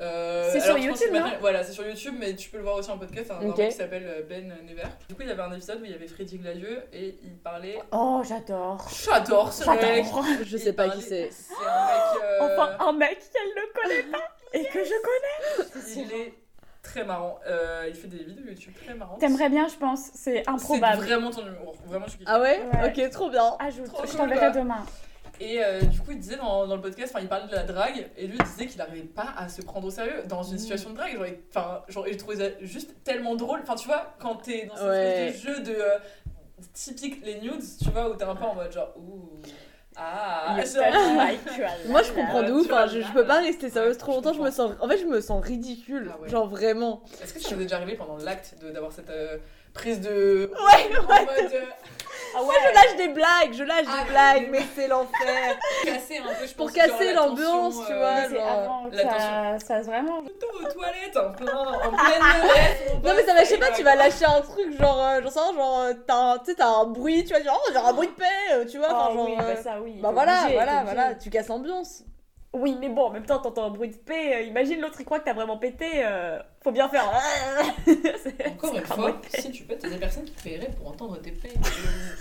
Euh, 0.00 0.48
C'est 0.52 0.60
sur 0.60 0.76
pense 0.76 0.84
YouTube, 0.84 1.12
non 1.12 1.24
Voilà, 1.40 1.62
c'est 1.64 1.72
sur 1.72 1.84
YouTube, 1.86 2.14
mais 2.18 2.34
tu 2.36 2.50
peux 2.50 2.58
le 2.58 2.62
voir 2.62 2.76
aussi 2.76 2.88
en 2.90 2.98
podcast. 2.98 3.30
Un, 3.32 3.40
un 3.40 3.48
Ok. 3.50 3.58
mec 3.58 3.70
qui 3.70 3.76
s'appelle 3.76 4.06
euh, 4.06 4.22
Ben 4.28 4.46
Never. 4.64 4.82
Du 5.08 5.14
coup, 5.16 5.22
il 5.22 5.28
y 5.28 5.30
avait 5.32 5.42
un 5.42 5.52
épisode 5.52 5.80
où 5.80 5.84
il 5.84 5.90
y 5.90 5.94
avait 5.94 6.06
Freddy 6.06 6.38
Gladieux 6.38 6.82
et 6.92 7.18
il 7.24 7.36
parlait. 7.36 7.78
Oh, 7.92 8.22
j'adore. 8.28 8.88
J'adore 9.04 9.52
ce 9.52 9.68
mec! 9.68 10.06
Je 10.46 10.56
Il 10.56 10.60
sais 10.62 10.72
pas 10.72 10.88
qui 10.90 11.02
c'est. 11.02 11.30
C'est 11.32 11.52
un 11.66 11.86
mec. 11.86 12.22
euh, 12.22 12.38
Enfin, 12.42 12.76
un 12.78 12.92
mec 12.92 13.18
qu'elle 13.32 13.48
ne 13.48 13.72
connaît 13.82 14.10
pas 14.10 14.36
et 14.52 14.64
que 14.64 14.84
je 14.84 14.94
connais. 15.02 16.02
il 16.02 16.12
est 16.12 16.34
très 16.82 17.04
marrant. 17.04 17.38
Euh, 17.46 17.86
il 17.88 17.94
fait 17.94 18.08
des 18.08 18.24
vidéos 18.24 18.46
YouTube 18.46 18.72
très 18.82 18.94
marrantes. 18.94 19.20
T'aimerais 19.20 19.48
bien, 19.50 19.68
je 19.68 19.76
pense. 19.76 20.06
C'est 20.14 20.42
C'est 20.44 20.48
improbable. 20.48 21.02
vraiment 21.02 21.30
ton 21.30 21.46
humour. 21.46 21.74
Vraiment, 21.86 22.06
je 22.06 22.12
suis 22.12 22.24
Ah 22.26 22.40
ouais, 22.40 22.60
Ouais. 22.74 22.88
Ok, 23.04 23.10
trop 23.10 23.30
bien. 23.30 23.56
Ajoute, 23.58 23.86
Trop 23.86 24.04
je 24.04 24.10
cool, 24.10 24.18
t'enverrai 24.20 24.52
demain. 24.52 24.84
Et 25.40 25.62
euh, 25.62 25.80
du 25.82 26.00
coup, 26.00 26.10
il 26.10 26.18
disait 26.18 26.34
dans, 26.36 26.66
dans 26.66 26.74
le 26.74 26.82
podcast, 26.82 27.12
enfin, 27.14 27.22
il 27.22 27.28
parlait 27.28 27.46
de 27.46 27.54
la 27.54 27.62
drague, 27.62 28.08
et 28.16 28.26
lui 28.26 28.36
il 28.36 28.44
disait 28.44 28.66
qu'il 28.66 28.78
n'arrivait 28.78 29.06
pas 29.06 29.34
à 29.36 29.48
se 29.48 29.62
prendre 29.62 29.86
au 29.86 29.90
sérieux 29.90 30.24
dans 30.26 30.42
une 30.42 30.56
Mm. 30.56 30.58
situation 30.58 30.90
de 30.90 30.96
drague. 30.96 31.14
Genre, 31.14 31.26
il- 31.26 31.38
enfin, 31.50 31.84
genre, 31.88 32.06
et 32.08 32.14
je 32.14 32.18
trouvais 32.18 32.36
ça 32.36 32.50
juste 32.62 33.04
tellement 33.04 33.36
drôle. 33.36 33.60
Enfin, 33.62 33.76
tu 33.76 33.86
vois, 33.86 34.14
quand 34.18 34.34
t'es 34.36 34.66
dans 34.66 34.74
cette 34.76 34.84
Ouais. 34.86 35.28
espèce 35.28 35.42
de 35.44 35.48
jeu 35.54 35.60
de 35.62 35.74
euh, 35.78 35.98
typique 36.72 37.24
les 37.24 37.40
nudes, 37.40 37.62
tu 37.80 37.88
vois, 37.90 38.10
où 38.10 38.16
t'es 38.16 38.24
un 38.24 38.34
peu 38.34 38.44
en 38.44 38.54
mode 38.56 38.72
genre, 38.72 38.92
ouh, 38.96 39.28
ah. 39.98 40.56
Moi, 41.88 42.02
je 42.02 42.12
comprends 42.12 42.42
de 42.42 42.52
ouf. 42.52 42.66
je, 42.66 43.12
peux 43.12 43.26
pas 43.26 43.40
rester 43.40 43.68
sérieuse 43.68 43.94
Ouais, 43.94 43.98
trop 43.98 44.12
longtemps. 44.12 44.32
Je 44.32 44.40
me 44.40 44.50
sens. 44.50 44.72
En 44.80 44.88
fait, 44.88 44.98
je 44.98 45.06
me 45.06 45.20
sens 45.20 45.44
ridicule. 45.44 46.10
Ah 46.12 46.20
ouais. 46.20 46.28
Genre 46.28 46.48
vraiment. 46.48 47.02
Est-ce 47.22 47.34
que 47.34 47.40
ça 47.40 47.54
vous 47.54 47.60
est 47.60 47.64
déjà 47.64 47.76
arrivé 47.76 47.96
pendant 47.96 48.16
l'acte 48.18 48.54
d'avoir 48.62 48.92
cette 48.92 49.10
euh, 49.10 49.38
prise 49.74 50.00
de. 50.00 50.50
Ouais, 50.52 50.96
en 50.98 51.02
mode 51.02 51.52
euh, 51.52 51.62
Ah 52.34 52.42
Moi, 52.42 52.54
je 52.66 52.74
lâche 52.74 52.96
des 52.96 53.08
blagues, 53.12 53.52
je 53.52 53.64
lâche 53.64 53.86
Ah, 53.88 54.02
des 54.04 54.10
blagues, 54.10 54.48
mais- 54.50 54.58
mais 54.60 54.66
c'est 54.74 54.88
l'enfer. 54.88 55.58
casser 55.84 56.18
un 56.18 56.34
peu, 56.34 56.46
je 56.46 56.54
Pour 56.54 56.72
casser 56.72 56.88
genre, 56.90 57.00
la 57.06 57.12
l'ambiance, 57.14 57.86
tu 57.86 57.92
euh, 57.92 57.98
vois. 57.98 58.28
C'est 58.28 58.34
genre, 58.36 58.88
ça, 58.92 59.58
ça 59.58 59.82
se 59.82 59.86
vraiment. 59.86 60.22
Plutôt 60.22 60.46
aux 60.60 60.72
toilettes, 60.72 61.16
en 61.16 61.32
plein, 61.32 61.72
en 61.72 61.90
pleine 61.90 62.22
mon 63.02 63.08
Non 63.08 63.14
mais 63.16 63.22
ça 63.24 63.34
va, 63.34 63.40
je 63.44 63.48
sais 63.48 63.58
pas, 63.58 63.70
tu 63.72 63.82
vas 63.82 63.94
lâcher 63.96 64.24
un 64.24 64.40
truc 64.40 64.72
genre, 64.78 65.00
euh, 65.00 65.20
j'en 65.22 65.30
sais 65.30 65.40
rien, 65.40 65.54
genre, 65.54 65.78
euh, 65.80 65.92
t'as 66.06 66.14
un, 66.16 66.38
tu 66.38 66.44
sais, 66.46 66.54
t'as 66.54 66.68
un 66.68 66.84
bruit, 66.86 67.24
tu 67.24 67.32
vas 67.32 67.40
dire, 67.40 67.52
oh, 67.54 67.70
j'ai 67.72 67.78
un 67.78 67.92
bruit 67.92 68.08
de 68.08 68.12
paix, 68.12 68.24
euh, 68.52 68.64
tu 68.64 68.78
vois, 68.78 68.88
enfin 68.92 69.08
Ah 69.10 69.14
genre, 69.14 69.24
oui, 69.24 69.34
euh, 69.40 69.54
bah 69.54 69.56
ça 69.62 69.80
oui. 69.80 69.98
bah 70.00 70.10
voilà, 70.12 70.40
obligé, 70.42 70.54
voilà, 70.54 70.82
voilà, 70.84 71.14
tu 71.14 71.30
casses 71.30 71.48
l'ambiance. 71.48 72.04
Oui, 72.54 72.76
mais 72.80 72.88
bon, 72.88 73.02
en 73.04 73.10
même 73.10 73.26
temps, 73.26 73.38
t'entends 73.38 73.64
un 73.66 73.70
bruit 73.70 73.90
de 73.90 73.96
paix. 73.96 74.34
euh, 74.36 74.40
imagine 74.40 74.80
l'autre, 74.80 74.96
il 75.00 75.04
croit 75.04 75.18
que 75.20 75.24
t'as 75.26 75.34
vraiment 75.34 75.58
pété. 75.58 76.02
euh, 76.04 76.38
faut 76.62 76.72
bien 76.72 76.88
faire. 76.88 77.04
C'est- 77.84 78.46
Encore 78.48 78.70
c'est 78.74 78.78
une 78.80 78.86
fois, 78.86 79.16
si 79.34 79.50
tu 79.52 79.62
pètes, 79.64 79.80
il 79.84 79.88
y 79.90 79.92
a 79.92 79.94
des 79.94 80.00
personnes 80.00 80.24
qui 80.24 80.32
paieraient 80.42 80.70
pour 80.76 80.88
entendre 80.88 81.20
tes 81.20 81.30
pets. 81.32 81.54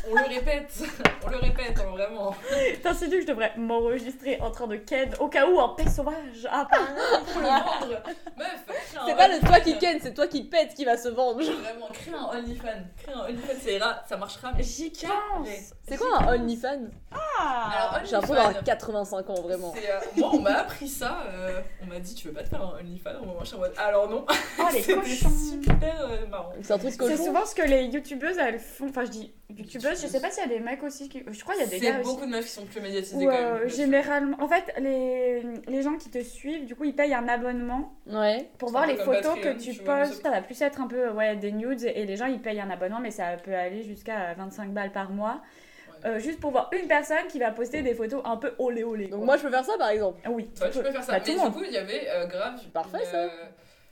On 0.10 0.16
le 0.16 0.28
répète, 0.28 0.72
on 1.26 1.30
le 1.30 1.38
répète, 1.38 1.78
hein, 1.80 1.90
vraiment. 1.92 2.36
T'insinues 2.84 3.16
que 3.18 3.22
je 3.22 3.28
devrais 3.28 3.54
m'enregistrer 3.58 4.40
en 4.42 4.52
train 4.52 4.68
de 4.68 4.76
ken 4.78 5.14
au 5.20 5.28
cas 5.28 5.48
où 5.48 5.60
un 5.60 5.70
paix 5.70 5.90
sauvage 5.90 6.48
apparaît. 6.50 6.84
Faut 7.26 7.40
le 7.40 7.46
vendre. 7.46 8.02
Meuf, 8.38 8.66
crée 8.68 9.00
un 9.00 9.06
C'est 9.08 9.16
pas 9.16 9.28
le 9.28 9.40
toi 9.40 9.50
OnlyFans. 9.50 9.64
qui 9.64 9.78
ken, 9.80 10.00
c'est 10.02 10.14
toi 10.14 10.28
qui 10.28 10.44
pète 10.44 10.74
qui 10.76 10.86
va 10.86 10.98
se 10.98 11.10
vendre. 11.10 11.42
Vraiment, 11.44 11.88
crée 11.92 12.12
un 12.14 12.38
OnlyFans. 12.38 12.68
Crée 13.04 13.14
un 13.14 13.26
OnlyFans, 13.26 13.60
ça 13.64 13.72
ira, 13.72 14.04
ça 14.08 14.18
marchera. 14.18 14.52
Mais 14.56 14.64
J'y 14.64 14.90
pense. 14.92 15.48
C'est 15.88 15.98
quoi 15.98 16.20
un 16.22 16.36
OnlyFan 16.36 16.90
Ah. 17.12 17.90
Alors, 17.92 18.06
J'ai 18.06 18.12
l'impression 18.12 18.36
d'avoir 18.36 18.48
OnlyFans, 18.50 18.66
85 18.66 19.30
ans, 19.32 19.42
vraiment. 19.42 19.74
c'est, 19.76 19.90
euh, 19.92 20.00
moi, 20.18 20.30
on 20.34 20.40
m'a 20.40 20.60
appris 20.60 20.88
ça. 20.88 21.24
euh, 21.28 21.62
on 21.82 21.88
m'a 21.88 22.00
dit, 22.00 22.14
tu 22.16 22.28
veux 22.28 22.34
pas 22.34 22.44
te 22.44 22.50
faire 22.50 22.62
un 22.62 22.80
OnlyFans? 22.80 23.10
En 23.22 23.82
alors 23.84 24.10
non. 24.10 24.26
Oh, 24.60 24.64
les 24.74 24.82
cochons. 24.96 25.30
super 25.30 26.02
euh, 26.10 26.26
marrant. 26.28 26.52
C'est 26.62 26.74
un 26.74 26.78
truc 26.78 26.92
C'est 26.92 26.98
cochon. 26.98 27.26
souvent 27.26 27.46
ce 27.46 27.56
que 27.56 27.62
les 27.62 27.84
youtubeuses 27.86 28.38
elles 28.38 28.60
font. 28.60 28.88
Enfin, 28.90 29.06
je 29.06 29.12
dis 29.12 29.34
youtubeuses, 29.50 30.02
je 30.02 30.08
sais 30.08 30.20
pas 30.20 30.30
s'il 30.32 30.44
y 30.44 30.46
a 30.46 30.50
des 30.50 30.60
mecs 30.60 30.84
aussi 30.84 31.08
qui. 31.08 31.24
Je 31.30 31.42
crois 31.44 31.54
qu'il 31.56 31.64
y 31.64 31.68
a 31.68 31.70
des 31.70 31.80
C'est 31.80 31.86
gars 31.86 32.00
beaucoup 32.02 32.18
aussi. 32.22 32.26
de 32.28 32.32
meufs 32.36 32.46
qui 32.46 32.52
sont 32.52 32.66
plus 32.66 32.82
médiatisées 32.82 33.16
Ou 33.16 33.30
quand 33.30 33.32
même. 33.32 33.46
euh, 33.64 33.68
généralement. 33.70 34.38
En 34.42 34.48
fait, 34.48 34.74
les, 34.80 35.42
les 35.68 35.82
gens 35.82 35.96
qui 35.98 36.10
te 36.10 36.22
suivent, 36.22 36.66
du 36.66 36.76
coup, 36.76 36.84
ils 36.84 36.96
payent 36.96 37.14
un 37.14 37.28
abonnement 37.28 37.94
Ouais. 38.08 38.50
pour 38.58 38.70
C'est 38.70 38.74
voir 38.74 38.88
les 38.88 38.98
photos 38.98 39.36
Patreon, 39.36 39.42
que 39.42 39.60
tu 39.62 39.74
postes. 39.76 40.22
ça- 40.24 40.32
va 40.32 40.42
plus 40.42 40.62
être 40.62 40.82
un 40.82 40.88
peu 40.88 41.10
ouais, 41.12 41.36
des 41.36 41.52
nudes 41.52 41.84
et 41.84 42.06
les 42.06 42.16
gens 42.18 42.26
ils 42.26 42.42
payent 42.42 42.60
un 42.60 42.70
abonnement, 42.70 43.00
mais 43.00 43.12
ça 43.12 43.38
peut 43.44 43.54
aller 43.56 43.84
jusqu'à 43.84 44.34
25 44.34 44.72
balles 44.72 44.92
par 44.92 45.10
mois. 45.12 45.42
Euh, 46.06 46.20
juste 46.20 46.40
pour 46.40 46.52
voir 46.52 46.70
une 46.80 46.88
personne 46.88 47.26
qui 47.28 47.40
va 47.40 47.50
poster 47.52 47.82
des 47.82 47.96
photos 47.96 48.22
un 48.24 48.38
peu 48.38 48.54
olé 48.60 48.84
olé. 48.84 49.08
Donc 49.08 49.18
quoi. 49.22 49.26
moi 49.26 49.38
je 49.38 49.42
peux 49.42 49.50
faire 49.50 49.66
ça 49.66 49.78
par 49.80 49.90
exemple. 49.90 50.20
Ah 50.26 50.30
oui, 50.30 50.48
tu 50.54 50.62
peux 50.62 50.70
faire 50.92 51.04
ça. 51.04 51.14
Bah, 51.14 51.20
mais 51.26 51.34
du 51.34 51.40
monde. 51.40 51.54
coup, 51.54 51.64
il 51.66 51.74
y 51.74 51.78
avait 51.78 52.08
euh, 52.10 52.28
grave. 52.28 52.60
Parfait, 52.72 53.00
une, 53.00 53.12
ça. 53.12 53.30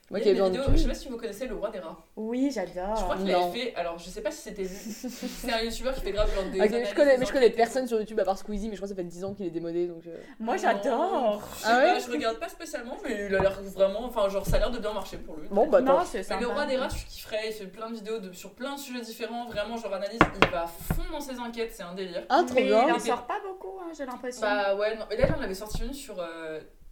Euh, 0.06 0.12
Moi 0.12 0.20
il 0.20 0.22
qui 0.24 0.28
y 0.30 0.32
ai 0.32 0.32
a 0.32 0.34
besoin 0.36 0.48
une 0.48 0.54
de 0.54 0.60
vidéo, 0.60 0.74
je 0.78 0.82
sais 0.84 0.88
pas 0.88 0.94
si 0.94 1.10
vous 1.10 1.18
connaissez 1.18 1.48
le 1.48 1.56
roi 1.56 1.70
des 1.72 1.80
rats. 1.80 1.98
Oui, 2.16 2.48
Je 2.50 2.56
j'adore. 2.56 2.94
crois 2.94 3.18
qu'il 3.18 3.34
avait 3.34 3.52
fait. 3.60 3.76
Alors, 3.76 3.98
je 3.98 4.10
sais 4.10 4.22
pas 4.22 4.30
si 4.32 4.38
c'était 4.42 4.62
lui. 4.62 4.70
C'est 4.70 5.52
un 5.52 5.62
youtubeur 5.62 5.96
qui 5.96 6.02
fait 6.02 6.12
grave 6.12 6.34
genre 6.34 6.44
des. 6.52 6.60
Ok, 6.60 6.66
analyses, 6.68 6.90
je 6.90 6.96
connais, 6.96 7.18
mais 7.18 7.26
je 7.26 7.32
connais 7.34 7.50
personne 7.50 7.88
sur 7.88 7.98
YouTube 8.00 8.20
à 8.20 8.24
part 8.26 8.38
Squeezie, 8.38 8.68
mais 8.70 8.76
je 8.76 8.80
crois 8.82 8.88
que 8.88 8.94
ça 8.96 9.02
fait 9.02 9.08
10 9.08 9.24
ans 9.26 9.34
qu'il 9.34 9.46
est 9.48 9.50
démodé 9.52 9.88
donc. 9.88 10.06
euh, 10.08 10.16
Moi 10.40 10.58
j'adore. 10.58 11.42
Je 11.60 11.64
Ah 11.66 11.78
ouais 11.80 11.94
pas, 11.94 12.00
je 12.00 12.12
regarde 12.12 12.38
pas 12.40 12.50
spécialement, 12.50 12.98
mais 13.04 13.26
il 13.28 13.36
a 13.36 13.40
l'air 13.40 13.60
vraiment. 13.64 14.06
Enfin, 14.06 14.30
genre, 14.30 14.46
ça 14.46 14.58
a 14.58 14.60
l'air 14.60 14.72
de 14.72 14.78
bien 14.80 14.94
marcher 14.94 15.18
pour 15.18 15.38
lui. 15.38 15.48
Bon 15.50 15.68
bah 15.68 15.82
Non, 15.82 16.00
c'est 16.06 16.20
Mais 16.20 16.24
sympa. 16.24 16.42
le 16.42 16.48
roi 16.48 16.66
des 16.68 16.78
rats, 16.78 16.90
je 16.90 17.06
kifferais. 17.06 17.48
Il 17.48 17.54
fait 17.54 17.66
plein 17.68 17.90
de 17.90 17.96
vidéos 17.96 18.20
de- 18.20 18.32
sur 18.34 18.54
plein 18.54 18.76
de 18.76 18.80
sujets 18.80 19.02
différents. 19.02 19.46
Vraiment, 19.46 19.76
genre, 19.78 19.94
analyse. 19.94 20.20
Il 20.42 20.50
va 20.50 20.64
à 20.64 20.68
fond 20.68 21.02
dans 21.12 21.20
ses 21.20 21.40
enquêtes. 21.40 21.72
C'est 21.74 21.84
un 21.84 21.94
délire. 21.96 22.24
Ah 22.30 22.44
trop 22.46 22.56
Mais 22.56 22.68
il 22.68 22.74
en 22.76 23.00
sort 23.00 23.26
pas 23.26 23.40
beaucoup, 23.46 23.80
hein, 23.82 23.92
j'ai 23.98 24.06
l'impression. 24.06 24.42
Bah 24.42 24.76
ouais, 24.76 24.96
non. 24.96 25.06
Et 25.10 25.18
là, 25.18 25.28
en 25.38 25.42
avait 25.42 25.54
sorti 25.56 25.84
une 25.84 25.94
sur. 25.94 26.16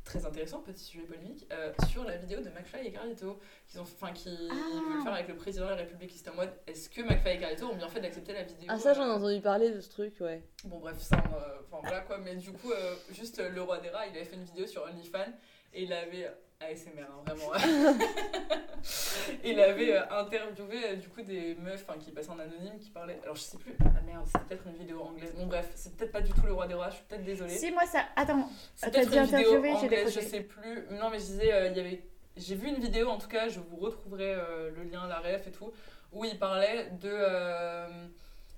Très 0.06 0.26
intéressant, 0.26 0.60
petit 0.60 0.84
sujet 0.84 1.04
polémique, 1.06 1.48
euh, 1.52 1.72
sur 1.90 2.04
la 2.04 2.18
vidéo 2.18 2.40
de 2.42 2.50
McFly 2.50 2.88
et 2.88 2.92
Carlito, 2.92 3.40
qu'ils 3.68 3.80
ont, 3.80 3.84
enfin, 3.84 4.12
qui 4.12 4.30
Ah. 4.52 4.54
veulent 4.54 5.02
faire 5.04 5.14
avec 5.14 5.30
le 5.30 5.36
président 5.38 5.66
de 5.66 5.70
la 5.72 5.76
République. 5.78 6.12
C'était 6.12 6.30
en 6.30 6.36
mode, 6.36 6.52
est-ce 6.68 6.90
que 6.90 7.02
McFly 7.02 7.36
et 7.36 7.40
Carlito 7.40 7.68
ont 7.68 7.76
bien 7.76 7.88
fait 7.88 8.02
d'accepter 8.02 8.34
la 8.34 8.44
vidéo 8.44 8.66
Ah 8.70 8.78
ça 8.78 8.94
j'en 8.94 9.06
ai 9.08 9.12
entendu 9.12 9.40
parler 9.42 9.72
de 9.72 9.80
ce 9.80 9.90
truc 9.90 10.14
ouais. 10.20 10.44
Bon 10.66 10.80
bref, 10.80 11.00
ça, 11.00 11.16
euh, 11.16 11.62
enfin 11.72 11.80
voilà 11.84 12.02
quoi, 12.02 12.18
mais 12.18 12.36
du 12.36 12.52
coup, 12.52 12.72
euh, 12.72 12.96
juste 13.12 13.40
le 13.42 13.62
roi 13.62 13.80
des 13.80 13.90
rats, 13.90 14.06
il 14.06 14.16
avait 14.16 14.26
fait 14.26 14.36
une 14.36 14.44
vidéo 14.44 14.68
sur 14.68 14.84
OnlyFans 14.84 15.32
et 15.74 15.84
il 15.84 15.94
avait 15.94 16.30
ASMR, 16.72 17.02
hein, 17.02 17.24
vraiment. 17.26 17.52
il 19.44 19.60
avait 19.60 19.96
euh, 19.96 20.02
interviewé 20.12 20.78
euh, 20.86 20.96
du 20.96 21.08
coup 21.08 21.22
des 21.22 21.56
meufs 21.56 21.86
enfin, 21.88 22.00
qui 22.00 22.12
passaient 22.12 22.32
en 22.32 22.40
anonyme, 22.40 22.78
qui 22.80 22.90
parlaient. 22.90 23.20
Alors 23.24 23.36
je 23.36 23.42
sais 23.42 23.58
plus, 23.58 23.76
ah 23.82 24.02
merde, 24.06 24.26
c'était 24.26 24.46
peut-être 24.46 24.68
une 24.68 24.76
vidéo 24.76 25.02
anglaise. 25.02 25.34
Bon 25.38 25.46
bref, 25.46 25.70
c'est 25.76 25.96
peut-être 25.96 26.12
pas 26.12 26.22
du 26.22 26.32
tout 26.32 26.46
le 26.46 26.54
roi 26.54 26.68
des 26.68 26.74
rats, 26.74 26.90
je 26.90 26.96
suis 26.96 27.06
peut-être 27.06 27.24
désolée. 27.24 27.56
Si, 27.56 27.72
moi 27.72 27.86
ça. 27.86 28.06
Attends, 28.16 28.50
C'est 28.76 28.92
t'as 28.92 29.06
peut-être 29.06 29.14
une 29.14 29.38
vidéo 29.38 29.64
anglaise, 29.76 30.14
je 30.14 30.20
sais 30.20 30.42
plus. 30.42 30.86
Non 30.92 31.10
mais 31.10 31.20
je 31.20 31.26
disais, 31.26 31.54
euh, 31.54 31.68
il 31.70 31.78
y 31.78 31.80
avait. 31.80 32.04
J'ai 32.36 32.56
vu 32.56 32.68
une 32.68 32.80
vidéo 32.80 33.10
en 33.10 33.18
tout 33.18 33.28
cas, 33.28 33.48
je 33.48 33.60
vous 33.60 33.78
retrouverai 33.78 34.36
le 34.76 34.84
lien, 34.84 35.08
la 35.08 35.20
ref 35.20 35.48
et 35.48 35.52
tout, 35.52 35.72
où 36.12 36.26
il 36.26 36.40
parlait 36.40 36.90
de. 37.00 37.14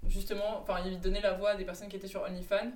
justement, 0.08 0.62
enfin, 0.62 0.80
il 0.86 1.00
donnait 1.02 1.22
la 1.22 1.34
voix 1.34 1.52
à 1.52 1.56
des 1.56 1.66
personnes 1.66 1.90
qui 1.90 1.98
étaient 1.98 2.08
sur 2.08 2.22
OnlyFans 2.24 2.72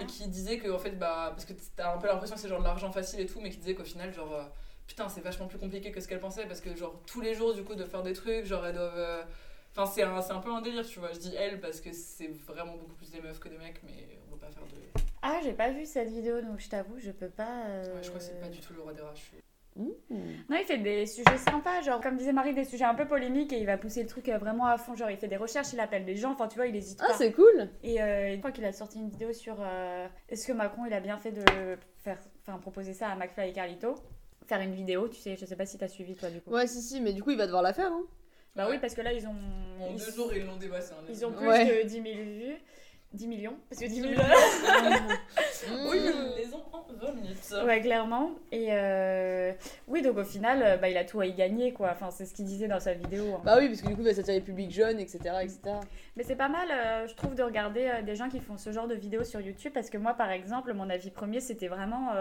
et 0.00 0.06
qui 0.06 0.26
disaient 0.26 0.58
que, 0.58 0.68
en 0.68 0.78
fait, 0.78 0.98
bah. 0.98 1.30
Parce 1.30 1.44
que 1.44 1.52
t'as 1.76 1.94
un 1.94 1.98
peu 1.98 2.08
l'impression 2.08 2.34
que 2.34 2.42
c'est 2.42 2.48
genre 2.48 2.58
de 2.58 2.64
l'argent 2.64 2.90
facile 2.90 3.20
et 3.20 3.26
tout, 3.26 3.40
mais 3.40 3.50
qui 3.50 3.58
disaient 3.58 3.76
qu'au 3.76 3.84
final, 3.84 4.12
genre. 4.12 4.50
Putain, 4.92 5.08
c'est 5.08 5.22
vachement 5.22 5.46
plus 5.46 5.58
compliqué 5.58 5.90
que 5.90 6.00
ce 6.00 6.06
qu'elle 6.08 6.20
pensait 6.20 6.44
parce 6.46 6.60
que, 6.60 6.74
genre, 6.76 7.00
tous 7.06 7.20
les 7.22 7.32
jours, 7.34 7.54
du 7.54 7.64
coup, 7.64 7.74
de 7.74 7.84
faire 7.84 8.02
des 8.02 8.12
trucs, 8.12 8.44
genre, 8.44 8.66
elles 8.66 8.74
doivent. 8.74 8.92
euh, 8.98 9.22
Enfin, 9.74 9.86
c'est 9.90 10.02
un, 10.02 10.20
c'est 10.20 10.32
un 10.34 10.40
peu 10.40 10.50
un 10.52 10.60
délire, 10.60 10.86
tu 10.86 10.98
vois. 10.98 11.10
Je 11.14 11.18
dis 11.18 11.34
elle 11.34 11.58
parce 11.58 11.80
que 11.80 11.90
c'est 11.94 12.28
vraiment 12.46 12.76
beaucoup 12.76 12.92
plus 12.92 13.10
des 13.10 13.22
meufs 13.22 13.40
que 13.40 13.48
des 13.48 13.56
mecs, 13.56 13.80
mais 13.84 14.06
on 14.30 14.34
va 14.36 14.46
pas 14.46 14.52
faire 14.52 14.64
de. 14.64 15.00
Ah, 15.22 15.40
j'ai 15.42 15.54
pas 15.54 15.70
vu 15.70 15.86
cette 15.86 16.10
vidéo 16.10 16.42
donc 16.42 16.58
je 16.60 16.68
t'avoue, 16.68 16.98
je 16.98 17.10
peux 17.10 17.30
pas. 17.30 17.64
euh, 17.68 17.94
Ouais, 17.96 18.02
je 18.02 18.08
crois 18.08 18.18
que 18.18 18.24
c'est 18.26 18.38
pas 18.38 18.48
du 18.48 18.60
tout 18.60 18.74
le 18.74 18.82
roi 18.82 18.92
des 18.92 19.00
rats. 19.00 19.14
Mmh. 19.76 19.88
Non, 20.50 20.56
il 20.60 20.64
fait 20.66 20.76
des 20.76 21.06
sujets 21.06 21.38
sympas, 21.38 21.80
genre 21.80 22.02
comme 22.02 22.18
disait 22.18 22.34
Marie, 22.34 22.52
des 22.52 22.66
sujets 22.66 22.84
un 22.84 22.94
peu 22.94 23.06
polémiques 23.06 23.54
et 23.54 23.60
il 23.60 23.64
va 23.64 23.78
pousser 23.78 24.02
le 24.02 24.08
truc 24.10 24.28
euh, 24.28 24.36
vraiment 24.36 24.66
à 24.66 24.76
fond. 24.76 24.94
Genre, 24.94 25.08
il 25.10 25.16
fait 25.16 25.28
des 25.28 25.38
recherches, 25.38 25.72
il 25.72 25.80
appelle 25.80 26.04
des 26.04 26.16
gens, 26.16 26.32
enfin, 26.32 26.48
tu 26.48 26.56
vois, 26.56 26.66
il 26.66 26.76
hésite 26.76 26.98
Ah 27.02 27.06
pas. 27.06 27.14
c'est 27.14 27.32
cool. 27.32 27.70
Et 27.82 28.02
euh, 28.02 28.30
je 28.34 28.38
crois 28.40 28.52
qu'il 28.52 28.66
a 28.66 28.72
sorti 28.74 28.98
une 28.98 29.08
vidéo 29.08 29.32
sur 29.32 29.56
euh, 29.58 30.06
est-ce 30.28 30.46
que 30.46 30.52
Macron 30.52 30.84
il 30.84 30.92
a 30.92 31.00
bien 31.00 31.16
fait 31.16 31.32
de 31.32 31.78
faire, 31.96 32.18
enfin, 32.46 32.58
proposer 32.58 32.92
ça 32.92 33.08
à 33.08 33.16
McFly 33.16 33.48
et 33.48 33.52
Carlito 33.54 33.94
Faire 34.46 34.60
une 34.60 34.74
vidéo, 34.74 35.08
tu 35.08 35.20
sais, 35.20 35.36
je 35.36 35.44
sais 35.46 35.56
pas 35.56 35.66
si 35.66 35.78
t'as 35.78 35.88
suivi 35.88 36.14
toi 36.16 36.28
du 36.30 36.40
coup. 36.40 36.50
Ouais 36.50 36.66
si 36.66 36.82
si 36.82 37.00
mais 37.00 37.12
du 37.12 37.22
coup 37.22 37.30
il 37.30 37.38
va 37.38 37.46
devoir 37.46 37.62
la 37.62 37.72
faire 37.72 37.90
hein. 37.92 38.02
Bah 38.54 38.66
Ouais. 38.66 38.72
oui, 38.72 38.78
parce 38.80 38.94
que 38.94 39.00
là 39.00 39.12
ils 39.12 39.26
ont. 39.26 39.30
En 39.80 39.90
ils, 39.94 39.96
deux 39.98 40.12
jours, 40.12 40.30
ils 40.34 40.44
l'ont 40.44 40.56
dépassé. 40.56 40.92
hein, 40.92 41.02
ils 41.08 41.24
ont 41.24 41.30
les- 41.30 41.36
plus 41.36 41.48
Ouais. 41.48 41.82
de 41.84 41.88
10 41.88 41.94
000 41.94 42.04
vues. 42.04 42.56
10 43.14 43.26
millions 43.28 43.56
Parce 43.68 43.80
que 43.82 43.86
10 43.88 44.00
000 44.00 44.12
Oui, 45.90 45.98
Mmh. 46.00 46.32
ils 46.36 46.44
les 46.44 46.54
ont 46.54 46.62
en 46.72 46.84
20 46.92 47.12
minutes. 47.14 47.54
Ouais, 47.64 47.80
clairement. 47.80 48.30
Et 48.50 48.68
euh, 48.70 49.52
oui, 49.86 50.00
donc 50.02 50.16
au 50.16 50.24
final, 50.24 50.62
euh, 50.62 50.76
bah, 50.76 50.88
il 50.88 50.96
a 50.96 51.04
tout 51.04 51.20
à 51.20 51.26
y 51.26 51.32
gagner, 51.34 51.72
quoi. 51.72 51.90
Enfin, 51.92 52.10
c'est 52.10 52.24
ce 52.26 52.34
qu'il 52.34 52.44
disait 52.46 52.68
dans 52.68 52.80
sa 52.80 52.94
vidéo. 52.94 53.34
hein. 53.36 53.40
Bah 53.44 53.56
oui 53.58 53.68
parce 53.68 53.82
que 53.82 53.88
du 53.88 53.94
coup 53.94 54.00
il 54.00 54.06
va 54.08 54.14
s'attirer 54.14 54.38
le 54.38 54.44
public 54.44 54.70
jeune 54.70 54.98
etc 54.98 55.18
etc. 55.42 55.60
Mais 56.16 56.24
c'est 56.24 56.36
pas 56.36 56.48
mal, 56.48 56.68
euh, 56.70 57.06
je 57.06 57.14
trouve, 57.14 57.34
de 57.34 57.42
regarder 57.42 57.86
euh, 57.86 58.02
des 58.02 58.16
gens 58.16 58.28
qui 58.28 58.40
font 58.40 58.56
ce 58.56 58.72
genre 58.72 58.88
de 58.88 58.94
vidéos 58.94 59.24
sur 59.24 59.40
YouTube. 59.40 59.72
Parce 59.74 59.88
que 59.90 59.98
moi, 59.98 60.14
par 60.14 60.30
exemple, 60.30 60.72
mon 60.72 60.88
avis 60.90 61.10
premier, 61.10 61.40
c'était 61.40 61.68
vraiment. 61.68 62.12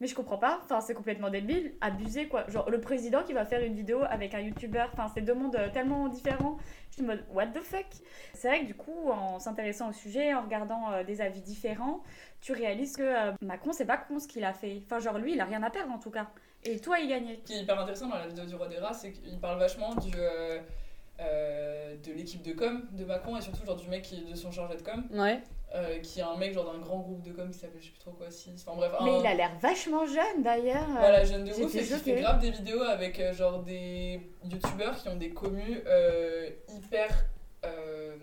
Mais 0.00 0.06
je 0.06 0.14
comprends 0.14 0.38
pas, 0.38 0.60
enfin, 0.64 0.80
c'est 0.80 0.94
complètement 0.94 1.28
débile, 1.28 1.74
abusé, 1.80 2.26
quoi. 2.26 2.48
Genre, 2.48 2.68
le 2.70 2.80
président 2.80 3.22
qui 3.22 3.32
va 3.34 3.44
faire 3.44 3.62
une 3.62 3.74
vidéo 3.74 4.02
avec 4.08 4.34
un 4.34 4.40
YouTuber, 4.40 4.86
enfin, 4.92 5.10
c'est 5.14 5.20
deux 5.20 5.34
mondes 5.34 5.56
euh, 5.56 5.68
tellement 5.70 6.08
différents. 6.08 6.56
Je 6.88 6.94
suis 6.94 7.02
en 7.02 7.06
mode, 7.06 7.24
what 7.32 7.46
the 7.48 7.60
fuck? 7.60 7.86
C'est 8.34 8.48
vrai 8.48 8.60
que 8.62 8.66
du 8.66 8.74
coup, 8.74 9.10
en 9.10 9.38
s'intéressant 9.38 9.90
au 9.90 9.92
sujet, 9.92 10.32
en 10.34 10.42
regardant 10.42 10.90
euh, 10.92 11.04
des 11.04 11.20
avis 11.20 11.42
différents, 11.42 12.02
tu 12.40 12.52
réalises 12.52 12.96
que 12.96 13.02
euh, 13.02 13.32
Macron, 13.42 13.72
c'est 13.72 13.84
pas 13.84 13.98
con 13.98 14.18
ce 14.18 14.26
qu'il 14.26 14.44
a 14.44 14.54
fait. 14.54 14.80
Enfin, 14.86 14.98
genre, 15.00 15.18
lui, 15.18 15.34
il 15.34 15.40
a 15.40 15.44
rien 15.44 15.62
à 15.62 15.70
perdre 15.70 15.92
en 15.92 15.98
tout 15.98 16.10
cas. 16.10 16.28
Et 16.64 16.78
toi, 16.78 16.98
il 16.98 17.08
gagnait. 17.08 17.40
Ce 17.44 17.52
qui 17.52 17.58
est 17.58 17.62
hyper 17.62 17.78
intéressant 17.78 18.08
dans 18.08 18.16
la 18.18 18.26
vidéo 18.26 18.44
du 18.46 18.54
roi 18.54 18.68
des 18.68 18.78
rats, 18.78 18.94
c'est 18.94 19.12
qu'il 19.12 19.38
parle 19.38 19.58
vachement 19.58 19.94
du, 19.94 20.12
euh, 20.16 20.58
euh, 21.20 21.96
de 21.96 22.12
l'équipe 22.12 22.42
de 22.42 22.52
com 22.52 22.86
de 22.92 23.04
Macron 23.04 23.36
et 23.36 23.40
surtout 23.42 23.64
genre 23.66 23.76
du 23.76 23.88
mec 23.88 24.02
qui 24.02 24.16
est 24.16 24.30
de 24.30 24.34
son 24.34 24.50
chargé 24.50 24.76
de 24.76 24.82
com, 24.82 25.04
Ouais. 25.12 25.42
Euh, 25.72 26.00
qui 26.00 26.18
est 26.18 26.22
un 26.22 26.36
mec 26.36 26.52
genre 26.52 26.72
d'un 26.72 26.80
grand 26.80 26.98
groupe 26.98 27.22
de 27.22 27.30
com 27.32 27.48
qui 27.50 27.58
s'appelle 27.58 27.80
je 27.80 27.86
sais 27.86 27.92
plus 27.92 28.00
trop 28.00 28.10
quoi, 28.10 28.28
si. 28.30 28.50
Enfin 28.54 28.76
bref, 28.76 28.92
un, 28.98 29.04
Mais 29.04 29.20
il 29.20 29.26
a 29.26 29.34
l'air 29.34 29.52
vachement 29.60 30.04
jeune 30.04 30.42
d'ailleurs. 30.42 30.86
Voilà, 30.98 31.24
jeune 31.24 31.44
de 31.44 31.52
ouf 31.52 31.74
et 31.74 31.78
qui 31.82 31.84
fait 31.84 32.20
grave 32.20 32.40
des 32.40 32.50
vidéos 32.50 32.82
avec 32.82 33.20
euh, 33.20 33.32
genre 33.32 33.62
des 33.62 34.20
youtubeurs 34.44 34.96
qui 35.00 35.08
ont 35.08 35.16
des 35.16 35.30
commus 35.30 35.80
euh, 35.86 36.50
hyper. 36.68 37.24
euh, 37.64 38.16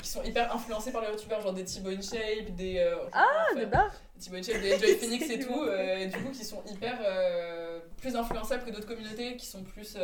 qui 0.00 0.08
sont 0.08 0.22
hyper 0.22 0.54
influencés 0.54 0.92
par 0.92 1.02
les 1.02 1.08
youtubeurs, 1.08 1.40
genre 1.40 1.52
des 1.52 1.64
Thibaut 1.64 1.90
InShape, 1.90 2.54
des. 2.56 2.78
Ah 3.12 3.46
enfin, 3.50 3.58
des 3.58 3.66
barres. 3.66 3.94
Thibaut 4.18 4.36
InShape, 4.36 4.60
des 4.62 4.74
Enjoy 4.74 4.94
Phoenix 5.00 5.28
et 5.30 5.38
tout, 5.40 5.64
et 5.72 6.06
du 6.06 6.18
coup 6.18 6.30
qui 6.30 6.44
sont 6.44 6.62
hyper. 6.70 6.98
plus 7.96 8.14
influençables 8.14 8.64
que 8.64 8.70
d'autres 8.70 8.86
communautés, 8.86 9.36
qui 9.36 9.46
sont 9.46 9.64
plus. 9.64 9.96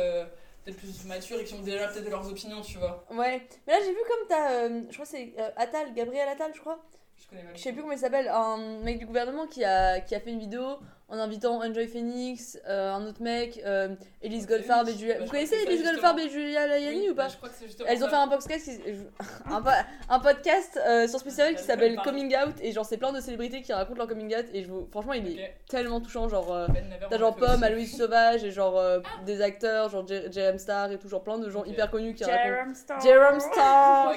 Peut-être 0.71 0.79
plus 0.79 1.05
matures 1.05 1.39
et 1.39 1.43
qui 1.43 1.53
ont 1.53 1.61
déjà 1.61 1.87
peut-être 1.87 2.09
leurs 2.09 2.27
opinions, 2.29 2.61
tu 2.61 2.77
vois. 2.77 3.05
Ouais. 3.11 3.41
Mais 3.67 3.73
là 3.73 3.79
j'ai 3.83 3.91
vu 3.91 3.99
comme 4.07 4.27
t'as 4.27 4.51
euh, 4.51 4.81
je 4.89 4.93
crois 4.93 5.05
c'est 5.05 5.33
euh, 5.39 5.49
Attal 5.57 5.93
Gabriel 5.93 6.27
Attal 6.27 6.51
je 6.53 6.59
crois. 6.59 6.79
Je 7.17 7.27
connais 7.27 7.43
mal. 7.43 7.55
Je 7.55 7.61
sais 7.61 7.73
plus 7.73 7.81
comment 7.81 7.93
il 7.93 7.99
s'appelle, 7.99 8.29
un 8.29 8.57
mec 8.81 8.97
du 8.99 9.05
gouvernement 9.05 9.45
qui 9.47 9.63
a, 9.63 9.99
qui 9.99 10.15
a 10.15 10.19
fait 10.19 10.31
une 10.31 10.39
vidéo 10.39 10.77
en 11.09 11.17
invitant 11.17 11.61
Enjoy 11.63 11.87
Phoenix, 11.87 12.57
euh, 12.67 12.91
un 12.93 13.05
autre 13.07 13.21
mec, 13.21 13.61
euh, 13.65 13.89
Elise 14.21 14.47
Goldfarb 14.47 14.87
et 14.89 14.93
Julia. 14.93 15.15
Bah, 15.17 15.25
Vous 15.25 15.31
connaissez 15.31 15.55
Elise. 15.65 15.83
Goldfarb 15.83 16.19
et 16.19 16.29
Julia 16.29 16.67
Layani 16.67 16.99
Oui, 17.01 17.09
ou 17.09 17.15
pas 17.15 17.23
bah, 17.23 17.29
Je 17.31 17.37
crois 17.37 17.49
que 17.49 17.55
c'est 17.57 17.65
justement. 17.65 17.89
Elles 17.89 17.97
ont 17.97 18.01
ça. 18.01 18.09
fait 18.09 18.15
un 18.15 18.27
podcast, 18.27 18.65
qui- 18.65 18.81
un, 19.51 19.61
po- 19.61 19.69
un 20.09 20.19
podcast 20.19 20.79
euh, 20.87 21.07
sur 21.07 21.19
Spécial 21.19 21.55
qui 21.55 21.63
s'appelle 21.63 21.95
Coming 22.03 22.35
Out 22.35 22.55
et 22.61 22.71
genre 22.71 22.85
c'est 22.85 22.97
plein 22.97 23.11
de 23.11 23.19
célébrités 23.19 23.61
qui 23.61 23.73
racontent 23.73 23.97
leur 23.97 24.07
coming 24.07 24.35
out 24.35 24.45
et 24.53 24.63
je 24.63 24.69
vous, 24.69 24.87
franchement 24.91 25.13
il 25.13 25.39
est 25.39 25.55
tellement 25.67 25.99
touchant 26.01 26.29
genre 26.29 26.53
euh, 26.53 26.67
Ben 26.67 26.85
t'as 27.09 27.17
genre 27.17 27.35
Pomme. 27.35 27.63
Aloïs 27.63 27.95
Sauvage 27.97 28.43
et 28.43 28.51
genre 28.51 28.77
euh, 28.77 28.99
des 29.25 29.41
acteurs 29.41 29.89
genre 29.89 30.05
Jer- 30.07 30.31
Jerem 30.31 30.57
Star 30.59 30.91
et 30.91 30.97
tout 30.99 31.09
genre 31.09 31.23
plein 31.23 31.37
de 31.39 31.49
gens 31.49 31.63
hyper 31.65 31.89
connus 31.89 32.13
qui 32.13 32.23
racontent 32.23 32.73
Star. 32.75 33.01
Jerome 33.01 33.39
Star 33.39 34.13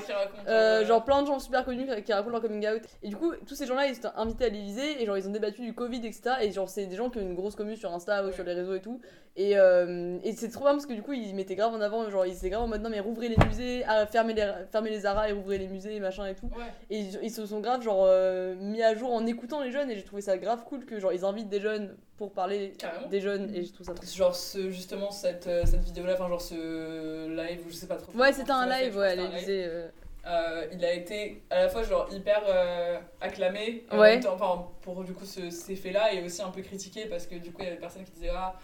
genre 0.87 1.05
plein 1.05 1.23
de 1.23 1.27
gens 1.27 1.39
super 1.39 1.65
connus 1.65 1.87
qui- 1.87 2.03
qui 2.03 2.13
racontent 2.13 2.33
leur 2.33 2.43
coming 2.43 2.67
out 2.69 2.83
et 3.03 3.09
du 3.09 3.17
coup 3.17 3.33
tous 3.47 3.55
ces 3.55 3.67
gens 3.67 3.75
là 3.75 3.87
ils 3.87 3.97
étaient 3.97 4.09
invités 4.17 4.45
à 4.47 4.49
l'Elysée 4.49 5.03
et 5.03 5.07
genre 5.07 5.17
ils 5.17 5.27
ont 5.29 5.33
débattu 5.33 5.63
du 5.63 5.75
Covid 5.75 6.07
etc 6.07 6.37
et 6.41 6.53
genre 6.53 6.69
c'est 6.69 6.82
c'est 6.83 6.89
des 6.91 6.97
gens 6.97 7.11
qui 7.11 7.19
ont 7.19 7.23
une 7.23 7.35
grosse 7.35 7.55
commu 7.55 7.77
sur 7.77 7.93
Insta 7.93 8.25
ou 8.25 8.33
sur 8.33 8.45
les 8.45 8.55
réseaux 8.55 8.75
et 8.75 8.81
tout. 8.81 9.01
Et, 9.35 9.57
euh, 9.57 10.19
et 10.25 10.33
c'est 10.33 10.51
trop 10.51 10.65
bien 10.65 10.73
parce 10.73 10.85
que 10.85 10.93
du 10.93 11.03
coup, 11.03 11.15
ils 11.15 11.35
mettaient 11.35 11.55
grave 11.55 11.73
en 11.73 11.81
avant, 11.81 12.09
genre, 12.11 12.27
ils 12.27 12.37
étaient 12.37 12.51
grave 12.51 12.63
en 12.63 12.69
mode 12.69 12.83
non, 12.83 12.91
mais 12.91 13.01
rouvrez 13.01 13.29
les 13.29 13.37
musées, 13.47 13.83
ah, 13.89 14.05
fermez, 14.07 14.35
les, 14.35 14.47
fermez 14.71 14.91
les 14.91 15.01
Zara 15.01 15.31
et 15.31 15.33
rouvrez 15.33 15.57
les 15.57 15.69
musées, 15.69 15.99
machin 16.01 16.27
et 16.27 16.35
tout. 16.35 16.47
Ouais. 16.47 16.65
Et 16.91 16.99
ils, 16.99 17.19
ils 17.23 17.31
se 17.31 17.47
sont 17.47 17.61
grave, 17.61 17.83
genre, 17.83 18.05
euh, 18.07 18.55
mis 18.57 18.83
à 18.83 18.95
jour 18.95 19.11
en 19.11 19.25
écoutant 19.25 19.63
les 19.63 19.71
jeunes 19.73 19.91
et 19.91 19.97
j'ai 19.97 20.05
trouvé 20.05 20.21
ça 20.21 20.37
grave 20.37 20.65
cool 20.65 20.85
que, 20.85 21.01
genre, 21.01 21.13
ils 21.15 21.25
invitent 21.25 21.49
des 21.49 21.61
jeunes 21.61 21.97
pour 22.19 22.33
parler 22.33 22.75
Carrément. 22.79 23.09
des 23.09 23.21
jeunes 23.21 23.55
et 23.55 23.65
je 23.65 23.73
trouve 23.73 23.87
ça 23.87 23.95
trop 23.95 24.05
Genre 24.07 24.37
ce, 24.37 24.71
justement 24.71 25.11
cette, 25.11 25.47
euh, 25.47 25.63
cette 25.65 25.83
vidéo 25.83 26.05
là, 26.05 26.13
enfin 26.15 26.29
genre 26.29 26.43
ce 26.43 27.29
live 27.35 27.61
ou 27.67 27.71
je 27.71 27.75
sais 27.75 27.87
pas 27.87 27.97
trop. 27.97 28.13
Ouais, 28.13 28.33
c'était 28.33 28.51
un 28.53 28.69
s'appelle, 28.69 28.85
live, 28.85 28.97
ouais, 28.99 29.17
crois 29.17 29.41
que 29.41 30.02
euh. 30.27 30.29
Euh, 30.33 30.67
il 30.73 30.85
a 30.85 30.93
été 30.93 31.43
à 31.51 31.63
la 31.63 31.69
fois 31.69 31.83
genre 31.83 32.09
hyper 32.13 32.43
euh, 32.47 32.99
acclamé, 33.21 33.85
et 33.91 33.95
en 33.95 33.99
Ouais. 33.99 34.13
même 34.15 34.21
temps, 34.23 34.35
enfin, 34.35 34.69
pour 34.83 35.03
du 35.05 35.13
coup 35.13 35.25
ce, 35.25 35.51
ces 35.51 35.75
faits 35.77 35.93
là 35.93 36.13
et 36.13 36.23
aussi 36.25 36.43
un 36.43 36.51
peu 36.51 36.63
critiqué 36.63 37.07
parce 37.07 37.27
que 37.27 37.35
du 37.37 37.51
coup 37.53 37.61
il 37.61 37.65
y 37.65 37.67
avait 37.67 37.77
des 37.77 37.81
personnes 37.81 38.05
qui 38.05 38.13
disaient 38.13 38.31
ah 38.33 38.55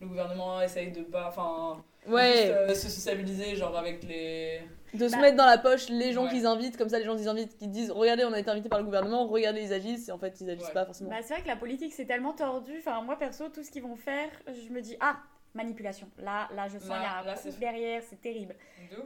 le 0.00 0.08
gouvernement 0.08 0.60
essaye 0.60 0.90
de 0.90 1.02
pas, 1.02 1.28
enfin 1.28 1.82
Ouais, 2.06 2.50
euh, 2.50 2.74
se 2.74 2.88
sociabiliser 2.88 3.54
genre 3.56 3.76
avec 3.78 4.02
les. 4.04 4.60
de 4.92 5.08
se 5.08 5.12
Bah. 5.14 5.22
mettre 5.22 5.36
dans 5.36 5.46
la 5.46 5.56
poche 5.56 5.88
les 5.88 6.12
gens 6.12 6.24
Ouais. 6.24 6.30
qu'ils 6.30 6.46
invitent, 6.46 6.76
comme 6.76 6.88
ça 6.88 6.98
les 6.98 7.04
gens 7.04 7.16
qu'ils 7.16 7.28
invitent, 7.28 7.56
qui 7.56 7.68
disent 7.68 7.90
regardez, 7.92 8.24
on 8.24 8.32
a 8.32 8.38
été 8.40 8.50
invité 8.50 8.68
par 8.68 8.80
le 8.80 8.84
gouvernement, 8.84 9.26
regardez, 9.28 9.62
ils 9.62 9.72
agissent, 9.72 10.08
et 10.08 10.12
en 10.12 10.18
fait 10.18 10.38
ils 10.40 10.50
agissent 10.50 10.66
Ouais. 10.66 10.72
pas 10.74 10.84
forcément. 10.84 11.10
Bah, 11.10 11.16
c'est 11.22 11.32
vrai 11.34 11.42
que 11.42 11.48
la 11.48 11.56
politique 11.56 11.92
c'est 11.94 12.04
tellement 12.06 12.32
tordu. 12.34 12.72
Enfin, 12.78 13.00
moi 13.02 13.16
perso, 13.16 13.48
tout 13.48 13.62
ce 13.62 13.70
qu'ils 13.70 13.82
vont 13.82 13.96
faire, 13.96 14.28
je 14.48 14.70
me 14.72 14.80
dis 14.82 14.96
ah 15.00 15.16
manipulation. 15.54 16.08
Là, 16.18 16.48
là, 16.54 16.68
je 16.68 16.78
sens 16.78 16.88
y 16.88 16.92
a 16.92 17.20
un 17.20 17.24
là, 17.24 17.34
derrière, 17.58 18.02
c'est 18.08 18.20
terrible. 18.20 18.54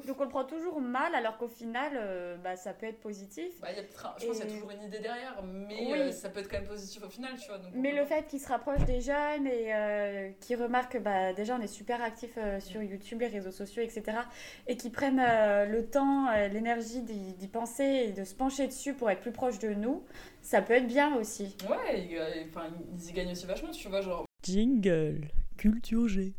Donc 0.07 0.21
on 0.21 0.25
le 0.25 0.29
prend 0.29 0.45
toujours 0.45 0.81
mal, 0.81 1.15
alors 1.15 1.37
qu'au 1.39 1.49
final, 1.49 1.93
euh, 1.95 2.37
bah, 2.37 2.57
ça 2.57 2.73
peut 2.73 2.87
être 2.87 3.01
positif. 3.01 3.61
Bah, 3.61 3.73
y 3.73 3.79
a 3.79 3.83
je 3.83 4.27
pense 4.27 4.39
qu'il 4.39 4.39
y 4.39 4.43
a 4.43 4.45
Et- 4.45 4.55
toujours 4.55 4.71
une 4.71 4.83
idée 4.83 4.99
derrière, 4.99 5.43
mais 5.43 5.77
Oui. 5.81 5.99
euh, 6.01 6.13
ça 6.13 6.29
peut 6.29 6.41
être 6.41 6.49
quand 6.51 6.59
même 6.59 6.67
positif 6.69 7.03
au 7.05 7.09
final, 7.09 7.33
tu 7.39 7.49
vois. 7.49 7.59
donc 7.59 7.73
Mais 7.75 7.93
le 7.93 8.05
fait 8.05 8.27
qu'ils 8.27 8.41
se 8.41 8.49
rapprochent 8.49 8.85
des 8.85 9.01
jeunes 9.01 9.47
et 9.47 9.75
euh, 9.75 10.31
qu'ils 10.41 10.61
remarquent 10.61 10.93
que 10.93 10.99
bah, 10.99 11.33
déjà 11.33 11.57
on 11.57 11.61
est 11.61 11.67
super 11.67 12.03
actifs 12.03 12.37
euh, 12.39 12.61
sur 12.61 12.83
YouTube, 12.83 13.21
les 13.21 13.29
réseaux 13.29 13.51
sociaux, 13.53 13.83
etc. 13.83 14.19
Et 14.67 14.77
qu'ils 14.77 14.93
prennent 14.93 15.21
euh, 15.25 15.67
le 15.67 15.87
temps, 15.87 16.29
euh, 16.29 16.49
l'énergie 16.49 17.03
d'y 17.03 17.35
d'y 17.35 17.49
penser 17.49 17.85
et 18.09 18.13
de 18.13 18.25
se 18.25 18.35
pencher 18.35 18.67
dessus 18.67 18.95
pour 18.95 19.11
être 19.11 19.21
plus 19.21 19.33
proche 19.33 19.59
de 19.59 19.69
nous, 19.75 20.03
ça 20.43 20.63
peut 20.63 20.75
être 20.75 20.87
bien 20.87 21.15
aussi. 21.17 21.57
Ouais, 21.69 22.09
enfin, 22.51 22.69
ils 22.97 23.11
y 23.11 23.13
gagnent 23.13 23.33
aussi 23.33 23.47
vachement, 23.47 23.71
tu 23.71 23.89
vois. 23.89 24.01
Genre, 24.01 24.25
Jingle. 24.43 25.29
Culture 25.59 26.09
G. 26.09 26.35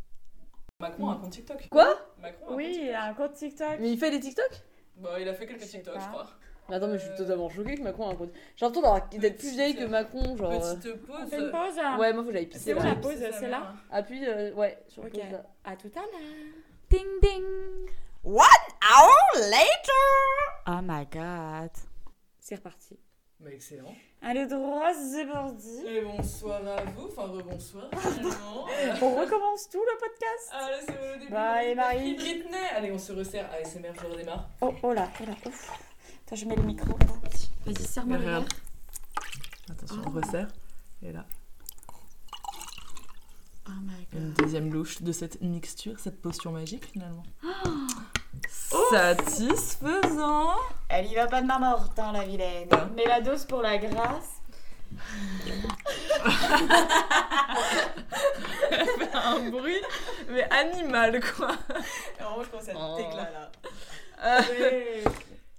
Macron 0.80 1.10
a 1.10 1.14
un 1.14 1.18
compte 1.18 1.32
TikTok. 1.32 1.68
Quoi 1.70 1.96
Macron 2.22 2.24
a 2.24 2.28
un 2.30 2.32
compte 2.48 2.56
Oui, 2.56 2.66
il 2.70 2.74
TikTok. 2.74 2.96
a 2.96 3.04
un 3.04 3.14
compte 3.14 3.34
TikTok. 3.34 3.78
Mais 3.80 3.92
il 3.92 4.00
fait 4.00 4.12
des 4.12 4.20
TikTok 4.20 4.50
Bah, 4.98 5.20
il 5.20 5.28
a 5.28 5.34
fait 5.34 5.46
quelques 5.46 5.62
sais 5.62 5.68
TikTok, 5.78 5.94
pas. 5.96 6.00
je 6.00 6.08
crois. 6.08 6.28
Mais 6.70 6.76
attends, 6.76 6.88
mais 6.88 6.98
je 7.00 7.04
suis 7.04 7.12
Euh, 7.12 7.18
totalement 7.18 7.50
choquée 7.50 7.76
que 7.76 7.82
Macron 7.82 8.08
a 8.10 8.14
un 8.14 8.16
compte. 8.16 8.32
J'ai 8.56 8.66
l'impression 8.66 8.82
d'avoir- 8.82 9.10
d'être 9.10 9.38
plus 9.38 9.52
vieille 9.52 9.76
que 9.76 9.86
Macron, 9.86 10.38
genre. 10.38 10.52
euh. 10.54 10.76
Petite 10.76 10.94
On 11.04 11.06
pause. 11.18 11.30
fait 11.30 11.38
une 11.40 11.52
pause 11.52 11.80
hein 11.80 11.98
Ouais, 12.00 12.14
moi 12.14 12.22
faut 12.24 12.28
que 12.30 12.34
j'aille 12.36 12.46
pisser. 12.46 12.64
C'est 12.66 12.74
où 12.74 12.78
là. 12.78 12.84
la 12.86 12.96
pause 12.96 13.18
C'est 13.18 13.50
là 13.50 13.74
Appuie, 13.92 14.26
euh, 14.26 14.54
ouais, 14.54 14.84
sur 14.88 15.04
Ok. 15.04 15.12
pause 15.12 15.22
là. 15.32 15.44
À 15.64 15.76
tout 15.76 15.92
à 15.96 16.00
l'heure. 16.00 16.32
Ding 16.90 17.08
ding. 17.22 17.44
One 18.24 18.38
hour 18.84 19.50
later. 19.50 20.68
Oh 20.68 20.80
my 20.84 21.06
god. 21.12 21.72
C'est 22.40 22.56
reparti. 22.56 22.98
Bah, 23.40 23.50
excellent. 23.52 23.94
Allez, 24.22 24.46
droit, 24.48 24.92
c'est 24.94 25.26
parti. 25.26 25.82
Et 25.88 26.02
bonsoir 26.02 26.62
à 26.68 26.84
vous, 26.84 27.08
enfin 27.08 27.24
rebonsoir 27.32 27.90
finalement. 27.98 28.66
On 29.02 29.16
recommence 29.16 29.70
tout 29.70 29.80
le 29.80 29.98
podcast 29.98 30.50
Ah 30.52 30.70
là 30.70 30.78
c'est 30.86 31.14
le 31.14 31.20
début. 31.20 31.32
Bah, 31.32 31.64
et 31.64 31.74
Marie 31.74 32.16
Britney 32.16 32.58
Allez, 32.76 32.92
on 32.92 32.98
se 33.00 33.14
resserre. 33.14 33.50
ASMR, 33.52 33.94
je 33.96 34.08
redémarre. 34.08 34.50
Oh, 34.62 34.74
oh 34.84 34.94
là, 34.94 35.10
oh 35.22 35.26
là, 35.26 35.34
ouf. 35.46 35.72
Attends, 36.26 36.36
je 36.36 36.46
mets 36.46 36.56
le 36.56 36.64
micro. 36.64 36.92
Vas-y, 37.66 37.76
serre-moi 37.78 38.18
le 38.18 38.26
verre. 38.26 38.46
Attention, 39.72 40.02
on 40.06 40.10
resserre. 40.10 40.50
Et 41.02 41.14
là, 41.14 41.26
Oh 43.68 43.72
my 43.84 44.20
une 44.20 44.34
deuxième 44.34 44.74
louche 44.74 45.02
de 45.02 45.12
cette 45.12 45.42
mixture, 45.42 46.00
cette 46.00 46.22
potion 46.22 46.52
magique 46.52 46.86
finalement. 46.92 47.24
Satisfaisant 48.92 50.54
Elle 50.90 51.08
y 51.08 51.16
va 51.16 51.28
pas 51.28 51.42
de 51.42 51.48
main 51.48 51.60
morte, 51.60 51.98
hein, 52.00 52.12
la 52.14 52.24
vilaine. 52.24 52.70
Mais 52.96 53.06
la 53.06 53.22
dose 53.22 53.46
pour 53.46 53.62
la 53.62 53.78
grâce. 53.78 54.36
Un 59.14 59.50
bruit, 59.50 59.82
mais 60.30 60.44
animal 60.52 61.20
quoi 61.20 61.52
Vraiment, 62.20 62.44
je 62.44 62.50
pense 62.50 62.70
à 62.70 62.72
Oh. 62.76 62.98
éclat 63.00 63.30
là. 63.32 63.52
Euh, 64.24 65.04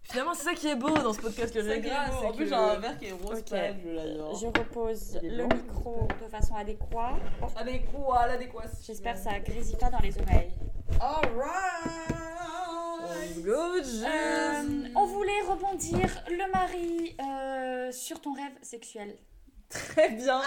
Finalement, 0.02 0.34
c'est 0.34 0.42
ça 0.44 0.54
qui 0.54 0.66
est 0.68 0.74
beau 0.74 0.90
dans 0.90 1.12
ce 1.12 1.20
podcast 1.20 1.54
que 1.54 1.62
j'ai 1.62 1.80
En 2.26 2.32
plus, 2.32 2.48
j'ai 2.48 2.54
un 2.54 2.74
verre 2.80 2.98
qui 2.98 3.06
est 3.06 3.12
rose 3.12 3.38
Ok. 3.38 3.50
pâle, 3.50 3.76
je 3.84 3.90
l'adore. 3.90 4.34
Je 4.36 4.46
repose 4.46 5.18
le 5.22 5.36
blanc. 5.36 5.48
micro 5.54 6.08
de 6.20 6.28
façon 6.28 6.56
adéquate. 6.56 7.14
Oh, 7.40 7.46
quoi, 7.94 8.26
l'adéquation 8.26 8.68
J'espère 8.84 9.14
que 9.14 9.20
ça 9.20 9.38
grésille 9.38 9.76
pas 9.76 9.88
dans 9.90 10.00
les 10.00 10.18
oreilles. 10.18 10.52
Let's 13.08 13.42
go, 13.44 13.76
Jess. 13.78 14.04
Euh, 14.04 14.88
on 14.96 15.06
voulait 15.06 15.40
rebondir, 15.48 16.08
le 16.28 16.50
mari, 16.52 17.16
euh, 17.20 17.92
sur 17.92 18.20
ton 18.20 18.32
rêve 18.34 18.52
sexuel. 18.62 19.14
Très 19.68 20.10
bien. 20.10 20.40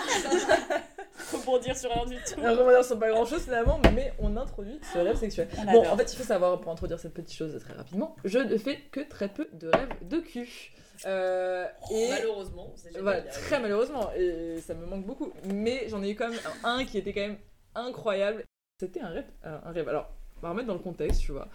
Rebondir 1.31 1.77
sur 1.77 1.89
rien 1.91 2.05
du 2.05 2.15
tout. 2.17 2.33
On 2.41 2.51
rebondir 2.51 2.83
sur 2.83 2.99
pas 2.99 3.09
grand 3.09 3.25
chose 3.25 3.43
finalement, 3.43 3.79
mais 3.95 4.11
on 4.19 4.35
introduit 4.35 4.79
ce 4.91 4.97
rêve 4.97 5.15
sexuel. 5.15 5.47
On 5.59 5.63
Bon, 5.63 5.69
adore. 5.81 5.93
en 5.93 5.97
fait, 5.97 6.11
il 6.11 6.17
faut 6.17 6.23
savoir, 6.23 6.59
pour 6.59 6.71
introduire 6.73 6.99
cette 6.99 7.13
petite 7.13 7.37
chose 7.37 7.57
très 7.63 7.73
rapidement, 7.73 8.15
je 8.25 8.39
ne 8.39 8.57
fais 8.57 8.77
que 8.91 8.99
très 8.99 9.29
peu 9.29 9.47
de 9.53 9.69
rêves 9.69 9.93
de 10.01 10.19
cul. 10.19 10.73
Euh, 11.05 11.65
et 11.91 12.09
Malheureusement, 12.09 12.73
voilà, 13.01 13.21
très 13.21 13.59
malheureusement, 13.61 14.11
et 14.13 14.59
ça 14.65 14.73
me 14.73 14.85
manque 14.85 15.05
beaucoup. 15.05 15.31
Mais 15.45 15.87
j'en 15.87 16.03
ai 16.03 16.09
eu 16.11 16.15
quand 16.15 16.29
même 16.29 16.39
un, 16.65 16.79
un 16.79 16.85
qui 16.85 16.97
était 16.97 17.13
quand 17.13 17.21
même 17.21 17.37
incroyable. 17.75 18.43
C'était 18.79 18.99
un 18.99 19.09
rêve, 19.09 19.25
un 19.43 19.61
un 19.65 19.71
rêve. 19.71 19.87
Alors, 19.87 20.09
va 20.43 20.49
remettre 20.49 20.67
dans 20.67 20.73
le 20.73 20.79
contexte, 20.79 21.21
tu 21.21 21.31
vois. 21.31 21.47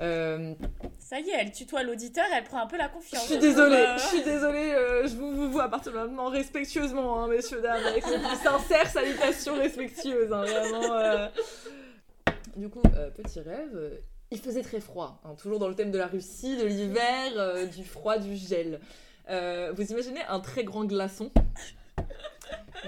Euh, 0.00 0.52
Ça 0.98 1.18
y 1.20 1.30
est, 1.30 1.34
elle 1.38 1.52
tutoie 1.52 1.82
l'auditeur, 1.82 2.24
elle 2.36 2.44
prend 2.44 2.60
un 2.60 2.66
peu 2.66 2.76
la 2.76 2.88
je 2.88 2.92
confiance. 2.92 3.24
suis 3.24 3.38
désolée, 3.38 3.86
je 3.96 4.02
suis 4.02 4.22
désolée, 4.22 4.72
euh, 4.74 5.06
je 5.06 5.14
vous, 5.16 5.32
vous 5.34 5.50
vois 5.50 5.64
à 5.64 5.68
partir 5.68 5.92
de 5.92 5.98
maintenant 5.98 6.28
respectueusement, 6.28 7.22
hein, 7.22 7.28
messieurs, 7.28 7.60
dames, 7.62 7.84
avec 7.86 8.04
les 8.06 8.18
plus 8.18 8.36
sincères 8.42 8.86
salutations 8.88 9.54
respectueuses, 9.54 10.32
hein, 10.32 10.44
vraiment. 10.44 10.92
euh. 10.92 11.28
Du 12.56 12.68
coup, 12.68 12.82
euh, 12.96 13.10
petit 13.10 13.40
rêve, 13.40 13.70
euh, 13.74 13.96
il 14.30 14.38
faisait 14.38 14.62
très 14.62 14.80
froid, 14.80 15.20
hein, 15.24 15.34
toujours 15.40 15.58
dans 15.58 15.68
le 15.68 15.74
thème 15.74 15.90
de 15.90 15.98
la 15.98 16.06
Russie, 16.06 16.56
de 16.56 16.66
l'hiver, 16.66 17.32
euh, 17.36 17.66
du 17.66 17.84
froid, 17.84 18.18
du 18.18 18.36
gel. 18.36 18.80
Euh, 19.30 19.72
vous 19.76 19.90
imaginez 19.92 20.20
un 20.28 20.40
très 20.40 20.64
grand 20.64 20.84
glaçon 20.84 21.30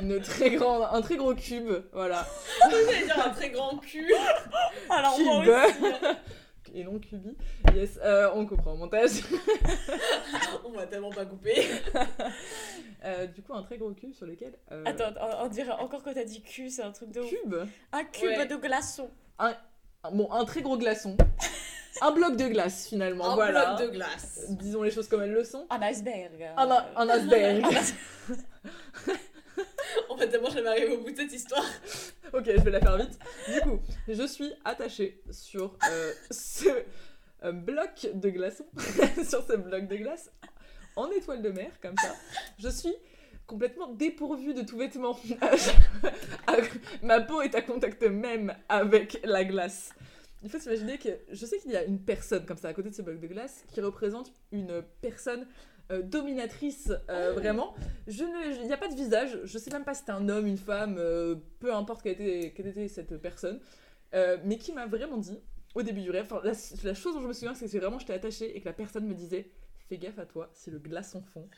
une 0.00 0.20
très 0.20 0.50
grande, 0.50 0.86
un 0.90 1.00
très 1.02 1.16
gros 1.16 1.34
cube, 1.34 1.70
voilà. 1.92 2.26
J'allais 2.70 3.04
dire 3.04 3.26
un 3.26 3.30
très 3.30 3.50
grand 3.50 3.76
cul. 3.78 4.12
Alors 4.90 5.18
moi 5.20 5.42
Cube. 5.42 5.52
aussi. 5.52 5.94
hein. 6.04 6.16
Et 6.76 6.82
non 6.82 6.98
cubi. 6.98 7.36
Yes, 7.72 8.00
euh, 8.02 8.30
on 8.34 8.46
comprend 8.46 8.72
au 8.72 8.76
montage. 8.76 9.22
On 10.64 10.72
va 10.72 10.86
tellement 10.88 11.10
pas 11.12 11.24
couper. 11.24 11.68
Euh, 13.04 13.26
du 13.26 13.42
coup, 13.42 13.54
un 13.54 13.62
très 13.62 13.76
gros 13.78 13.92
cube 13.92 14.12
sur 14.12 14.26
lequel. 14.26 14.54
euh, 14.72 14.82
Attends, 14.84 15.12
on, 15.20 15.44
on 15.44 15.48
dirait 15.48 15.70
encore 15.70 16.02
quand 16.02 16.14
t'as 16.14 16.24
dit 16.24 16.42
cul, 16.42 16.70
c'est 16.70 16.82
un 16.82 16.90
truc 16.90 17.12
de. 17.12 17.20
Cube 17.22 17.54
Un 17.92 18.02
cube 18.04 18.24
Ouais. 18.38 18.46
de 18.46 18.56
glaçon. 18.56 19.08
Bon, 20.12 20.32
un 20.32 20.44
très 20.44 20.62
gros 20.62 20.76
glaçon. 20.76 21.16
un 22.00 22.10
bloc 22.10 22.36
de 22.36 22.48
glace 22.48 22.88
finalement, 22.88 23.30
Un 23.30 23.34
voilà. 23.36 23.74
bloc 23.76 23.86
de 23.88 23.94
glace. 23.94 24.40
Disons 24.48 24.82
les 24.82 24.90
choses 24.90 25.06
comme 25.06 25.22
elles 25.22 25.32
le 25.32 25.44
sont. 25.44 25.66
Un 25.70 25.80
iceberg. 25.82 26.50
Un, 26.56 26.84
un 26.96 27.08
iceberg. 27.08 27.64
En 30.08 30.16
fait, 30.16 30.28
tellement 30.28 30.50
jamais 30.50 30.68
arrivé 30.68 30.94
au 30.94 30.98
bout 30.98 31.10
de 31.10 31.16
cette 31.16 31.32
histoire. 31.32 31.64
ok, 32.32 32.44
je 32.46 32.60
vais 32.60 32.70
la 32.70 32.80
faire 32.80 32.96
vite. 32.96 33.18
Du 33.52 33.60
coup, 33.60 33.80
je 34.08 34.26
suis 34.26 34.52
attachée 34.64 35.22
sur 35.30 35.76
euh, 35.90 36.12
ce 36.30 36.68
euh, 37.44 37.52
bloc 37.52 38.08
de 38.14 38.30
sur 39.24 39.46
ce 39.46 39.56
bloc 39.56 39.86
de 39.86 39.96
glace, 39.96 40.30
en 40.96 41.10
étoile 41.10 41.42
de 41.42 41.50
mer, 41.50 41.70
comme 41.80 41.96
ça. 41.98 42.14
Je 42.58 42.68
suis 42.68 42.94
complètement 43.46 43.88
dépourvue 43.88 44.54
de 44.54 44.62
tout 44.62 44.78
vêtement. 44.78 45.18
Ma 47.02 47.20
peau 47.20 47.42
est 47.42 47.54
à 47.54 47.62
contact 47.62 48.02
même 48.02 48.54
avec 48.68 49.20
la 49.24 49.44
glace. 49.44 49.92
Il 50.42 50.50
faut 50.50 50.58
s'imaginer 50.58 50.98
que 50.98 51.08
je 51.30 51.46
sais 51.46 51.58
qu'il 51.58 51.70
y 51.72 51.76
a 51.76 51.84
une 51.84 51.98
personne 51.98 52.44
comme 52.44 52.58
ça 52.58 52.68
à 52.68 52.74
côté 52.74 52.90
de 52.90 52.94
ce 52.94 53.02
bloc 53.02 53.18
de 53.18 53.26
glace 53.26 53.64
qui 53.72 53.80
représente 53.80 54.32
une 54.52 54.82
personne 55.00 55.46
euh, 55.90 56.02
dominatrice 56.02 56.92
euh, 57.10 57.32
vraiment. 57.34 57.74
Je 58.06 58.24
ne, 58.24 58.62
il 58.62 58.66
n'y 58.66 58.72
a 58.72 58.76
pas 58.76 58.88
de 58.88 58.94
visage. 58.94 59.38
Je 59.44 59.58
sais 59.58 59.70
même 59.70 59.84
pas 59.84 59.94
si 59.94 60.00
c'était 60.00 60.12
un 60.12 60.28
homme, 60.28 60.46
une 60.46 60.56
femme, 60.56 60.96
euh, 60.98 61.36
peu 61.60 61.74
importe 61.74 62.02
quelle 62.02 62.12
était, 62.12 62.52
quelle 62.56 62.68
était 62.68 62.88
cette 62.88 63.16
personne, 63.18 63.60
mais 64.44 64.58
qui 64.58 64.72
m'a 64.72 64.86
vraiment 64.86 65.18
dit 65.18 65.38
au 65.74 65.82
début 65.82 66.00
du 66.00 66.10
rêve. 66.10 66.32
La, 66.42 66.52
la 66.84 66.94
chose 66.94 67.14
dont 67.14 67.20
je 67.20 67.28
me 67.28 67.32
souviens, 67.32 67.54
c'est 67.54 67.68
que 67.68 67.78
vraiment 67.78 67.98
j'étais 67.98 68.14
attachée 68.14 68.56
et 68.56 68.60
que 68.60 68.66
la 68.66 68.72
personne 68.72 69.06
me 69.06 69.14
disait 69.14 69.50
fais 69.88 69.98
gaffe 69.98 70.18
à 70.18 70.26
toi 70.26 70.50
si 70.54 70.70
le 70.70 70.78
glaçon 70.78 71.22
fond. 71.22 71.48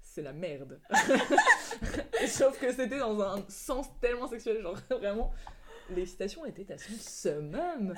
C'est 0.00 0.22
la 0.22 0.32
merde. 0.32 0.80
Sauf 2.28 2.58
que 2.60 2.70
c'était 2.70 2.98
dans 2.98 3.20
un 3.20 3.44
sens 3.48 3.86
tellement 4.00 4.28
sexuel, 4.28 4.62
genre 4.62 4.78
vraiment 4.90 5.32
l'excitation 5.90 6.44
était 6.46 6.72
à 6.72 6.78
son 6.78 6.92
summum. 6.98 7.94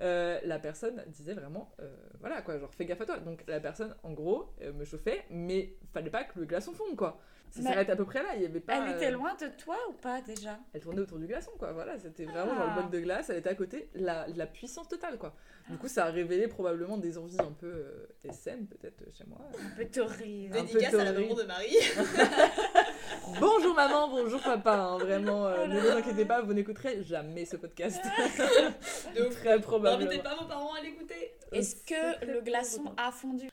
Euh, 0.00 0.38
la 0.44 0.58
personne 0.58 1.02
disait 1.08 1.34
vraiment, 1.34 1.74
euh, 1.80 1.94
voilà 2.20 2.42
quoi, 2.42 2.58
genre 2.58 2.72
fais 2.74 2.86
gaffe 2.86 3.00
à 3.02 3.06
toi. 3.06 3.18
Donc 3.18 3.44
la 3.46 3.60
personne, 3.60 3.94
en 4.02 4.12
gros, 4.12 4.54
euh, 4.62 4.72
me 4.72 4.84
chauffait, 4.84 5.24
mais 5.30 5.74
fallait 5.92 6.10
pas 6.10 6.24
que 6.24 6.38
le 6.38 6.46
glaçon 6.46 6.72
fonde 6.72 6.96
quoi. 6.96 7.20
Ça 7.50 7.62
s'arrête 7.62 7.90
à 7.90 7.96
peu 7.96 8.04
près 8.04 8.22
là, 8.22 8.30
il 8.36 8.42
y 8.42 8.46
avait 8.46 8.60
pas. 8.60 8.74
Elle 8.76 8.96
était 8.96 9.08
euh, 9.08 9.16
loin 9.16 9.34
de 9.34 9.46
toi 9.62 9.76
ou 9.88 9.92
pas 9.92 10.20
déjà? 10.20 10.58
Elle 10.72 10.80
tournait 10.80 11.00
autour 11.00 11.18
du 11.18 11.26
glaçon 11.26 11.50
quoi, 11.58 11.72
voilà, 11.72 11.98
c'était 11.98 12.24
vraiment 12.24 12.54
genre 12.54 12.64
Ah. 12.68 12.74
le 12.76 12.80
bloc 12.82 12.90
de 12.92 13.00
glace, 13.00 13.30
elle 13.30 13.38
était 13.38 13.48
à 13.50 13.54
côté, 13.54 13.88
la, 13.94 14.26
la 14.34 14.46
puissance 14.46 14.88
totale 14.88 15.18
quoi. 15.18 15.34
Du 15.68 15.76
coup, 15.76 15.86
ça 15.88 16.06
a 16.06 16.10
révélé 16.10 16.48
probablement 16.48 16.96
des 16.96 17.16
envies 17.18 17.38
un 17.40 17.52
peu 17.52 17.66
euh, 17.66 18.06
SM 18.24 18.66
peut-être 18.66 19.04
chez 19.16 19.24
moi. 19.28 19.38
Un 19.58 19.76
peu 19.76 19.84
torride. 19.86 20.50
Dédicace 20.52 20.94
à 20.94 21.04
la 21.04 21.12
maman 21.12 21.34
de 21.34 21.42
Marie. 21.44 21.76
Bonjour 23.40 23.74
maman, 23.74 24.08
bonjour 24.08 24.40
papa, 24.42 24.74
hein, 24.74 24.98
vraiment, 24.98 25.46
euh, 25.46 25.66
ne 25.66 25.78
vous 25.78 25.88
inquiétez 25.88 26.24
pas, 26.24 26.42
vous 26.42 26.52
n'écouterez 26.52 27.02
jamais 27.04 27.44
ce 27.44 27.56
podcast. 27.56 28.00
De 29.16 29.26
ouf. 29.26 29.34
Très 29.36 29.60
probablement. 29.60 30.04
N'invitez 30.10 30.22
pas 30.22 30.34
vos 30.36 30.46
parents 30.46 30.74
à 30.74 30.80
l'écouter. 30.80 31.32
Est-ce 31.52 31.76
que 31.76 32.26
le 32.26 32.40
glaçon 32.40 32.92
a 32.96 33.10
fondu? 33.12 33.48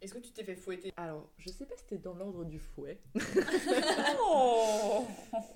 Est-ce 0.00 0.14
que 0.14 0.18
tu 0.18 0.32
t'es 0.32 0.44
fait 0.44 0.56
fouetter? 0.56 0.92
Alors, 0.96 1.30
je 1.36 1.50
sais 1.50 1.66
pas 1.66 1.74
si 1.76 1.82
c'était 1.82 1.98
dans 1.98 2.14
l'ordre 2.14 2.44
du 2.44 2.58
fouet, 2.58 2.98
Oh 4.22 5.04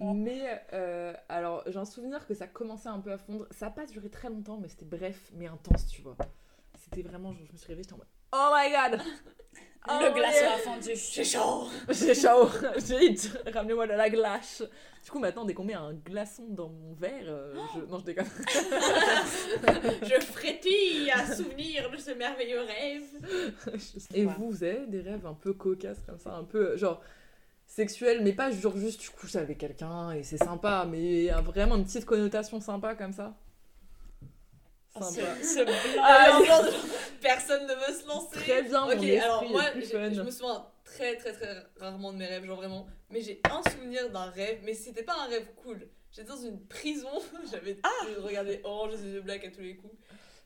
mais 0.14 0.62
euh, 0.72 1.14
alors 1.28 1.62
j'ai 1.66 1.78
un 1.78 1.84
souvenir 1.84 2.26
que 2.26 2.34
ça 2.34 2.46
commençait 2.46 2.90
un 2.90 3.00
peu 3.00 3.12
à 3.12 3.18
fondre. 3.18 3.46
Ça 3.50 3.68
a 3.68 3.70
pas 3.70 3.86
duré 3.86 4.10
très 4.10 4.28
longtemps, 4.28 4.58
mais 4.58 4.68
c'était 4.68 4.84
bref, 4.84 5.30
mais 5.34 5.46
intense, 5.46 5.86
tu 5.86 6.02
vois. 6.02 6.16
C'était 6.78 7.02
vraiment, 7.02 7.32
genre, 7.32 7.46
je 7.46 7.52
me 7.52 7.56
suis 7.56 7.68
réveillée, 7.68 7.84
j'étais 7.84 7.94
en 7.94 7.98
mode 7.98 8.06
Oh 8.36 8.50
my 8.52 8.68
god 8.68 9.00
Oh 9.86 9.98
Le 10.00 10.08
mon 10.08 10.14
glaçon 10.16 10.46
a 10.46 10.58
fondu. 10.58 10.90
J'ai 10.94 11.24
chaud. 11.24 11.68
J'ai 11.90 12.14
chaud, 12.14 12.48
j'ai 12.86 13.10
hâte, 13.10 13.52
ramenez-moi 13.52 13.86
de 13.86 13.92
la 13.92 14.08
glace. 14.08 14.62
Du 15.04 15.10
coup, 15.10 15.18
maintenant, 15.18 15.44
dès 15.44 15.52
qu'on 15.52 15.64
met 15.64 15.74
un 15.74 15.92
glaçon 15.92 16.46
dans 16.48 16.70
mon 16.70 16.94
verre, 16.94 17.26
euh, 17.28 17.54
je... 17.74 17.80
non, 17.90 17.98
je 17.98 18.04
déconne. 18.04 18.24
Je 20.02 20.20
frétille 20.24 21.10
à 21.10 21.26
souvenir 21.26 21.90
de 21.90 21.98
ce 21.98 22.12
merveilleux 22.12 22.62
rêve. 22.62 23.02
Et 24.14 24.24
vous, 24.24 24.50
vous 24.50 24.64
avez 24.64 24.86
des 24.86 25.02
rêves 25.02 25.26
un 25.26 25.34
peu 25.34 25.52
cocasses 25.52 26.02
comme 26.06 26.18
ça, 26.18 26.34
un 26.34 26.44
peu 26.44 26.78
genre 26.78 27.02
sexuels, 27.66 28.22
mais 28.22 28.32
pas 28.32 28.50
genre 28.50 28.78
juste 28.78 29.00
tu 29.00 29.10
couches 29.10 29.36
avec 29.36 29.58
quelqu'un 29.58 30.12
et 30.12 30.22
c'est 30.22 30.38
sympa, 30.38 30.86
mais 30.90 31.28
a 31.28 31.42
vraiment 31.42 31.76
une 31.76 31.84
petite 31.84 32.06
connotation 32.06 32.58
sympa 32.60 32.94
comme 32.94 33.12
ça? 33.12 33.34
Sympa. 35.00 35.42
Ce, 35.42 35.54
ce 35.56 35.64
blanc. 35.64 35.74
Ah, 36.02 36.28
non, 36.32 36.62
non, 36.62 36.72
personne 37.20 37.66
ne 37.66 37.74
veut 37.74 38.00
se 38.00 38.06
lancer. 38.06 38.38
Très 38.38 38.62
bien, 38.62 38.82
mon 38.82 38.92
Ok, 38.92 39.04
alors 39.04 39.48
moi, 39.48 39.62
je 39.74 40.22
me 40.22 40.30
souviens 40.30 40.66
très 40.84 41.16
très 41.16 41.32
très 41.32 41.66
rarement 41.80 42.12
de 42.12 42.18
mes 42.18 42.26
rêves, 42.26 42.44
genre 42.44 42.56
vraiment. 42.56 42.86
Mais 43.10 43.20
j'ai 43.20 43.40
un 43.50 43.62
souvenir 43.70 44.10
d'un 44.10 44.30
rêve, 44.30 44.60
mais 44.62 44.74
c'était 44.74 45.02
pas 45.02 45.16
un 45.24 45.26
rêve 45.26 45.46
cool. 45.56 45.88
J'étais 46.12 46.28
dans 46.28 46.36
une 46.36 46.64
prison, 46.66 47.10
j'avais 47.50 47.76
je 48.14 48.20
regardais 48.20 48.60
Orange 48.62 48.94
is 48.94 49.18
the 49.18 49.22
Black 49.22 49.44
à 49.44 49.50
tous 49.50 49.62
les 49.62 49.76
coups. 49.76 49.94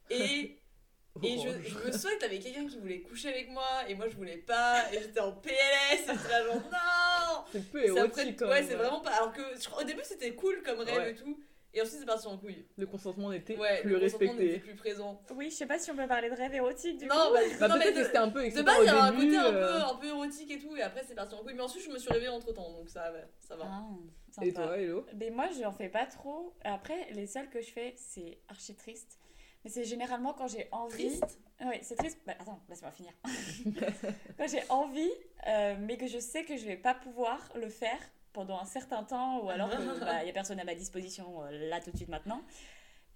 Et, 0.09 0.59
et 1.23 1.39
je, 1.39 1.49
me 1.49 1.93
souviens 1.93 2.17
que 2.17 2.21
t'avais 2.21 2.39
quelqu'un 2.39 2.67
qui 2.67 2.79
voulait 2.79 3.03
coucher 3.03 3.29
avec 3.29 3.51
moi, 3.51 3.67
et 3.87 3.95
moi 3.95 4.09
je 4.09 4.17
voulais 4.17 4.39
pas, 4.39 4.91
et 4.93 5.01
j'étais 5.03 5.21
en 5.21 5.33
PLS, 5.33 5.53
et 5.53 5.99
j'étais 5.99 6.29
là 6.31 6.45
genre 6.47 6.55
non 6.55 7.45
C'est 7.53 7.71
peu 7.71 7.85
érotique 7.85 8.13
après- 8.13 8.35
quand 8.37 8.49
Ouais, 8.49 8.63
c'est 8.67 8.77
vraiment 8.77 9.01
pas. 9.01 9.11
Alors 9.11 9.33
que 9.33 9.43
je 9.61 9.69
au 9.79 9.85
début 9.85 10.01
c'était 10.05 10.35
cool 10.35 10.63
comme 10.63 10.81
rêve 10.81 10.97
Ouais. 10.97 11.11
et 11.11 11.15
tout, 11.15 11.39
et 11.75 11.81
ensuite 11.83 12.01
c'est 12.01 12.07
parti 12.07 12.27
en 12.27 12.39
couille. 12.39 12.67
Le 12.77 12.87
consentement 12.87 13.31
n'était 13.31 13.57
Ouais, 13.57 13.81
plus 13.83 13.91
le 13.91 14.01
consentement 14.01 14.29
respecté. 14.31 14.47
n'était 14.53 14.59
plus 14.61 14.75
présent. 14.77 15.21
Oui, 15.35 15.51
je 15.51 15.57
sais 15.57 15.67
pas 15.67 15.79
si 15.79 15.91
on 15.91 15.97
peut 15.97 16.07
parler 16.09 16.31
de 16.31 16.35
rêve 16.35 16.55
érotique 16.55 16.99
du 16.99 17.07
Non, 17.07 17.15
coup. 17.15 17.33
bah, 17.35 17.41
Bah 17.61 17.69
non, 17.69 17.75
peut-être 17.77 17.95
que 17.95 18.05
c'était 18.05 18.19
un 18.19 18.31
peu 18.31 18.41
De 18.41 18.45
excitant 18.47 18.65
base, 18.65 18.77
il 18.83 18.87
y 18.87 18.89
avait 18.89 18.99
au 18.99 19.03
un 19.03 19.11
début. 19.13 19.25
côté 19.27 19.37
un, 19.37 19.55
euh, 19.55 19.79
peu, 19.79 19.85
un 19.85 19.95
peu 19.97 20.07
érotique 20.09 20.51
et 20.51 20.59
tout, 20.59 20.77
et 20.77 20.83
après 20.83 21.03
c'est 21.07 21.15
parti 21.15 21.35
en 21.35 21.39
couille. 21.43 21.55
Mais 21.55 21.63
ensuite, 21.63 21.85
je 21.85 21.91
me 21.91 21.99
suis 21.99 22.09
réveillée 22.11 22.29
entre 22.31 22.53
temps, 22.53 22.73
donc 22.73 22.89
ça, 22.89 23.11
va, 23.11 23.19
ça 23.39 23.57
va. 23.57 23.65
Ah, 23.69 24.45
Et 24.45 24.53
toi, 24.53 24.79
Hello? 24.79 25.05
Mais 25.17 25.31
moi, 25.31 25.49
je 25.55 25.63
n'en 25.63 25.73
fais 25.73 25.89
pas 25.89 26.07
trop. 26.07 26.55
Après, 26.65 27.09
les 27.13 27.27
seuls 27.27 27.49
que 27.51 27.61
je 27.61 27.71
fais, 27.71 27.95
c'est 27.97 28.39
archi 28.49 28.75
triste. 28.75 29.19
Mais 29.65 29.71
c'est 29.71 29.85
généralement 29.85 30.33
quand 30.33 30.47
j'ai 30.47 30.69
envie. 30.71 31.09
Triste? 31.19 31.39
Oui, 31.61 31.75
c'est 31.83 31.97
triste. 31.97 32.19
Bah, 32.25 32.35
attends, 32.39 32.61
laisse-moi 32.69 32.93
finir. 32.93 33.13
quand 34.39 34.47
j'ai 34.47 34.63
envie, 34.69 35.11
euh, 35.49 35.75
mais 35.81 35.97
que 35.97 36.07
je 36.07 36.19
sais 36.19 36.45
que 36.45 36.57
je 36.57 36.65
vais 36.65 36.77
pas 36.77 36.95
pouvoir 36.95 37.41
le 37.57 37.69
faire 37.69 37.99
pendant 38.33 38.61
un 38.61 38.65
certain 38.65 39.03
temps, 39.03 39.41
ou 39.43 39.51
alors 39.51 39.71
qu'il 39.71 39.79
n'y 40.25 40.31
a 40.31 40.33
personne 40.33 40.61
à 40.61 40.65
ma 40.65 40.75
disposition 40.75 41.45
euh, 41.45 41.69
là 41.69 41.81
tout 41.81 41.91
de 41.91 41.97
suite 41.97 42.09
maintenant. 42.09 42.43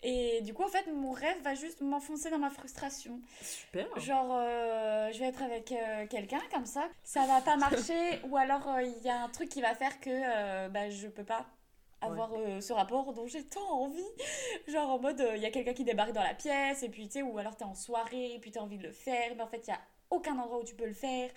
Et 0.04 0.40
du 0.42 0.52
coup, 0.52 0.64
en 0.64 0.68
fait, 0.68 0.84
mon 0.92 1.12
rêve 1.12 1.40
va 1.42 1.54
juste 1.54 1.80
m'enfoncer 1.80 2.28
dans 2.28 2.38
ma 2.38 2.50
frustration. 2.50 3.20
Super. 3.40 3.86
Genre, 4.00 4.32
euh, 4.32 5.12
je 5.12 5.18
vais 5.20 5.26
être 5.26 5.42
avec 5.42 5.70
euh, 5.70 6.06
quelqu'un 6.08 6.40
comme 6.52 6.66
ça, 6.66 6.88
ça 7.04 7.24
va 7.26 7.40
pas 7.40 7.56
marcher, 7.56 8.20
ou 8.28 8.36
alors 8.36 8.68
euh, 8.68 8.82
il 8.82 9.02
y 9.04 9.08
a 9.08 9.22
un 9.22 9.28
truc 9.28 9.48
qui 9.48 9.62
va 9.62 9.74
faire 9.76 10.00
que 10.00 10.68
bah, 10.68 10.90
je 10.90 11.06
peux 11.06 11.24
pas 11.24 11.46
avoir 12.00 12.30
ce 12.60 12.72
rapport 12.72 13.12
dont 13.12 13.28
j'ai 13.28 13.44
tant 13.44 13.70
envie. 13.70 14.02
Genre 14.66 14.90
en 14.90 14.98
mode, 14.98 15.24
il 15.36 15.40
y 15.40 15.46
a 15.46 15.52
quelqu'un 15.52 15.72
qui 15.72 15.84
débarque 15.84 16.12
dans 16.12 16.22
la 16.22 16.34
pièce, 16.34 16.82
et 16.82 16.88
puis 16.88 17.06
tu 17.06 17.12
sais, 17.12 17.22
ou 17.22 17.38
alors 17.38 17.54
t'es 17.54 17.64
en 17.64 17.76
soirée, 17.76 18.34
et 18.34 18.40
puis 18.40 18.50
t'as 18.50 18.60
envie 18.60 18.78
de 18.78 18.88
le 18.88 18.92
faire, 18.92 19.36
mais 19.36 19.42
en 19.42 19.46
fait, 19.46 19.62
il 19.68 19.70
y 19.70 19.72
a 19.74 19.80
aucun 20.10 20.36
endroit 20.36 20.58
où 20.58 20.64
tu 20.64 20.74
peux 20.74 20.86
le 20.86 20.94
faire. 20.94 21.30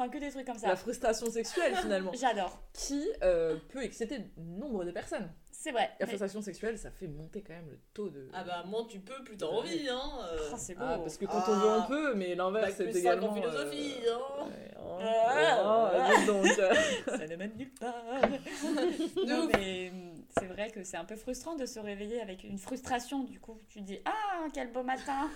Enfin, 0.00 0.08
que 0.08 0.16
des 0.18 0.30
trucs 0.30 0.46
comme 0.46 0.56
ça. 0.56 0.68
La 0.68 0.76
frustration 0.76 1.30
sexuelle 1.30 1.74
finalement, 1.82 2.10
J'adore. 2.14 2.58
qui 2.72 3.06
euh, 3.22 3.58
peut 3.68 3.82
exciter 3.82 4.18
nombre 4.38 4.82
de 4.84 4.90
personnes. 4.92 5.30
C'est 5.52 5.72
vrai. 5.72 5.90
La 6.00 6.06
Mais- 6.06 6.12
frustration 6.12 6.40
sexuelle, 6.40 6.78
ça 6.78 6.90
fait 6.90 7.06
monter 7.06 7.42
quand 7.42 7.52
même 7.52 7.68
le 7.68 7.78
taux 7.92 8.08
de. 8.08 8.30
Ah 8.32 8.42
bah, 8.44 8.64
moins 8.66 8.86
tu 8.86 8.98
peux, 9.00 9.22
plus 9.24 9.36
t'as 9.36 9.44
envie, 9.44 9.86
hein. 9.90 10.00
euh. 10.32 10.38
Oh, 10.50 10.56
c'est 10.56 10.74
beau. 10.74 10.84
Ah, 10.86 10.98
parce 10.98 11.18
que 11.18 11.26
quand 11.26 11.32
Ah. 11.34 11.50
on 11.50 11.54
veut, 11.58 11.68
on 11.68 11.82
peut, 11.86 12.14
mais 12.14 12.34
l'inverse, 12.34 12.72
c'est 12.78 12.84
plus 12.84 12.92
cinq 12.94 12.98
également. 13.00 13.28
en 13.28 13.34
philosophie, 13.34 13.94
euh, 14.06 14.14
hein. 14.14 14.46
ouais, 14.46 14.70
oh, 14.78 14.98
Ah. 15.02 16.10
oh, 16.22 16.26
donc. 16.26 16.46
ça 17.18 17.26
ne 17.26 17.36
mène 17.36 17.52
nulle 17.58 17.74
part. 17.74 17.94
Non, 19.26 19.48
mais 19.52 19.90
hum, 19.90 20.14
c'est 20.38 20.46
vrai 20.46 20.70
que 20.70 20.82
c'est 20.82 20.96
un 20.96 21.04
peu 21.04 21.16
frustrant 21.16 21.56
de 21.56 21.66
se 21.66 21.78
réveiller 21.78 22.22
avec 22.22 22.42
une 22.44 22.56
frustration. 22.56 23.24
Du 23.24 23.38
coup, 23.38 23.60
tu 23.68 23.82
dis 23.82 23.98
Ah, 24.06 24.46
quel 24.54 24.72
beau 24.72 24.82
matin 24.82 25.28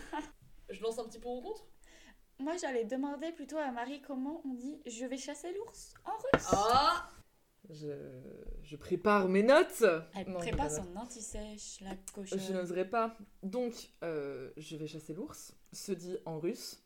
Je 0.71 0.81
lance 0.83 0.99
un 0.99 1.05
petit 1.05 1.19
pour 1.19 1.35
ou 1.37 1.43
contre? 1.43 1.67
moi 2.39 2.55
j'allais 2.61 2.85
demander 2.85 3.33
plutôt 3.33 3.59
à 3.59 3.71
Marie 3.71 4.01
comment 4.03 4.43
on 4.45 4.55
dit 4.55 4.81
je 4.87 5.07
vais 5.07 5.17
chasser 5.17 5.53
l'ours 5.53 5.95
en 6.05 6.13
russe. 6.13 6.49
Oh 6.53 7.69
je... 7.71 7.93
je, 8.63 8.77
prépare 8.77 9.29
mes 9.29 9.43
notes. 9.43 9.85
Elle 10.15 10.29
non, 10.29 10.39
prépare 10.39 10.71
son 10.71 10.95
anti-sèche, 10.97 11.81
la 11.81 11.97
cochonne. 12.15 12.39
Je 12.39 12.53
n'oserais 12.53 12.89
pas. 12.89 13.17
Donc, 13.43 13.73
euh, 14.03 14.51
je 14.59 14.77
vais 14.77 14.87
chasser 14.87 15.15
l'ours 15.15 15.55
se 15.73 15.93
dit 15.93 16.17
en 16.27 16.39
russe 16.39 16.81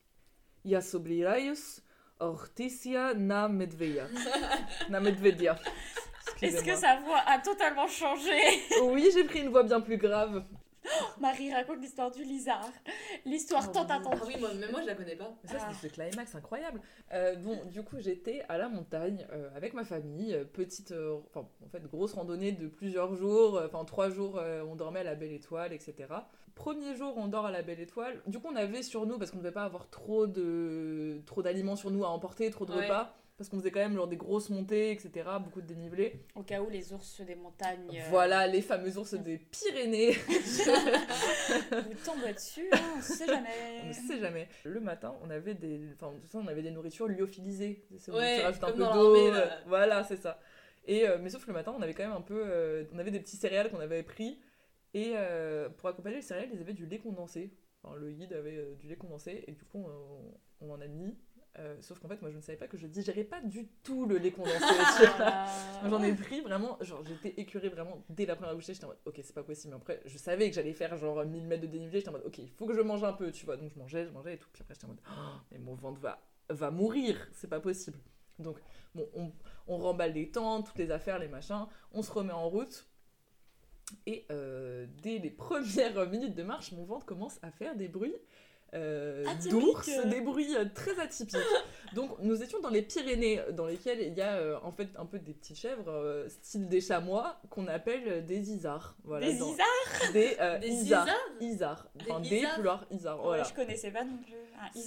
Ya 0.65 0.81
soblirayus 0.81 1.83
ortisia 2.21 3.15
na 3.15 3.49
medveya. 3.49 4.09
na 4.89 5.01
medvedia. 5.01 5.59
Est-ce 6.43 6.65
que 6.65 6.77
sa 6.77 7.01
voix 7.01 7.23
a 7.27 7.39
totalement 7.39 7.89
changé? 7.89 8.39
Oui, 8.83 9.09
j'ai 9.13 9.25
pris 9.25 9.41
une 9.41 9.49
voix 9.49 9.63
bien 9.63 9.81
plus 9.81 9.97
grave. 9.97 10.45
Marie 11.21 11.53
raconte 11.53 11.81
l'histoire 11.81 12.11
du 12.11 12.23
lisard. 12.25 12.69
L'histoire 13.25 13.65
Oh, 13.69 13.73
tant 13.73 13.85
attendue. 13.87 14.19
Ah 14.23 14.25
oui, 14.27 14.37
moi, 14.39 14.55
même 14.55 14.71
moi 14.71 14.81
je 14.83 14.87
la 14.87 14.95
connais 14.95 15.17
pas. 15.17 15.33
Mais 15.43 15.51
ça, 15.51 15.59
Ah. 15.61 15.73
c'est 15.81 15.89
ce 15.89 15.93
climax 15.93 16.35
incroyable. 16.35 16.81
Euh, 17.13 17.35
bon, 17.37 17.65
du 17.67 17.83
coup, 17.83 17.97
j'étais 17.99 18.43
à 18.49 18.59
la 18.59 18.69
montagne 18.69 19.27
euh, 19.33 19.49
avec 19.57 19.75
ma 19.75 19.85
famille. 19.85 20.35
euh, 20.35 20.45
petite, 20.45 20.93
euh, 20.93 21.19
enfin, 21.29 21.47
en 21.65 21.69
fait, 21.69 21.83
grosse 21.91 22.13
randonnée 22.15 22.53
de 22.53 22.69
plusieurs 22.69 23.15
jours. 23.15 23.61
Enfin, 23.65 23.85
trois 23.85 24.11
jours, 24.11 24.39
euh, 24.39 24.63
on 24.69 24.77
dormait 24.77 25.01
à 25.01 25.05
la 25.05 25.15
Belle 25.15 25.33
Étoile, 25.33 25.73
etc. 25.73 25.95
Premier 26.55 26.97
jour, 26.97 27.15
on 27.17 27.29
dort 27.29 27.47
à 27.47 27.51
la 27.53 27.63
Belle 27.63 27.81
Étoile. 27.81 28.21
Du 28.27 28.39
coup, 28.41 28.49
on 28.53 28.57
avait 28.57 28.83
sur 28.83 29.07
nous, 29.07 29.19
parce 29.19 29.31
qu'on 29.31 29.37
ne 29.39 29.43
devait 29.43 29.53
pas 29.55 29.65
avoir 29.65 29.89
trop 29.91 30.27
de 30.27 31.21
trop 31.27 31.43
d'aliments 31.43 31.77
sur 31.77 31.91
nous 31.91 32.05
à 32.05 32.09
emporter, 32.09 32.51
trop 32.51 32.65
de 32.67 32.73
Ouais. 32.73 32.83
repas. 32.85 33.15
Parce 33.39 33.49
qu'on 33.49 33.59
faisait 33.61 33.71
quand 33.71 33.79
même 33.79 33.95
genre 33.95 34.09
des 34.09 34.17
grosses 34.17 34.51
montées, 34.51 34.91
etc. 34.91 35.29
Beaucoup 35.41 35.61
de 35.63 35.67
dénivelé. 35.67 36.25
Au 36.35 36.43
cas 36.43 36.61
où 36.61 36.69
les 36.69 36.93
ours 36.93 37.21
des 37.21 37.37
montagnes 37.37 37.89
euh, 37.97 38.09
Voilà, 38.11 38.49
les 38.49 38.61
fameux 38.61 38.99
ours 38.99 39.15
des 39.15 39.39
Pyrénées. 39.39 40.13
vous 40.13 41.95
tombent 42.05 42.33
dessus, 42.35 42.69
hein, 42.73 42.79
on 42.97 43.01
sait 43.01 43.25
On 43.29 43.33
jamais. 43.33 43.89
ne 43.89 43.93
sait 43.93 44.19
jamais. 44.19 44.49
Le 44.65 44.81
matin, 44.81 45.15
on 45.23 45.31
avait 45.31 45.55
des, 45.55 45.81
enfin, 45.95 46.13
façon, 46.23 46.41
on 46.45 46.49
avait 46.49 46.63
des 46.63 46.71
nourritures 46.71 47.07
lyophilisées. 47.09 47.85
C'est- 47.97 48.11
Ouais, 48.13 48.43
un 48.43 48.53
peu 48.53 48.73
d'eau. 48.73 49.15
euh, 49.17 49.47
Voilà, 49.67 50.03
c'est 50.05 50.17
ça. 50.17 50.41
Et 50.87 51.07
euh, 51.07 51.19
mais 51.21 51.31
sauf 51.31 51.43
que 51.43 51.49
le 51.49 51.55
matin, 51.55 51.75
on 51.79 51.83
avait 51.83 51.95
quand 51.95 52.03
même 52.05 52.17
un 52.17 52.21
peu, 52.23 52.43
euh, 52.45 52.85
on 52.95 52.99
avait 52.99 53.11
des 53.11 53.21
petits 53.21 53.37
céréales 53.37 53.71
qu'on 53.71 53.79
avait 53.81 54.03
pris 54.03 54.39
et 54.95 55.15
pour 55.77 55.89
accompagner 55.91 56.17
les 56.17 56.23
céréales, 56.23 56.49
ils 56.53 56.61
avaient 56.61 56.73
du 56.73 56.87
lait 56.87 56.99
condensé. 56.99 57.53
Enfin, 57.85 57.95
le 57.97 58.11
guide 58.11 58.33
avait 58.33 58.65
du 58.81 58.89
lait 58.89 58.97
condensé 58.97 59.45
et 59.47 59.53
du 59.53 59.63
coup, 59.65 59.85
on, 60.61 60.67
on 60.67 60.73
en 60.73 60.81
a 60.81 60.87
mis. 60.89 61.15
Euh, 61.59 61.77
sauf 61.81 61.99
qu'en 61.99 62.09
fait, 62.09 62.21
moi, 62.23 62.31
je 62.31 62.37
ne 62.37 62.41
savais 62.43 62.59
pas 62.59 62.69
que 62.69 62.77
je 62.77 62.87
digérais 62.87 63.25
pas 63.25 63.41
du 63.41 63.67
tout 63.83 64.07
le 64.07 64.19
lait 64.19 64.31
condensé. 64.31 64.59
Ah. 65.21 65.49
J'en 65.89 66.03
ai 66.03 66.13
pris 66.13 66.41
vraiment, 66.41 66.79
genre 66.81 67.03
j'étais 67.05 67.41
écurée 67.41 67.69
vraiment 67.69 68.05
dès 68.09 68.27
la 68.27 68.37
première 68.37 68.55
bouchée, 68.55 68.75
j'étais 68.75 68.85
en 68.85 68.89
mode 68.89 68.99
ok 69.05 69.21
c'est 69.23 69.35
pas 69.35 69.43
possible, 69.43 69.75
mais 69.75 69.81
après 69.81 70.01
je 70.07 70.17
savais 70.19 70.49
que 70.49 70.55
j'allais 70.55 70.73
faire 70.73 70.97
genre 70.97 71.25
1000 71.25 71.47
mètres 71.47 71.63
de 71.63 71.67
dénivelé, 71.67 71.99
j'étais 71.99 72.11
en 72.11 72.13
mode 72.13 72.25
ok 72.27 72.39
il 72.39 72.51
faut 72.51 72.67
que 72.67 72.75
je 72.75 72.81
mange 72.81 73.03
un 73.05 73.13
peu, 73.13 73.31
tu 73.33 73.45
vois, 73.45 73.57
donc 73.57 73.71
je 73.75 73.79
mangeais, 73.79 74.07
je 74.07 74.11
mangeais 74.11 74.35
et 74.35 74.39
tout, 74.39 74.49
puis 74.53 74.63
après 74.63 74.75
j'étais 74.75 74.85
en 74.85 74.89
mode 74.89 75.01
Oh, 75.11 75.37
mais 75.51 75.59
mon 75.59 75.75
ventre 75.75 76.01
va, 76.01 76.21
va 76.49 76.71
mourir, 76.71 77.29
c'est 77.33 77.49
pas 77.49 77.61
possible. 77.61 77.99
Donc 78.39 78.59
bon, 78.95 79.09
on, 79.15 79.33
on 79.67 79.79
remballe 79.79 80.13
les 80.13 80.31
tentes, 80.31 80.67
toutes 80.67 80.79
les 80.79 80.91
affaires, 80.91 81.19
les 81.19 81.29
machins, 81.29 81.67
on 81.93 82.03
se 82.03 82.13
remet 82.13 82.33
en 82.33 82.49
route, 82.49 82.87
et 84.07 84.27
euh, 84.31 84.87
dès 85.03 85.19
les 85.19 85.31
premières 85.47 86.09
minutes 86.09 86.35
de 86.35 86.43
marche, 86.43 86.73
mon 86.73 86.85
ventre 86.85 87.07
commence 87.07 87.39
à 87.43 87.51
faire 87.51 87.77
des 87.77 87.89
bruits 87.89 88.17
euh, 88.75 89.25
d'ours, 89.51 89.89
des 90.07 90.21
bruits 90.21 90.55
euh, 90.57 90.67
très 90.75 90.99
atypiques. 91.01 91.37
Donc 91.95 92.19
nous 92.21 92.43
étions 92.43 92.61
dans 92.61 92.69
les 92.69 92.83
Pyrénées, 92.83 93.41
dans 93.53 93.67
lesquelles 93.67 94.01
il 94.03 94.15
y 94.15 94.21
a 94.21 94.37
euh, 94.37 94.59
en 94.63 94.73
fait 94.73 94.89
un 94.97 95.07
peu 95.07 95.19
des 95.19 95.33
petites 95.33 95.57
chèvres, 95.57 95.89
euh, 95.91 96.29
style 96.29 96.69
des 96.69 96.81
chamois, 96.81 97.41
qu'on 97.51 97.67
appelle 97.67 98.03
euh, 98.07 98.21
des 98.21 98.51
isards. 98.51 98.97
Voilà, 99.05 99.27
Des 99.31 99.39
dans- 99.39 99.53
isards 99.53 99.67
Des, 100.13 100.37
euh, 100.41 100.59
Des 100.59 100.69
isards. 100.69 101.07
Enfin, 102.03 102.21
Des 102.21 102.29
des 102.29 102.37
isards 102.41 102.87
isards. 102.91 103.19
Ouais, 103.21 103.25
Voilà. 103.25 103.43
Je 103.45 103.55
connaissais 103.55 103.91
pas 103.91 104.05
non 104.05 104.19
plus. 104.19 104.35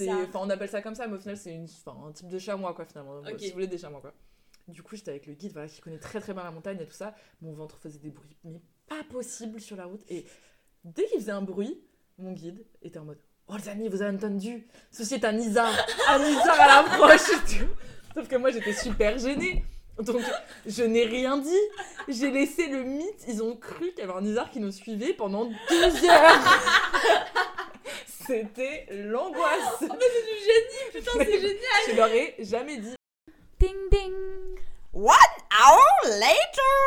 Un. 0.08 0.24
Enfin, 0.26 0.40
on 0.44 0.50
appelle 0.50 0.70
ça 0.70 0.82
comme 0.82 0.96
ça, 0.96 1.08
mais 1.08 1.16
au 1.16 1.20
final, 1.20 1.38
c'est 1.38 1.54
une, 1.54 1.64
enfin, 1.66 1.98
un 2.08 2.12
type 2.12 2.28
de 2.28 2.38
chamois, 2.40 2.74
quoi, 2.74 2.86
finalement. 2.86 3.20
Ok. 3.20 3.40
Si 3.40 3.48
vous 3.48 3.54
voulez, 3.54 3.68
des 3.68 3.78
chamois, 3.78 4.02
quoi. 4.02 4.14
Du 4.68 4.84
coup, 4.84 4.96
j'étais 4.96 5.12
avec 5.12 5.26
le 5.26 5.34
guide, 5.34 5.54
voilà, 5.54 5.68
qui 5.68 5.82
connaît 5.82 5.98
très 5.98 6.20
très 6.22 6.34
bien 6.34 6.44
la 6.44 6.52
montagne 6.52 6.78
et 6.80 6.86
tout 6.86 6.94
ça. 6.94 7.16
Mon 7.42 7.54
ventre 7.54 7.78
faisait 7.80 8.00
des 8.00 8.12
bruits, 8.12 8.38
mais 8.44 8.62
pas 8.88 9.04
possible 9.10 9.60
sur 9.60 9.76
la 9.76 9.86
route. 9.86 10.02
Et 10.10 10.26
dès 10.84 11.06
qu'il 11.08 11.20
faisait 11.20 11.32
un 11.32 11.42
bruit, 11.42 11.82
mon 12.18 12.34
guide 12.34 12.64
était 12.82 13.00
en 13.00 13.06
mode 13.06 13.18
Oh 13.54 13.58
les 13.58 13.68
amis, 13.68 13.90
vous 13.90 14.02
avez 14.02 14.16
entendu? 14.16 14.66
Ceci 14.92 15.16
est 15.16 15.26
un 15.26 15.38
isard 15.38 15.74
Un 16.08 16.24
isard 16.24 16.58
à 16.58 16.68
l'approche 16.68 17.30
et 17.32 17.58
tout. 17.58 17.68
Sauf 18.16 18.30
que 18.30 18.38
moi, 18.38 18.50
j'étais 18.50 18.72
super 18.72 19.18
gênée. 19.18 19.66
Donc, 20.00 20.22
je 20.66 20.84
n'ai 20.84 21.04
rien 21.04 21.38
dit. 21.38 21.60
J'ai 22.08 22.32
laissé 22.32 22.68
le 22.68 22.84
mythe. 22.84 23.26
Ils 23.28 23.44
ont 23.44 23.58
cru 23.58 23.92
qu'il 23.92 24.00
y 24.00 24.02
avait 24.04 24.14
un 24.14 24.24
isard 24.24 24.50
qui 24.52 24.62
nous 24.62 24.72
suivait 24.72 25.12
pendant 25.12 25.52
deux 25.70 26.10
heures. 26.10 26.40
C'était 28.26 28.88
l'angoisse. 28.90 29.82
Oh, 29.82 29.86
mais 29.90 29.98
c'est 30.00 30.24
du 30.24 30.40
génie, 30.40 30.92
putain, 30.94 31.12
c'est 31.18 31.42
génial. 31.42 31.82
Je 31.90 31.96
leur 31.98 32.08
ai 32.08 32.36
jamais 32.40 32.78
dit. 32.78 32.96
Ding 33.60 33.90
ding. 33.92 34.14
Hour 34.94 35.10
later. 36.06 36.78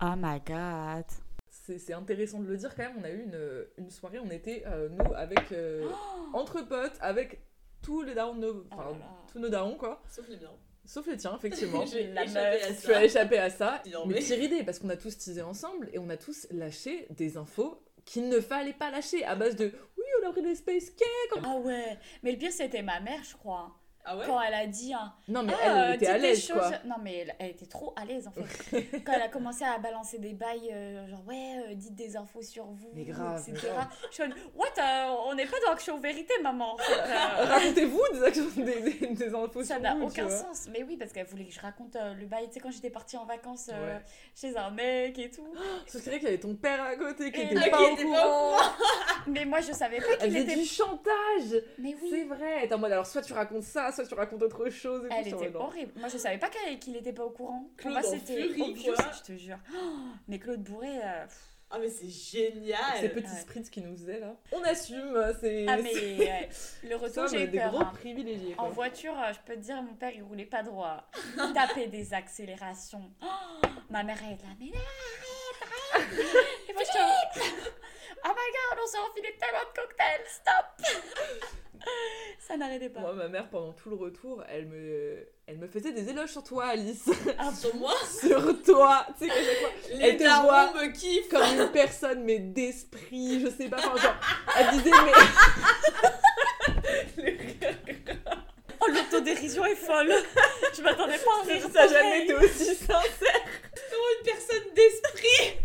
Oh 0.00 0.14
my 0.16 0.40
god. 0.46 1.04
C'est 1.66 1.78
c'est 1.78 1.92
intéressant 1.94 2.40
de 2.40 2.46
le 2.48 2.56
dire 2.56 2.74
quand 2.76 2.82
même. 2.84 2.96
On 3.00 3.04
a 3.04 3.10
eu 3.10 3.22
une, 3.22 3.66
une 3.78 3.90
soirée, 3.90 4.18
on 4.20 4.30
était, 4.30 4.62
euh, 4.66 4.88
nous, 4.88 5.14
avec. 5.14 5.50
euh, 5.52 5.88
entre 6.32 6.62
potes, 6.62 6.96
avec 7.00 7.40
tous 7.82 8.02
les 8.02 8.14
darons 8.14 8.34
de 8.36 8.40
nos. 8.46 8.66
Enfin, 8.70 8.84
Oh 8.90 8.92
là 8.92 8.98
là. 9.00 9.16
tous 9.32 9.38
nos 9.40 9.48
darons, 9.48 9.76
quoi. 9.76 10.00
Sauf 10.08 10.28
les 10.28 10.36
biens. 10.36 10.52
Sauf 10.84 11.06
les 11.08 11.16
tiens, 11.16 11.34
effectivement. 11.36 11.84
J'ai 11.92 12.04
échappé 12.12 12.62
à 12.62 12.74
Tu 12.74 12.92
as 12.92 13.04
échappé 13.04 13.38
à 13.38 13.50
ça. 13.50 13.82
Non, 13.92 14.06
mais 14.06 14.14
mais- 14.14 14.20
pire 14.20 14.40
idée, 14.40 14.62
parce 14.62 14.78
qu'on 14.78 14.88
a 14.90 14.96
tous 14.96 15.18
teasé 15.18 15.42
ensemble 15.42 15.90
et 15.92 15.98
on 15.98 16.08
a 16.08 16.16
tous 16.16 16.46
lâché 16.52 17.08
des 17.10 17.36
infos 17.36 17.82
qu'il 18.04 18.28
ne 18.28 18.40
fallait 18.40 18.72
pas 18.72 18.92
lâcher 18.92 19.24
à 19.24 19.34
base 19.34 19.56
de 19.56 19.64
oui, 19.98 20.04
on 20.22 20.28
a 20.28 20.32
pris 20.32 20.42
des 20.42 20.54
space 20.54 20.90
cake. 20.90 21.42
Ah 21.44 21.56
ouais. 21.56 21.98
Mais 22.22 22.30
le 22.30 22.38
pire, 22.38 22.52
c'était 22.52 22.82
ma 22.82 23.00
mère, 23.00 23.24
je 23.24 23.34
crois. 23.36 23.74
Ah 24.08 24.16
ouais 24.16 24.24
Quand 24.26 24.40
elle 24.40 24.54
a 24.54 24.66
dit 24.66 24.94
un. 24.94 25.12
Non, 25.28 25.42
mais 25.42 25.52
Ah, 25.54 25.58
elle, 25.64 25.70
elle 25.72 25.78
euh, 25.90 25.94
était 25.94 26.06
à 26.06 26.18
l'aise, 26.18 26.48
quoi. 26.52 26.70
Non, 26.84 26.94
mais 27.02 27.16
elle, 27.18 27.34
elle 27.40 27.50
était 27.50 27.66
trop 27.66 27.92
à 27.96 28.04
l'aise 28.04 28.28
en 28.28 28.30
fait. 28.32 29.00
Quand 29.04 29.12
elle 29.12 29.22
a 29.22 29.28
commencé 29.28 29.64
à 29.64 29.78
balancer 29.78 30.18
des 30.18 30.32
bails, 30.32 30.70
euh, 30.72 31.08
genre 31.08 31.26
ouais, 31.26 31.56
euh, 31.70 31.74
dites 31.74 31.94
des 31.96 32.16
infos 32.16 32.42
sur 32.42 32.66
vous, 32.66 32.90
Mais 32.94 33.04
grave, 33.04 33.42
mais 33.48 33.52
etc. 33.54 33.72
grave. 33.74 33.88
Je 34.10 34.14
suis 34.14 34.22
en 34.22 34.28
mode, 34.28 34.36
what 34.54 34.66
euh, 34.78 35.14
On 35.26 35.34
n'est 35.34 35.46
pas 35.46 35.56
dans 35.66 35.72
Action 35.72 35.98
Vérité, 35.98 36.32
maman. 36.42 36.74
en 36.74 36.78
fait, 36.78 36.92
euh, 36.92 37.44
Racontez-vous 37.46 38.02
des, 38.14 38.22
actions, 38.22 38.44
des, 38.56 38.80
des, 38.92 39.06
des 39.08 39.34
infos 39.34 39.62
ça 39.64 39.74
sur 39.74 39.82
n'a 39.82 39.94
vous, 39.94 40.00
tu 40.02 40.06
aucun 40.20 40.26
vois. 40.28 40.36
sens. 40.36 40.68
Mais 40.70 40.84
oui, 40.84 40.96
parce 40.96 41.12
qu'elle 41.12 41.26
voulait 41.26 41.46
que 41.46 41.52
je 41.52 41.60
raconte 41.60 41.96
euh, 41.96 42.14
le 42.14 42.26
bail. 42.26 42.46
Tu 42.46 42.54
sais, 42.54 42.60
quand 42.60 42.70
j'étais 42.70 42.90
partie 42.90 43.16
en 43.16 43.24
vacances 43.24 43.70
euh, 43.72 43.96
Ouais. 43.96 44.02
chez 44.40 44.56
un 44.56 44.70
mec 44.70 45.18
et 45.18 45.30
tout. 45.30 45.52
Sauf 45.86 46.00
c'est 46.02 46.10
vrai 46.10 46.18
qu'il 46.20 46.28
y 46.28 46.32
avait 46.32 46.38
ton 46.40 46.54
père 46.54 46.80
à 46.82 46.94
côté 46.96 47.32
qui 47.32 47.40
Et 47.40 47.44
était 47.46 47.54
là, 47.54 47.68
pas, 47.70 47.78
qui 47.78 47.84
au 47.84 47.92
était 47.94 48.04
pas 48.04 48.08
au 48.26 48.50
courant. 48.50 48.56
Mais 49.26 49.44
moi, 49.44 49.60
je 49.60 49.72
savais 49.72 49.98
pas 49.98 50.16
qu'il 50.16 50.36
était. 50.36 50.54
du 50.54 50.64
chantage. 50.64 51.62
Mais 51.78 51.94
C'est 52.00 52.12
oui. 52.12 52.24
vrai. 52.24 52.66
T'es 52.68 52.74
en 52.74 52.78
mode 52.78 52.92
alors 52.92 53.06
soit 53.06 53.22
tu 53.22 53.32
racontes 53.32 53.62
ça, 53.64 53.90
soit 53.96 54.06
tu 54.06 54.14
racontes 54.14 54.42
autre 54.42 54.68
chose. 54.70 55.04
Et 55.10 55.14
Elle 55.14 55.28
était 55.28 55.54
horrible. 55.56 55.92
Moi, 55.96 56.08
je 56.08 56.18
savais 56.18 56.38
pas 56.38 56.48
qu'elle- 56.48 56.78
qu'il 56.78 56.96
était 56.96 57.12
pas 57.12 57.24
au 57.24 57.30
courant. 57.30 57.62
Pour 57.76 57.76
Claude 57.76 57.92
moi, 57.94 58.02
c'était 58.02 58.48
je 58.48 59.22
te 59.22 59.36
jure. 59.36 59.58
Oh, 59.74 59.76
mais 60.28 60.38
Claude 60.38 60.62
Bourré. 60.62 60.98
euh. 61.02 61.26
Ah, 61.68 61.78
mais 61.80 61.88
c'est 61.90 62.08
génial. 62.08 62.78
Ces 63.00 63.08
petits 63.08 63.26
Ouais. 63.28 63.40
spritz 63.40 63.70
qui 63.70 63.80
nous 63.80 63.96
faisaient 63.96 64.20
là. 64.20 64.36
On 64.52 64.62
assume, 64.62 65.20
c'est. 65.40 65.66
Ah, 65.68 65.76
mais 65.78 65.92
ouais. 65.92 66.48
le 66.88 66.94
retour, 66.94 67.26
j'ai 67.26 67.42
eu 67.42 67.48
des 67.48 67.58
peur. 67.58 67.70
gros 67.72 67.80
hein. 67.80 67.90
privilégiés. 67.92 68.54
En 68.56 68.68
voiture, 68.68 69.18
euh, 69.18 69.32
je 69.32 69.38
peux 69.44 69.54
te 69.54 69.64
dire, 69.64 69.82
mon 69.82 69.94
père, 69.94 70.12
il 70.14 70.22
roulait 70.22 70.44
pas 70.46 70.62
droit. 70.62 71.08
Il 71.36 71.52
tapait 71.54 71.88
des 71.88 72.14
accélérations. 72.14 73.10
Oh, 73.20 73.66
ma 73.90 74.04
mère, 74.04 74.16
elle 74.24 74.34
était 74.34 74.44
là, 74.46 74.52
mais 74.60 74.70
arrête, 74.76 76.02
arrête. 76.02 76.08
Et 76.68 76.72
moi, 76.72 76.82
je 76.84 76.92
Oh 78.28 78.30
my 78.30 78.34
god, 78.34 78.78
on 78.82 78.86
s'est 78.86 78.98
enfilé 78.98 79.36
tellement 79.38 79.60
de 79.60 79.80
cocktails, 79.80 80.26
stop 80.26 81.00
Ça 82.40 82.56
n'arrêtait 82.56 82.88
pas. 82.88 82.98
Moi, 83.00 83.12
ma 83.12 83.28
mère, 83.28 83.48
pendant 83.48 83.72
tout 83.72 83.90
le 83.90 83.96
retour, 83.96 84.42
elle 84.48 84.66
me, 84.66 85.28
elle 85.46 85.58
me 85.58 85.68
faisait 85.68 85.92
des 85.92 86.08
éloges 86.08 86.30
sur 86.30 86.42
toi, 86.42 86.66
Alice. 86.66 87.08
Ah, 87.38 87.52
Sur 87.60 87.74
moi, 87.76 87.94
sur 88.20 88.62
toi. 88.62 89.06
Tu 89.18 89.28
sais, 89.28 89.30
qu'à 89.30 89.44
chaque 89.44 89.58
fois, 89.58 89.70
les 89.94 90.04
Elle 90.08 90.16
te 90.16 90.42
voit 90.42 90.72
me 90.74 90.88
kiffent. 90.92 91.28
comme 91.28 91.42
une 91.44 91.70
personne, 91.70 92.24
mais 92.24 92.38
d'esprit, 92.38 93.40
je 93.40 93.48
sais 93.50 93.68
pas. 93.68 93.76
Enfin, 93.78 93.96
genre, 93.96 94.14
elle 94.58 94.70
disait, 94.78 94.90
mais. 95.04 95.12
Oh, 98.78 98.88
l'autodérision 98.88 99.64
est 99.64 99.74
folle 99.74 100.12
Je 100.76 100.82
m'attendais 100.82 101.16
pas 101.18 101.30
à 101.30 101.44
un 101.44 101.48
rire 101.48 101.66
Ça 101.72 101.88
jamais 101.88 102.24
été 102.24 102.34
aussi 102.34 102.74
sincère. 102.74 103.40
une 103.74 104.24
personne 104.24 104.74
d'esprit. 104.74 105.58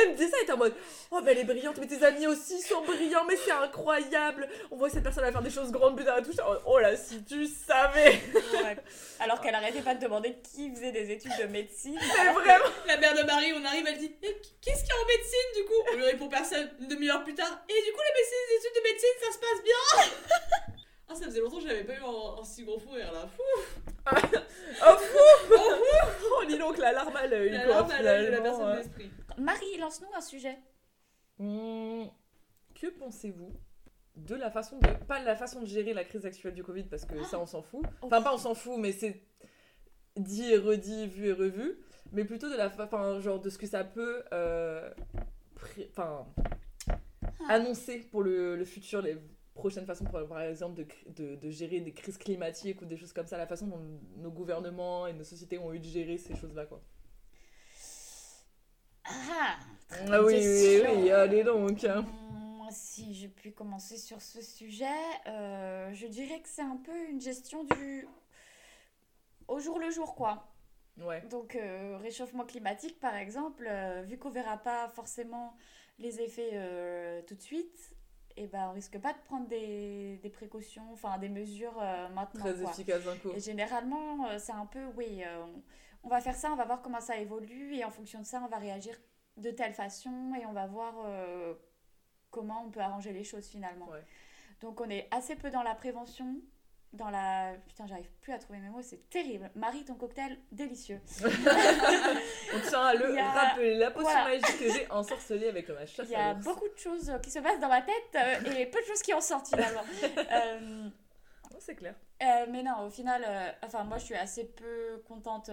Elle 0.00 0.10
me 0.10 0.16
disait 0.16 0.30
ça, 0.30 0.36
elle 0.38 0.44
était 0.44 0.52
en 0.52 0.58
mode 0.58 0.74
Oh, 1.10 1.20
mais 1.22 1.32
elle 1.32 1.38
est 1.38 1.44
brillante, 1.44 1.76
mais 1.78 1.86
tes 1.86 2.04
amis 2.04 2.26
aussi 2.26 2.60
sont 2.60 2.82
brillants, 2.82 3.24
mais 3.26 3.36
c'est 3.36 3.50
incroyable. 3.52 4.48
On 4.70 4.76
voit 4.76 4.88
que 4.88 4.94
cette 4.94 5.02
personne 5.02 5.24
va 5.24 5.32
faire 5.32 5.42
des 5.42 5.50
choses 5.50 5.70
grandes, 5.70 5.96
putain, 5.96 6.22
tout 6.22 6.32
ça. 6.32 6.44
Oh 6.66 6.78
là, 6.78 6.96
si 6.96 7.24
tu 7.24 7.46
savais. 7.46 8.20
Ouais. 8.34 8.76
Alors 9.20 9.40
qu'elle 9.40 9.54
arrêtait 9.54 9.82
pas 9.82 9.94
de 9.94 10.00
demander 10.00 10.36
qui 10.42 10.70
faisait 10.74 10.92
des 10.92 11.10
études 11.10 11.36
de 11.40 11.46
médecine. 11.46 11.98
Mais 11.98 12.32
vraiment. 12.32 12.64
La 12.86 12.96
mère 12.96 13.14
de 13.14 13.22
Marie, 13.22 13.52
on 13.54 13.64
arrive, 13.64 13.86
elle 13.86 13.98
dit 13.98 14.14
Eh, 14.22 14.36
Qu'est-ce 14.60 14.82
qu'il 14.82 14.88
y 14.88 14.92
a 14.92 15.02
en 15.02 15.06
médecine 15.06 15.48
du 15.56 15.64
coup? 15.64 15.82
On 15.92 15.96
lui 15.96 16.04
répond 16.04 16.28
personne 16.28 16.70
une 16.80 16.88
demi-heure 16.88 17.24
plus 17.24 17.34
tard. 17.34 17.60
Et 17.68 17.82
du 17.84 17.92
coup, 17.92 18.00
les 18.04 18.56
études 18.56 18.76
de 18.76 18.88
médecine, 18.88 19.08
ça 19.20 19.32
se 19.32 19.38
passe 19.38 19.62
bien 19.64 20.84
Ah, 21.10 21.14
ça 21.14 21.24
faisait 21.24 21.40
longtemps 21.40 21.56
que 21.58 21.66
j'avais 21.66 21.84
pas 21.84 21.94
eu 21.94 22.02
un, 22.02 22.40
un 22.40 22.44
si 22.44 22.64
gros 22.64 22.78
fou 22.78 22.90
rire 22.90 23.10
là. 23.12 23.26
Fou 23.26 23.42
Oh, 24.86 24.96
fou 24.96 25.54
Oh, 26.40 26.44
dis 26.46 26.58
donc, 26.58 26.76
la 26.78 26.92
larme 26.92 27.16
à 27.16 27.26
l'œil, 27.26 27.50
La 27.50 27.64
quoi, 27.64 27.74
larme 27.76 27.90
à 27.92 28.02
l'œil 28.02 28.26
de 28.26 28.30
la 28.30 28.36
finalement, 28.38 28.58
personne 28.58 28.76
d'esprit. 28.82 29.10
Marie, 29.38 29.76
lance-nous 29.78 30.08
un 30.14 30.20
sujet. 30.20 30.58
Hmm, 31.38 32.04
Que 32.74 32.88
pensez-vous 32.88 33.52
de 34.16 34.34
la 34.34 34.50
façon 34.50 34.78
de. 34.78 34.88
Pas 35.06 35.20
la 35.22 35.36
façon 35.36 35.60
de 35.60 35.66
gérer 35.66 35.94
la 35.94 36.04
crise 36.04 36.26
actuelle 36.26 36.54
du 36.54 36.62
Covid, 36.64 36.84
parce 36.84 37.04
que 37.04 37.22
ça, 37.24 37.38
on 37.38 37.46
s'en 37.46 37.62
fout. 37.62 37.84
Enfin, 38.02 38.20
pas 38.20 38.34
on 38.34 38.38
s'en 38.38 38.54
fout, 38.54 38.76
mais 38.78 38.92
c'est 38.92 39.22
dit 40.16 40.52
et 40.52 40.58
redit, 40.58 41.06
vu 41.06 41.28
et 41.28 41.32
revu. 41.32 41.78
Mais 42.12 42.24
plutôt 42.24 42.50
de 42.50 42.56
la. 42.56 42.66
Enfin, 42.78 43.20
genre 43.20 43.40
de 43.40 43.48
ce 43.48 43.56
que 43.58 43.66
ça 43.66 43.84
peut. 43.84 44.24
euh, 44.32 44.90
pré- 45.54 45.88
Enfin. 45.92 46.26
annoncer 47.48 48.00
pour 48.10 48.22
le, 48.22 48.56
le 48.56 48.64
futur, 48.64 49.00
les 49.02 49.16
prochaines 49.58 49.86
façons, 49.86 50.04
pour, 50.04 50.26
par 50.26 50.40
exemple, 50.40 50.76
de, 50.82 50.86
de, 51.18 51.36
de 51.36 51.50
gérer 51.50 51.80
des 51.80 51.92
crises 51.92 52.18
climatiques 52.18 52.80
ou 52.82 52.86
des 52.86 52.96
choses 52.96 53.12
comme 53.12 53.26
ça, 53.26 53.36
la 53.36 53.46
façon 53.46 53.66
dont 53.66 53.80
nos 54.16 54.30
gouvernements 54.30 55.06
et 55.06 55.12
nos 55.12 55.24
sociétés 55.24 55.58
ont 55.58 55.72
eu 55.72 55.80
de 55.80 55.84
gérer 55.84 56.16
ces 56.18 56.34
choses-là, 56.36 56.64
quoi. 56.66 56.80
Ah, 59.04 59.58
très 59.88 60.06
Ah 60.12 60.22
oui, 60.22 60.34
oui, 60.36 60.82
oui, 60.86 61.10
allez 61.10 61.44
donc. 61.44 61.84
hein. 61.84 62.04
Si 62.70 63.14
je 63.14 63.28
puis 63.28 63.54
commencer 63.54 63.96
sur 63.96 64.20
ce 64.20 64.42
sujet, 64.42 65.00
euh, 65.26 65.90
je 65.94 66.06
dirais 66.06 66.40
que 66.42 66.48
c'est 66.48 66.62
un 66.62 66.76
peu 66.76 67.08
une 67.08 67.20
gestion 67.20 67.64
du 67.64 68.06
au 69.48 69.58
jour 69.58 69.78
le 69.78 69.90
jour, 69.90 70.14
quoi. 70.14 70.52
Ouais. 70.98 71.22
Donc, 71.30 71.56
euh, 71.56 71.96
réchauffement 71.98 72.44
climatique, 72.44 72.98
par 73.00 73.14
exemple, 73.14 73.66
euh, 73.66 74.02
vu 74.02 74.18
qu'on 74.18 74.30
verra 74.30 74.58
pas 74.58 74.88
forcément 74.88 75.56
les 75.98 76.20
effets 76.20 76.50
euh, 76.54 77.22
tout 77.26 77.34
de 77.36 77.40
suite, 77.40 77.96
et 78.38 78.46
ben, 78.46 78.68
on 78.70 78.72
risque 78.72 78.98
pas 79.00 79.12
de 79.12 79.18
prendre 79.18 79.48
des, 79.48 80.18
des 80.22 80.30
précautions, 80.30 80.92
enfin 80.92 81.18
des 81.18 81.28
mesures 81.28 81.76
euh, 81.80 82.08
maintenant. 82.10 82.44
Très 82.44 82.54
quoi. 82.54 82.70
efficace 82.70 83.04
d'un 83.04 83.16
coup. 83.16 83.30
Et 83.34 83.40
généralement, 83.40 84.26
euh, 84.26 84.38
c'est 84.38 84.52
un 84.52 84.66
peu, 84.66 84.84
oui, 84.96 85.22
euh, 85.24 85.44
on, 85.44 85.62
on 86.04 86.08
va 86.08 86.20
faire 86.20 86.36
ça, 86.36 86.52
on 86.52 86.56
va 86.56 86.64
voir 86.64 86.80
comment 86.80 87.00
ça 87.00 87.16
évolue, 87.16 87.74
et 87.74 87.84
en 87.84 87.90
fonction 87.90 88.20
de 88.20 88.26
ça, 88.26 88.40
on 88.44 88.48
va 88.48 88.58
réagir 88.58 88.96
de 89.36 89.50
telle 89.50 89.74
façon, 89.74 90.32
et 90.40 90.46
on 90.46 90.52
va 90.52 90.66
voir 90.66 90.94
comment 92.30 92.64
on 92.66 92.70
peut 92.70 92.80
arranger 92.80 93.12
les 93.12 93.24
choses 93.24 93.46
finalement. 93.46 93.88
Ouais. 93.88 94.04
Donc 94.60 94.80
on 94.80 94.88
est 94.90 95.08
assez 95.10 95.36
peu 95.36 95.50
dans 95.50 95.62
la 95.62 95.74
prévention, 95.74 96.40
dans 96.92 97.10
la... 97.10 97.54
Putain, 97.66 97.86
j'arrive 97.86 98.08
plus 98.22 98.32
à 98.32 98.38
trouver 98.38 98.58
mes 98.60 98.70
mots, 98.70 98.82
c'est 98.82 99.08
terrible. 99.10 99.50
Marie, 99.54 99.84
ton 99.84 99.94
cocktail, 99.94 100.38
délicieux. 100.52 101.00
On 102.54 102.60
tient 102.68 102.82
à 102.82 102.94
le 102.94 103.16
a- 103.18 103.30
rappeler. 103.30 103.74
La 103.76 103.90
potion 103.90 104.10
voilà. 104.10 104.24
magique 104.38 104.58
que 104.58 104.72
j'ai 104.72 104.90
ensorcelée 104.90 105.48
avec 105.48 105.68
ma 105.68 105.84
chasse 105.86 106.06
Il 106.08 106.12
y 106.12 106.16
a 106.16 106.34
beaucoup 106.34 106.68
de 106.68 106.78
choses 106.78 107.12
qui 107.22 107.30
se 107.30 107.38
passent 107.40 107.60
dans 107.60 107.68
ma 107.68 107.82
tête, 107.82 107.94
euh, 108.16 108.52
et 108.58 108.66
peu 108.66 108.80
de 108.80 108.86
choses 108.86 109.02
qui 109.02 109.12
en 109.14 109.20
sortent 109.20 109.48
finalement. 109.48 109.82
Euh, 110.32 110.88
Oh, 111.50 111.56
c'est 111.60 111.74
clair. 111.74 111.94
Euh, 112.22 112.46
mais 112.50 112.62
non, 112.62 112.86
au 112.86 112.90
final, 112.90 113.24
enfin 113.64 113.82
moi 113.82 113.96
je 113.98 114.04
suis 114.04 114.14
assez 114.14 114.44
peu 114.44 115.02
contente 115.08 115.50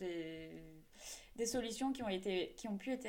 des, 0.00 0.50
des 1.36 1.46
solutions 1.46 1.92
qui 1.92 2.02
ont 2.02 2.08
été, 2.08 2.54
qui 2.56 2.66
ont 2.66 2.78
pu 2.78 2.92
être, 2.94 3.06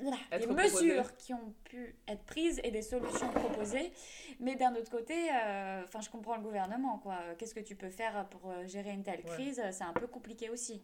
là, 0.00 0.16
des 0.38 0.46
proposées. 0.46 0.86
mesures 0.88 1.16
qui 1.16 1.34
ont 1.34 1.54
pu 1.64 1.96
être 2.06 2.22
prises 2.24 2.60
et 2.64 2.70
des 2.70 2.82
solutions 2.82 3.30
proposées. 3.30 3.92
Mais 4.40 4.56
d'un 4.56 4.74
autre 4.74 4.90
côté, 4.90 5.14
euh, 5.32 5.82
enfin 5.84 6.00
je 6.00 6.10
comprends 6.10 6.36
le 6.36 6.42
gouvernement 6.42 6.98
quoi. 6.98 7.18
Qu'est-ce 7.38 7.54
que 7.54 7.60
tu 7.60 7.76
peux 7.76 7.90
faire 7.90 8.28
pour 8.28 8.50
euh, 8.50 8.66
gérer 8.66 8.90
une 8.90 9.02
telle 9.02 9.20
Ouais. 9.20 9.26
crise? 9.30 9.62
C'est 9.72 9.84
un 9.84 9.92
peu 9.92 10.06
compliqué 10.06 10.50
aussi. 10.50 10.82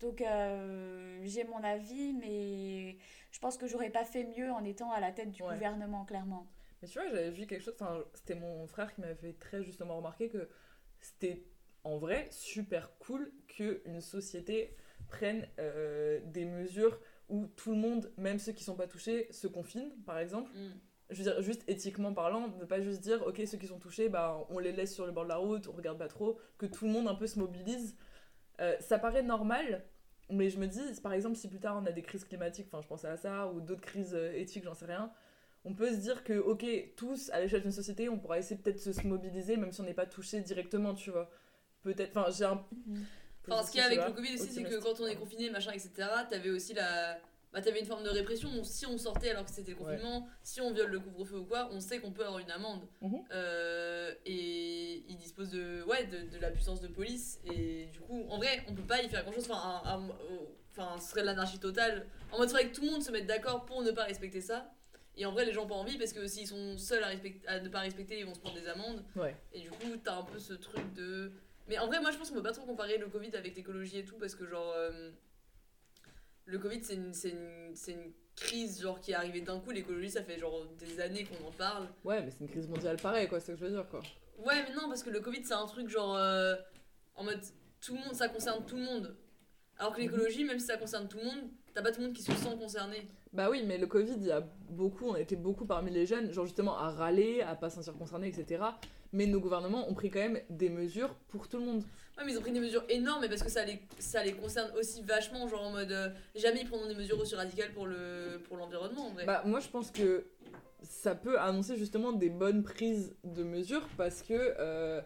Donc 0.00 0.20
euh, 0.20 1.20
j'ai 1.24 1.44
mon 1.44 1.62
avis, 1.62 2.12
mais 2.14 2.98
je 3.30 3.38
pense 3.38 3.56
que 3.56 3.66
j'aurais 3.66 3.90
pas 3.90 4.04
fait 4.04 4.24
mieux 4.24 4.50
en 4.50 4.64
étant 4.64 4.90
à 4.92 5.00
la 5.00 5.12
tête 5.12 5.30
du 5.30 5.42
Ouais. 5.42 5.54
gouvernement 5.54 6.04
clairement. 6.04 6.46
Mais 6.82 6.88
tu 6.88 6.98
vois, 6.98 7.08
j'avais 7.08 7.30
vu 7.30 7.46
quelque 7.46 7.62
chose, 7.62 7.76
c'était 8.14 8.34
mon 8.34 8.66
frère 8.66 8.92
qui 8.94 9.00
m'avait 9.00 9.32
très 9.34 9.62
justement 9.62 9.96
remarqué 9.96 10.28
que 10.28 10.50
c'était 11.00 11.44
en 11.84 11.96
vrai 11.98 12.28
super 12.30 12.96
cool 12.98 13.32
qu'une 13.48 14.00
société 14.00 14.76
prenne 15.08 15.46
euh, 15.58 16.20
des 16.26 16.44
mesures 16.44 16.98
où 17.28 17.46
tout 17.56 17.70
le 17.70 17.76
monde, 17.76 18.12
même 18.16 18.38
ceux 18.38 18.52
qui 18.52 18.64
sont 18.64 18.76
pas 18.76 18.86
touchés, 18.86 19.28
se 19.30 19.46
confinent, 19.46 19.92
par 20.06 20.18
exemple. 20.18 20.50
Mm. 20.54 20.70
Je 21.10 21.16
veux 21.18 21.24
dire, 21.24 21.42
juste 21.42 21.62
éthiquement 21.68 22.14
parlant, 22.14 22.48
ne 22.48 22.64
pas 22.64 22.80
juste 22.80 23.00
dire, 23.00 23.22
ok, 23.26 23.42
ceux 23.46 23.58
qui 23.58 23.66
sont 23.66 23.78
touchés, 23.78 24.08
bah, 24.08 24.46
on 24.48 24.58
les 24.58 24.72
laisse 24.72 24.94
sur 24.94 25.06
le 25.06 25.12
bord 25.12 25.24
de 25.24 25.28
la 25.28 25.36
route, 25.36 25.68
on 25.68 25.72
regarde 25.72 25.98
pas 25.98 26.08
trop, 26.08 26.38
que 26.58 26.66
tout 26.66 26.86
le 26.86 26.92
monde 26.92 27.08
un 27.08 27.14
peu 27.14 27.26
se 27.26 27.38
mobilise. 27.38 27.96
Euh, 28.60 28.74
ça 28.80 28.98
paraît 28.98 29.22
normal, 29.22 29.84
mais 30.30 30.48
je 30.48 30.58
me 30.58 30.66
dis, 30.66 30.80
par 31.02 31.12
exemple, 31.12 31.36
si 31.36 31.48
plus 31.48 31.60
tard 31.60 31.78
on 31.82 31.86
a 31.86 31.92
des 31.92 32.02
crises 32.02 32.24
climatiques, 32.24 32.68
enfin, 32.68 32.80
je 32.80 32.88
pensais 32.88 33.08
à 33.08 33.16
ça, 33.16 33.48
ou 33.48 33.60
d'autres 33.60 33.82
crises 33.82 34.14
euh, 34.14 34.32
éthiques, 34.32 34.64
j'en 34.64 34.74
sais 34.74 34.86
rien, 34.86 35.12
on 35.64 35.74
peut 35.74 35.90
se 35.90 35.96
dire 35.96 36.24
que, 36.24 36.34
ok, 36.34 36.64
tous, 36.96 37.30
à 37.30 37.40
l'échelle 37.40 37.62
d'une 37.62 37.72
société, 37.72 38.08
on 38.08 38.18
pourra 38.18 38.38
essayer 38.38 38.60
peut-être 38.60 38.86
de 38.86 38.92
se 38.92 39.06
mobiliser, 39.06 39.56
même 39.56 39.72
si 39.72 39.80
on 39.80 39.84
n'est 39.84 39.94
pas 39.94 40.06
touché 40.06 40.40
directement, 40.40 40.94
tu 40.94 41.10
vois. 41.10 41.30
Peut-être, 41.82 42.16
enfin, 42.16 42.30
j'ai 42.30 42.44
un. 42.44 42.64
Enfin, 43.48 43.62
ce 43.62 43.70
qu'il 43.70 43.80
y 43.80 43.82
a 43.82 43.86
avec 43.86 43.98
le 44.06 44.12
Covid 44.12 44.34
aussi, 44.34 44.48
c'est 44.52 44.62
que 44.64 44.80
quand 44.82 45.00
on 45.00 45.06
est 45.06 45.16
confiné, 45.16 45.50
machin, 45.50 45.72
etc., 45.72 45.90
t'avais 46.30 46.50
aussi 46.50 46.74
la. 46.74 47.18
Bah, 47.52 47.62
t'avais 47.62 47.78
une 47.78 47.86
forme 47.86 48.02
de 48.02 48.08
répression. 48.08 48.64
Si 48.64 48.84
on 48.84 48.98
sortait 48.98 49.30
alors 49.30 49.44
que 49.44 49.50
c'était 49.52 49.70
le 49.70 49.76
confinement, 49.76 50.26
si 50.42 50.60
on 50.60 50.72
viole 50.72 50.90
le 50.90 50.98
couvre-feu 50.98 51.36
ou 51.38 51.44
quoi, 51.44 51.68
on 51.70 51.78
sait 51.78 52.00
qu'on 52.00 52.10
peut 52.10 52.24
avoir 52.24 52.40
une 52.40 52.50
amende. 52.50 52.82
Mhm. 53.00 53.22
Euh, 53.30 54.12
et 54.26 55.04
il 55.08 55.16
dispose 55.16 55.50
de, 55.50 55.84
ouais, 55.84 56.04
de, 56.06 56.34
de 56.34 56.38
la 56.40 56.50
puissance 56.50 56.80
de 56.80 56.88
police. 56.88 57.38
Et 57.52 57.86
du 57.92 58.00
coup, 58.00 58.24
en 58.28 58.38
vrai, 58.38 58.64
on 58.68 58.74
peut 58.74 58.82
pas 58.82 59.02
y 59.02 59.08
faire 59.08 59.22
grand 59.22 59.32
chose. 59.32 59.48
Enfin, 59.48 59.82
un- 59.84 59.88
un- 59.98 60.08
euh, 60.08 60.38
enfin 60.76 60.98
ce 61.00 61.10
serait 61.10 61.20
de 61.20 61.26
l'anarchie 61.26 61.60
totale. 61.60 62.06
En 62.32 62.38
mode, 62.38 62.48
il 62.48 62.50
faudrait 62.50 62.68
que 62.70 62.74
tout 62.74 62.82
le 62.82 62.90
monde 62.90 63.02
se 63.04 63.12
mette 63.12 63.26
d'accord 63.26 63.64
pour 63.66 63.82
ne 63.82 63.92
pas 63.92 64.02
respecter 64.04 64.40
ça. 64.40 64.70
Et 65.16 65.24
en 65.26 65.30
vrai, 65.30 65.44
les 65.44 65.52
gens 65.52 65.62
ont 65.62 65.68
pas 65.68 65.76
envie 65.76 65.96
parce 65.96 66.12
que 66.12 66.26
s'ils 66.26 66.48
sont 66.48 66.76
seuls 66.76 67.04
à, 67.04 67.08
respect- 67.08 67.40
à 67.46 67.60
ne 67.60 67.68
pas 67.68 67.78
respecter, 67.80 68.18
ils 68.18 68.26
vont 68.26 68.34
se 68.34 68.40
prendre 68.40 68.56
des 68.60 68.66
amendes. 68.66 69.04
Ouais. 69.14 69.36
Et 69.52 69.60
du 69.60 69.70
coup, 69.70 69.96
t'as 70.02 70.16
un 70.16 70.24
peu 70.24 70.40
ce 70.40 70.54
truc 70.54 70.92
de. 70.94 71.30
Mais 71.68 71.78
en 71.78 71.86
vrai, 71.86 72.00
moi 72.00 72.10
je 72.10 72.18
pense 72.18 72.28
qu'on 72.28 72.36
peut 72.36 72.42
pas 72.42 72.52
trop 72.52 72.66
comparer 72.66 72.98
le 72.98 73.08
Covid 73.08 73.34
avec 73.36 73.56
l'écologie 73.56 73.98
et 73.98 74.04
tout 74.04 74.16
parce 74.18 74.34
que, 74.34 74.46
genre. 74.46 74.72
euh, 74.76 75.10
le 76.46 76.58
Covid, 76.58 76.82
c'est 76.84 76.94
une, 76.94 77.12
une, 77.24 77.74
une 77.88 78.12
crise 78.36 78.82
genre 78.82 79.00
qui 79.00 79.12
est 79.12 79.14
arrivée 79.14 79.40
d'un 79.40 79.60
coup. 79.60 79.70
L'écologie, 79.70 80.10
ça 80.10 80.22
fait 80.22 80.38
genre 80.38 80.66
des 80.78 81.00
années 81.00 81.24
qu'on 81.24 81.46
en 81.46 81.52
parle. 81.52 81.88
Ouais, 82.04 82.22
mais 82.22 82.30
c'est 82.30 82.44
une 82.44 82.50
crise 82.50 82.68
mondiale 82.68 82.96
pareil, 83.00 83.28
quoi, 83.28 83.40
c'est 83.40 83.46
ce 83.46 83.52
que 83.52 83.58
je 83.58 83.64
veux 83.64 83.70
dire, 83.70 83.88
quoi. 83.88 84.00
Ouais, 84.38 84.62
mais 84.68 84.74
non, 84.74 84.88
parce 84.88 85.02
que 85.02 85.10
le 85.10 85.20
Covid, 85.20 85.44
c'est 85.44 85.54
un 85.54 85.66
truc 85.66 85.88
genre. 85.88 86.14
euh, 86.16 86.54
en 87.14 87.24
mode. 87.24 87.40
Tout 87.80 87.94
le 87.94 88.00
monde, 88.00 88.14
ça 88.14 88.28
concerne 88.28 88.64
tout 88.66 88.76
le 88.76 88.82
monde. 88.82 89.16
Alors 89.78 89.92
que 89.94 90.00
l'écologie, 90.00 90.44
même 90.44 90.58
si 90.58 90.66
ça 90.66 90.76
concerne 90.76 91.08
tout 91.08 91.18
le 91.18 91.24
monde, 91.24 91.50
t'as 91.74 91.82
pas 91.82 91.92
tout 91.92 92.00
le 92.00 92.06
monde 92.06 92.16
qui 92.16 92.22
se 92.22 92.32
sent 92.32 92.56
concerné. 92.58 93.08
Bah 93.32 93.50
oui, 93.50 93.62
mais 93.66 93.76
le 93.76 93.86
Covid, 93.86 94.14
il 94.16 94.26
y 94.26 94.30
a 94.32 94.40
beaucoup, 94.70 95.06
on 95.08 95.16
été 95.16 95.34
beaucoup 95.36 95.66
parmi 95.66 95.90
les 95.90 96.06
jeunes, 96.06 96.30
genre 96.32 96.46
justement 96.46 96.78
à 96.78 96.90
râler, 96.90 97.42
à 97.42 97.56
pas 97.56 97.68
se 97.70 97.76
sentir 97.76 97.94
concernés, 97.94 98.28
etc. 98.28 98.62
Mais 99.14 99.26
nos 99.26 99.40
gouvernements 99.40 99.88
ont 99.88 99.94
pris 99.94 100.10
quand 100.10 100.18
même 100.18 100.40
des 100.50 100.68
mesures 100.68 101.14
pour 101.28 101.46
tout 101.48 101.58
le 101.58 101.64
monde. 101.64 101.82
Ouais, 102.18 102.24
mais 102.26 102.32
ils 102.32 102.38
ont 102.38 102.40
pris 102.42 102.52
des 102.52 102.60
mesures 102.60 102.84
énormes, 102.88 103.26
parce 103.28 103.42
que 103.42 103.48
ça 103.50 103.64
les, 103.64 103.80
ça 103.98 104.22
les 104.24 104.32
concerne 104.32 104.70
aussi 104.76 105.02
vachement, 105.02 105.48
genre 105.48 105.62
en 105.62 105.70
mode. 105.70 105.92
euh, 105.92 106.08
jamais 106.34 106.60
ils 106.62 106.68
prendront 106.68 106.88
des 106.88 106.96
mesures 106.96 107.18
aussi 107.20 107.36
radicales 107.36 107.72
pour 107.72 107.86
le 107.86 108.40
pour 108.46 108.56
l'environnement, 108.56 109.06
en 109.06 109.10
vrai. 109.10 109.24
Bah 109.24 109.42
moi 109.46 109.60
je 109.60 109.68
pense 109.68 109.90
que 109.90 110.26
ça 110.82 111.14
peut 111.14 111.38
annoncer 111.38 111.76
justement 111.76 112.12
des 112.12 112.28
bonnes 112.28 112.62
prises 112.62 113.14
de 113.24 113.42
mesures 113.42 113.88
parce 113.96 114.20
que, 114.22 114.34
euh, 114.58 115.00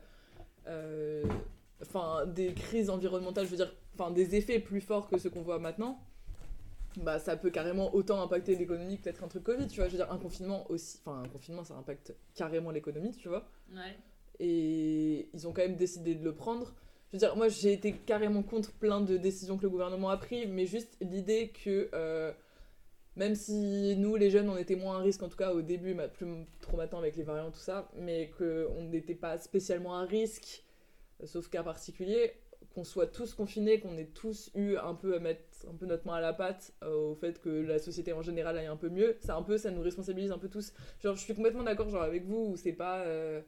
euh, 0.66 1.22
enfin, 1.82 2.26
des 2.26 2.52
crises 2.54 2.90
environnementales, 2.90 3.44
je 3.44 3.50
veux 3.50 3.56
dire, 3.56 3.74
enfin, 3.94 4.10
des 4.10 4.34
effets 4.34 4.58
plus 4.58 4.80
forts 4.80 5.06
que 5.06 5.18
ceux 5.18 5.30
qu'on 5.30 5.42
voit 5.42 5.58
maintenant. 5.58 6.00
Bah, 6.96 7.18
ça 7.18 7.36
peut 7.36 7.50
carrément 7.50 7.94
autant 7.94 8.20
impacter 8.22 8.56
l'économie 8.56 8.96
que 8.98 9.04
peut-être 9.04 9.22
un 9.22 9.28
truc 9.28 9.44
Covid, 9.44 9.68
tu 9.68 9.76
vois. 9.76 9.86
Je 9.86 9.92
veux 9.92 9.98
dire, 9.98 10.10
un 10.10 10.18
confinement 10.18 10.68
aussi. 10.70 10.98
Enfin, 11.04 11.22
un 11.22 11.28
confinement, 11.28 11.62
ça 11.64 11.74
impacte 11.74 12.14
carrément 12.34 12.70
l'économie, 12.70 13.12
tu 13.12 13.28
vois. 13.28 13.48
Ouais. 13.74 13.96
et 14.40 15.28
ils 15.34 15.46
ont 15.48 15.52
quand 15.52 15.62
même 15.62 15.76
décidé 15.76 16.14
de 16.14 16.24
le 16.24 16.34
prendre. 16.34 16.74
Je 17.10 17.16
veux 17.16 17.18
dire, 17.18 17.36
moi 17.36 17.48
j'ai 17.48 17.72
été 17.72 17.92
carrément 17.92 18.42
contre 18.42 18.72
plein 18.72 19.00
de 19.00 19.16
décisions 19.16 19.56
que 19.56 19.62
le 19.62 19.70
gouvernement 19.70 20.10
a 20.10 20.16
prises, 20.16 20.48
mais 20.48 20.66
juste 20.66 20.96
l'idée 21.00 21.48
que 21.64 21.88
euh, 21.94 22.32
même 23.16 23.34
si 23.34 23.96
nous 23.96 24.14
les 24.16 24.30
jeunes 24.30 24.48
on 24.48 24.56
était 24.56 24.76
moins 24.76 24.98
à 24.98 25.00
risque, 25.00 25.22
en 25.22 25.28
tout 25.28 25.36
cas 25.36 25.52
au 25.52 25.62
début, 25.62 25.96
plus 26.14 26.46
trop 26.60 26.76
maintenant 26.76 26.98
avec 26.98 27.16
les 27.16 27.22
variants, 27.22 27.50
tout 27.50 27.58
ça, 27.58 27.90
mais 27.96 28.30
qu'on 28.38 28.84
n'était 28.84 29.14
pas 29.14 29.38
spécialement 29.38 29.96
à 29.96 30.04
risque, 30.04 30.64
euh, 31.22 31.26
sauf 31.26 31.48
cas 31.48 31.62
particulier, 31.62 32.32
qu'on 32.78 32.84
soit 32.84 33.08
tous 33.08 33.34
confinés, 33.34 33.80
qu'on 33.80 33.98
ait 33.98 34.06
tous 34.06 34.50
eu 34.54 34.76
un 34.76 34.94
peu 34.94 35.16
à 35.16 35.18
mettre 35.18 35.42
un 35.68 35.74
peu 35.74 35.86
notre 35.86 36.06
main 36.06 36.14
à 36.14 36.20
la 36.20 36.32
pâte 36.32 36.72
euh, 36.84 37.10
au 37.10 37.14
fait 37.16 37.40
que 37.40 37.48
la 37.48 37.80
société 37.80 38.12
en 38.12 38.22
général 38.22 38.56
aille 38.56 38.66
un 38.66 38.76
peu 38.76 38.88
mieux, 38.88 39.16
ça 39.20 39.34
un 39.34 39.42
peu, 39.42 39.58
ça 39.58 39.72
nous 39.72 39.82
responsabilise 39.82 40.30
un 40.30 40.38
peu 40.38 40.48
tous. 40.48 40.72
Genre 41.02 41.16
je 41.16 41.22
suis 41.22 41.34
complètement 41.34 41.64
d'accord 41.64 41.88
genre 41.88 42.02
avec 42.02 42.24
vous, 42.24 42.56
c'est 42.56 42.72
pas... 42.72 43.00
euh, 43.00 43.42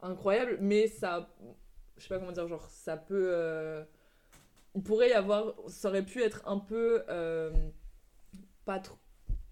incroyable, 0.00 0.58
mais 0.60 0.88
ça, 0.88 1.30
je 1.96 2.02
sais 2.02 2.08
pas 2.08 2.18
comment 2.18 2.32
dire, 2.32 2.48
genre 2.48 2.68
ça 2.68 2.96
peut, 2.96 3.28
euh, 3.30 3.84
il 4.74 4.82
pourrait 4.82 5.10
y 5.10 5.12
avoir, 5.12 5.54
ça 5.68 5.88
aurait 5.88 6.04
pu 6.04 6.20
être 6.22 6.42
un 6.46 6.58
peu 6.58 7.04
pas 8.64 8.80
trop, 8.80 8.98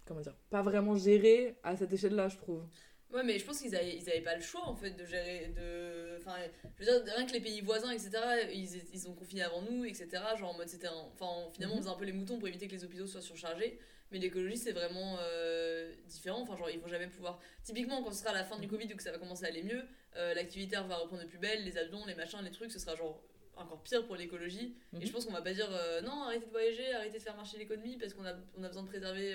comment 0.05 0.21
dire, 0.21 0.37
pas 0.51 0.63
vraiment 0.63 0.97
géré 0.97 1.57
à 1.63 1.77
cette 1.77 1.93
échelle-là, 1.93 2.29
je 2.29 2.37
trouve. 2.39 2.65
Ouais, 3.13 3.23
mais 3.23 3.39
je 3.39 3.45
pense 3.45 3.59
qu'ils 3.61 3.75
avaient, 3.77 3.95
ils 3.97 4.09
avaient 4.09 4.23
pas 4.23 4.35
le 4.37 4.43
choix 4.43 4.67
en 4.67 4.75
fait 4.75 4.93
de 4.93 5.05
gérer. 5.05 5.49
De... 5.55 6.17
Enfin, 6.19 6.37
je 6.79 6.85
veux 6.85 7.03
dire, 7.05 7.15
rien 7.15 7.27
que 7.27 7.33
les 7.33 7.41
pays 7.41 7.61
voisins, 7.61 7.91
etc., 7.91 8.11
ils, 8.53 8.69
ils 8.95 9.09
ont 9.09 9.15
confiné 9.15 9.43
avant 9.43 9.61
nous, 9.63 9.85
etc. 9.85 10.09
Genre 10.39 10.51
en 10.51 10.57
mode 10.57 10.69
c'était 10.69 10.87
un. 10.87 11.09
Enfin, 11.13 11.51
finalement, 11.53 11.77
on 11.77 11.79
faisait 11.83 11.91
un 11.91 11.95
peu 11.97 12.05
les 12.07 12.13
moutons 12.13 12.39
pour 12.39 12.49
éviter 12.49 12.67
que 12.69 12.73
les 12.73 12.85
hôpitaux 12.85 13.07
soient 13.07 13.21
surchargés. 13.21 13.79
Mais 14.11 14.19
l'écologie, 14.19 14.59
c'est 14.59 14.73
vraiment 14.73 15.17
euh, 15.21 15.91
différent. 16.07 16.43
Enfin, 16.43 16.55
genre, 16.57 16.69
ils 16.71 16.79
vont 16.81 16.89
jamais 16.89 17.07
pouvoir. 17.07 17.39
Typiquement, 17.65 18.03
quand 18.03 18.13
ce 18.13 18.21
sera 18.23 18.33
la 18.35 18.45
fin 18.45 18.59
du 18.59 18.69
Covid 18.69 18.93
ou 18.93 18.97
que 18.97 19.03
ça 19.03 19.11
va 19.11 19.19
commencer 19.19 19.45
à 19.45 19.49
aller 19.49 19.63
mieux, 19.63 19.83
euh, 20.17 20.35
l'activité 20.35 20.77
va 20.77 20.97
reprendre 20.97 21.23
de 21.23 21.29
plus 21.29 21.39
belle, 21.39 21.65
les 21.65 21.79
avions, 21.79 22.05
les 22.07 22.15
machins, 22.15 22.41
les 22.43 22.51
trucs, 22.51 22.73
ce 22.73 22.79
sera 22.79 22.95
genre 22.95 23.23
encore 23.57 23.83
pire 23.83 24.07
pour 24.07 24.17
l'écologie. 24.17 24.77
Et 24.93 24.97
Mhm. 24.97 25.07
je 25.07 25.13
pense 25.13 25.25
qu'on 25.27 25.33
va 25.33 25.41
pas 25.43 25.53
dire 25.55 25.69
euh, 25.71 26.01
non, 26.03 26.23
arrêtez 26.25 26.45
de 26.47 26.51
voyager, 26.51 26.93
arrêtez 26.95 27.19
de 27.19 27.23
faire 27.23 27.37
marcher 27.37 27.57
l'économie 27.59 27.97
parce 27.97 28.13
qu'on 28.15 28.25
a, 28.27 28.35
on 28.57 28.63
a 28.63 28.69
besoin 28.69 28.83
de 28.83 28.89
préserver 28.89 29.35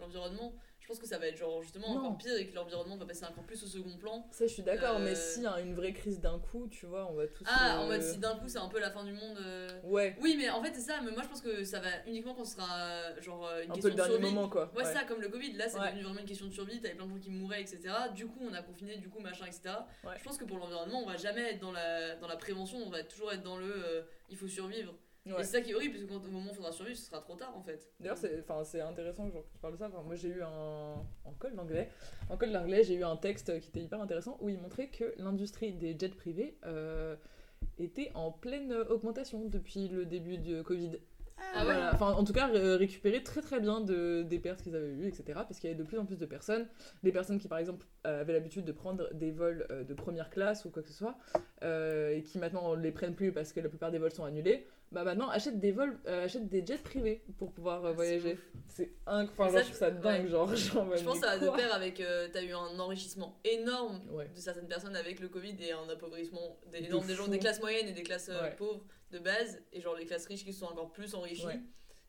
l'environnement. 0.00 0.54
Je 0.88 0.94
pense 0.94 1.00
que 1.00 1.06
ça 1.06 1.18
va 1.18 1.26
être 1.26 1.36
genre 1.36 1.60
justement 1.60 1.92
Non. 1.92 1.98
encore 2.00 2.16
pire 2.16 2.34
et 2.38 2.46
que 2.46 2.54
l'environnement 2.54 2.96
va 2.96 3.04
passer 3.04 3.26
encore 3.26 3.44
plus 3.44 3.62
au 3.62 3.66
second 3.66 3.94
plan. 3.98 4.26
Ça, 4.30 4.46
je 4.46 4.52
suis 4.54 4.62
d'accord, 4.62 4.96
Euh, 4.96 5.04
mais 5.04 5.42
y 5.42 5.46
a 5.46 5.60
une 5.60 5.74
vraie 5.74 5.92
crise 5.92 6.18
d'un 6.18 6.38
coup, 6.38 6.66
tu 6.70 6.86
vois, 6.86 7.06
on 7.10 7.14
va 7.14 7.26
tous. 7.26 7.44
Ah, 7.46 7.74
euh, 7.76 7.80
en 7.82 7.86
mode 7.88 8.00
si 8.00 8.16
d'un 8.16 8.36
coup 8.36 8.48
c'est 8.48 8.56
un 8.56 8.68
peu 8.68 8.80
la 8.80 8.90
fin 8.90 9.04
du 9.04 9.12
monde. 9.12 9.36
euh. 9.38 9.68
Ouais, 9.84 10.16
Oui, 10.22 10.34
mais 10.38 10.48
en 10.48 10.62
fait 10.62 10.72
c'est 10.74 10.80
ça, 10.90 11.02
mais 11.04 11.10
moi 11.10 11.22
je 11.22 11.28
pense 11.28 11.42
que 11.42 11.62
ça 11.62 11.80
va 11.80 11.90
uniquement 12.06 12.32
quand 12.34 12.46
ce 12.46 12.54
sera 12.56 12.80
euh, 12.80 13.20
genre 13.20 13.46
euh, 13.46 13.64
une 13.64 13.70
un 13.70 13.74
peu 13.74 13.80
question 13.82 13.88
le 13.90 13.94
de 13.96 13.96
dernier 13.98 14.12
survie. 14.14 14.34
moment, 14.34 14.48
quoi. 14.48 14.72
Ouais, 14.74 14.84
ça, 14.84 15.04
comme 15.04 15.20
le 15.20 15.28
Covid, 15.28 15.52
là 15.58 15.68
c'est 15.68 15.78
Ouais. 15.78 15.88
devenu 15.88 16.04
vraiment 16.04 16.20
une 16.20 16.26
question 16.26 16.46
de 16.46 16.52
survie, 16.52 16.80
t'avais 16.80 16.94
plein 16.94 17.04
de 17.04 17.10
gens 17.10 17.18
qui 17.20 17.30
mouraient, 17.32 17.60
etc. 17.60 17.80
Du 18.14 18.26
coup, 18.26 18.38
on 18.50 18.54
a 18.54 18.62
confiné, 18.62 18.96
du 18.96 19.10
coup, 19.10 19.20
machin, 19.20 19.44
etc. 19.44 19.74
Ouais. 20.04 20.14
Je 20.18 20.24
pense 20.24 20.38
que 20.38 20.44
pour 20.46 20.56
l'environnement, 20.56 21.02
on 21.02 21.06
va 21.06 21.18
jamais 21.18 21.50
être 21.52 21.60
dans 21.60 21.72
la, 21.72 22.14
dans 22.16 22.28
la 22.28 22.36
prévention, 22.38 22.78
on 22.78 22.88
va 22.88 23.02
toujours 23.04 23.30
être 23.30 23.42
dans 23.42 23.58
le 23.58 23.70
euh, 23.70 24.02
il 24.30 24.38
faut 24.38 24.48
survivre. 24.48 24.94
Ouais. 25.34 25.40
Et 25.40 25.44
c'est 25.44 25.58
ça 25.58 25.60
qui 25.60 25.70
est 25.70 25.74
horrible, 25.74 25.94
parce 25.94 26.04
que 26.04 26.08
quand 26.10 26.24
au 26.26 26.30
moment 26.30 26.46
où 26.46 26.52
il 26.52 26.56
faudra 26.56 26.72
survivre, 26.72 26.96
ce 26.98 27.06
sera 27.06 27.20
trop 27.20 27.36
tard 27.36 27.54
en 27.56 27.62
fait. 27.62 27.90
D'ailleurs, 28.00 28.16
c'est, 28.16 28.40
enfin, 28.40 28.64
c'est 28.64 28.80
intéressant 28.80 29.30
genre, 29.30 29.42
que 29.44 29.52
tu 29.52 29.58
parles 29.58 29.74
de 29.74 29.78
ça. 29.78 29.86
Enfin, 29.88 30.02
moi, 30.04 30.14
j'ai 30.14 30.28
eu 30.28 30.42
un. 30.42 30.94
En 31.24 31.32
col 31.38 31.54
d'anglais. 31.54 31.88
En 32.30 32.36
col 32.36 32.52
d'anglais, 32.52 32.82
j'ai 32.84 32.94
eu 32.94 33.04
un 33.04 33.16
texte 33.16 33.60
qui 33.60 33.68
était 33.68 33.80
hyper 33.80 34.00
intéressant 34.00 34.38
où 34.40 34.48
il 34.48 34.58
montrait 34.58 34.88
que 34.88 35.12
l'industrie 35.18 35.72
des 35.72 35.96
jets 35.98 36.08
privés 36.08 36.56
euh, 36.64 37.16
était 37.78 38.10
en 38.14 38.30
pleine 38.32 38.72
augmentation 38.72 39.44
depuis 39.46 39.88
le 39.88 40.04
début 40.06 40.38
du 40.38 40.62
Covid. 40.62 40.92
Ah 41.54 41.64
ouais. 41.64 41.74
Enfin, 41.92 42.12
en 42.14 42.24
tout 42.24 42.32
cas, 42.32 42.48
ré- 42.48 42.74
récupérer 42.74 43.22
très 43.22 43.40
très 43.40 43.60
bien 43.60 43.80
de, 43.80 44.22
des 44.22 44.40
pertes 44.40 44.60
qu'ils 44.60 44.74
avaient 44.74 44.88
eues, 44.90 45.06
etc. 45.06 45.24
Parce 45.34 45.60
qu'il 45.60 45.70
y 45.70 45.72
avait 45.72 45.80
de 45.80 45.86
plus 45.86 45.96
en 45.96 46.04
plus 46.04 46.18
de 46.18 46.26
personnes. 46.26 46.66
Des 47.04 47.12
personnes 47.12 47.38
qui, 47.38 47.46
par 47.46 47.58
exemple, 47.58 47.86
avaient 48.02 48.32
l'habitude 48.32 48.64
de 48.64 48.72
prendre 48.72 49.08
des 49.14 49.30
vols 49.30 49.64
euh, 49.70 49.84
de 49.84 49.94
première 49.94 50.30
classe 50.30 50.64
ou 50.64 50.70
quoi 50.70 50.82
que 50.82 50.88
ce 50.88 50.94
soit, 50.94 51.16
euh, 51.62 52.10
et 52.10 52.22
qui 52.24 52.38
maintenant 52.38 52.74
les 52.74 52.90
prennent 52.90 53.14
plus 53.14 53.30
parce 53.32 53.52
que 53.52 53.60
la 53.60 53.68
plupart 53.68 53.92
des 53.92 53.98
vols 53.98 54.10
sont 54.10 54.24
annulés, 54.24 54.66
bah 54.90 55.04
maintenant 55.04 55.28
achètent 55.28 55.60
des 55.60 55.72
vols, 55.72 55.98
euh, 56.06 56.24
achètent 56.24 56.48
des 56.48 56.64
jets 56.64 56.78
privés 56.78 57.22
pour 57.38 57.52
pouvoir 57.52 57.84
euh, 57.84 57.88
Ah, 57.90 57.92
voyager. 57.92 58.38
C'est 58.68 58.90
inc... 59.06 59.30
Enfin, 59.36 59.48
je 59.58 59.62
trouve 59.64 59.74
ça 59.76 59.90
dingue, 59.90 60.24
ouais. 60.24 60.28
genre. 60.30 60.48
genre, 60.56 60.96
Je 60.96 61.04
pense 61.04 61.20
que 61.20 61.26
ça 61.26 61.36
va 61.36 61.46
de 61.46 61.56
pair 61.56 61.74
avec. 61.74 62.00
euh, 62.00 62.28
T'as 62.32 62.42
eu 62.42 62.52
un 62.52 62.78
enrichissement 62.78 63.38
énorme 63.44 64.00
Ouais. 64.10 64.28
de 64.34 64.40
certaines 64.40 64.68
personnes 64.68 64.96
avec 64.96 65.20
le 65.20 65.28
Covid 65.28 65.56
et 65.60 65.72
un 65.72 65.88
appauvrissement 65.90 66.58
des, 66.72 66.80
De 66.80 67.06
des 67.06 67.14
gens 67.14 67.28
des 67.28 67.38
classes 67.38 67.60
moyennes 67.60 67.88
et 67.88 67.92
des 67.92 68.02
classes 68.02 68.28
Ouais. 68.28 68.54
pauvres 68.56 68.84
de 69.10 69.18
base 69.18 69.60
et 69.72 69.80
genre 69.80 69.94
les 69.96 70.06
classes 70.06 70.26
riches 70.26 70.44
qui 70.44 70.52
sont 70.52 70.66
encore 70.66 70.90
plus 70.92 71.14
enrichies 71.14 71.46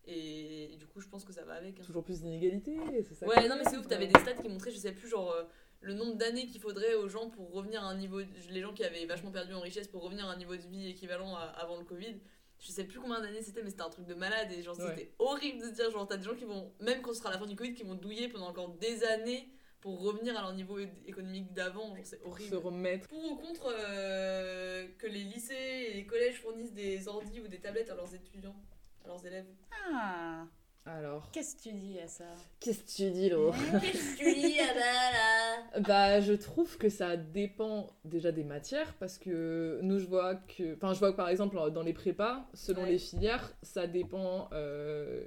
et, 0.06 0.76
du 0.78 0.88
coup 0.88 1.02
je 1.02 1.08
pense 1.08 1.24
que 1.24 1.34
ça 1.34 1.44
va 1.44 1.54
avec 1.54 1.80
hein. 1.80 1.84
Toujours 1.86 2.04
plus 2.04 2.22
d'inégalités, 2.22 2.78
c'est 3.08 3.14
ça. 3.14 3.28
ouais 3.28 3.48
non 3.48 3.56
mais 3.56 3.62
est, 3.62 3.70
c'est 3.70 3.78
ouf 3.78 3.88
t'avais 3.88 4.08
des 4.08 4.20
stats 4.20 4.34
qui 4.34 4.50
montraient 4.50 4.72
je 4.72 4.78
sais 4.78 4.92
plus 4.92 5.08
genre 5.08 5.34
le 5.82 5.94
nombre 5.94 6.16
d'années 6.16 6.46
qu'il 6.48 6.60
faudrait 6.60 6.96
aux 6.96 7.08
gens 7.08 7.30
pour 7.30 7.52
revenir 7.54 7.84
à 7.84 7.88
un 7.88 7.96
niveau 7.96 8.20
les 8.50 8.62
gens 8.62 8.74
qui 8.74 8.84
avaient 8.84 9.06
vachement 9.06 9.32
perdu 9.32 9.54
en 9.54 9.60
richesse 9.62 9.88
pour 9.88 10.02
revenir 10.04 10.26
à 10.28 10.32
un 10.32 10.38
niveau 10.38 10.56
de 10.56 10.62
vie 10.62 10.90
équivalent 10.90 11.36
à- 11.36 11.42
avant 11.58 11.78
le 11.78 11.86
Covid 11.86 12.18
je 12.60 12.72
sais 12.72 12.84
plus 12.84 13.00
combien 13.00 13.22
d'années 13.22 13.42
c'était 13.42 13.64
mais 13.64 13.70
c'était 13.70 13.84
un 13.84 13.90
truc 13.90 14.06
de 14.06 14.14
malade 14.16 14.52
et 14.52 14.62
genre 14.62 14.78
Ouais. 14.80 14.86
c'était 14.90 15.12
horrible 15.20 15.60
de 15.62 15.66
se 15.68 15.72
dire 15.76 15.90
genre 15.92 16.08
t'as 16.08 16.18
des 16.18 16.24
gens 16.24 16.36
qui 16.36 16.44
vont 16.46 16.74
même 16.82 17.02
quand 17.02 17.14
ce 17.14 17.20
sera 17.20 17.32
la 17.32 17.40
fin 17.40 17.46
du 17.48 17.56
Covid 17.56 17.74
qui 17.74 17.84
vont 17.84 17.96
douiller 17.96 18.28
pendant 18.30 18.48
encore 18.50 18.70
des 18.76 19.04
années 19.04 19.50
pour 19.82 20.02
revenir 20.02 20.38
à 20.38 20.42
leur 20.42 20.54
niveau 20.54 20.78
économique 21.06 21.54
d'avant 21.54 21.96
genre 21.96 22.04
c'est 22.04 22.22
horrible 22.24 22.50
Se 22.50 22.56
remettre. 22.56 23.08
pour 23.08 23.24
ou 23.32 23.36
contre 23.38 23.74
euh, 23.78 24.88
que 24.98 25.08
les 25.08 25.24
lycées 25.24 25.54
et 25.90 25.94
les 25.94 26.06
collèges 26.06 26.42
fournissent 26.42 26.74
des 26.74 27.08
ordis 27.08 27.40
ou 27.40 27.48
des 27.48 27.60
tablettes 27.60 27.90
à 27.90 27.96
leurs 27.96 28.14
étudiants, 28.14 28.56
à 29.06 29.08
leurs 29.08 29.26
élèves 29.26 29.48
Ah. 29.92 30.46
Alors, 30.98 31.30
Qu'est-ce 31.32 31.56
que 31.56 31.62
tu 31.62 31.72
dis 31.74 32.00
à 32.00 32.08
ça? 32.08 32.24
Qu'est-ce 32.60 32.80
que 32.80 33.04
tu 33.04 33.12
dis, 33.12 33.30
Laure? 33.30 33.54
Qu'est-ce 33.82 34.16
que 34.16 34.24
tu 34.24 34.34
dis, 34.36 34.58
bah 34.58 34.74
là? 34.74 35.80
Bah, 35.88 36.20
je 36.20 36.34
trouve 36.34 36.78
que 36.78 36.90
ça 36.90 37.16
dépend 37.16 37.88
déjà 38.06 38.32
des 38.32 38.44
matières 38.44 38.96
parce 38.96 39.18
que 39.20 39.80
nous, 39.84 40.00
je 40.00 40.08
vois 40.08 40.36
que. 40.36 40.76
Enfin, 40.76 40.94
je 40.94 41.00
vois 41.00 41.12
que 41.12 41.18
par 41.18 41.30
exemple, 41.30 41.58
dans 41.72 41.84
les 41.84 41.94
prépas, 41.94 42.48
selon 42.56 42.84
Ouais. 42.84 42.92
les 42.92 42.98
filières, 42.98 43.54
ça 43.62 43.86
dépend 43.86 44.50
euh, 44.54 45.24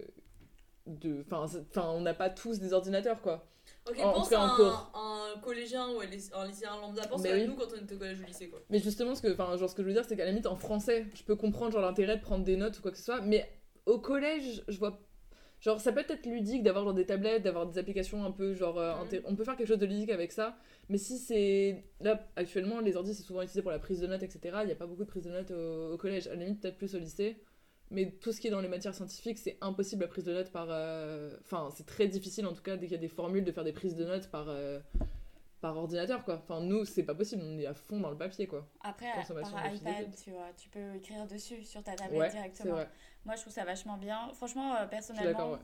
de. 0.86 1.24
Enfin, 1.30 1.46
on 1.90 2.00
n'a 2.00 2.14
pas 2.14 2.28
tous 2.30 2.58
des 2.58 2.72
ordinateurs, 2.72 3.20
quoi. 3.22 3.46
Ok, 3.88 3.98
En- 4.00 4.08
en 4.08 4.12
pense 4.14 4.28
cas, 4.30 4.40
à 4.40 4.42
en 4.44 4.52
un, 4.52 4.56
cours. 4.56 4.92
un 5.36 5.40
collégien 5.40 5.88
ou 5.90 6.00
un 6.00 6.06
lyc- 6.06 6.32
un 6.34 6.46
lycéen 6.48 6.76
lambda. 6.80 7.06
Pense 7.06 7.24
à 7.24 7.32
oui. 7.32 7.46
nous 7.46 7.54
quand 7.54 7.68
on 7.72 7.80
était 7.84 7.94
au 7.94 7.98
collège 7.98 8.18
ou 8.20 8.24
au 8.24 8.26
lycée, 8.26 8.48
quoi. 8.48 8.60
Mais 8.68 8.80
justement, 8.80 9.14
ce 9.14 9.22
que, 9.22 9.36
genre, 9.36 9.70
ce 9.70 9.74
que 9.76 9.82
je 9.82 9.86
veux 9.86 9.94
dire, 9.94 10.04
c'est 10.04 10.16
qu'à 10.16 10.24
la 10.24 10.30
limite, 10.30 10.46
en 10.46 10.56
français, 10.56 11.06
je 11.14 11.22
peux 11.22 11.36
comprendre 11.36 11.72
genre 11.72 11.82
l'intérêt 11.82 12.16
de 12.16 12.22
prendre 12.22 12.42
des 12.44 12.56
notes 12.56 12.78
ou 12.78 12.82
quoi 12.82 12.90
que 12.90 12.96
ce 12.98 13.04
soit, 13.04 13.20
mais 13.20 13.48
au 13.86 13.98
collège, 14.00 14.64
je 14.66 14.78
vois. 14.78 14.98
Genre, 15.62 15.80
ça 15.80 15.92
peut 15.92 16.04
être 16.08 16.26
ludique 16.26 16.62
d'avoir 16.64 16.84
genre 16.84 16.92
des 16.94 17.06
tablettes, 17.06 17.42
d'avoir 17.44 17.66
des 17.66 17.78
applications 17.78 18.24
un 18.24 18.32
peu 18.32 18.52
genre. 18.54 18.78
euh, 18.78 18.92
Mhm. 19.12 19.20
On 19.26 19.36
peut 19.36 19.44
faire 19.44 19.56
quelque 19.56 19.68
chose 19.68 19.78
de 19.78 19.86
ludique 19.86 20.10
avec 20.10 20.32
ça, 20.32 20.56
mais 20.88 20.98
si 20.98 21.18
c'est. 21.18 21.84
Là, 22.00 22.28
actuellement, 22.36 22.80
les 22.80 22.96
ordi, 22.96 23.14
c'est 23.14 23.22
souvent 23.22 23.42
utilisé 23.42 23.62
pour 23.62 23.70
la 23.70 23.78
prise 23.78 24.00
de 24.00 24.06
notes, 24.08 24.22
etc. 24.24 24.58
Il 24.62 24.66
n'y 24.66 24.72
a 24.72 24.76
pas 24.76 24.86
beaucoup 24.86 25.04
de 25.04 25.08
prise 25.08 25.22
de 25.24 25.30
notes 25.30 25.52
au, 25.52 25.92
au 25.94 25.96
collège, 25.96 26.26
à 26.26 26.30
la 26.34 26.44
limite, 26.44 26.60
peut-être 26.60 26.76
plus 26.78 26.94
au 26.94 26.98
lycée. 26.98 27.36
Mais 27.92 28.10
tout 28.20 28.32
ce 28.32 28.40
qui 28.40 28.48
est 28.48 28.50
dans 28.50 28.60
les 28.60 28.68
matières 28.68 28.94
scientifiques, 28.94 29.38
c'est 29.38 29.58
impossible 29.60 30.02
la 30.02 30.08
prise 30.08 30.24
de 30.24 30.32
notes 30.32 30.50
par. 30.50 30.66
euh, 30.70 31.30
Enfin, 31.42 31.68
c'est 31.76 31.86
très 31.86 32.08
difficile 32.08 32.46
en 32.46 32.54
tout 32.54 32.62
cas, 32.62 32.76
dès 32.76 32.86
qu'il 32.86 32.92
y 32.96 32.98
a 32.98 33.00
des 33.00 33.08
formules, 33.08 33.44
de 33.44 33.52
faire 33.52 33.64
des 33.64 33.72
prises 33.72 33.94
de 33.96 34.04
notes 34.04 34.28
par. 34.30 34.46
euh, 34.48 34.80
par 35.62 35.76
ordinateur 35.78 36.24
quoi. 36.24 36.34
Enfin 36.42 36.60
nous 36.60 36.84
c'est 36.84 37.04
pas 37.04 37.14
possible, 37.14 37.42
on 37.42 37.58
est 37.58 37.66
à 37.66 37.72
fond 37.72 38.00
dans 38.00 38.10
le 38.10 38.18
papier 38.18 38.46
quoi. 38.46 38.68
Après, 38.82 39.06
par 39.14 39.72
iPad, 39.74 40.14
tu 40.22 40.30
vois, 40.32 40.48
tu 40.56 40.68
peux 40.68 40.96
écrire 40.96 41.26
dessus 41.26 41.62
sur 41.62 41.82
ta 41.82 41.94
tablette 41.94 42.20
Ouais, 42.20 42.30
directement. 42.30 42.74
vrai. 42.74 42.90
Moi, 43.24 43.36
je 43.36 43.42
trouve 43.42 43.52
ça 43.52 43.64
vachement 43.64 43.96
bien. 43.96 44.30
Franchement, 44.34 44.74
euh, 44.74 44.82
Je 44.82 44.88
personnellement, 44.88 45.30
d'accord 45.30 45.52
ouais. 45.52 45.58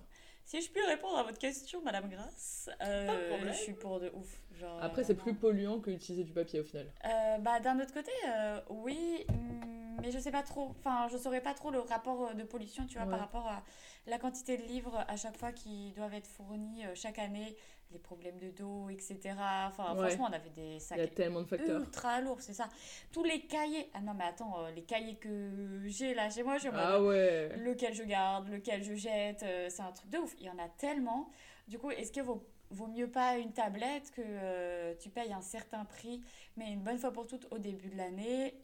si 0.45 0.62
je 0.62 0.70
puis 0.70 0.81
répondre 0.87 1.19
à 1.19 1.25
votre 1.25 1.39
question, 1.39 1.83
Madame 1.83 2.09
Grasse, 2.09 2.70
euh, 2.81 3.45
je 3.45 3.53
suis 3.53 3.73
pour 3.73 3.99
de 3.99 4.11
ouf. 4.15 4.41
Genre, 4.55 4.81
Après, 4.81 5.03
euh, 5.03 5.05
c'est 5.05 5.16
plus 5.16 5.35
polluant 5.35 5.81
que 5.81 5.91
d'utiliser 5.91 6.23
du 6.23 6.33
papier 6.33 6.61
au 6.61 6.65
final. 6.65 6.87
Euh, 7.05 7.39
bah, 7.39 7.59
d'un 7.59 7.81
autre 7.81 7.93
côté, 7.93 8.12
euh, 8.29 8.61
oui, 8.70 9.27
mm, 9.29 9.78
mais 10.01 10.11
je 10.11 10.19
sais 10.19 10.31
pas 10.31 10.43
trop. 10.43 10.75
Enfin, 10.79 11.09
je 11.11 11.16
saurais 11.16 11.41
pas 11.41 11.55
trop 11.55 11.70
le 11.70 11.81
rapport 11.81 12.29
euh, 12.29 12.35
de 12.35 12.43
pollution, 12.45 12.87
tu 12.87 12.95
vois, 12.99 13.05
Ouais. 13.05 13.11
par 13.11 13.20
rapport 13.20 13.47
à 13.47 13.62
la 14.07 14.19
quantité 14.19 14.57
de 14.57 14.62
livres 14.62 15.05
à 15.09 15.16
chaque 15.16 15.37
fois 15.37 15.53
qui 15.53 15.93
doivent 15.93 16.15
être 16.15 16.27
fournis 16.27 16.85
euh, 16.87 16.95
chaque 16.95 17.19
année, 17.19 17.57
les 17.91 17.99
problèmes 17.99 18.39
de 18.39 18.51
dos, 18.51 18.89
etc. 18.91 19.19
Enfin, 19.66 19.95
Ouais. 19.95 20.09
franchement, 20.09 20.27
on 20.31 20.33
avait 20.33 20.51
des 20.51 20.62
Il 20.62 20.73
y 20.73 20.77
a 20.77 20.81
sacs 20.81 21.15
tellement 21.15 21.41
de 21.41 21.47
facteurs. 21.47 21.81
ultra 21.81 22.20
lourds, 22.20 22.41
c'est 22.41 22.53
ça. 22.53 22.69
Tous 23.12 23.25
les 23.25 23.41
cahiers. 23.43 23.91
Ah 23.95 24.01
non, 24.01 24.15
mais 24.15 24.25
attends, 24.25 24.65
euh, 24.65 24.70
les 24.73 24.83
cahiers 24.83 25.16
que 25.16 25.81
j'ai 25.87 26.15
là 26.15 26.29
chez 26.31 26.43
moi, 26.43 26.59
je 26.59 26.69
Ah 26.73 27.03
ouais. 27.03 27.57
lequel 27.57 27.95
je 27.95 28.03
garde, 28.05 28.49
lequel 28.49 28.83
je 28.83 28.95
jette, 28.95 29.45
c'est 29.69 29.83
un 29.83 29.93
truc 29.93 30.11
de 30.11 30.19
ouf. 30.19 30.35
Il 30.39 30.47
y 30.47 30.51
en 30.51 30.59
a 30.59 30.69
tellement. 30.69 31.29
Du 31.66 31.79
coup, 31.79 31.91
est-ce 31.91 32.12
que 32.12 32.20
vaut, 32.20 32.47
vaut 32.70 32.87
mieux 32.87 33.11
pas 33.11 33.37
une 33.39 33.53
tablette 33.53 34.11
que 34.11 34.23
euh, 34.25 34.95
tu 35.01 35.09
payes 35.11 35.33
un 35.33 35.41
certain 35.43 35.85
prix, 35.87 36.23
mais 36.57 36.70
une 36.73 36.81
bonne 36.81 36.99
fois 36.99 37.11
pour 37.12 37.27
toutes 37.27 37.47
au 37.51 37.59
début 37.59 37.89
de 37.89 37.97
l'année 37.97 38.55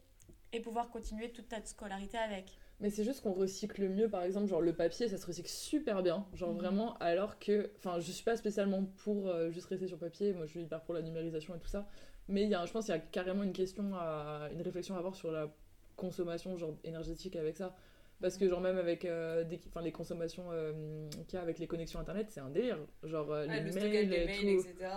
et 0.54 0.60
pouvoir 0.60 0.90
continuer 0.90 1.30
toute 1.30 1.48
ta 1.48 1.62
scolarité 1.64 2.16
avec 2.16 2.46
Mais 2.80 2.90
c'est 2.90 3.04
juste 3.04 3.22
qu'on 3.22 3.32
recycle 3.32 3.88
mieux, 3.88 4.08
par 4.08 4.22
exemple, 4.22 4.46
genre 4.46 4.60
le 4.60 4.72
papier, 4.72 5.08
ça 5.08 5.16
se 5.18 5.26
recycle 5.26 5.48
super 5.48 6.02
bien. 6.02 6.26
Genre 6.34 6.50
Mhm. 6.52 6.58
vraiment, 6.58 6.94
alors 6.98 7.38
que. 7.38 7.70
Enfin, 7.78 7.98
je 8.00 8.10
suis 8.12 8.24
pas 8.24 8.36
spécialement 8.36 8.84
pour 9.04 9.28
euh, 9.28 9.50
juste 9.50 9.66
rester 9.66 9.86
sur 9.86 9.98
papier, 9.98 10.32
moi 10.32 10.46
je 10.46 10.50
suis 10.50 10.62
hyper 10.62 10.80
pour 10.82 10.94
la 10.94 11.02
numérisation 11.02 11.54
et 11.54 11.58
tout 11.58 11.68
ça. 11.68 11.88
Mais 12.28 12.46
y 12.46 12.54
a, 12.54 12.64
je 12.66 12.72
pense 12.72 12.86
qu'il 12.86 12.94
y 12.94 12.98
a 12.98 13.00
carrément 13.00 13.42
une 13.42 13.52
question, 13.52 13.94
à, 13.94 14.48
une 14.52 14.62
réflexion 14.62 14.94
à 14.94 14.98
avoir 14.98 15.14
sur 15.14 15.30
la 15.30 15.52
consommation 15.96 16.56
genre 16.56 16.74
énergétique 16.84 17.36
avec 17.36 17.56
ça. 17.56 17.76
Parce 18.20 18.38
que 18.38 18.48
genre 18.48 18.60
même 18.60 18.78
avec 18.78 19.04
euh, 19.04 19.44
des, 19.44 19.60
les 19.82 19.92
consommations 19.92 20.44
euh, 20.52 21.08
qu'il 21.28 21.36
y 21.36 21.36
a 21.36 21.42
avec 21.42 21.58
les 21.58 21.66
connexions 21.66 22.00
internet, 22.00 22.28
c'est 22.30 22.40
un 22.40 22.48
délire. 22.48 22.78
Genre 23.02 23.30
euh, 23.30 23.46
les 23.46 23.60
le 23.60 23.72
mails 23.72 24.12
et 24.12 24.26
mails, 24.26 24.40
tout. 24.40 24.68
etc. 24.68 24.88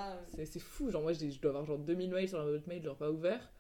C'est 0.45 0.59
fou, 0.59 0.89
genre 0.89 1.01
moi 1.01 1.13
je 1.13 1.39
dois 1.41 1.49
avoir 1.49 1.65
genre 1.65 1.79
2000 1.79 2.11
mails 2.11 2.29
sur 2.29 2.37
la 2.39 2.45
boîte 2.45 2.67
mail, 2.67 2.83
genre 2.83 2.95
pas 2.95 3.11
ouvert. 3.11 3.51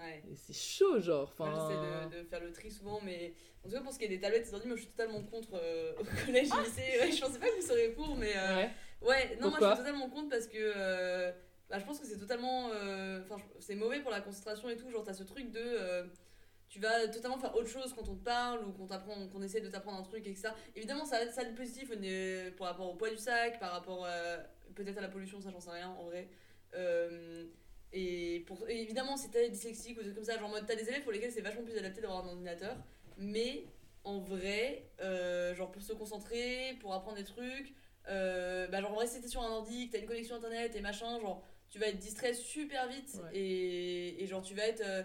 Ouais. 0.00 0.22
Et 0.30 0.36
c'est 0.36 0.56
chaud, 0.56 1.00
genre. 1.00 1.28
Enfin, 1.28 1.52
j'essaie 1.52 2.16
de, 2.16 2.22
de 2.22 2.28
faire 2.28 2.40
le 2.40 2.52
tri 2.52 2.70
souvent, 2.70 3.00
mais 3.02 3.34
en 3.64 3.68
tout 3.68 3.74
cas, 3.74 3.82
pour 3.82 3.92
ce 3.92 3.98
qui 3.98 4.06
est 4.06 4.08
des 4.08 4.20
tablettes 4.20 4.48
ordi, 4.52 4.66
moi 4.66 4.76
je 4.76 4.82
suis 4.82 4.90
totalement 4.90 5.22
contre 5.22 5.50
euh, 5.54 5.92
au 6.00 6.04
collège 6.04 6.48
et 6.48 6.64
lycée. 6.64 7.00
Ouais, 7.00 7.12
je 7.12 7.20
pensais 7.20 7.38
pas 7.38 7.48
que 7.48 7.56
vous 7.60 7.66
seriez 7.66 7.90
pour, 7.90 8.16
mais 8.16 8.32
euh, 8.36 8.56
ouais. 8.56 8.70
ouais, 9.02 9.38
non, 9.40 9.50
moi 9.50 9.58
je 9.60 9.66
suis 9.66 9.76
totalement 9.76 10.08
contre 10.08 10.30
parce 10.30 10.46
que 10.46 10.56
euh, 10.58 11.30
bah, 11.68 11.78
je 11.78 11.84
pense 11.84 12.00
que 12.00 12.06
c'est 12.06 12.18
totalement. 12.18 12.66
Enfin, 12.66 13.36
c'est 13.58 13.74
mauvais 13.74 14.00
pour 14.00 14.10
la 14.10 14.20
concentration 14.20 14.68
et 14.70 14.76
tout. 14.76 14.90
Genre, 14.90 15.04
t'as 15.04 15.12
ce 15.12 15.24
truc 15.24 15.50
de. 15.50 16.08
tu 16.70 16.80
vas 16.80 17.06
totalement 17.08 17.38
faire 17.38 17.54
autre 17.54 17.68
chose 17.68 17.92
quand 17.94 18.08
on 18.08 18.16
te 18.16 18.24
parle 18.24 18.64
ou 18.64 18.72
qu'on 18.72 18.86
t'apprend 18.86 19.28
qu'on 19.28 19.42
essaie 19.42 19.60
de 19.60 19.68
t'apprendre 19.68 19.98
un 19.98 20.02
truc 20.02 20.26
et 20.26 20.32
que 20.32 20.40
ça 20.40 20.54
évidemment 20.74 21.04
ça 21.04 21.16
a 21.16 21.26
ça 21.26 21.42
a 21.42 21.44
du 21.44 21.54
positif 21.54 21.90
par 22.56 22.68
rapport 22.68 22.88
au 22.88 22.94
poids 22.94 23.10
du 23.10 23.18
sac 23.18 23.58
par 23.58 23.72
rapport 23.72 24.06
peut-être 24.76 24.98
à 24.98 25.00
la 25.00 25.08
pollution 25.08 25.40
ça 25.40 25.50
j'en 25.50 25.58
sais 25.58 25.72
rien 25.72 25.88
en 25.88 26.04
vrai 26.04 26.28
et, 27.92 28.40
pour, 28.46 28.68
et 28.68 28.80
évidemment 28.82 29.16
si 29.16 29.30
t'es 29.30 29.48
dyslexique 29.50 29.96
ou 29.98 30.00
des 30.00 30.06
trucs 30.06 30.16
comme 30.16 30.24
ça 30.24 30.38
genre 30.38 30.48
en 30.48 30.52
mode 30.52 30.66
t'as 30.66 30.76
des 30.76 30.88
élèves 30.88 31.02
pour 31.02 31.12
lesquels 31.12 31.32
c'est 31.32 31.40
vachement 31.40 31.62
plus 31.64 31.76
adapté 31.78 32.00
d'avoir 32.00 32.24
un 32.24 32.28
ordinateur 32.28 32.76
mais 33.16 33.64
en 34.04 34.18
vrai 34.20 34.84
euh, 35.00 35.54
genre 35.54 35.70
pour 35.72 35.82
se 35.82 35.92
concentrer 35.92 36.76
pour 36.80 36.94
apprendre 36.94 37.16
des 37.16 37.24
trucs 37.24 37.74
euh, 38.08 38.66
bah 38.68 38.80
genre 38.80 38.92
en 38.92 38.94
vrai 38.94 39.06
si 39.06 39.20
t'es 39.20 39.28
sur 39.28 39.42
un 39.42 39.50
ordi 39.50 39.88
que 39.88 39.92
t'as 39.92 39.98
une 39.98 40.06
connexion 40.06 40.36
internet 40.36 40.74
et 40.76 40.80
machin 40.80 41.20
genre 41.20 41.42
tu 41.68 41.78
vas 41.78 41.86
être 41.88 41.98
distrait 41.98 42.34
super 42.34 42.88
vite 42.88 43.14
Ouais. 43.22 43.36
et, 43.38 44.22
et 44.22 44.26
genre 44.26 44.42
tu 44.42 44.54
vas 44.54 44.66
être 44.66 44.82
euh, 44.84 45.02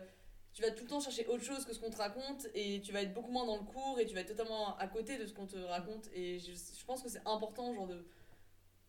tu 0.53 0.61
vas 0.61 0.71
tout 0.71 0.83
le 0.85 0.89
temps 0.89 1.01
chercher 1.01 1.27
autre 1.27 1.43
chose 1.43 1.65
que 1.65 1.73
ce 1.73 1.79
qu'on 1.79 1.89
te 1.89 1.97
raconte 1.97 2.47
et 2.53 2.79
tu 2.81 2.93
vas 2.93 3.01
être 3.01 3.13
beaucoup 3.13 3.31
moins 3.31 3.45
dans 3.45 3.57
le 3.57 3.63
cours 3.63 3.99
et 3.99 4.05
tu 4.05 4.13
vas 4.15 4.21
être 4.21 4.29
totalement 4.29 4.77
à 4.77 4.87
côté 4.87 5.17
de 5.17 5.25
ce 5.25 5.33
qu'on 5.33 5.47
te 5.47 5.57
raconte 5.57 6.07
et 6.13 6.39
je, 6.39 6.51
je 6.53 6.85
pense 6.85 7.03
que 7.03 7.09
c'est 7.09 7.21
important 7.25 7.73
genre 7.73 7.87
de 7.87 8.05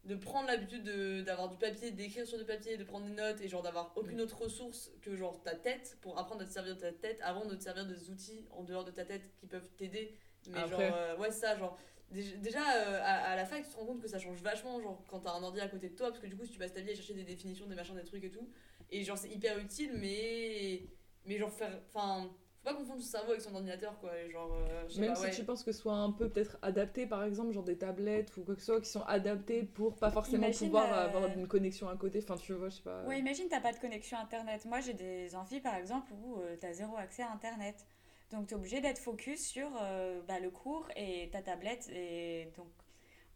de 0.06 0.14
prendre 0.14 0.46
l'habitude 0.46 0.84
de- 0.84 1.20
d'avoir 1.22 1.48
du 1.48 1.56
papier, 1.56 1.90
d'écrire 1.90 2.26
sur 2.26 2.38
du 2.38 2.44
papier, 2.44 2.76
de 2.76 2.84
prendre 2.84 3.06
des 3.06 3.12
notes 3.12 3.40
et 3.40 3.48
genre 3.48 3.62
d'avoir 3.62 3.92
aucune 3.96 4.20
autre 4.20 4.38
ressource 4.40 4.90
que 5.02 5.16
genre 5.16 5.42
ta 5.42 5.54
tête 5.54 5.98
pour 6.00 6.18
apprendre 6.18 6.42
à 6.42 6.44
te 6.46 6.50
servir 6.52 6.76
de 6.76 6.80
ta 6.80 6.92
tête 6.92 7.18
avant 7.22 7.44
de 7.44 7.54
te 7.56 7.62
servir 7.62 7.86
des 7.86 8.08
outils 8.10 8.46
en 8.50 8.62
dehors 8.62 8.84
de 8.84 8.92
ta 8.92 9.04
tête 9.04 9.30
qui 9.36 9.46
peuvent 9.46 9.68
t'aider. 9.76 10.16
Mais 10.48 10.58
Après. 10.60 10.70
genre, 10.88 10.96
euh, 10.96 11.16
ouais, 11.18 11.30
ça, 11.30 11.56
genre. 11.58 11.76
Déjà, 12.12 12.60
euh, 12.60 13.00
à, 13.02 13.32
à 13.32 13.36
la 13.36 13.44
fac, 13.44 13.64
tu 13.64 13.70
te 13.70 13.76
rends 13.76 13.84
compte 13.86 14.00
que 14.00 14.06
ça 14.06 14.20
change 14.20 14.40
vachement, 14.40 14.80
genre 14.80 15.02
quand 15.08 15.18
t'as 15.20 15.32
un 15.32 15.42
ordi 15.42 15.58
à 15.60 15.66
côté 15.68 15.88
de 15.88 15.96
toi, 15.96 16.08
parce 16.10 16.20
que 16.20 16.28
du 16.28 16.36
coup, 16.36 16.44
si 16.44 16.52
tu 16.52 16.58
passes 16.58 16.72
ta 16.72 16.80
vie 16.80 16.92
à 16.92 16.94
chercher 16.94 17.14
des 17.14 17.24
définitions, 17.24 17.66
des 17.66 17.74
machins, 17.74 17.96
des 17.96 18.04
trucs 18.04 18.22
et 18.22 18.30
tout, 18.30 18.48
et 18.92 19.02
genre 19.02 19.18
c'est 19.18 19.30
hyper 19.30 19.58
utile, 19.58 19.92
mais. 19.96 20.86
Mais 21.24 21.36
genre 21.38 21.50
faire. 21.50 21.80
Enfin, 21.88 22.30
pas 22.66 22.74
confondre 22.74 23.00
son 23.00 23.06
cerveau 23.06 23.30
avec 23.30 23.40
son 23.40 23.54
ordinateur, 23.54 23.96
quoi. 24.00 24.10
et 24.18 24.28
genre, 24.28 24.52
euh, 24.52 24.88
Même 24.98 25.10
pas, 25.10 25.14
si 25.14 25.22
ouais. 25.22 25.30
tu 25.30 25.44
penses 25.44 25.62
que 25.62 25.70
ce 25.70 25.80
soit 25.80 25.94
un 25.94 26.10
peu 26.10 26.28
peut-être 26.28 26.58
adapté, 26.62 27.06
par 27.06 27.22
exemple, 27.22 27.52
genre 27.52 27.62
des 27.62 27.78
tablettes 27.78 28.36
ou 28.36 28.42
quoi 28.42 28.54
que 28.54 28.60
ce 28.60 28.66
soit, 28.66 28.80
qui 28.80 28.90
sont 28.90 29.04
adaptées 29.04 29.62
pour 29.62 29.96
pas 29.96 30.10
forcément 30.10 30.46
Imagine, 30.46 30.66
pouvoir 30.66 30.92
euh, 30.92 31.04
avoir 31.06 31.26
une 31.26 31.46
connexion 31.46 31.88
à 31.88 31.96
côté. 31.96 32.18
Enfin, 32.22 32.36
tu 32.36 32.52
vois, 32.54 32.68
je 32.68 32.76
sais 32.76 32.82
pas. 32.82 33.04
Ouais, 33.04 33.20
imagine, 33.20 33.46
t'as 33.48 33.60
pas 33.60 33.72
de 33.72 33.78
connexion 33.78 34.18
internet. 34.18 34.64
Moi, 34.64 34.80
j'ai 34.80 34.94
des 34.94 35.36
amphis, 35.36 35.60
par 35.60 35.76
exemple, 35.76 36.12
où 36.12 36.40
tu 36.52 36.58
t'as 36.58 36.72
zéro 36.72 36.96
accès 36.96 37.22
à 37.22 37.30
internet. 37.30 37.86
Donc, 38.32 38.48
t'es 38.48 38.56
obligé 38.56 38.80
d'être 38.80 38.98
focus 38.98 39.46
sur 39.46 39.68
euh, 39.80 40.20
bah, 40.26 40.40
le 40.40 40.50
cours 40.50 40.88
et 40.96 41.30
ta 41.30 41.42
tablette. 41.42 41.88
Et 41.90 42.50
donc, 42.56 42.66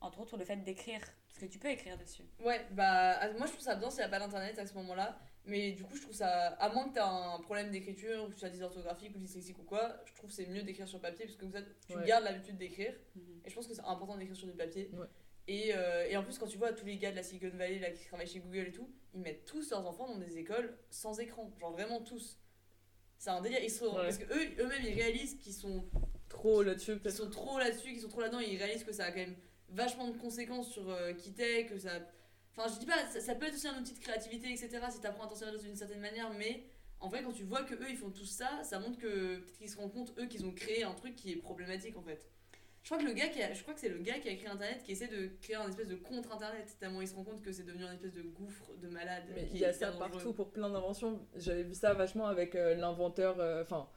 entre 0.00 0.20
autres, 0.20 0.36
le 0.36 0.44
fait 0.44 0.56
d'écrire. 0.56 1.00
Parce 1.28 1.38
que 1.38 1.46
tu 1.46 1.60
peux 1.60 1.70
écrire 1.70 1.96
dessus. 1.96 2.24
Ouais, 2.44 2.66
bah 2.72 3.16
moi 3.38 3.46
je 3.46 3.52
trouve 3.52 3.62
ça 3.62 3.76
bien 3.76 3.88
s'il 3.88 4.00
n'y 4.00 4.04
a 4.06 4.08
pas 4.08 4.18
d'internet 4.18 4.58
à 4.58 4.66
ce 4.66 4.74
moment-là. 4.74 5.16
Mais 5.46 5.72
du 5.72 5.82
coup, 5.82 5.96
je 5.96 6.02
trouve 6.02 6.14
ça. 6.14 6.48
À 6.48 6.68
moins 6.72 6.88
que 6.88 6.94
tu 6.94 7.00
un 7.00 7.40
problème 7.40 7.70
d'écriture, 7.70 8.24
ou 8.24 8.28
que 8.28 8.34
tu 8.34 8.40
sois 8.40 8.50
dysorthographique 8.50 9.14
ou 9.16 9.18
dyslexique 9.18 9.58
ou 9.58 9.62
quoi, 9.62 9.96
je 10.04 10.14
trouve 10.14 10.28
que 10.30 10.36
c'est 10.36 10.46
mieux 10.46 10.62
d'écrire 10.62 10.86
sur 10.86 11.00
papier 11.00 11.24
parce 11.24 11.36
que 11.36 11.40
comme 11.40 11.52
ça, 11.52 11.60
tu 11.88 11.96
Ouais. 11.96 12.04
gardes 12.06 12.24
l'habitude 12.24 12.56
d'écrire. 12.58 12.94
Mhm. 13.16 13.40
Et 13.44 13.50
je 13.50 13.54
pense 13.54 13.66
que 13.66 13.74
c'est 13.74 13.84
important 13.84 14.16
d'écrire 14.16 14.36
sur 14.36 14.46
du 14.46 14.52
papier. 14.54 14.90
Ouais. 14.92 15.06
Et, 15.48 15.72
euh, 15.74 16.06
et 16.08 16.16
en 16.16 16.22
plus, 16.22 16.38
quand 16.38 16.46
tu 16.46 16.58
vois 16.58 16.72
tous 16.72 16.84
les 16.84 16.96
gars 16.98 17.10
de 17.10 17.16
la 17.16 17.22
Silicon 17.22 17.56
Valley 17.56 17.78
là, 17.78 17.90
qui 17.90 18.06
travaillent 18.06 18.26
chez 18.28 18.38
Google 18.40 18.66
et 18.68 18.72
tout, 18.72 18.88
ils 19.14 19.20
mettent 19.20 19.44
tous 19.46 19.70
leurs 19.70 19.86
enfants 19.86 20.06
dans 20.08 20.18
des 20.18 20.38
écoles 20.38 20.76
sans 20.90 21.18
écran. 21.18 21.50
Genre 21.58 21.72
vraiment 21.72 22.00
tous. 22.02 22.38
C'est 23.18 23.30
un 23.30 23.40
délire. 23.40 23.58
Ils 23.62 23.82
Ouais. 23.82 23.90
Parce 23.94 24.18
que 24.18 24.24
eux, 24.32 24.48
eux-mêmes, 24.60 24.84
ils 24.84 24.94
réalisent 24.94 25.36
qu'ils 25.36 25.54
sont 25.54 25.84
Trop 26.28 26.62
là-dessus, 26.62 26.96
peut-être. 26.98 27.16
sont 27.16 27.28
trop 27.30 27.58
là-dessus, 27.58 27.92
qui 27.92 28.00
sont 28.00 28.08
trop 28.08 28.20
là-dedans, 28.20 28.38
ils 28.38 28.56
réalisent 28.56 28.84
que 28.84 28.92
ça 28.92 29.06
a 29.06 29.10
quand 29.10 29.18
même 29.18 29.34
vachement 29.70 30.06
de 30.08 30.16
conséquences 30.16 30.70
sur 30.70 30.88
euh, 30.88 31.12
qui 31.14 31.32
t'es, 31.32 31.66
que 31.66 31.76
ça... 31.78 31.90
Enfin, 32.56 32.72
je 32.72 32.78
dis 32.78 32.86
pas, 32.86 33.06
ça, 33.06 33.20
ça 33.20 33.34
peut 33.34 33.46
être 33.46 33.54
aussi 33.54 33.68
un 33.68 33.78
outil 33.78 33.94
de 33.94 33.98
créativité, 34.00 34.52
etc., 34.52 34.80
si 34.90 35.00
t'apprends 35.00 35.24
à 35.24 35.28
t'en 35.28 35.36
servir 35.36 35.60
d'une 35.60 35.76
certaine 35.76 36.00
manière, 36.00 36.30
mais 36.32 36.64
en 37.00 37.08
vrai, 37.08 37.22
quand 37.22 37.32
tu 37.32 37.44
vois 37.44 37.62
que 37.62 37.74
eux, 37.74 37.90
ils 37.90 37.96
font 37.96 38.10
tout 38.10 38.26
ça, 38.26 38.62
ça 38.62 38.78
montre 38.78 38.98
que 38.98 39.36
peut-être 39.38 39.58
qu'ils 39.58 39.70
se 39.70 39.76
rendent 39.76 39.92
compte, 39.92 40.12
eux, 40.18 40.26
qu'ils 40.26 40.44
ont 40.44 40.52
créé 40.52 40.82
un 40.82 40.92
truc 40.92 41.16
qui 41.16 41.32
est 41.32 41.36
problématique, 41.36 41.96
en 41.96 42.02
fait. 42.02 42.28
Je 42.82 42.88
crois 42.88 42.98
que 42.98 43.06
le 43.06 43.12
gars 43.12 43.28
qui 43.28 43.42
a, 43.42 43.52
je 43.52 43.62
crois 43.62 43.74
que 43.74 43.80
c'est 43.80 43.90
le 43.90 43.98
gars 43.98 44.18
qui 44.18 44.28
a 44.28 44.34
créé 44.34 44.48
Internet 44.48 44.82
qui 44.82 44.92
essaie 44.92 45.08
de 45.08 45.30
créer 45.42 45.56
un 45.56 45.68
espèce 45.68 45.88
de 45.88 45.96
contre-Internet, 45.96 46.76
tellement 46.80 47.02
il 47.02 47.08
se 47.08 47.14
rend 47.14 47.24
compte 47.24 47.42
que 47.42 47.52
c'est 47.52 47.64
devenu 47.64 47.84
un 47.84 47.92
espèce 47.92 48.14
de 48.14 48.22
gouffre 48.22 48.72
de 48.80 48.88
malade. 48.88 49.24
Mais 49.34 49.46
qui 49.46 49.56
il 49.56 49.60
y 49.60 49.64
a 49.66 49.72
ça 49.72 49.90
dangereux. 49.90 50.10
partout 50.10 50.32
pour 50.32 50.50
plein 50.50 50.70
d'inventions. 50.70 51.20
J'avais 51.36 51.62
vu 51.62 51.74
ça 51.74 51.92
vachement 51.92 52.26
avec 52.26 52.54
euh, 52.54 52.74
l'inventeur, 52.74 53.38
euh, 53.38 53.62
enfin, 53.62 53.88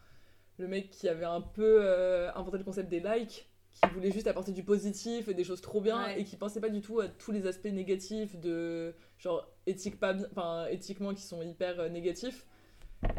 le 0.57 0.67
mec 0.67 0.89
qui 0.89 1.07
avait 1.07 1.25
un 1.25 1.41
peu 1.41 1.79
euh, 1.81 2.31
inventé 2.33 2.57
le 2.57 2.65
concept 2.65 2.89
des 2.89 2.99
likes, 2.99 3.49
qui 3.73 3.89
voulait 3.93 4.11
juste 4.11 4.27
apporter 4.27 4.51
du 4.51 4.63
positif 4.63 5.27
et 5.27 5.33
des 5.33 5.43
choses 5.43 5.61
trop 5.61 5.81
bien, 5.81 6.03
Ouais. 6.05 6.21
et 6.21 6.23
qui 6.23 6.35
pensait 6.37 6.61
pas 6.61 6.69
du 6.69 6.81
tout 6.81 6.99
à 6.99 7.07
tous 7.07 7.31
les 7.31 7.47
aspects 7.47 7.65
négatifs 7.65 8.35
de, 8.37 8.93
genre, 9.17 9.47
éthique 9.65 9.99
pas 9.99 10.13
bien, 10.13 10.27
enfin, 10.31 10.67
éthiquement 10.67 11.13
qui 11.13 11.23
sont 11.23 11.41
hyper 11.41 11.79
euh, 11.79 11.89
négatifs. 11.89 12.45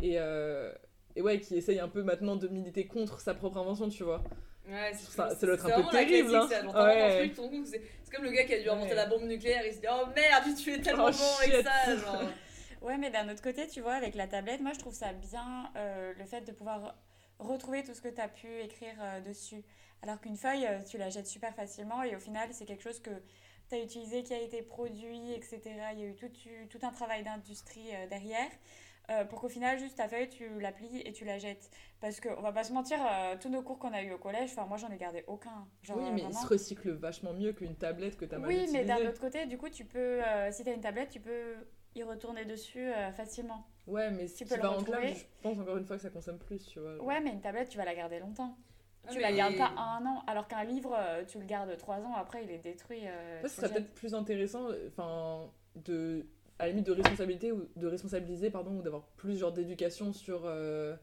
Et, 0.03 0.15
euh, 0.19 0.73
et 1.17 1.23
ouais, 1.23 1.41
qui 1.41 1.57
essaye 1.57 1.79
un 1.81 1.89
peu 1.89 2.03
maintenant 2.03 2.37
de 2.37 2.49
militer 2.49 2.87
contre 2.87 3.21
sa 3.21 3.35
propre 3.35 3.59
invention, 3.59 3.89
tu 3.89 4.05
vois. 4.05 4.23
Ouais, 4.67 4.95
Ça- 4.95 5.29
ça 5.31 5.37
c'est 5.37 5.47
être 5.47 5.67
un 5.67 5.83
peu 5.83 5.91
terrible, 5.91 6.35
hein. 6.35 6.49
Ouais. 6.75 7.31
c'est 7.67 7.81
comme 8.15 8.25
le 8.25 8.31
gars 8.31 8.45
qui 8.45 8.55
a 8.55 8.63
dû 8.63 8.69
inventer 8.71 8.91
Ouais. 8.91 8.95
la 8.95 9.07
bombe 9.07 9.25
nucléaire, 9.25 9.63
il 9.67 9.75
se 9.75 9.81
dit 9.81 9.87
oh 9.93 10.07
merde, 10.17 10.45
tu 10.57 10.73
es 10.73 10.81
tellement 10.81 11.09
Oh, 11.09 11.11
bon 11.11 11.47
avec 11.53 11.67
ça, 11.67 11.97
genre. 11.97 12.23
Ouais, 12.81 12.99
mais 12.99 13.11
d'un 13.11 13.31
autre 13.31 13.41
côté, 13.43 13.67
tu 13.67 13.81
vois, 13.81 13.95
avec 13.95 14.15
la 14.15 14.27
tablette, 14.27 14.61
moi 14.61 14.73
je 14.75 14.79
trouve 14.79 14.93
ça 14.95 15.13
bien 15.15 15.71
euh, 15.77 16.13
le 16.19 16.25
fait 16.27 16.43
de 16.43 16.53
pouvoir 16.53 16.95
retrouver 17.39 17.83
tout 17.83 17.95
ce 17.95 18.01
que 18.03 18.09
tu 18.09 18.21
as 18.21 18.29
pu 18.29 18.47
écrire 18.63 18.95
euh, 19.01 19.21
dessus. 19.21 19.63
Alors 20.05 20.21
qu'une 20.21 20.37
feuille, 20.37 20.67
euh, 20.67 20.83
tu 20.83 20.99
la 20.99 21.09
jettes 21.09 21.27
super 21.27 21.55
facilement 21.55 22.03
et 22.03 22.15
au 22.15 22.21
final, 22.21 22.49
c'est 22.53 22.67
quelque 22.67 22.83
chose 22.83 23.01
que 23.01 23.11
tu 23.71 23.75
as 23.75 23.81
utilisé, 23.83 24.23
qui 24.23 24.35
a 24.35 24.41
été 24.41 24.61
produit, 24.63 25.33
etc. 25.33 25.93
Il 25.95 26.01
y 26.01 26.03
a 26.05 26.07
eu 26.09 26.15
tout, 26.15 26.29
tu- 26.29 26.69
tout 26.69 26.79
un 26.83 26.91
travail 26.93 27.23
d'industrie 27.25 27.89
euh, 27.95 28.07
derrière. 28.09 28.51
euh, 29.11 29.25
pour 29.25 29.41
qu'au 29.41 29.49
final, 29.49 29.79
juste 29.79 29.97
ta 29.97 30.09
feuille, 30.09 30.29
tu 30.29 30.61
la 30.61 30.73
plies 30.73 31.01
et 31.07 31.13
tu 31.13 31.25
la 31.25 31.39
jettes. 31.39 31.71
Parce 32.01 32.21
qu'on 32.21 32.41
va 32.43 32.53
pas 32.53 32.65
se 32.65 32.73
mentir, 32.73 32.99
euh, 33.07 33.37
tous 33.41 33.49
nos 33.51 33.63
cours 33.63 33.79
qu'on 33.79 33.93
a 33.95 34.03
eu 34.03 34.13
au 34.13 34.19
collège, 34.19 34.51
enfin 34.53 34.67
moi 34.67 34.77
j'en 34.79 34.91
ai 34.91 34.97
gardé 34.99 35.25
aucun. 35.27 35.67
Genre, 35.83 35.99
oui, 35.99 36.05
mais 36.13 36.21
il 36.23 36.25
vraiment. 36.25 36.41
se 36.41 36.47
recycle 36.47 36.91
vachement 36.93 37.33
mieux 37.35 37.53
qu'une 37.53 37.75
tablette 37.77 38.17
que 38.17 38.25
t'as 38.27 38.39
mal 38.39 38.51
Oui, 38.51 38.57
utilisée. 38.57 38.79
mais 38.79 38.85
d'un 38.85 39.09
autre 39.09 39.21
côté, 39.21 39.47
du 39.47 39.59
coup, 39.59 39.69
tu 39.71 39.85
peux, 39.85 40.23
euh, 40.25 40.53
si 40.53 40.65
tu 40.65 40.71
as 40.71 40.73
une 40.75 40.81
tablette, 40.81 41.11
tu 41.11 41.21
peux 41.21 41.57
y 41.95 42.03
retourner 42.03 42.45
dessus 42.45 42.91
facilement. 43.17 43.67
Ouais, 43.87 44.11
mais 44.11 44.27
si 44.29 44.37
Tu 44.39 44.45
tu, 44.45 44.49
peux 44.51 44.57
le 44.57 44.67
en 44.67 44.79
je 44.79 45.25
pense 45.43 45.59
encore 45.59 45.77
une 45.77 45.85
fois 45.87 45.97
que 45.97 46.03
ça 46.03 46.11
consomme 46.11 46.39
plus, 46.39 46.65
tu 46.67 46.81
vois. 46.81 46.97
genre. 46.97 47.07
Ouais, 47.07 47.21
mais 47.21 47.31
une 47.31 47.41
tablette, 47.41 47.69
tu 47.69 47.77
vas 47.79 47.85
la 47.85 47.95
garder 47.95 48.19
longtemps. 48.19 48.57
Ah, 49.07 49.11
tu 49.11 49.17
mais- 49.19 49.23
la 49.23 49.33
gardes 49.33 49.57
pas 49.57 49.73
un 49.77 50.07
an, 50.07 50.23
alors 50.27 50.49
qu'un 50.49 50.65
livre, 50.65 50.95
euh, 50.99 51.25
tu 51.25 51.39
le 51.39 51.45
gardes 51.45 51.77
trois 51.77 51.99
ans, 51.99 52.15
après 52.15 52.45
il 52.45 52.51
est 52.51 52.59
détruit. 52.59 53.03
euh, 53.05 53.43
tu 53.43 53.49
serait 53.49 53.69
peut-être 53.69 53.95
plus 53.95 54.15
intéressant, 54.15 54.71
euh, 54.71 54.89
enfin, 54.89 55.51
de, 55.77 56.25
à 56.59 56.65
la 56.65 56.71
limite 56.71 56.87
de 56.87 56.93
responsabilité 56.93 57.53
ou 57.53 57.69
de 57.77 57.87
responsabiliser, 57.87 58.51
pardon, 58.51 58.79
ou 58.79 58.83
d'avoir 58.83 59.03
plus 59.17 59.37
genre 59.39 59.53
d'éducation 59.53 60.13
sur, 60.13 60.43
euh, 60.45 60.97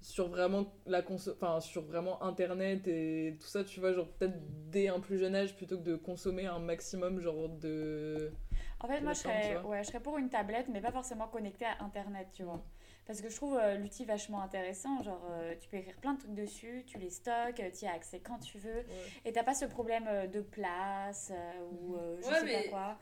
sur 0.00 0.28
vraiment 0.28 0.72
la 0.86 1.02
enfin, 1.10 1.60
sur 1.60 1.82
vraiment 1.82 2.22
Internet 2.22 2.86
et 2.86 3.36
tout 3.40 3.48
ça, 3.48 3.64
tu 3.64 3.80
vois, 3.80 3.92
genre 3.92 4.06
peut-être 4.08 4.38
dès 4.70 4.86
un 4.88 5.00
plus 5.00 5.18
jeune 5.18 5.34
âge 5.34 5.56
plutôt 5.56 5.78
que 5.78 5.82
de 5.82 5.96
consommer 5.96 6.46
un 6.46 6.60
maximum 6.60 7.18
genre 7.18 7.48
de. 7.48 8.30
En 8.78 8.86
fait, 8.86 9.00
moi 9.00 9.14
je 9.14 9.18
serais, 9.20 9.58
ouais, 9.62 9.82
je 9.82 9.88
serais 9.88 10.00
pour 10.00 10.18
une 10.18 10.28
tablette, 10.28 10.68
mais 10.68 10.80
pas 10.80 10.92
forcément 10.92 11.26
connectée 11.26 11.64
à 11.64 11.82
Internet, 11.82 12.28
tu 12.32 12.44
vois. 12.44 12.62
Parce 13.06 13.20
que 13.20 13.28
je 13.28 13.36
trouve 13.36 13.56
euh, 13.56 13.76
l'outil 13.78 14.04
vachement 14.04 14.42
intéressant. 14.42 15.02
Genre, 15.02 15.22
euh, 15.30 15.54
tu 15.60 15.68
peux 15.68 15.76
écrire 15.76 15.96
plein 15.98 16.14
de 16.14 16.18
trucs 16.18 16.34
dessus, 16.34 16.84
tu 16.86 16.98
les 16.98 17.10
stockes, 17.10 17.62
tu 17.72 17.84
y 17.84 17.88
as 17.88 17.92
accès 17.92 18.20
quand 18.20 18.38
tu 18.40 18.58
veux. 18.58 18.84
Et 19.24 19.32
t'as 19.32 19.44
pas 19.44 19.54
ce 19.54 19.64
problème 19.64 20.06
euh, 20.08 20.26
de 20.26 20.40
place 20.40 21.30
euh, 21.32 21.52
ou 21.70 21.96
euh, 21.96 22.18
je 22.20 22.26
Ouais, 22.26 22.34
sais 22.40 22.44
mais- 22.44 22.62
pas 22.64 22.68
quoi. 22.68 22.98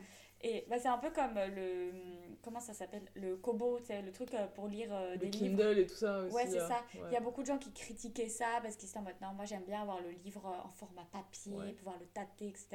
Et 0.46 0.66
bah, 0.68 0.76
c'est 0.78 0.88
un 0.88 0.98
peu 0.98 1.08
comme 1.10 1.38
euh, 1.38 1.46
le. 1.48 1.92
Comment 2.42 2.60
ça 2.60 2.74
s'appelle 2.74 3.00
Le 3.14 3.36
Kobo, 3.36 3.78
le 3.88 4.10
truc 4.10 4.34
euh, 4.34 4.46
pour 4.48 4.68
lire 4.68 4.94
euh, 4.94 5.12
Le 5.12 5.16
des 5.16 5.30
livres. 5.30 5.56
Kindle 5.56 5.78
et 5.78 5.86
tout 5.86 5.94
ça 5.94 6.18
aussi. 6.18 6.34
Ouais, 6.34 6.46
c'est 6.46 6.58
ça. 6.58 6.84
Ouais. 6.96 7.00
Il 7.08 7.12
y 7.14 7.16
a 7.16 7.20
beaucoup 7.20 7.40
de 7.40 7.46
gens 7.46 7.56
qui 7.56 7.72
critiquaient 7.72 8.28
ça 8.28 8.58
parce 8.62 8.76
qu'ils 8.76 8.90
se 8.90 8.98
disent 8.98 9.14
non, 9.22 9.32
moi 9.32 9.46
j'aime 9.46 9.62
bien 9.64 9.80
avoir 9.80 10.02
le 10.02 10.10
livre 10.10 10.44
euh, 10.44 10.66
en 10.68 10.70
format 10.72 11.06
papier, 11.10 11.54
Ouais. 11.54 11.72
pouvoir 11.72 11.96
le 11.98 12.04
tâter, 12.08 12.48
etc. 12.48 12.68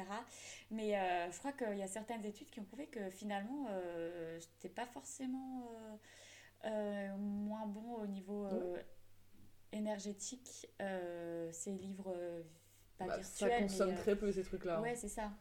Mais 0.71 0.97
euh, 0.97 1.29
je 1.31 1.37
crois 1.37 1.51
qu'il 1.51 1.77
y 1.77 1.83
a 1.83 1.87
certaines 1.87 2.25
études 2.25 2.49
qui 2.49 2.59
ont 2.59 2.63
prouvé 2.63 2.87
que 2.87 3.07
finalement, 3.11 3.67
euh, 3.69 4.39
c'était 4.39 4.73
pas 4.73 4.87
forcément 4.87 5.67
euh, 5.71 5.75
euh, 5.93 5.95
moins 6.67 7.65
bon 7.67 7.95
au 8.01 8.07
niveau 8.07 8.45
euh, 8.45 8.77
énergétique, 9.71 10.67
euh, 10.81 11.49
ces 11.51 11.71
livres 11.71 12.13
euh, 12.15 12.41
pas 12.97 13.05
Bah, 13.07 13.17
virtuels. 13.17 13.51
ça 13.51 13.59
consomme 13.59 13.91
euh, 13.91 13.97
très 13.97 14.15
peu 14.15 14.31
ces 14.31 14.43
trucs-là. 14.43 14.81
Ouais, 14.81 14.95
c'est 14.95 15.07
ça. 15.07 15.31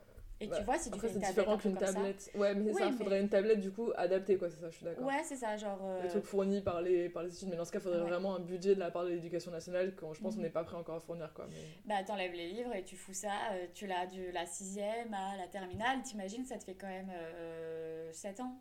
Et 0.40 0.46
Bah, 0.46 0.56
tu 0.58 0.62
vois, 0.62 0.78
si 0.78 0.88
tu 0.88 0.94
Après, 0.94 1.08
fais 1.08 1.14
c'est 1.14 1.18
une 1.18 1.20
tablette 1.22 1.36
différent 1.40 1.58
qu'une 1.58 1.78
ça- 1.80 1.92
tablette. 1.92 2.30
Ouais, 2.36 2.54
mais 2.54 2.66
c'est 2.66 2.70
Oui, 2.76 2.78
ça, 2.82 2.90
mais- 2.90 2.96
faudrait 2.96 3.20
une 3.20 3.28
tablette 3.28 3.60
du 3.60 3.72
coup 3.72 3.90
adaptée, 3.96 4.38
quoi, 4.38 4.48
c'est 4.48 4.60
ça, 4.60 4.70
je 4.70 4.76
suis 4.76 4.84
d'accord. 4.84 5.04
Ouais, 5.04 5.20
c'est 5.24 5.34
ça, 5.34 5.56
genre. 5.56 5.80
euh, 5.82 6.02
Les 6.02 6.08
trucs 6.08 6.24
fournis 6.26 6.60
par 6.60 6.80
les, 6.80 7.08
par 7.08 7.24
les 7.24 7.34
études, 7.34 7.48
mais 7.48 7.56
dans 7.56 7.64
ce 7.64 7.72
cas, 7.72 7.80
il 7.80 7.82
faudrait 7.82 8.02
Ouais. 8.02 8.08
vraiment 8.08 8.36
un 8.36 8.40
budget 8.40 8.76
de 8.76 8.78
la 8.80 8.92
part 8.92 9.02
de 9.04 9.08
l'éducation 9.10 9.50
nationale 9.50 9.96
quand 9.96 10.14
je 10.14 10.20
pense 10.20 10.34
qu'on 10.34 10.38
Mhm. 10.40 10.46
n'est 10.46 10.52
pas 10.52 10.62
prêt 10.62 10.76
encore 10.76 10.94
à 10.94 11.00
fournir. 11.00 11.32
Quoi, 11.34 11.48
mais... 11.50 11.56
Bah, 11.86 12.04
t'enlèves 12.04 12.34
les 12.34 12.50
livres 12.52 12.72
et 12.72 12.84
tu 12.84 12.94
fous 12.94 13.14
ça, 13.14 13.32
euh, 13.54 13.66
tu 13.74 13.88
l'as 13.88 14.06
de 14.06 14.30
la 14.30 14.46
sixième 14.46 15.12
à 15.12 15.36
la 15.36 15.48
terminale, 15.48 16.02
t'imagines, 16.02 16.44
ça 16.44 16.56
te 16.56 16.62
fait 16.62 16.76
quand 16.76 16.86
même 16.86 17.10
7 18.12 18.38
ans 18.38 18.56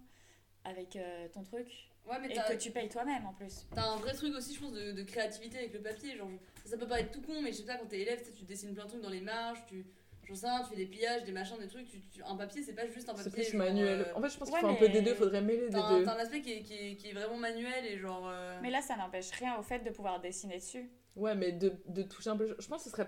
avec 0.64 0.96
euh, 0.96 1.28
ton 1.30 1.44
truc. 1.44 1.92
Ouais, 2.10 2.18
mais 2.22 2.30
Et 2.30 2.36
que 2.36 2.58
tu 2.58 2.72
payes 2.72 2.88
toi-même 2.90 3.26
en 3.26 3.34
plus. 3.34 3.66
t'as 3.76 3.84
un 3.90 3.98
vrai 3.98 4.14
truc 4.14 4.34
aussi, 4.36 4.56
je 4.56 4.60
pense, 4.62 4.72
de, 4.72 4.92
de 4.94 5.04
créativité 5.04 5.58
avec 5.58 5.74
le 5.74 5.82
papier. 5.82 6.16
Genre, 6.16 6.30
je- 6.64 6.70
ça 6.70 6.78
peut 6.78 6.88
paraître 6.88 7.12
tout 7.12 7.22
con, 7.22 7.42
mais 7.42 7.52
je 7.52 7.58
sais 7.58 7.64
pas, 7.64 7.76
quand 7.78 7.86
t'es 7.88 8.00
élève, 8.00 8.22
tu 8.36 8.44
dessines 8.46 8.74
plein 8.74 8.86
de 8.86 8.90
trucs 8.90 9.02
dans 9.02 9.10
les 9.10 9.22
marges, 9.22 9.64
tu. 9.68 9.86
J'en 10.28 10.36
sais 10.36 10.48
rien, 10.48 10.62
tu 10.62 10.70
fais 10.72 10.76
des 10.76 10.86
pliages, 10.88 11.24
des 11.24 11.32
machins, 11.32 11.58
des 11.58 11.68
trucs. 11.68 11.88
Tu, 11.90 12.02
tu- 12.02 12.22
un 12.24 12.36
papier, 12.36 12.62
c'est 12.62 12.74
pas 12.74 12.86
juste 12.88 13.08
un 13.10 13.16
C'est 13.16 13.30
papier. 13.30 13.44
plus 13.44 13.52
genre, 13.58 13.66
manuel. 13.66 14.02
euh, 14.02 14.14
En 14.16 14.22
fait, 14.22 14.30
je 14.30 14.38
pense 14.38 14.50
qu'il 14.50 14.56
ouais, 14.56 14.62
faut 14.62 14.68
un 14.68 14.76
peu 14.76 14.88
mais- 14.88 14.94
des 14.94 15.02
deux, 15.02 15.14
faudrait 15.16 15.42
mêler 15.42 15.70
des 15.70 15.76
deux. 15.76 16.04
t'as 16.06 16.16
un 16.16 16.20
aspect 16.20 16.42
qui 16.42 16.52
est, 16.54 16.62
qui, 16.64 16.74
est, 16.74 16.96
qui 16.96 17.10
est 17.10 17.14
vraiment 17.14 17.38
manuel 17.38 17.86
et 17.86 17.98
genre. 17.98 18.28
euh, 18.30 18.60
Mais 18.62 18.70
là, 18.70 18.82
ça 18.82 18.98
n'empêche 18.98 19.32
rien 19.32 19.58
au 19.58 19.62
fait 19.62 19.80
de 19.80 19.90
pouvoir 19.90 20.20
dessiner 20.20 20.58
dessus. 20.58 20.90
Ouais, 21.16 21.34
mais 21.36 21.52
de, 21.54 21.74
de 21.88 22.04
toucher 22.04 22.30
un 22.30 22.36
peu. 22.38 22.56
Je 22.60 22.68
pense 22.68 22.84
que 22.84 22.90
ce 22.90 22.96
serait. 22.96 23.08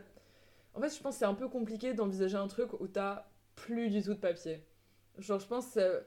En 0.74 0.82
fait, 0.82 0.96
je 0.96 1.02
pense 1.02 1.16
que 1.16 1.20
c'est 1.20 1.26
un 1.26 1.34
peu 1.34 1.50
compliqué 1.50 1.94
d'envisager 1.94 2.38
un 2.38 2.48
truc 2.48 2.72
où 2.80 2.88
t'as 2.88 3.26
plus 3.56 3.90
du 3.90 4.02
tout 4.02 4.14
de 4.14 4.20
papier. 4.20 4.64
Genre, 5.18 5.40
je 5.40 5.46
pense 5.48 5.66
que 5.68 5.72
ça- 5.74 6.00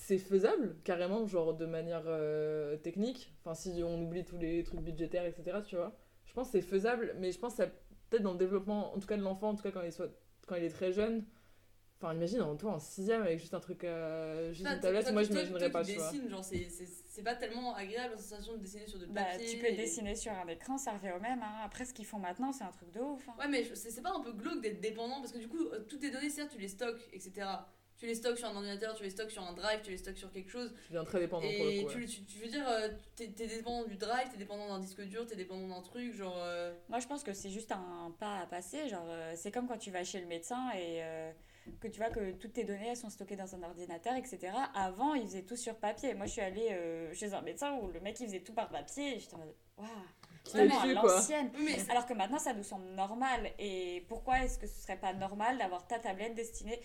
c'est 0.00 0.18
faisable, 0.18 0.76
carrément, 0.84 1.26
genre 1.26 1.54
de 1.54 1.66
manière 1.66 2.04
euh, 2.06 2.76
technique. 2.76 3.34
Enfin, 3.44 3.54
si 3.54 3.82
on 3.82 4.00
oublie 4.02 4.24
tous 4.24 4.38
les 4.38 4.62
trucs 4.62 4.80
budgétaires, 4.80 5.24
etc., 5.26 5.58
tu 5.66 5.76
vois. 5.76 5.96
Je 6.24 6.32
pense 6.32 6.48
que 6.48 6.52
c'est 6.52 6.66
faisable, 6.66 7.14
mais 7.18 7.32
je 7.32 7.38
pense 7.38 7.56
que 7.56 7.64
ça 7.64 7.66
peut-être 8.08 8.22
dans 8.22 8.32
le 8.32 8.38
développement, 8.38 8.94
en 8.94 8.98
tout 9.00 9.06
cas 9.08 9.16
de 9.16 9.22
l'enfant, 9.22 9.50
en 9.50 9.54
tout 9.56 9.62
cas 9.62 9.70
quand 9.72 9.82
il, 9.82 9.92
soit, 9.92 10.08
quand 10.46 10.54
il 10.54 10.64
est 10.64 10.70
très 10.70 10.92
jeune. 10.92 11.24
Enfin, 12.00 12.14
imagine, 12.14 12.40
en 12.42 12.54
toi 12.56 12.74
en 12.74 12.78
sixième 12.78 13.22
avec 13.22 13.40
juste 13.40 13.54
un 13.54 13.60
truc, 13.60 13.82
euh, 13.82 14.52
juste 14.52 14.64
Enfin, 14.66 14.76
une 14.76 14.80
tablette, 14.80 15.12
moi 15.12 15.24
j'imaginerais 15.24 15.58
toi 15.70 15.80
pas, 15.80 15.84
tu 15.84 15.94
dessines, 15.96 16.28
genre, 16.30 16.44
c'est- 16.44 16.68
c'est 16.70 16.86
c'est 16.86 17.22
pas 17.24 17.34
tellement 17.34 17.74
agréable 17.74 18.12
la 18.14 18.18
sensation 18.18 18.52
de 18.52 18.58
dessiner 18.58 18.86
sur 18.86 19.00
de 19.00 19.06
Bah, 19.06 19.24
papier. 19.32 19.46
tu 19.48 19.58
peux 19.58 19.66
et- 19.66 19.72
dessiner 19.76 20.14
sur 20.14 20.30
un 20.32 20.46
écran, 20.46 20.78
ça 20.78 20.92
revient 20.92 21.10
au 21.16 21.20
même. 21.20 21.42
hein. 21.42 21.56
Après, 21.64 21.84
ce 21.84 21.92
qu'ils 21.92 22.06
font 22.06 22.20
maintenant, 22.20 22.52
c'est 22.52 22.62
un 22.62 22.70
truc 22.70 22.92
de 22.92 23.00
ouf. 23.00 23.28
hein. 23.28 23.32
Ouais, 23.40 23.48
mais 23.48 23.64
je- 23.64 23.74
c'est 23.74 23.90
c'est 23.90 24.00
pas 24.02 24.12
un 24.16 24.20
peu 24.20 24.32
glauque 24.32 24.60
d'être 24.62 24.80
dépendant 24.80 25.18
parce 25.20 25.32
que 25.32 25.38
du 25.38 25.48
coup, 25.48 25.66
euh, 25.72 25.80
toutes 25.88 25.98
tes 25.98 26.12
données, 26.12 26.30
certes, 26.30 26.50
tu 26.52 26.58
les 26.60 26.68
stockes, 26.68 27.08
etc. 27.12 27.32
Tu 27.98 28.06
les 28.06 28.14
stockes 28.14 28.38
sur 28.38 28.48
un 28.48 28.54
ordinateur, 28.54 28.94
tu 28.94 29.02
les 29.02 29.10
stockes 29.10 29.30
sur 29.32 29.42
un 29.42 29.52
drive, 29.54 29.80
tu 29.82 29.90
les 29.90 29.98
stockes 29.98 30.16
sur 30.18 30.30
quelque 30.30 30.48
chose. 30.50 30.72
Je 30.84 30.88
deviens 30.94 31.04
très 31.04 31.18
dépendant 31.18 31.42
pour 31.48 31.64
le 31.66 31.70
Et 31.72 31.84
coup. 31.84 31.90
tu, 31.90 31.98
ouais. 31.98 32.06
tu, 32.06 32.22
tu 32.24 32.38
veux 32.38 32.46
dire, 32.46 32.64
euh, 32.68 32.88
t'es 33.16 33.26
t'es 33.28 33.48
dépendant 33.48 33.84
du 33.88 33.96
drive, 33.96 34.28
t'es 34.30 34.36
dépendant 34.36 34.68
d'un 34.68 34.78
disque 34.78 35.02
dur, 35.02 35.26
t'es 35.26 35.34
dépendant 35.34 35.66
d'un 35.74 35.82
truc, 35.82 36.14
genre. 36.14 36.36
euh, 36.38 36.72
Moi, 36.88 37.00
je 37.00 37.08
pense 37.08 37.24
que 37.24 37.32
c'est 37.32 37.50
juste 37.50 37.72
un 37.72 38.14
pas 38.20 38.38
à 38.38 38.46
passer. 38.46 38.88
Genre, 38.88 39.04
euh, 39.08 39.32
c'est 39.36 39.50
comme 39.50 39.66
quand 39.66 39.78
tu 39.78 39.90
vas 39.90 40.04
chez 40.04 40.20
le 40.20 40.26
médecin 40.26 40.70
et 40.76 41.02
euh, 41.02 41.32
que 41.80 41.88
tu 41.88 41.98
vois 41.98 42.10
que 42.10 42.30
toutes 42.32 42.52
tes 42.52 42.62
données 42.64 42.86
elles 42.90 42.96
sont 42.96 43.10
stockées 43.10 43.34
dans 43.36 43.52
un 43.56 43.62
ordinateur, 43.64 44.14
etc. 44.14 44.52
Avant, 44.76 45.14
ils 45.14 45.24
faisaient 45.26 45.42
tout 45.42 45.56
sur 45.56 45.74
papier. 45.74 46.14
Moi, 46.14 46.26
je 46.26 46.30
suis 46.32 46.40
allée 46.40 46.68
euh, 46.70 47.12
chez 47.14 47.34
un 47.34 47.42
médecin 47.42 47.74
où 47.82 47.88
le 47.88 47.98
mec 47.98 48.18
il 48.20 48.26
faisait 48.26 48.40
tout 48.40 48.54
par 48.54 48.68
papier. 48.68 49.16
Et 49.16 49.18
j'étais 49.18 49.34
en 49.34 49.38
mode, 49.38 49.54
waouh, 49.76 49.88
Qui 50.52 50.60
à 50.60 50.94
l'ancienne. 50.94 51.50
Alors 51.90 52.06
que 52.06 52.14
maintenant, 52.14 52.38
ça 52.38 52.52
nous 52.52 52.62
semble 52.62 52.86
normal. 52.90 53.50
Et 53.58 54.04
pourquoi 54.08 54.40
est-ce 54.44 54.58
que 54.58 54.66
ce 54.66 54.80
serait 54.80 54.98
pas 54.98 55.12
normal 55.12 55.58
d'avoir 55.58 55.86
ta 55.86 55.98
tablette 55.98 56.34
destinée 56.34 56.80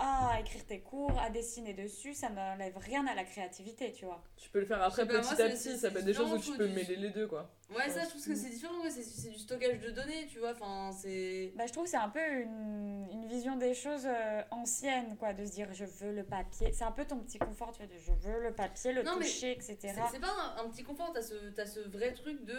à 0.00 0.38
écrire 0.40 0.64
tes 0.64 0.80
cours, 0.80 1.18
à 1.20 1.30
dessiner 1.30 1.74
dessus? 1.74 2.14
Ça 2.14 2.28
n'enlève 2.28 2.76
rien 2.78 3.06
à 3.06 3.14
la 3.14 3.24
créativité, 3.24 3.92
tu 3.92 4.04
vois. 4.04 4.22
Tu 4.36 4.48
peux 4.50 4.60
le 4.60 4.66
faire 4.66 4.82
après 4.82 5.06
petit 5.06 5.34
moi, 5.34 5.46
à 5.46 5.48
petit, 5.50 5.76
ça 5.76 5.90
peut 5.90 5.98
être 5.98 6.04
des 6.04 6.14
choses 6.14 6.32
où 6.32 6.38
tu 6.38 6.56
peux 6.56 6.68
mêler 6.68 6.96
les 6.96 7.10
deux, 7.10 7.26
quoi. 7.26 7.50
Ouais, 7.70 7.90
ça, 7.90 8.04
je 8.04 8.08
trouve 8.08 8.24
que 8.24 8.34
c'est 8.34 8.48
différent, 8.48 8.80
ouais, 8.82 8.90
c'est 8.90 9.02
c'est 9.02 9.28
du 9.28 9.38
stockage 9.38 9.80
de 9.80 9.90
données, 9.90 10.26
tu 10.26 10.38
vois, 10.38 10.52
enfin, 10.52 10.90
c'est... 10.90 11.52
Bah, 11.54 11.66
je 11.66 11.72
trouve 11.72 11.84
que 11.84 11.90
c'est 11.90 11.98
un 11.98 12.08
peu 12.08 12.20
une, 12.40 13.06
une 13.12 13.26
vision 13.26 13.56
des 13.56 13.74
choses 13.74 14.06
euh, 14.06 14.42
anciennes, 14.50 15.16
quoi, 15.18 15.34
de 15.34 15.44
se 15.44 15.50
dire 15.50 15.68
je 15.74 15.84
veux 15.84 16.12
le 16.12 16.24
papier. 16.24 16.72
C'est 16.72 16.84
un 16.84 16.92
peu 16.92 17.04
ton 17.04 17.18
petit 17.18 17.38
confort, 17.38 17.72
tu 17.72 17.82
vois, 17.82 17.92
de 17.92 17.98
je 17.98 18.12
veux 18.12 18.42
le 18.42 18.54
papier, 18.54 18.92
le 18.92 19.02
Non, 19.02 19.16
mais 19.18 19.26
toucher, 19.26 19.52
etc. 19.52 19.76
C'est 19.82 19.94
c'est 20.12 20.20
pas 20.20 20.32
un, 20.56 20.64
un 20.64 20.68
petit 20.70 20.82
confort, 20.82 21.12
t'as 21.12 21.20
ce, 21.22 21.34
t'as 21.50 21.66
ce 21.66 21.80
vrai 21.80 22.12
truc 22.12 22.42
de... 22.44 22.58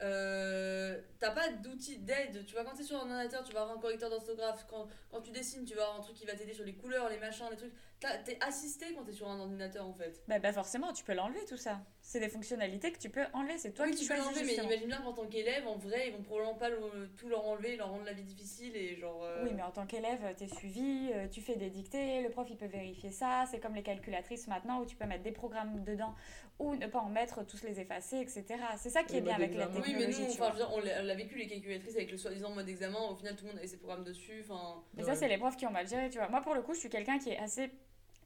euh, 0.00 1.00
t'as 1.18 1.30
pas 1.30 1.48
d'outil 1.50 1.98
d'aide, 1.98 2.44
tu 2.46 2.54
vois, 2.54 2.64
quand 2.64 2.74
t'es 2.74 2.82
sur 2.82 2.96
un 2.96 3.02
ordinateur, 3.02 3.44
tu 3.44 3.52
vas 3.52 3.62
avoir 3.62 3.76
un 3.76 3.80
correcteur 3.80 4.10
d'orthographe, 4.10 4.66
quand, 4.68 4.88
quand 5.10 5.20
tu 5.20 5.30
dessines, 5.30 5.64
tu 5.64 5.74
vas 5.74 5.82
avoir 5.82 6.00
un 6.00 6.02
truc 6.02 6.16
qui 6.16 6.26
va 6.26 6.34
t'aider 6.34 6.54
sur 6.54 6.64
les 6.64 6.74
couleurs, 6.74 7.08
les 7.08 7.18
machins, 7.18 7.46
les 7.50 7.56
trucs. 7.56 7.74
T'as- 8.02 8.18
T'es 8.18 8.36
assisté 8.40 8.92
quand 8.94 9.04
t'es 9.04 9.12
sur 9.12 9.28
un 9.30 9.38
ordinateur, 9.40 9.86
en 9.86 9.94
fait. 9.94 10.22
Bah, 10.28 10.38
bah, 10.40 10.52
forcément, 10.52 10.92
tu 10.92 11.04
peux 11.04 11.14
l'enlever 11.14 11.44
tout 11.48 11.56
ça. 11.56 11.80
C'est 12.00 12.18
des 12.20 12.28
fonctionnalités 12.28 12.90
que 12.92 12.98
tu 12.98 13.08
peux 13.08 13.24
enlever, 13.32 13.56
c'est 13.58 13.70
toi 13.72 13.84
oui, 13.86 13.92
qui 13.92 14.02
tu 14.02 14.08
peux 14.08 14.18
l'enlever, 14.18 14.42
mais 14.44 14.54
imagine 14.56 14.86
bien 14.88 15.00
qu'en 15.00 15.12
tant 15.12 15.26
qu'élève, 15.26 15.66
en 15.68 15.76
vrai, 15.76 16.08
ils 16.08 16.12
vont 16.12 16.22
probablement 16.22 16.54
pas 16.56 16.68
le- 16.68 17.08
tout 17.16 17.28
leur 17.28 17.46
enlever, 17.46 17.76
leur 17.76 17.90
rendre 17.90 18.04
la 18.04 18.12
vie 18.12 18.24
difficile 18.24 18.76
et 18.76 18.96
genre. 18.96 19.22
euh, 19.22 19.44
Oui, 19.44 19.50
mais 19.54 19.62
en 19.62 19.70
tant 19.70 19.86
qu'élève, 19.86 20.34
t'es 20.36 20.48
suivi, 20.48 21.10
euh, 21.14 21.28
tu 21.28 21.40
fais 21.40 21.54
des 21.56 21.70
dictées, 21.70 22.22
le 22.22 22.28
prof 22.30 22.48
il 22.50 22.56
peut 22.56 22.66
vérifier 22.66 23.12
ça. 23.12 23.44
C'est 23.50 23.60
comme 23.60 23.74
les 23.76 23.82
calculatrices 23.84 24.48
maintenant 24.48 24.80
où 24.80 24.84
tu 24.86 24.96
peux 24.96 25.06
mettre 25.06 25.22
des 25.22 25.32
programmes 25.32 25.84
dedans 25.84 26.14
ou 26.58 26.74
ne 26.74 26.86
pas 26.88 26.98
en 27.00 27.08
mettre, 27.08 27.46
tous 27.46 27.62
les 27.62 27.78
effacer, 27.80 28.18
etc. 28.18 28.44
C'est 28.78 28.90
ça 28.90 29.04
qui 29.04 29.16
est 29.16 29.20
bien 29.20 29.34
avec 29.36 29.54
la 29.54 29.66
d'examen. 29.66 29.84
Oui, 29.86 29.92
mais 29.94 30.06
technologie. 30.06 30.20
nous, 30.22 30.26
tu 30.26 30.32
enfin, 30.42 30.50
vois. 30.50 30.58
je 30.68 30.74
veux 30.74 30.82
dire, 30.90 30.98
on 31.00 31.04
l'a 31.06 31.14
vécu 31.14 31.36
les 31.38 31.46
calculatrices 31.46 31.94
avec 31.96 32.10
le 32.10 32.16
soi-disant 32.16 32.50
mode 32.50 32.68
examen, 32.68 32.98
au 33.10 33.14
final 33.14 33.36
tout 33.36 33.44
le 33.44 33.50
monde 33.50 33.58
avait 33.58 33.68
ses 33.68 33.78
programmes 33.78 34.04
dessus, 34.04 34.44
enfin. 34.48 34.82
Et 34.98 35.02
ça, 35.02 35.10
Ouais. 35.10 35.16
c'est 35.16 35.28
les 35.28 35.38
profs 35.38 35.56
qui 35.56 35.66
ont 35.66 35.70
mal 35.70 35.86
géré, 35.88 36.10
tu 36.10 36.18
vois. 36.18 36.28
Moi, 36.28 36.40
pour 36.40 36.54
le 36.54 36.62
coup, 36.62 36.74
je 36.74 36.80
suis 36.80 36.90
quelqu'un 36.90 37.18
qui 37.18 37.30
est 37.30 37.38
assez 37.38 37.70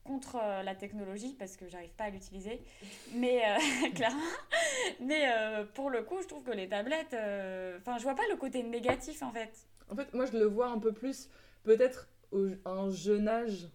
contre 0.06 0.36
euh, 0.42 0.62
la 0.62 0.74
technologie 0.74 1.34
parce 1.38 1.56
que 1.56 1.68
j'arrive 1.68 1.92
pas 1.94 2.04
à 2.04 2.10
l'utiliser. 2.10 2.60
Mais, 3.12 3.42
euh, 3.44 3.90
clairement. 3.94 4.22
Mais 5.00 5.28
euh, 5.28 5.64
pour 5.74 5.90
le 5.90 6.02
coup, 6.02 6.20
je 6.22 6.26
trouve 6.28 6.42
que 6.44 6.52
les 6.52 6.68
tablettes. 6.68 7.14
euh, 7.14 7.78
Enfin, 7.80 7.98
je 7.98 8.02
vois 8.04 8.14
pas 8.14 8.26
le 8.30 8.36
côté 8.36 8.62
négatif 8.62 9.22
en 9.22 9.30
fait. 9.32 9.52
En 9.90 9.96
fait, 9.96 10.12
moi, 10.14 10.26
je 10.26 10.32
le 10.38 10.46
vois 10.46 10.68
un 10.68 10.78
peu 10.78 10.92
plus, 10.92 11.28
peut-être 11.62 12.08
au- 12.32 12.48
à 12.64 12.70
un 12.70 12.90
jeune 12.90 13.28
âge. 13.28 13.68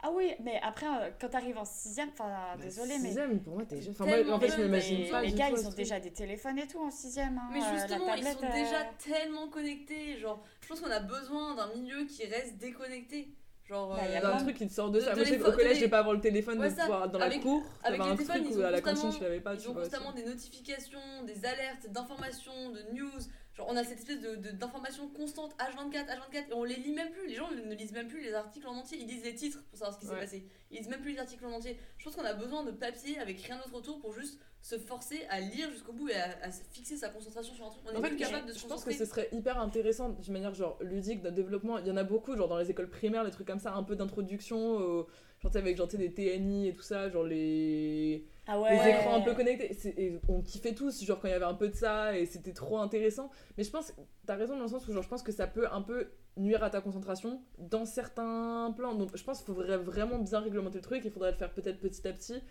Ah 0.00 0.10
oui, 0.12 0.32
mais 0.40 0.60
après, 0.62 0.86
quand 1.20 1.28
t'arrives 1.28 1.58
en 1.58 1.64
sixième, 1.64 2.10
enfin, 2.10 2.28
Bah, 2.56 2.62
désolé, 2.62 2.98
mais. 3.00 3.08
Sixième, 3.08 3.40
pour 3.42 3.54
moi, 3.54 3.64
t'es 3.64 3.76
déjà. 3.76 3.90
Enfin, 3.90 4.04
Tellement 4.04 4.26
moi, 4.28 4.36
en 4.36 4.40
fait, 4.40 4.48
je 4.48 4.52
jeune, 4.52 4.64
m'imagine 4.66 5.10
pas. 5.10 5.22
les 5.22 5.32
gars, 5.32 5.50
ils 5.50 5.66
ont 5.66 5.70
déjà 5.72 5.98
des 5.98 6.12
téléphones 6.12 6.58
et 6.58 6.68
tout 6.68 6.80
en 6.80 6.90
sixième. 6.92 7.36
hein, 7.36 7.48
Mais 7.52 7.58
euh, 7.60 7.72
justement, 7.76 8.14
ils 8.14 8.22
sont 8.22 8.44
euh, 8.44 8.52
déjà 8.52 8.84
tellement 9.04 9.48
connectés. 9.48 10.16
Genre, 10.18 10.40
je 10.60 10.68
pense 10.68 10.80
qu'on 10.80 10.90
a 10.90 11.00
besoin 11.00 11.56
d'un 11.56 11.74
milieu 11.74 12.04
qui 12.04 12.24
reste 12.26 12.58
déconnecté. 12.58 13.28
Genre, 13.68 13.94
Bah, 13.94 14.02
y 14.08 14.14
a 14.14 14.18
euh, 14.18 14.22
D'un 14.22 14.30
plein 14.30 14.42
truc 14.44 14.56
qui 14.56 14.66
te 14.66 14.72
sort 14.72 14.90
de 14.90 14.98
de- 14.98 15.04
ça. 15.04 15.10
de 15.10 15.16
Moi, 15.16 15.24
je 15.24 15.34
de 15.34 15.42
collège, 15.50 15.78
j'ai 15.78 15.88
pas 15.88 15.98
avoir 15.98 16.14
le 16.14 16.20
téléphone 16.22 16.58
Ouais, 16.58 16.70
de 16.70 16.74
pouvoir 16.74 17.08
dans 17.10 17.18
la 17.18 17.26
Avec- 17.26 17.42
cour. 17.42 17.62
avec 17.84 18.00
les 18.00 18.06
un 18.06 18.16
téléphones, 18.16 18.36
truc 18.42 18.48
ils 18.54 18.58
ont 18.60 18.64
à 18.64 18.70
la 18.70 18.80
cantine, 18.80 19.02
constamment- 19.02 19.18
tu 19.18 19.22
l'avais 19.24 19.40
pas. 19.40 19.54
Ils 19.54 19.60
tu 19.60 19.68
ont 19.68 19.72
vois, 19.74 19.82
constamment 19.82 20.12
des 20.12 20.24
notifications, 20.24 21.22
des 21.26 21.44
alertes, 21.44 21.86
d'informations, 21.90 22.70
de 22.70 22.80
news. 22.94 23.10
Genre, 23.54 23.66
on 23.68 23.76
a 23.76 23.84
cette 23.84 23.98
espèce 23.98 24.20
de, 24.20 24.36
de- 24.36 24.50
d'informations 24.52 25.08
constantes 25.08 25.54
H24, 25.58 26.06
H24, 26.08 26.48
et 26.50 26.54
on 26.54 26.64
les 26.64 26.76
lit 26.76 26.92
même 26.92 27.10
plus. 27.10 27.26
Les 27.26 27.34
gens 27.34 27.50
ne 27.50 27.74
lisent 27.74 27.92
même 27.92 28.08
plus 28.08 28.22
les 28.22 28.32
articles 28.32 28.66
en 28.66 28.74
entier. 28.76 28.98
Ils 29.00 29.06
lisent 29.08 29.24
les 29.24 29.34
titres 29.34 29.62
pour 29.68 29.78
savoir 29.78 29.94
ce 29.94 30.00
qui 30.00 30.06
s'est 30.06 30.12
Ouais. 30.14 30.20
passé. 30.20 30.46
Ils 30.70 30.78
lisent 30.78 30.88
même 30.88 31.00
plus 31.02 31.12
les 31.12 31.18
articles 31.18 31.44
en 31.44 31.50
entier. 31.52 31.78
Je 31.98 32.04
pense 32.04 32.14
qu'on 32.16 32.24
a 32.24 32.34
besoin 32.34 32.62
de 32.62 32.70
papier 32.70 33.18
avec 33.18 33.38
rien 33.42 33.56
d'autre 33.56 33.74
autour 33.74 33.98
pour 34.00 34.12
juste 34.14 34.38
se 34.60 34.76
forcer 34.78 35.20
à 35.30 35.40
lire 35.40 35.70
jusqu'au 35.70 35.92
bout 35.92 36.08
et 36.08 36.14
à, 36.14 36.50
fixer 36.72 36.96
sa 36.96 37.08
concentration 37.08 37.54
sur 37.54 37.66
un 37.66 37.70
truc. 37.70 37.82
On 37.86 37.96
En 37.96 37.98
est 38.00 38.02
fait, 38.02 38.08
plus 38.08 38.16
capable 38.18 38.46
de 38.48 38.52
se 38.52 38.58
je 38.60 38.66
pense 38.66 38.80
que 38.84 38.90
concentrer. 38.90 39.04
ce 39.06 39.10
serait 39.10 39.28
hyper 39.32 39.58
intéressant 39.60 40.10
d'une 40.10 40.32
manière 40.32 40.54
genre 40.54 40.76
ludique 40.80 41.22
de 41.22 41.30
développement. 41.30 41.78
Il 41.78 41.86
y 41.86 41.90
en 41.90 41.96
a 41.96 42.04
beaucoup, 42.04 42.36
genre 42.36 42.48
dans 42.48 42.58
les 42.58 42.70
écoles 42.70 42.90
primaires, 42.90 43.24
les 43.24 43.30
trucs 43.30 43.46
comme 43.46 43.60
ça, 43.60 43.72
un 43.74 43.82
peu 43.84 43.96
d'introduction, 43.96 44.58
au- 44.76 45.06
genre 45.40 45.56
avec 45.56 45.76
genre 45.76 45.86
des 45.86 46.12
TNI 46.12 46.68
et 46.68 46.74
tout 46.74 46.82
ça, 46.82 47.08
genre 47.08 47.22
les, 47.24 48.26
Ah 48.48 48.60
ouais. 48.60 48.76
les 48.84 48.90
écrans 48.90 49.14
un 49.14 49.20
peu 49.20 49.34
connectés. 49.34 49.76
Et 49.96 50.18
on 50.28 50.42
kiffait 50.42 50.74
tous, 50.74 51.04
genre 51.04 51.20
quand 51.20 51.28
il 51.28 51.32
y 51.32 51.34
avait 51.34 51.44
un 51.44 51.54
peu 51.54 51.68
de 51.68 51.74
ça 51.76 52.18
et 52.18 52.26
c'était 52.26 52.52
trop 52.52 52.78
intéressant. 52.78 53.30
Mais 53.56 53.62
je 53.64 53.70
pense, 53.70 53.92
t'as 54.26 54.34
raison 54.34 54.56
dans 54.56 54.62
le 54.64 54.68
sens 54.68 54.86
où 54.88 54.92
genre 54.92 55.04
je 55.04 55.08
pense 55.08 55.22
que 55.22 55.32
ça 55.32 55.46
peut 55.46 55.68
un 55.70 55.82
peu 55.82 56.08
nuire 56.36 56.62
à 56.64 56.70
ta 56.70 56.80
concentration 56.80 57.40
dans 57.58 57.84
certains 57.84 58.72
plans. 58.76 58.94
Donc 58.94 59.16
je 59.16 59.22
pense 59.24 59.38
qu'il 59.42 59.54
faudrait 59.54 59.76
vraiment 59.78 60.18
bien 60.18 60.40
réglementer 60.40 60.78
le 60.78 60.82
truc. 60.82 61.02
Il 61.04 61.10
faudrait 61.12 61.30
le 61.30 61.36
faire 61.36 61.52
peut-être 61.52 61.78
petit 61.78 62.06
à 62.08 62.12
petit, 62.12 62.42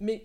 mais 0.00 0.24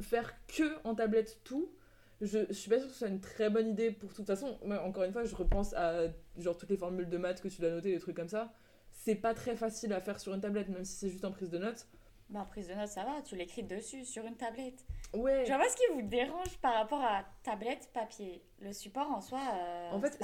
faire 0.00 0.34
que 0.46 0.64
en 0.84 0.94
tablette 0.94 1.40
tout. 1.44 1.72
Je, 2.20 2.50
suis 2.52 2.70
pas 2.70 2.78
sûre 2.78 2.86
que 2.86 2.92
ce 2.92 3.00
soit 3.00 3.08
une 3.08 3.20
très 3.20 3.50
bonne 3.50 3.68
idée 3.68 3.90
pour 3.90 4.14
toute 4.14 4.26
façon. 4.26 4.58
Encore 4.82 5.04
une 5.04 5.12
fois, 5.12 5.24
je 5.24 5.34
repense 5.34 5.74
à 5.74 6.06
genre 6.38 6.56
toutes 6.56 6.70
les 6.70 6.78
formules 6.78 7.08
de 7.08 7.18
maths 7.18 7.42
que 7.42 7.48
tu 7.48 7.60
dois 7.60 7.70
noter, 7.70 7.92
des 7.92 7.98
trucs 7.98 8.16
comme 8.16 8.28
ça. 8.28 8.54
C'est 8.92 9.16
pas 9.16 9.34
très 9.34 9.54
facile 9.54 9.92
à 9.92 10.00
faire 10.00 10.18
sur 10.18 10.32
une 10.32 10.40
tablette, 10.40 10.68
même 10.68 10.84
si 10.84 10.94
c'est 10.94 11.10
juste 11.10 11.24
en 11.24 11.30
prise 11.30 11.50
de 11.50 11.58
notes. 11.58 11.86
Bah, 12.28 12.44
prise 12.50 12.66
de 12.66 12.74
notes, 12.74 12.88
ça 12.88 13.04
va, 13.04 13.22
tu 13.22 13.36
l'écris 13.36 13.62
dessus, 13.62 14.04
sur 14.04 14.24
une 14.26 14.34
tablette. 14.36 14.84
Ouais. 15.14 15.44
Je 15.44 15.52
vois 15.52 15.58
pas 15.62 15.68
ce 15.68 15.76
qui 15.76 15.84
vous 15.94 16.02
dérange 16.02 16.58
par 16.60 16.74
rapport 16.74 17.00
à 17.00 17.24
tablette, 17.44 17.88
papier. 17.94 18.42
Le 18.58 18.72
support 18.72 19.08
en 19.12 19.20
soi. 19.20 19.38
euh, 19.54 19.92
En 19.92 20.00
fait, 20.00 20.10
c'est 20.12 20.18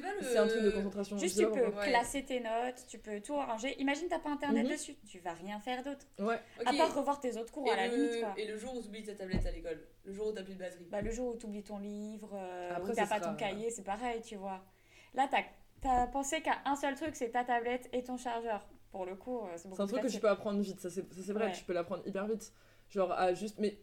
pas 0.00 0.12
le. 0.12 0.22
C'est 0.22 0.38
un 0.38 0.46
truc 0.46 0.62
de 0.62 0.70
concentration. 0.70 1.18
Juste, 1.18 1.38
tu 1.38 1.46
peux. 1.50 1.66
Ouais. 1.66 1.88
classer 1.88 2.24
tes 2.24 2.38
notes, 2.38 2.86
tu 2.88 2.98
peux 2.98 3.20
tout 3.20 3.34
arranger. 3.34 3.74
Imagine, 3.80 4.06
t'as 4.08 4.20
pas 4.20 4.30
internet 4.30 4.64
Mhm. 4.66 4.70
dessus, 4.72 4.94
tu 5.04 5.18
vas 5.18 5.32
rien 5.32 5.58
faire 5.58 5.82
d'autre. 5.82 6.06
Ouais. 6.20 6.38
À 6.64 6.72
part 6.74 6.94
revoir 6.94 7.18
tes 7.18 7.36
autres 7.36 7.52
cours 7.52 7.68
à 7.72 7.74
la 7.74 7.86
et, 7.86 7.90
le, 7.90 7.96
limite, 7.96 8.20
quoi. 8.20 8.34
et 8.36 8.46
le 8.46 8.56
jour 8.56 8.76
où 8.76 8.80
tu 8.80 8.86
oublies 8.88 9.02
ta 9.02 9.14
tablette 9.16 9.44
à 9.44 9.50
l'école, 9.50 9.82
le 10.04 10.12
jour 10.12 10.28
où 10.28 10.32
t'as 10.32 10.44
plus 10.44 10.54
de 10.54 10.58
batterie. 10.60 10.86
Bah, 10.92 11.00
le 11.02 11.10
jour 11.10 11.34
où 11.34 11.36
tu 11.36 11.46
oublies 11.46 11.64
ton 11.64 11.78
livre, 11.78 12.30
euh, 12.34 12.70
Après, 12.76 12.92
où 12.92 12.94
t'as 12.94 13.06
pas 13.08 13.18
sera- 13.18 13.30
ton 13.32 13.34
cahier, 13.36 13.68
c'est 13.70 13.82
pareil, 13.84 14.20
tu 14.22 14.36
vois. 14.36 14.62
Là, 15.14 15.28
t'as 15.28 15.42
as 15.84 16.06
pensé 16.06 16.40
qu'à 16.40 16.58
un 16.66 16.76
seul 16.76 16.94
truc, 16.94 17.16
c'est 17.16 17.30
ta 17.30 17.42
tablette 17.42 17.88
et 17.92 18.04
ton 18.04 18.16
chargeur. 18.16 18.64
Pour 18.92 19.04
le 19.06 19.14
coup, 19.16 19.38
euh, 19.40 19.42
c'est 19.56 19.68
beaucoup 19.68 19.76
C'est 19.76 19.82
un 19.82 19.86
truc 19.86 20.02
que 20.02 20.08
tu 20.12 20.20
peux 20.20 20.28
apprendre 20.28 20.60
vite, 20.60 20.78
ça 20.80 20.88
c'est 20.90 21.02
vrai, 21.32 21.46
Ouais. 21.46 21.52
tu 21.52 21.64
peux 21.64 21.72
l'apprendre 21.72 22.06
hyper 22.06 22.26
vite. 22.26 22.52
Genre 22.90 23.10
à 23.10 23.32
juste. 23.34 23.56
Mais 23.58 23.78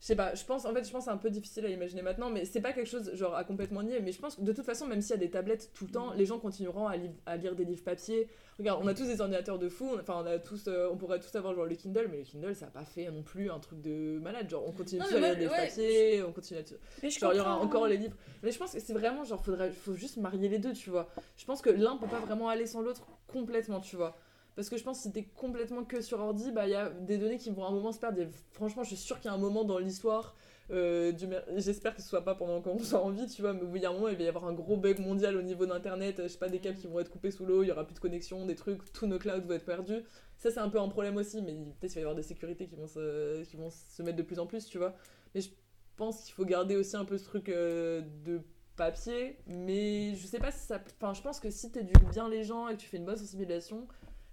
je 0.00 0.06
sais 0.08 0.16
pas, 0.16 0.34
je 0.34 0.44
pense, 0.44 0.64
en 0.66 0.72
fait, 0.74 0.84
je 0.84 0.90
pense 0.90 1.04
que 1.04 1.10
c'est 1.10 1.14
un 1.14 1.18
peu 1.18 1.30
difficile 1.30 1.64
à 1.64 1.68
imaginer 1.68 2.02
maintenant, 2.02 2.28
mais 2.30 2.44
c'est 2.44 2.60
pas 2.60 2.72
quelque 2.72 2.88
chose 2.88 3.14
genre 3.14 3.34
à 3.36 3.44
complètement 3.44 3.82
nier. 3.82 4.00
Mais 4.00 4.10
je 4.12 4.18
pense 4.20 4.36
que 4.36 4.42
de 4.42 4.52
toute 4.52 4.64
façon, 4.64 4.86
même 4.86 5.00
s'il 5.02 5.12
y 5.12 5.14
a 5.14 5.18
des 5.18 5.30
tablettes 5.30 5.70
tout 5.74 5.84
le 5.86 5.90
temps, 5.92 6.12
Mm. 6.12 6.16
les 6.16 6.26
gens 6.26 6.38
continueront 6.38 6.86
à, 6.86 6.96
li- 6.96 7.10
à 7.26 7.36
lire 7.36 7.54
des 7.54 7.64
livres 7.64 7.84
papier. 7.84 8.28
Regarde, 8.58 8.80
on 8.82 8.86
a 8.86 8.94
tous 8.94 9.06
des 9.06 9.20
ordinateurs 9.20 9.58
de 9.58 9.68
fou, 9.68 9.90
enfin, 10.00 10.22
on, 10.22 10.26
a 10.26 10.38
tous, 10.38 10.64
euh, 10.68 10.88
on 10.92 10.96
pourrait 10.96 11.20
tous 11.20 11.34
avoir 11.36 11.54
genre 11.54 11.64
le 11.66 11.74
Kindle, 11.74 12.08
mais 12.10 12.18
le 12.18 12.24
Kindle 12.24 12.54
ça 12.54 12.66
a 12.66 12.70
pas 12.70 12.84
fait 12.84 13.10
non 13.10 13.22
plus 13.22 13.50
un 13.50 13.58
truc 13.60 13.80
de 13.82 14.18
malade. 14.20 14.48
Genre, 14.48 14.66
on 14.66 14.72
continue 14.72 15.00
Non, 15.00 15.06
à 15.06 15.10
lire 15.10 15.34
des 15.34 15.40
livres 15.42 15.52
ouais, 15.52 15.66
papier, 15.68 16.22
on 16.22 16.32
continue 16.32 16.60
à. 16.60 16.62
Mais 17.02 17.10
je 17.10 17.18
Genre, 17.18 17.32
il 17.32 17.36
y 17.36 17.40
aura 17.40 17.58
encore 17.58 17.84
hein. 17.84 17.88
les 17.88 17.96
livres. 17.98 18.16
Mais 18.42 18.50
je 18.50 18.58
pense 18.58 18.72
que 18.72 18.80
c'est 18.80 18.92
vraiment, 18.94 19.24
genre, 19.24 19.44
faudrait, 19.44 19.70
faut 19.72 19.94
juste 19.94 20.16
marier 20.18 20.48
les 20.48 20.58
deux, 20.58 20.72
tu 20.72 20.90
vois. 20.90 21.08
Je 21.36 21.44
pense 21.44 21.60
que 21.62 21.70
l'un 21.70 21.96
peut 21.96 22.06
pas 22.08 22.20
vraiment 22.20 22.48
aller 22.48 22.66
sans 22.66 22.80
l'autre 22.82 23.06
complètement, 23.26 23.80
tu 23.80 23.96
vois. 23.96 24.16
Parce 24.56 24.68
que 24.68 24.76
je 24.76 24.84
pense 24.84 24.98
que 24.98 25.02
si 25.04 25.12
t'es 25.12 25.24
complètement 25.24 25.84
que 25.84 26.00
sur 26.00 26.20
ordi, 26.20 26.52
bah, 26.52 26.66
il 26.66 26.70
y 26.70 26.76
a 26.76 26.90
des 26.90 27.18
données 27.18 27.38
qui 27.38 27.50
vont 27.50 27.64
à 27.64 27.68
un 27.68 27.72
moment 27.72 27.92
se 27.92 27.98
perdre. 27.98 28.20
Et 28.20 28.28
franchement, 28.52 28.84
je 28.84 28.88
suis 28.88 28.96
sûre 28.96 29.18
qu'il 29.18 29.28
y 29.28 29.32
a 29.32 29.34
un 29.34 29.38
moment 29.38 29.64
dans 29.64 29.78
l'histoire, 29.78 30.36
euh, 30.70 31.12
j'espère 31.56 31.94
que 31.94 32.00
ce 32.00 32.08
soit 32.08 32.24
pas 32.24 32.34
pendant 32.34 32.60
qu'on 32.62 32.78
soit 32.82 33.02
en 33.02 33.10
vie, 33.10 33.26
tu 33.26 33.42
vois, 33.42 33.52
mais 33.52 33.62
où 33.62 33.76
il 33.76 33.82
y 33.82 33.86
a 33.86 33.90
un 33.90 33.92
moment, 33.92 34.08
il 34.08 34.16
va 34.16 34.22
y 34.22 34.28
avoir 34.28 34.46
un 34.46 34.52
gros 34.52 34.76
bug 34.76 35.00
mondial 35.00 35.36
au 35.36 35.42
niveau 35.42 35.66
d'Internet, 35.66 36.22
je 36.22 36.28
sais 36.28 36.38
pas, 36.38 36.48
des 36.48 36.60
câbles 36.60 36.78
qui 36.78 36.86
vont 36.86 37.00
être 37.00 37.10
coupés 37.10 37.30
sous 37.30 37.44
l'eau, 37.44 37.62
il 37.62 37.68
y 37.68 37.72
aura 37.72 37.84
plus 37.84 37.94
de 37.94 38.00
connexion, 38.00 38.46
des 38.46 38.54
trucs, 38.54 38.92
tous 38.92 39.06
nos 39.06 39.18
clouds 39.18 39.42
vont 39.42 39.54
être 39.54 39.66
perdus. 39.66 40.02
Ça, 40.38 40.50
c'est 40.50 40.60
un 40.60 40.68
peu 40.68 40.80
un 40.80 40.88
problème 40.88 41.16
aussi, 41.16 41.42
mais 41.42 41.52
peut-être 41.52 41.92
qu'il 41.92 41.94
va 41.94 42.00
y 42.00 42.02
avoir 42.02 42.16
des 42.16 42.22
sécurités 42.22 42.66
qui 42.66 42.76
vont, 42.76 42.86
se, 42.86 43.42
qui 43.44 43.56
vont 43.56 43.70
se 43.70 44.02
mettre 44.02 44.16
de 44.16 44.22
plus 44.22 44.38
en 44.38 44.46
plus, 44.46 44.66
tu 44.66 44.78
vois. 44.78 44.94
Mais 45.34 45.40
je 45.40 45.50
pense 45.96 46.22
qu'il 46.24 46.34
faut 46.34 46.44
garder 46.44 46.76
aussi 46.76 46.96
un 46.96 47.04
peu 47.04 47.18
ce 47.18 47.24
truc 47.24 47.48
euh, 47.48 48.02
de 48.24 48.40
papier, 48.76 49.38
mais 49.46 50.14
je 50.14 50.26
sais 50.26 50.38
pas 50.38 50.50
si 50.50 50.66
ça. 50.66 50.80
Enfin, 51.00 51.14
je 51.14 51.22
pense 51.22 51.40
que 51.40 51.50
si 51.50 51.70
t'éduques 51.70 52.08
bien 52.10 52.28
les 52.28 52.42
gens 52.42 52.68
et 52.68 52.76
que 52.76 52.80
tu 52.80 52.88
fais 52.88 52.96
une 52.96 53.04
bonne 53.04 53.16
sensibilisation, 53.16 53.86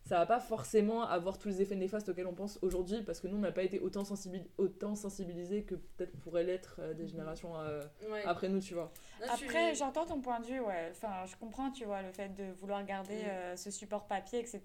ça 0.03 0.17
va 0.17 0.25
pas 0.25 0.39
forcément 0.39 1.03
avoir 1.03 1.37
tous 1.37 1.47
les 1.47 1.61
effets 1.61 1.75
néfastes 1.75 2.09
auxquels 2.09 2.27
on 2.27 2.33
pense 2.33 2.59
aujourd'hui, 2.61 3.01
parce 3.03 3.19
que 3.19 3.27
nous, 3.27 3.37
on 3.37 3.41
n'a 3.41 3.51
pas 3.51 3.63
été 3.63 3.79
autant, 3.79 4.03
sensibil... 4.03 4.43
autant 4.57 4.95
sensibilisés 4.95 5.63
que 5.63 5.75
peut-être 5.75 6.11
pourraient 6.19 6.43
l'être 6.43 6.77
euh, 6.79 6.93
des 6.93 7.07
générations 7.07 7.57
euh, 7.59 7.81
Ouais. 8.09 8.23
après 8.25 8.49
nous, 8.49 8.59
tu 8.59 8.73
vois. 8.73 8.91
Après, 9.29 9.75
j'entends 9.75 10.05
ton 10.05 10.19
point 10.19 10.39
de 10.39 10.45
vue, 10.45 10.59
ouais. 10.59 10.89
Enfin, 10.91 11.25
je 11.25 11.35
comprends, 11.37 11.71
tu 11.71 11.85
vois, 11.85 12.01
le 12.01 12.11
fait 12.11 12.29
de 12.29 12.51
vouloir 12.59 12.83
garder 12.83 13.23
euh, 13.25 13.55
ce 13.55 13.69
support 13.71 14.05
papier, 14.07 14.39
etc. 14.39 14.61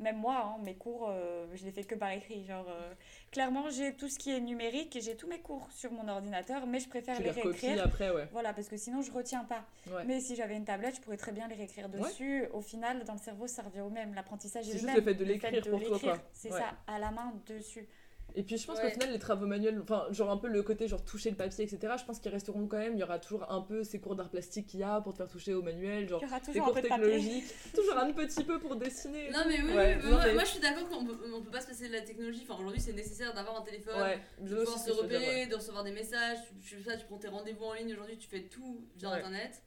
Même 0.00 0.16
moi, 0.16 0.42
hein, 0.56 0.62
mes 0.64 0.74
cours, 0.74 1.08
euh, 1.10 1.46
je 1.54 1.64
les 1.64 1.70
fais 1.72 1.84
que 1.84 1.94
par 1.94 2.10
écrit. 2.10 2.42
Genre, 2.46 2.64
euh, 2.68 2.92
clairement, 3.30 3.68
j'ai 3.68 3.94
tout 3.94 4.08
ce 4.08 4.18
qui 4.18 4.30
est 4.32 4.40
numérique 4.40 4.96
et 4.96 5.00
j'ai 5.02 5.14
tous 5.14 5.26
mes 5.28 5.40
cours 5.40 5.68
sur 5.70 5.92
mon 5.92 6.08
ordinateur, 6.08 6.66
mais 6.66 6.80
je 6.80 6.88
préfère 6.88 7.16
Tu 7.18 7.22
les 7.22 7.30
réécrire. 7.30 7.84
après, 7.84 8.10
ouais. 8.10 8.26
Voilà, 8.32 8.54
parce 8.54 8.68
que 8.68 8.78
sinon, 8.78 9.02
je 9.02 9.12
retiens 9.12 9.44
pas. 9.44 9.62
Ouais. 9.88 10.04
Mais 10.06 10.20
si 10.20 10.34
j'avais 10.36 10.56
une 10.56 10.64
tablette, 10.64 10.96
je 10.96 11.00
pourrais 11.02 11.18
très 11.18 11.32
bien 11.32 11.46
les 11.48 11.54
réécrire 11.54 11.88
dessus. 11.90 12.46
Au 12.54 12.62
final, 12.62 13.04
dans 13.04 13.12
le 13.12 13.18
cerveau, 13.18 13.46
ça 13.46 13.62
revient 13.62 13.82
au 13.82 13.90
même. 13.90 14.14
L'apprentissage 14.14 14.64
est 14.68 14.72
C'est 14.72 14.72
le 14.72 14.78
juste 14.78 14.86
même. 14.86 14.96
le 14.96 15.02
fait 15.02 15.14
de 15.14 15.24
l'écrire 15.24 15.62
pour 15.70 16.00
toi. 16.00 16.16
C'est 16.32 16.50
Ouais. 16.50 16.58
ça, 16.58 16.72
à 16.86 16.98
la 16.98 17.10
main, 17.10 17.34
dessus. 17.46 17.86
Et 18.34 18.42
puis 18.42 18.56
je 18.56 18.66
pense 18.66 18.78
Ouais. 18.78 18.84
qu'au 18.84 18.90
final, 18.90 19.12
les 19.12 19.18
travaux 19.18 19.46
manuels, 19.46 19.80
enfin, 19.82 20.06
genre 20.10 20.30
un 20.30 20.36
peu 20.36 20.48
le 20.48 20.62
côté 20.62 20.86
genre 20.88 21.04
toucher 21.04 21.30
le 21.30 21.36
papier, 21.36 21.64
etc., 21.64 21.94
je 21.98 22.04
pense 22.04 22.18
qu'ils 22.20 22.30
resteront 22.30 22.66
quand 22.66 22.78
même. 22.78 22.94
Il 22.94 23.00
y 23.00 23.02
aura 23.02 23.18
toujours 23.18 23.50
un 23.50 23.60
peu 23.60 23.82
ces 23.84 24.00
cours 24.00 24.14
d'art 24.16 24.30
plastique 24.30 24.66
qu'il 24.68 24.80
y 24.80 24.82
a 24.82 25.00
pour 25.00 25.12
te 25.12 25.18
faire 25.18 25.28
toucher 25.28 25.54
au 25.54 25.62
manuel, 25.62 26.08
genre 26.08 26.20
Il 26.22 26.26
y 26.26 26.30
aura 26.30 26.40
des 26.40 26.46
toujours 26.46 26.62
un 26.62 26.70
cours 26.72 26.80
technologiques, 26.80 27.44
toujours 27.74 27.96
un 27.98 28.12
petit 28.12 28.44
peu 28.44 28.58
pour 28.58 28.76
dessiner. 28.76 29.30
Non 29.30 29.40
mais 29.46 29.60
oui, 29.62 29.72
Ouais, 29.74 29.96
mais 29.96 30.10
moi, 30.10 30.20
mais- 30.24 30.34
moi, 30.34 30.44
je 30.44 30.50
suis 30.50 30.60
d'accord 30.60 30.88
qu'on 30.88 31.04
peut, 31.04 31.18
on 31.34 31.42
peut 31.42 31.50
pas 31.50 31.60
se 31.60 31.66
passer 31.66 31.88
de 31.88 31.92
la 31.92 32.02
technologie. 32.02 32.46
Enfin 32.48 32.60
aujourd'hui 32.60 32.80
c'est 32.80 32.92
nécessaire 32.92 33.34
d'avoir 33.34 33.60
un 33.60 33.62
téléphone, 33.64 34.00
Ouais, 34.00 34.20
de 34.40 34.56
pouvoir 34.56 34.78
se 34.78 34.90
repérer, 34.92 35.26
ouais. 35.26 35.46
de 35.46 35.54
recevoir 35.56 35.84
des 35.84 35.92
messages. 35.92 36.38
Tu, 36.62 36.76
tu, 36.76 36.82
ça, 36.82 36.96
tu 36.96 37.06
prends 37.06 37.18
tes 37.18 37.28
rendez-vous 37.28 37.64
en 37.64 37.74
ligne 37.74 37.92
aujourd'hui, 37.92 38.16
tu 38.18 38.28
fais 38.28 38.42
tout 38.42 38.86
via 38.96 39.08
Ouais. 39.10 39.16
internet. 39.16 39.62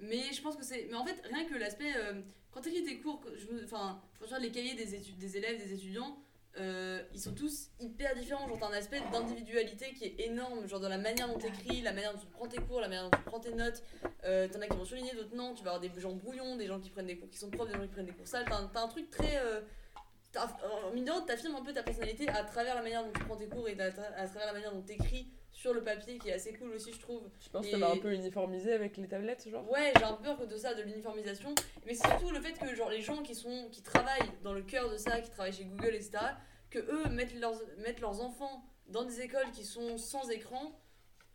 Mais 0.00 0.32
je 0.32 0.40
pense 0.42 0.56
que 0.56 0.64
c'est. 0.64 0.86
Mais 0.90 0.94
en 0.96 1.04
fait 1.04 1.20
rien 1.24 1.44
que 1.44 1.54
l'aspect 1.56 1.92
euh, 1.96 2.20
quand 2.52 2.60
tu 2.60 2.68
écris 2.70 2.84
tes 2.84 2.98
cours, 3.00 3.20
je 3.36 3.64
enfin 3.64 4.00
quand 4.18 4.24
je 4.26 4.34
regarde 4.34 4.42
les 4.44 4.50
cahiers 4.52 4.74
des 4.74 4.94
études, 4.94 5.18
des 5.18 5.36
élèves, 5.36 5.58
des 5.58 5.72
étudiants. 5.74 6.16
Euh, 6.60 7.02
ils 7.12 7.20
sont 7.20 7.34
tous 7.34 7.70
hyper 7.80 8.14
différents, 8.14 8.48
genre 8.48 8.58
t'as 8.58 8.68
un 8.68 8.72
aspect 8.72 9.00
d'individualité 9.12 9.92
qui 9.94 10.04
est 10.04 10.20
énorme, 10.26 10.66
genre 10.66 10.80
dans 10.80 10.88
la 10.88 10.98
manière 10.98 11.28
dont 11.28 11.38
t'écris, 11.38 11.82
la 11.82 11.92
manière 11.92 12.12
dont 12.12 12.20
tu 12.20 12.26
prends 12.26 12.48
tes 12.48 12.58
cours, 12.58 12.80
la 12.80 12.88
manière 12.88 13.04
dont 13.04 13.16
tu 13.16 13.22
prends 13.24 13.40
tes 13.40 13.54
notes, 13.54 13.82
euh, 14.24 14.48
t'en 14.48 14.60
as 14.60 14.66
qui 14.66 14.76
vont 14.76 14.84
surligner, 14.84 15.14
d'autres 15.14 15.34
non, 15.34 15.54
tu 15.54 15.62
vas 15.64 15.74
avoir 15.74 15.80
des 15.80 16.00
gens 16.00 16.12
brouillons, 16.12 16.56
des 16.56 16.66
gens 16.66 16.80
qui 16.80 16.90
prennent 16.90 17.06
des 17.06 17.16
cours 17.16 17.30
qui 17.30 17.38
sont 17.38 17.50
profs, 17.50 17.68
des 17.68 17.74
gens 17.74 17.82
qui 17.82 17.88
prennent 17.88 18.06
des 18.06 18.12
cours 18.12 18.26
sales, 18.26 18.44
t'as 18.48 18.60
t'as 18.72 18.82
un 18.82 18.88
truc 18.88 19.10
très... 19.10 19.38
Euh, 19.38 19.60
en 20.36 20.90
rien, 20.92 21.20
t'affirmes 21.22 21.56
un 21.56 21.62
peu 21.62 21.72
ta 21.72 21.82
personnalité 21.82 22.28
à 22.28 22.44
travers 22.44 22.74
la 22.74 22.82
manière 22.82 23.02
dont 23.02 23.12
tu 23.12 23.24
prends 23.24 23.36
tes 23.36 23.48
cours 23.48 23.66
et 23.68 23.80
à, 23.80 23.86
à 23.86 24.26
travers 24.26 24.46
la 24.46 24.52
manière 24.52 24.72
dont 24.72 24.82
t'écris 24.82 25.32
sur 25.58 25.74
le 25.74 25.82
papier 25.82 26.18
qui 26.18 26.28
est 26.28 26.34
assez 26.34 26.52
cool 26.54 26.70
aussi 26.70 26.92
je 26.92 27.00
trouve. 27.00 27.28
Je 27.40 27.48
pense 27.48 27.62
que 27.62 27.70
Et- 27.70 27.72
ça 27.72 27.78
va 27.78 27.90
un 27.90 27.96
peu 27.96 28.12
uniformiser 28.12 28.72
avec 28.72 28.96
les 28.96 29.08
tablettes, 29.08 29.48
genre. 29.50 29.68
Ouais, 29.68 29.92
j'ai 29.96 30.04
un 30.04 30.12
peu 30.12 30.22
peur 30.22 30.46
de 30.46 30.56
ça, 30.56 30.72
de 30.74 30.82
l'uniformisation. 30.82 31.52
Mais 31.84 31.94
c'est 31.94 32.06
surtout 32.06 32.30
le 32.30 32.40
fait 32.40 32.52
que 32.52 32.72
genre, 32.76 32.90
les 32.90 33.02
gens 33.02 33.22
qui, 33.22 33.34
sont, 33.34 33.68
qui 33.72 33.82
travaillent 33.82 34.30
dans 34.44 34.52
le 34.52 34.62
cœur 34.62 34.88
de 34.88 34.96
ça, 34.96 35.20
qui 35.20 35.30
travaillent 35.30 35.52
chez 35.52 35.64
Google, 35.64 35.96
etc., 35.96 36.18
que 36.70 36.78
eux 36.78 37.08
mettent 37.10 37.34
leurs, 37.34 37.60
mettent 37.78 38.00
leurs 38.00 38.20
enfants 38.20 38.62
dans 38.86 39.04
des 39.04 39.20
écoles 39.20 39.50
qui 39.52 39.64
sont 39.64 39.98
sans 39.98 40.30
écran. 40.30 40.78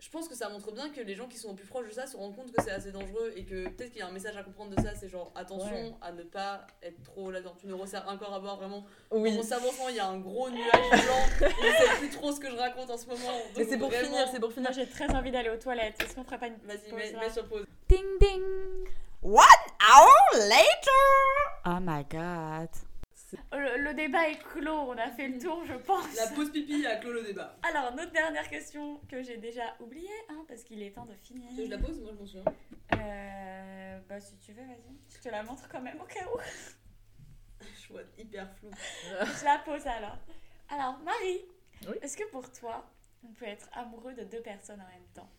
Je 0.03 0.09
pense 0.09 0.27
que 0.27 0.35
ça 0.35 0.49
montre 0.49 0.69
bien 0.73 0.89
que 0.89 0.99
les 0.99 1.15
gens 1.15 1.27
qui 1.29 1.37
sont 1.37 1.51
au 1.51 1.53
plus 1.53 1.65
proches 1.65 1.87
de 1.87 1.93
ça 1.93 2.05
se 2.05 2.17
rendent 2.17 2.35
compte 2.35 2.51
que 2.51 2.61
c'est 2.61 2.71
assez 2.71 2.91
dangereux 2.91 3.31
et 3.37 3.45
que 3.45 3.69
peut-être 3.69 3.89
qu'il 3.91 3.99
y 3.99 4.01
a 4.01 4.07
un 4.07 4.11
message 4.11 4.35
à 4.35 4.43
comprendre 4.43 4.75
de 4.75 4.81
ça, 4.83 4.93
c'est 4.99 5.07
genre 5.07 5.31
attention 5.33 5.71
Ouais. 5.73 5.93
à 6.01 6.11
ne 6.11 6.23
pas 6.23 6.67
être 6.81 7.01
trop 7.03 7.31
là-dedans. 7.31 7.55
Tu 7.57 7.67
ne 7.67 7.73
resserres 7.73 8.05
encore 8.09 8.33
à 8.33 8.39
boire 8.41 8.57
vraiment. 8.57 8.83
Oui. 9.11 9.31
Dans 9.31 9.37
mon 9.37 9.43
cerveau, 9.43 9.69
il 9.89 9.95
y 9.95 9.99
a 10.01 10.07
un 10.07 10.17
gros 10.19 10.49
nuage 10.49 10.71
blanc 10.71 11.47
et 11.47 11.51
je 11.51 11.83
sais 11.85 11.97
plus 11.99 12.09
trop 12.09 12.33
ce 12.33 12.41
que 12.41 12.49
je 12.51 12.55
raconte 12.57 12.89
en 12.89 12.97
ce 12.97 13.05
moment. 13.07 13.31
Mais 13.55 13.63
c'est 13.63 13.77
pour 13.77 13.87
vraiment- 13.89 14.07
finir, 14.09 14.27
c'est 14.29 14.39
pour 14.41 14.51
finir. 14.51 14.73
j'ai 14.73 14.87
très 14.89 15.09
envie 15.15 15.31
d'aller 15.31 15.49
aux 15.51 15.55
toilettes. 15.57 15.95
Est-ce 16.03 16.15
qu'on 16.15 16.25
ferait 16.25 16.37
pas 16.39 16.47
une 16.47 16.57
Vas-y, 16.65 16.89
pause 16.89 16.99
mets, 16.99 17.13
mets 17.13 17.29
sur 17.29 17.47
pause. 17.47 17.65
Ding 17.87 18.03
ding. 18.19 18.43
One 19.21 19.39
hour 19.79 20.47
later. 20.49 21.65
Oh 21.65 21.79
my 21.79 22.03
god. 22.11 22.67
Le, 23.51 23.77
le 23.83 23.93
débat 23.93 24.29
est 24.29 24.37
clos, 24.39 24.71
on 24.71 24.97
a 24.97 25.09
fait 25.11 25.27
le 25.27 25.39
tour, 25.39 25.63
je 25.65 25.73
pense. 25.75 26.15
La 26.15 26.27
pause 26.27 26.51
pipi 26.51 26.85
a 26.85 26.95
clos 26.97 27.13
le 27.13 27.23
débat. 27.23 27.57
Alors, 27.63 27.93
notre 27.95 28.11
dernière 28.11 28.47
question 28.49 28.99
que 29.09 29.21
j'ai 29.23 29.37
déjà 29.37 29.75
oubliée, 29.79 30.09
hein, 30.29 30.45
parce 30.47 30.63
qu'il 30.63 30.81
est 30.81 30.91
temps 30.91 31.05
de 31.05 31.15
finir. 31.15 31.47
Tu 31.49 31.55
veux 31.55 31.63
que 31.63 31.69
je 31.69 31.71
la 31.75 31.77
pose 31.77 31.99
Moi, 31.99 32.11
je 32.13 32.19
m'en 32.19 32.25
souviens. 32.25 32.53
Euh, 32.95 33.99
bah, 34.07 34.19
si 34.19 34.35
tu 34.37 34.53
veux, 34.53 34.63
vas-y. 34.63 34.97
Je 35.15 35.19
te 35.19 35.29
la 35.29 35.43
montre 35.43 35.67
quand 35.69 35.81
même 35.81 35.99
au 36.01 36.05
cas 36.05 36.25
où. 36.33 36.37
choix 37.87 38.01
hyper 38.17 38.47
flou. 38.57 38.69
Je 39.39 39.45
la 39.45 39.57
pose 39.59 39.85
alors. 39.87 40.17
Alors, 40.69 40.99
Marie, 40.99 41.41
Oui. 41.87 41.95
est-ce 42.01 42.17
que 42.17 42.27
pour 42.29 42.51
toi, 42.51 42.85
on 43.23 43.31
peut 43.33 43.45
être 43.45 43.67
amoureux 43.73 44.13
de 44.13 44.23
deux 44.23 44.41
personnes 44.41 44.81
en 44.81 44.87
même 44.87 45.07
temps? 45.13 45.29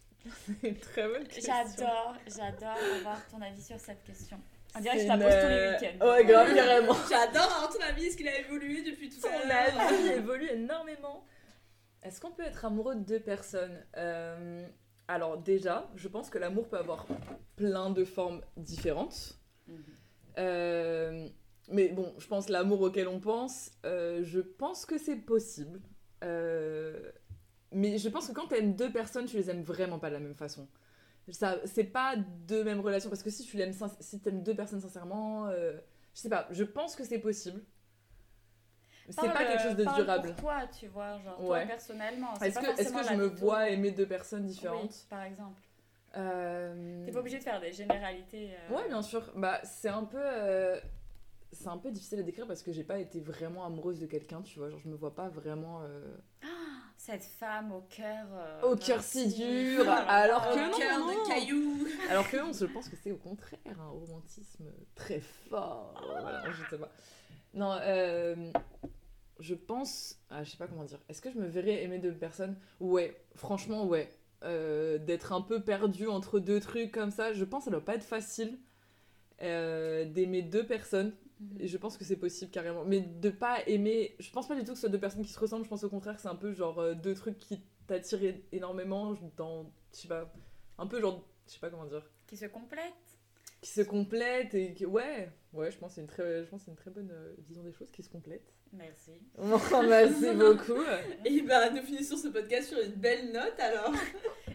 C'est 0.60 0.62
une 0.68 0.78
très 0.78 1.06
bonne 1.06 1.26
question. 1.28 1.52
J'adore, 1.76 2.16
j'adore 2.26 2.76
avoir 2.96 3.26
ton 3.28 3.42
avis 3.42 3.62
sur 3.62 3.78
cette 3.78 4.02
question. 4.04 4.40
On 4.76 4.80
dirait 4.80 4.94
que 4.94 5.02
je 5.02 5.06
C'est 5.06 5.16
la 5.16 5.18
pose 5.18 5.34
une, 5.34 5.40
tous 5.40 5.48
les 5.48 5.54
euh, 5.54 5.72
week-ends. 5.72 6.06
Ouais, 6.06 6.24
grave, 6.24 6.54
carrément. 6.54 6.94
J'adore 7.08 7.42
avoir 7.42 7.70
ton 7.70 7.80
avis, 7.80 8.06
est-ce 8.06 8.16
qu'il 8.16 8.28
a 8.28 8.38
évolué 8.38 8.82
depuis 8.82 9.08
tout 9.08 9.26
à 9.26 9.46
l'heure 9.46 9.80
avis 9.80 10.08
évolue 10.16 10.48
énormément. 10.50 11.24
Est-ce 12.02 12.20
qu'on 12.20 12.32
peut 12.32 12.42
être 12.42 12.64
amoureux 12.64 12.96
de 12.96 13.00
deux 13.04 13.20
personnes? 13.20 13.84
Euh, 13.96 14.66
Alors 15.08 15.38
déjà, 15.38 15.90
je 15.94 16.08
pense 16.08 16.28
que 16.28 16.38
l'amour 16.38 16.68
peut 16.68 16.78
avoir 16.78 17.06
plein 17.56 17.90
de 17.90 18.04
formes 18.04 18.42
différentes. 18.56 19.38
Euh, 20.38 21.28
mais 21.68 21.88
bon, 21.88 22.12
je 22.18 22.26
pense 22.26 22.48
l'amour 22.48 22.80
auquel 22.82 23.08
on 23.08 23.20
pense, 23.20 23.70
euh, 23.86 24.22
je 24.22 24.40
pense 24.40 24.84
que 24.84 24.98
c'est 24.98 25.16
possible. 25.16 25.80
Euh, 26.22 27.10
mais 27.72 27.98
je 27.98 28.08
pense 28.08 28.28
que 28.28 28.32
quand 28.32 28.48
tu 28.48 28.56
aimes 28.56 28.74
deux 28.74 28.92
personnes, 28.92 29.26
tu 29.26 29.36
les 29.36 29.50
aimes 29.50 29.62
vraiment 29.62 29.98
pas 29.98 30.08
de 30.08 30.14
la 30.14 30.20
même 30.20 30.34
façon. 30.34 30.68
Ça, 31.30 31.58
c'est 31.64 31.84
pas 31.84 32.16
deux 32.16 32.64
mêmes 32.64 32.80
relations 32.80 33.08
parce 33.08 33.22
que 33.22 33.30
si 33.30 33.44
tu 33.44 33.56
l'aimes, 33.56 33.72
si 34.00 34.20
aimes 34.26 34.42
deux 34.42 34.54
personnes 34.54 34.80
sincèrement, 34.80 35.46
euh, 35.46 35.72
je 36.14 36.20
sais 36.20 36.28
pas. 36.28 36.46
Je 36.50 36.64
pense 36.64 36.94
que 36.96 37.04
c'est 37.04 37.18
possible. 37.18 37.62
C'est 39.08 39.32
pas 39.32 39.44
quelque 39.44 39.62
chose 39.62 39.76
de 39.76 39.84
durable. 39.84 40.28
Pour 40.28 40.36
toi, 40.44 40.66
tu 40.66 40.86
vois, 40.88 41.18
genre 41.20 41.38
Ouais. 41.40 41.60
toi 41.60 41.66
personnellement. 41.66 42.34
Est-ce 42.40 42.54
pas 42.58 42.72
que, 42.74 42.80
est-ce 42.80 42.92
que 42.92 43.02
je 43.02 43.14
me 43.14 43.26
vois 43.26 43.68
aimer 43.70 43.90
deux 43.90 44.06
personnes 44.06 44.44
différentes 44.46 44.90
Oui, 44.90 45.06
par 45.10 45.22
exemple. 45.22 45.60
Euh, 46.16 47.04
T'es 47.04 47.12
pas 47.12 47.20
obligé 47.20 47.38
de 47.38 47.42
faire 47.42 47.60
des 47.60 47.72
généralités. 47.72 48.54
euh, 48.70 48.74
Ouais, 48.74 48.86
bien 48.88 49.02
sûr. 49.02 49.30
Bah, 49.36 49.60
c'est 49.64 49.88
un 49.88 50.04
peu. 50.04 50.20
euh, 50.20 50.80
C'est 51.52 51.68
un 51.68 51.76
peu 51.78 51.90
difficile 51.90 52.18
à 52.20 52.22
décrire 52.22 52.46
parce 52.46 52.62
que 52.62 52.72
j'ai 52.72 52.84
pas 52.84 52.98
été 52.98 53.20
vraiment 53.20 53.64
amoureuse 53.64 54.00
de 54.00 54.06
quelqu'un, 54.06 54.42
tu 54.42 54.58
vois. 54.58 54.70
Genre, 54.70 54.78
je 54.78 54.88
me 54.88 54.94
vois 54.96 55.14
pas 55.14 55.28
vraiment. 55.28 55.82
euh, 55.82 56.16
Cette 57.06 57.24
femme 57.24 57.70
au 57.70 57.82
cœur. 57.82 58.26
euh, 58.32 58.62
Au 58.62 58.76
cœur 58.76 59.02
si 59.02 59.28
dur, 59.34 59.86
alors 59.90 60.48
que 60.54 60.74
Au 60.74 60.78
cœur 60.78 60.98
de 61.06 61.28
cailloux 61.28 61.86
Alors 62.08 62.26
que 62.30 62.38
non, 62.38 62.50
je 62.54 62.64
pense 62.64 62.88
que 62.88 62.96
c'est 62.96 63.12
au 63.12 63.18
contraire 63.18 63.60
un 63.78 63.88
romantisme 63.88 64.64
très 64.94 65.20
fort. 65.20 66.02
Voilà, 66.22 66.42
je 66.50 66.70
sais 66.70 66.78
pas. 66.78 66.90
Non, 67.52 67.76
euh, 67.82 68.50
je 69.38 69.54
pense. 69.54 70.18
Ah, 70.30 70.44
je 70.44 70.52
sais 70.52 70.56
pas 70.56 70.66
comment 70.66 70.84
dire. 70.84 70.98
Est-ce 71.10 71.20
que 71.20 71.30
je 71.30 71.36
me 71.38 71.46
verrais 71.46 71.82
aimer 71.82 71.98
deux 71.98 72.14
personnes? 72.14 72.56
Ouais, 72.80 73.14
franchement, 73.36 73.84
ouais. 73.84 74.08
Euh, 74.42 74.96
D'être 74.96 75.32
un 75.34 75.42
peu 75.42 75.60
perdu 75.62 76.08
entre 76.08 76.38
deux 76.38 76.58
trucs 76.60 76.90
comme 76.90 77.10
ça, 77.10 77.34
je 77.34 77.44
pense 77.44 77.60
que 77.60 77.64
ça 77.66 77.70
doit 77.70 77.84
pas 77.84 77.96
être 77.96 78.04
facile 78.04 78.58
d'aimer 79.40 80.40
deux 80.40 80.64
personnes. 80.64 81.12
Et 81.58 81.68
je 81.68 81.76
pense 81.76 81.96
que 81.96 82.04
c'est 82.04 82.16
possible 82.16 82.50
carrément. 82.50 82.84
Mais 82.84 83.00
de 83.00 83.30
pas 83.30 83.58
aimer. 83.66 84.14
Je 84.18 84.30
pense 84.30 84.48
pas 84.48 84.54
du 84.54 84.62
tout 84.62 84.68
que 84.72 84.74
ce 84.74 84.80
soit 84.82 84.88
deux 84.88 85.00
personnes 85.00 85.24
qui 85.24 85.32
se 85.32 85.38
ressemblent. 85.38 85.64
Je 85.64 85.68
pense 85.68 85.84
au 85.84 85.88
contraire 85.88 86.16
que 86.16 86.22
c'est 86.22 86.28
un 86.28 86.36
peu 86.36 86.52
genre 86.52 86.78
euh, 86.78 86.94
deux 86.94 87.14
trucs 87.14 87.38
qui 87.38 87.60
t'attirent 87.86 88.34
énormément 88.52 89.14
dans. 89.36 89.72
Je 89.92 90.00
sais 90.00 90.08
pas. 90.08 90.32
Un 90.78 90.86
peu 90.86 91.00
genre. 91.00 91.26
Je 91.46 91.52
sais 91.52 91.60
pas 91.60 91.70
comment 91.70 91.86
dire. 91.86 92.08
Qui 92.26 92.36
se 92.36 92.46
complètent. 92.46 92.92
Qui 93.60 93.70
se 93.70 93.80
complètent 93.82 94.54
et 94.54 94.74
qui. 94.74 94.86
Ouais. 94.86 95.30
Ouais, 95.52 95.70
je 95.70 95.78
pense 95.78 95.90
que 95.90 95.94
c'est 95.96 96.00
une 96.00 96.06
très, 96.08 96.44
je 96.44 96.48
pense 96.50 96.60
que 96.60 96.64
c'est 96.66 96.70
une 96.72 96.76
très 96.76 96.90
bonne 96.90 97.10
euh, 97.12 97.34
vision 97.46 97.62
des 97.62 97.72
choses 97.72 97.90
qui 97.90 98.02
se 98.02 98.08
complètent. 98.08 98.52
Merci. 98.72 99.12
Merci 99.38 100.34
beaucoup. 100.34 100.82
Et 101.24 101.42
bah, 101.42 101.70
nous 101.70 101.82
finissons 101.82 102.16
ce 102.16 102.28
podcast 102.28 102.70
sur 102.70 102.80
une 102.80 102.92
belle 102.92 103.32
note 103.32 103.58
alors. 103.58 103.92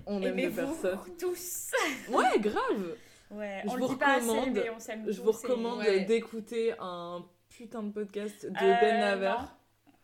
On 0.06 0.22
aime 0.22 0.34
Aimez-vous 0.38 0.56
personnes. 0.56 1.00
tous. 1.18 1.72
Ouais, 2.10 2.40
grave. 2.40 2.96
Ouais, 3.32 3.62
Je 3.64 3.70
on 3.70 3.72
vous 3.74 3.78
le 3.78 3.88
dit 3.90 3.96
pas 3.96 4.16
assez, 4.16 4.50
mais 4.52 4.70
on 4.72 4.80
s'aime 4.80 5.06
tous. 5.06 5.12
Je 5.12 5.22
vous 5.22 5.32
recommande 5.32 5.80
Ouais. 5.80 6.06
d'écouter 6.06 6.74
un 6.80 7.24
putain 7.50 7.84
de 7.84 7.92
podcast 7.92 8.46
de 8.46 8.50
Euh, 8.50 8.82
Ben 8.82 9.00
Naver. 9.00 9.36
non, 9.40 9.48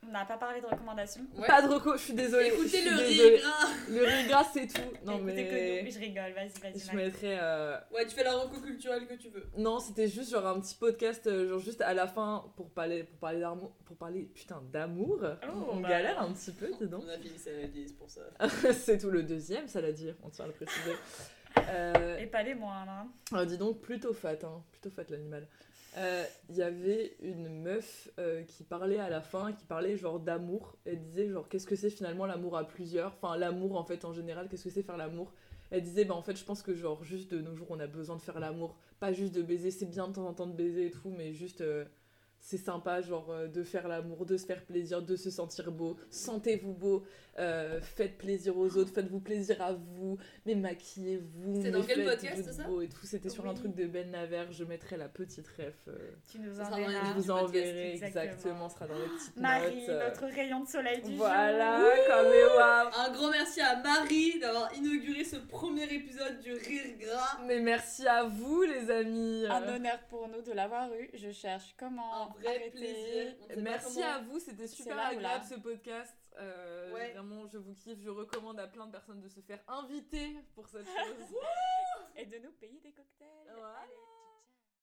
On 0.08 0.12
n'a 0.12 0.24
pas 0.26 0.38
parlé 0.38 0.62
de 0.62 0.68
recommandations. 0.68 1.26
Ouais. 1.36 1.48
Pas 1.48 1.64
de 1.64 1.68
reco, 1.74 1.94
je 1.98 2.04
suis 2.04 2.14
désolée. 2.14 2.50
Écoutez 2.50 2.68
suis 2.68 2.90
le 2.92 3.38
gras. 3.42 3.68
Le 3.90 4.04
riz 4.06 4.28
gras, 4.28 4.44
c'est 4.54 4.68
tout. 4.68 4.80
Non, 5.04 5.18
Écoutez 5.18 5.34
mais. 5.34 5.48
que 5.82 5.86
nous. 5.86 5.92
Je 5.92 6.00
rigole, 6.00 6.32
vas-y, 6.34 6.50
vas-y. 6.62 6.80
Je 6.80 6.96
mettrais. 6.96 7.38
euh, 7.42 7.76
Ouais, 7.92 8.06
tu 8.06 8.14
fais 8.14 8.24
la 8.24 8.34
reco 8.36 8.62
culturelle 8.62 9.08
que 9.08 9.16
tu 9.16 9.30
veux. 9.30 9.48
Non, 9.58 9.80
c'était 9.80 10.08
juste 10.08 10.30
genre 10.30 10.46
un 10.46 10.60
petit 10.60 10.76
podcast, 10.76 11.26
euh, 11.26 11.50
genre 11.50 11.58
juste 11.60 11.82
à 11.82 11.96
la 11.96 12.06
fin 12.06 12.46
pour 12.56 12.70
parler, 12.70 13.04
pour 13.06 13.18
parler 13.18 13.40
d'amour, 13.40 13.72
pour 13.86 13.98
parler 13.98 14.30
putain 14.36 14.62
d'amour. 14.72 15.22
Oh, 15.24 15.70
On 15.72 15.80
bah. 15.80 15.90
galère 15.90 16.22
un 16.22 16.32
petit 16.34 16.52
peu, 16.52 16.72
dis 16.80 16.88
donc. 16.88 17.02
On 17.04 17.10
a 17.10 17.18
fini 17.18 17.40
ça 17.40 17.50
à 17.64 17.66
10 17.66 17.94
pour 17.94 18.08
ça. 18.12 18.22
c'est 18.74 19.00
tout 19.00 19.10
le 19.10 19.24
deuxième, 19.24 19.68
ça 19.68 19.82
l'a 19.82 19.92
dit, 19.92 20.12
on 20.22 20.30
tient 20.30 20.46
à 20.46 20.50
le 20.50 20.54
préciser. 20.54 20.92
Euh, 21.70 22.18
Et 22.20 22.28
pas 22.28 22.44
les 22.44 22.54
moindres. 22.56 22.92
hein. 22.92 23.08
alors, 23.32 23.46
dis 23.46 23.58
donc, 23.58 23.82
plutôt 23.82 24.14
fat, 24.14 24.34
hein, 24.44 24.62
plutôt 24.72 24.90
fat 24.90 25.04
l'animal. 25.10 25.48
Euh, 25.98 26.24
Il 26.50 26.56
y 26.56 26.62
avait 26.62 27.16
une 27.22 27.48
meuf 27.62 28.10
euh, 28.20 28.44
qui 28.44 28.64
parlait 28.64 29.00
à 29.00 29.10
la 29.10 29.22
fin, 29.22 29.54
qui 29.54 29.66
parlait 29.66 29.96
genre 29.96 30.20
d'amour. 30.20 30.76
Elle 30.86 31.02
disait 31.02 31.30
genre 31.30 31.48
qu'est-ce 31.48 31.66
que 31.66 31.76
c'est 31.76 31.90
finalement 31.90 32.26
l'amour 32.26 32.58
à 32.58 32.68
plusieurs, 32.68 33.14
enfin 33.14 33.38
l'amour 33.38 33.78
en 33.78 33.86
fait 33.86 34.04
en 34.04 34.12
général, 34.12 34.50
qu'est-ce 34.50 34.66
que 34.66 34.70
c'est 34.70 34.84
faire 34.84 34.98
l'amour? 34.98 35.32
Elle 35.72 35.82
disait 35.84 36.04
bah 36.06 36.14
en 36.16 36.22
fait 36.22 36.36
je 36.36 36.44
pense 36.44 36.62
que 36.62 36.76
genre 36.76 37.04
juste 37.04 37.32
de 37.34 37.40
nos 37.40 37.56
jours 37.56 37.68
on 37.70 37.80
a 37.80 37.88
besoin 37.88 38.18
de 38.18 38.22
faire 38.22 38.40
l'amour, 38.42 38.76
pas 39.00 39.14
juste 39.14 39.34
de 39.34 39.42
baiser, 39.42 39.72
c'est 39.72 39.86
bien 39.86 40.08
de 40.10 40.14
temps 40.14 40.28
en 40.28 40.34
temps 40.34 40.48
de 40.48 40.54
baiser 40.54 40.88
et 40.88 40.92
tout, 40.92 41.10
mais 41.18 41.34
juste 41.34 41.62
euh, 41.62 41.86
c'est 42.40 42.58
sympa 42.58 43.02
genre 43.02 43.32
euh, 43.32 43.48
de 43.48 43.64
faire 43.64 43.88
l'amour, 43.88 44.26
de 44.26 44.36
se 44.36 44.46
faire 44.46 44.64
plaisir, 44.66 45.02
de 45.02 45.16
se 45.16 45.30
sentir 45.32 45.72
beau, 45.72 45.96
sentez-vous 46.12 46.74
beau, 46.74 47.04
euh, 47.38 47.82
faites 47.82 48.18
plaisir 48.18 48.58
aux 48.58 48.78
autres, 48.78 48.92
faites-vous 48.94 49.20
plaisir 49.20 49.62
à 49.62 49.74
vous, 49.74 50.18
mais 50.46 50.56
maquillez-vous, 50.56 51.62
C'est 51.62 51.72
dans 51.72 51.84
quel 51.84 52.06
podcast, 52.06 52.52
ça 52.52 52.64
et 52.82 52.88
tout. 52.88 53.06
C'était 53.06 53.30
sur 53.30 53.46
un 53.48 53.54
truc 53.54 53.76
de 53.76 53.86
Ben 53.88 54.10
Naver, 54.12 54.46
je 54.52 54.64
mettrai 54.64 54.96
la 54.98 55.10
petite 55.10 55.48
ref. 55.50 55.76
euh, 55.90 56.12
Tu 56.32 56.40
nous 56.40 56.54
Ça 56.56 56.66
sera 56.66 56.72
dans 56.72 56.78
les 56.78 56.86
enverras. 56.86 57.06
Je 57.10 57.14
vous 57.20 57.32
enverrai 57.32 57.92
exactement. 57.94 58.24
exactement, 58.24 58.70
ce 58.70 58.76
sera 58.76 58.88
dans 58.88 58.94
les 59.00 59.08
petites 59.18 59.38
Marie, 59.38 59.80
notes. 59.82 59.90
euh, 59.90 60.08
notre 60.10 60.26
rayon 60.34 60.60
de 60.64 60.68
soleil 60.68 61.02
du 61.02 61.16
Voilà, 61.16 61.80
jour. 61.80 61.90
comme 62.08 62.34
et 62.34 62.46
waouh. 62.58 62.90
Un 63.06 63.12
grand 63.12 63.32
merci 63.32 63.62
à 63.62 63.76
Marie 63.82 64.40
d'avoir 64.40 64.74
inauguré 64.76 65.24
ce 65.24 65.36
premier 65.36 65.84
épisode 65.94 66.40
du 66.40 66.54
Rire 66.54 66.98
Gras. 67.00 67.40
Mais 67.46 67.60
merci 67.60 68.08
à 68.08 68.24
vous 68.24 68.64
les 68.64 68.90
amis. 68.90 69.46
Un 69.50 69.76
honneur 69.76 70.00
pour 70.10 70.28
nous 70.30 70.42
de 70.42 70.52
l'avoir 70.54 70.94
eu. 70.94 71.10
Je 71.14 71.32
cherche 71.32 71.76
comment 71.78 72.24
Un 72.24 72.28
vrai 72.40 72.56
arrêter. 72.56 72.70
plaisir. 72.72 73.36
Merci 73.58 73.96
comment- 73.96 74.08
à 74.08 74.20
vous, 74.20 74.40
c'était 74.40 74.68
super 74.68 74.98
agréable 75.00 75.44
ce 75.50 75.56
podcast. 75.60 76.14
Euh, 76.38 76.94
Ouais. 76.94 77.12
Vraiment, 77.12 77.46
je 77.48 77.58
vous 77.58 77.74
kiffe. 77.76 78.00
Je 78.02 78.10
recommande 78.10 78.60
à 78.60 78.68
plein 78.68 78.86
de 78.88 78.92
personnes 78.92 79.20
de 79.22 79.28
se 79.28 79.42
faire 79.42 79.60
inviter 79.68 80.38
pour 80.54 80.68
cette 80.68 80.86
chose. 80.86 81.36
Et 82.16 82.26
de 82.26 82.38
nous 82.38 82.52
payer 82.54 82.80
des 82.80 82.92
cocktails. 82.94 83.28
Voilà. 83.54 83.76
Allez. 83.80 83.94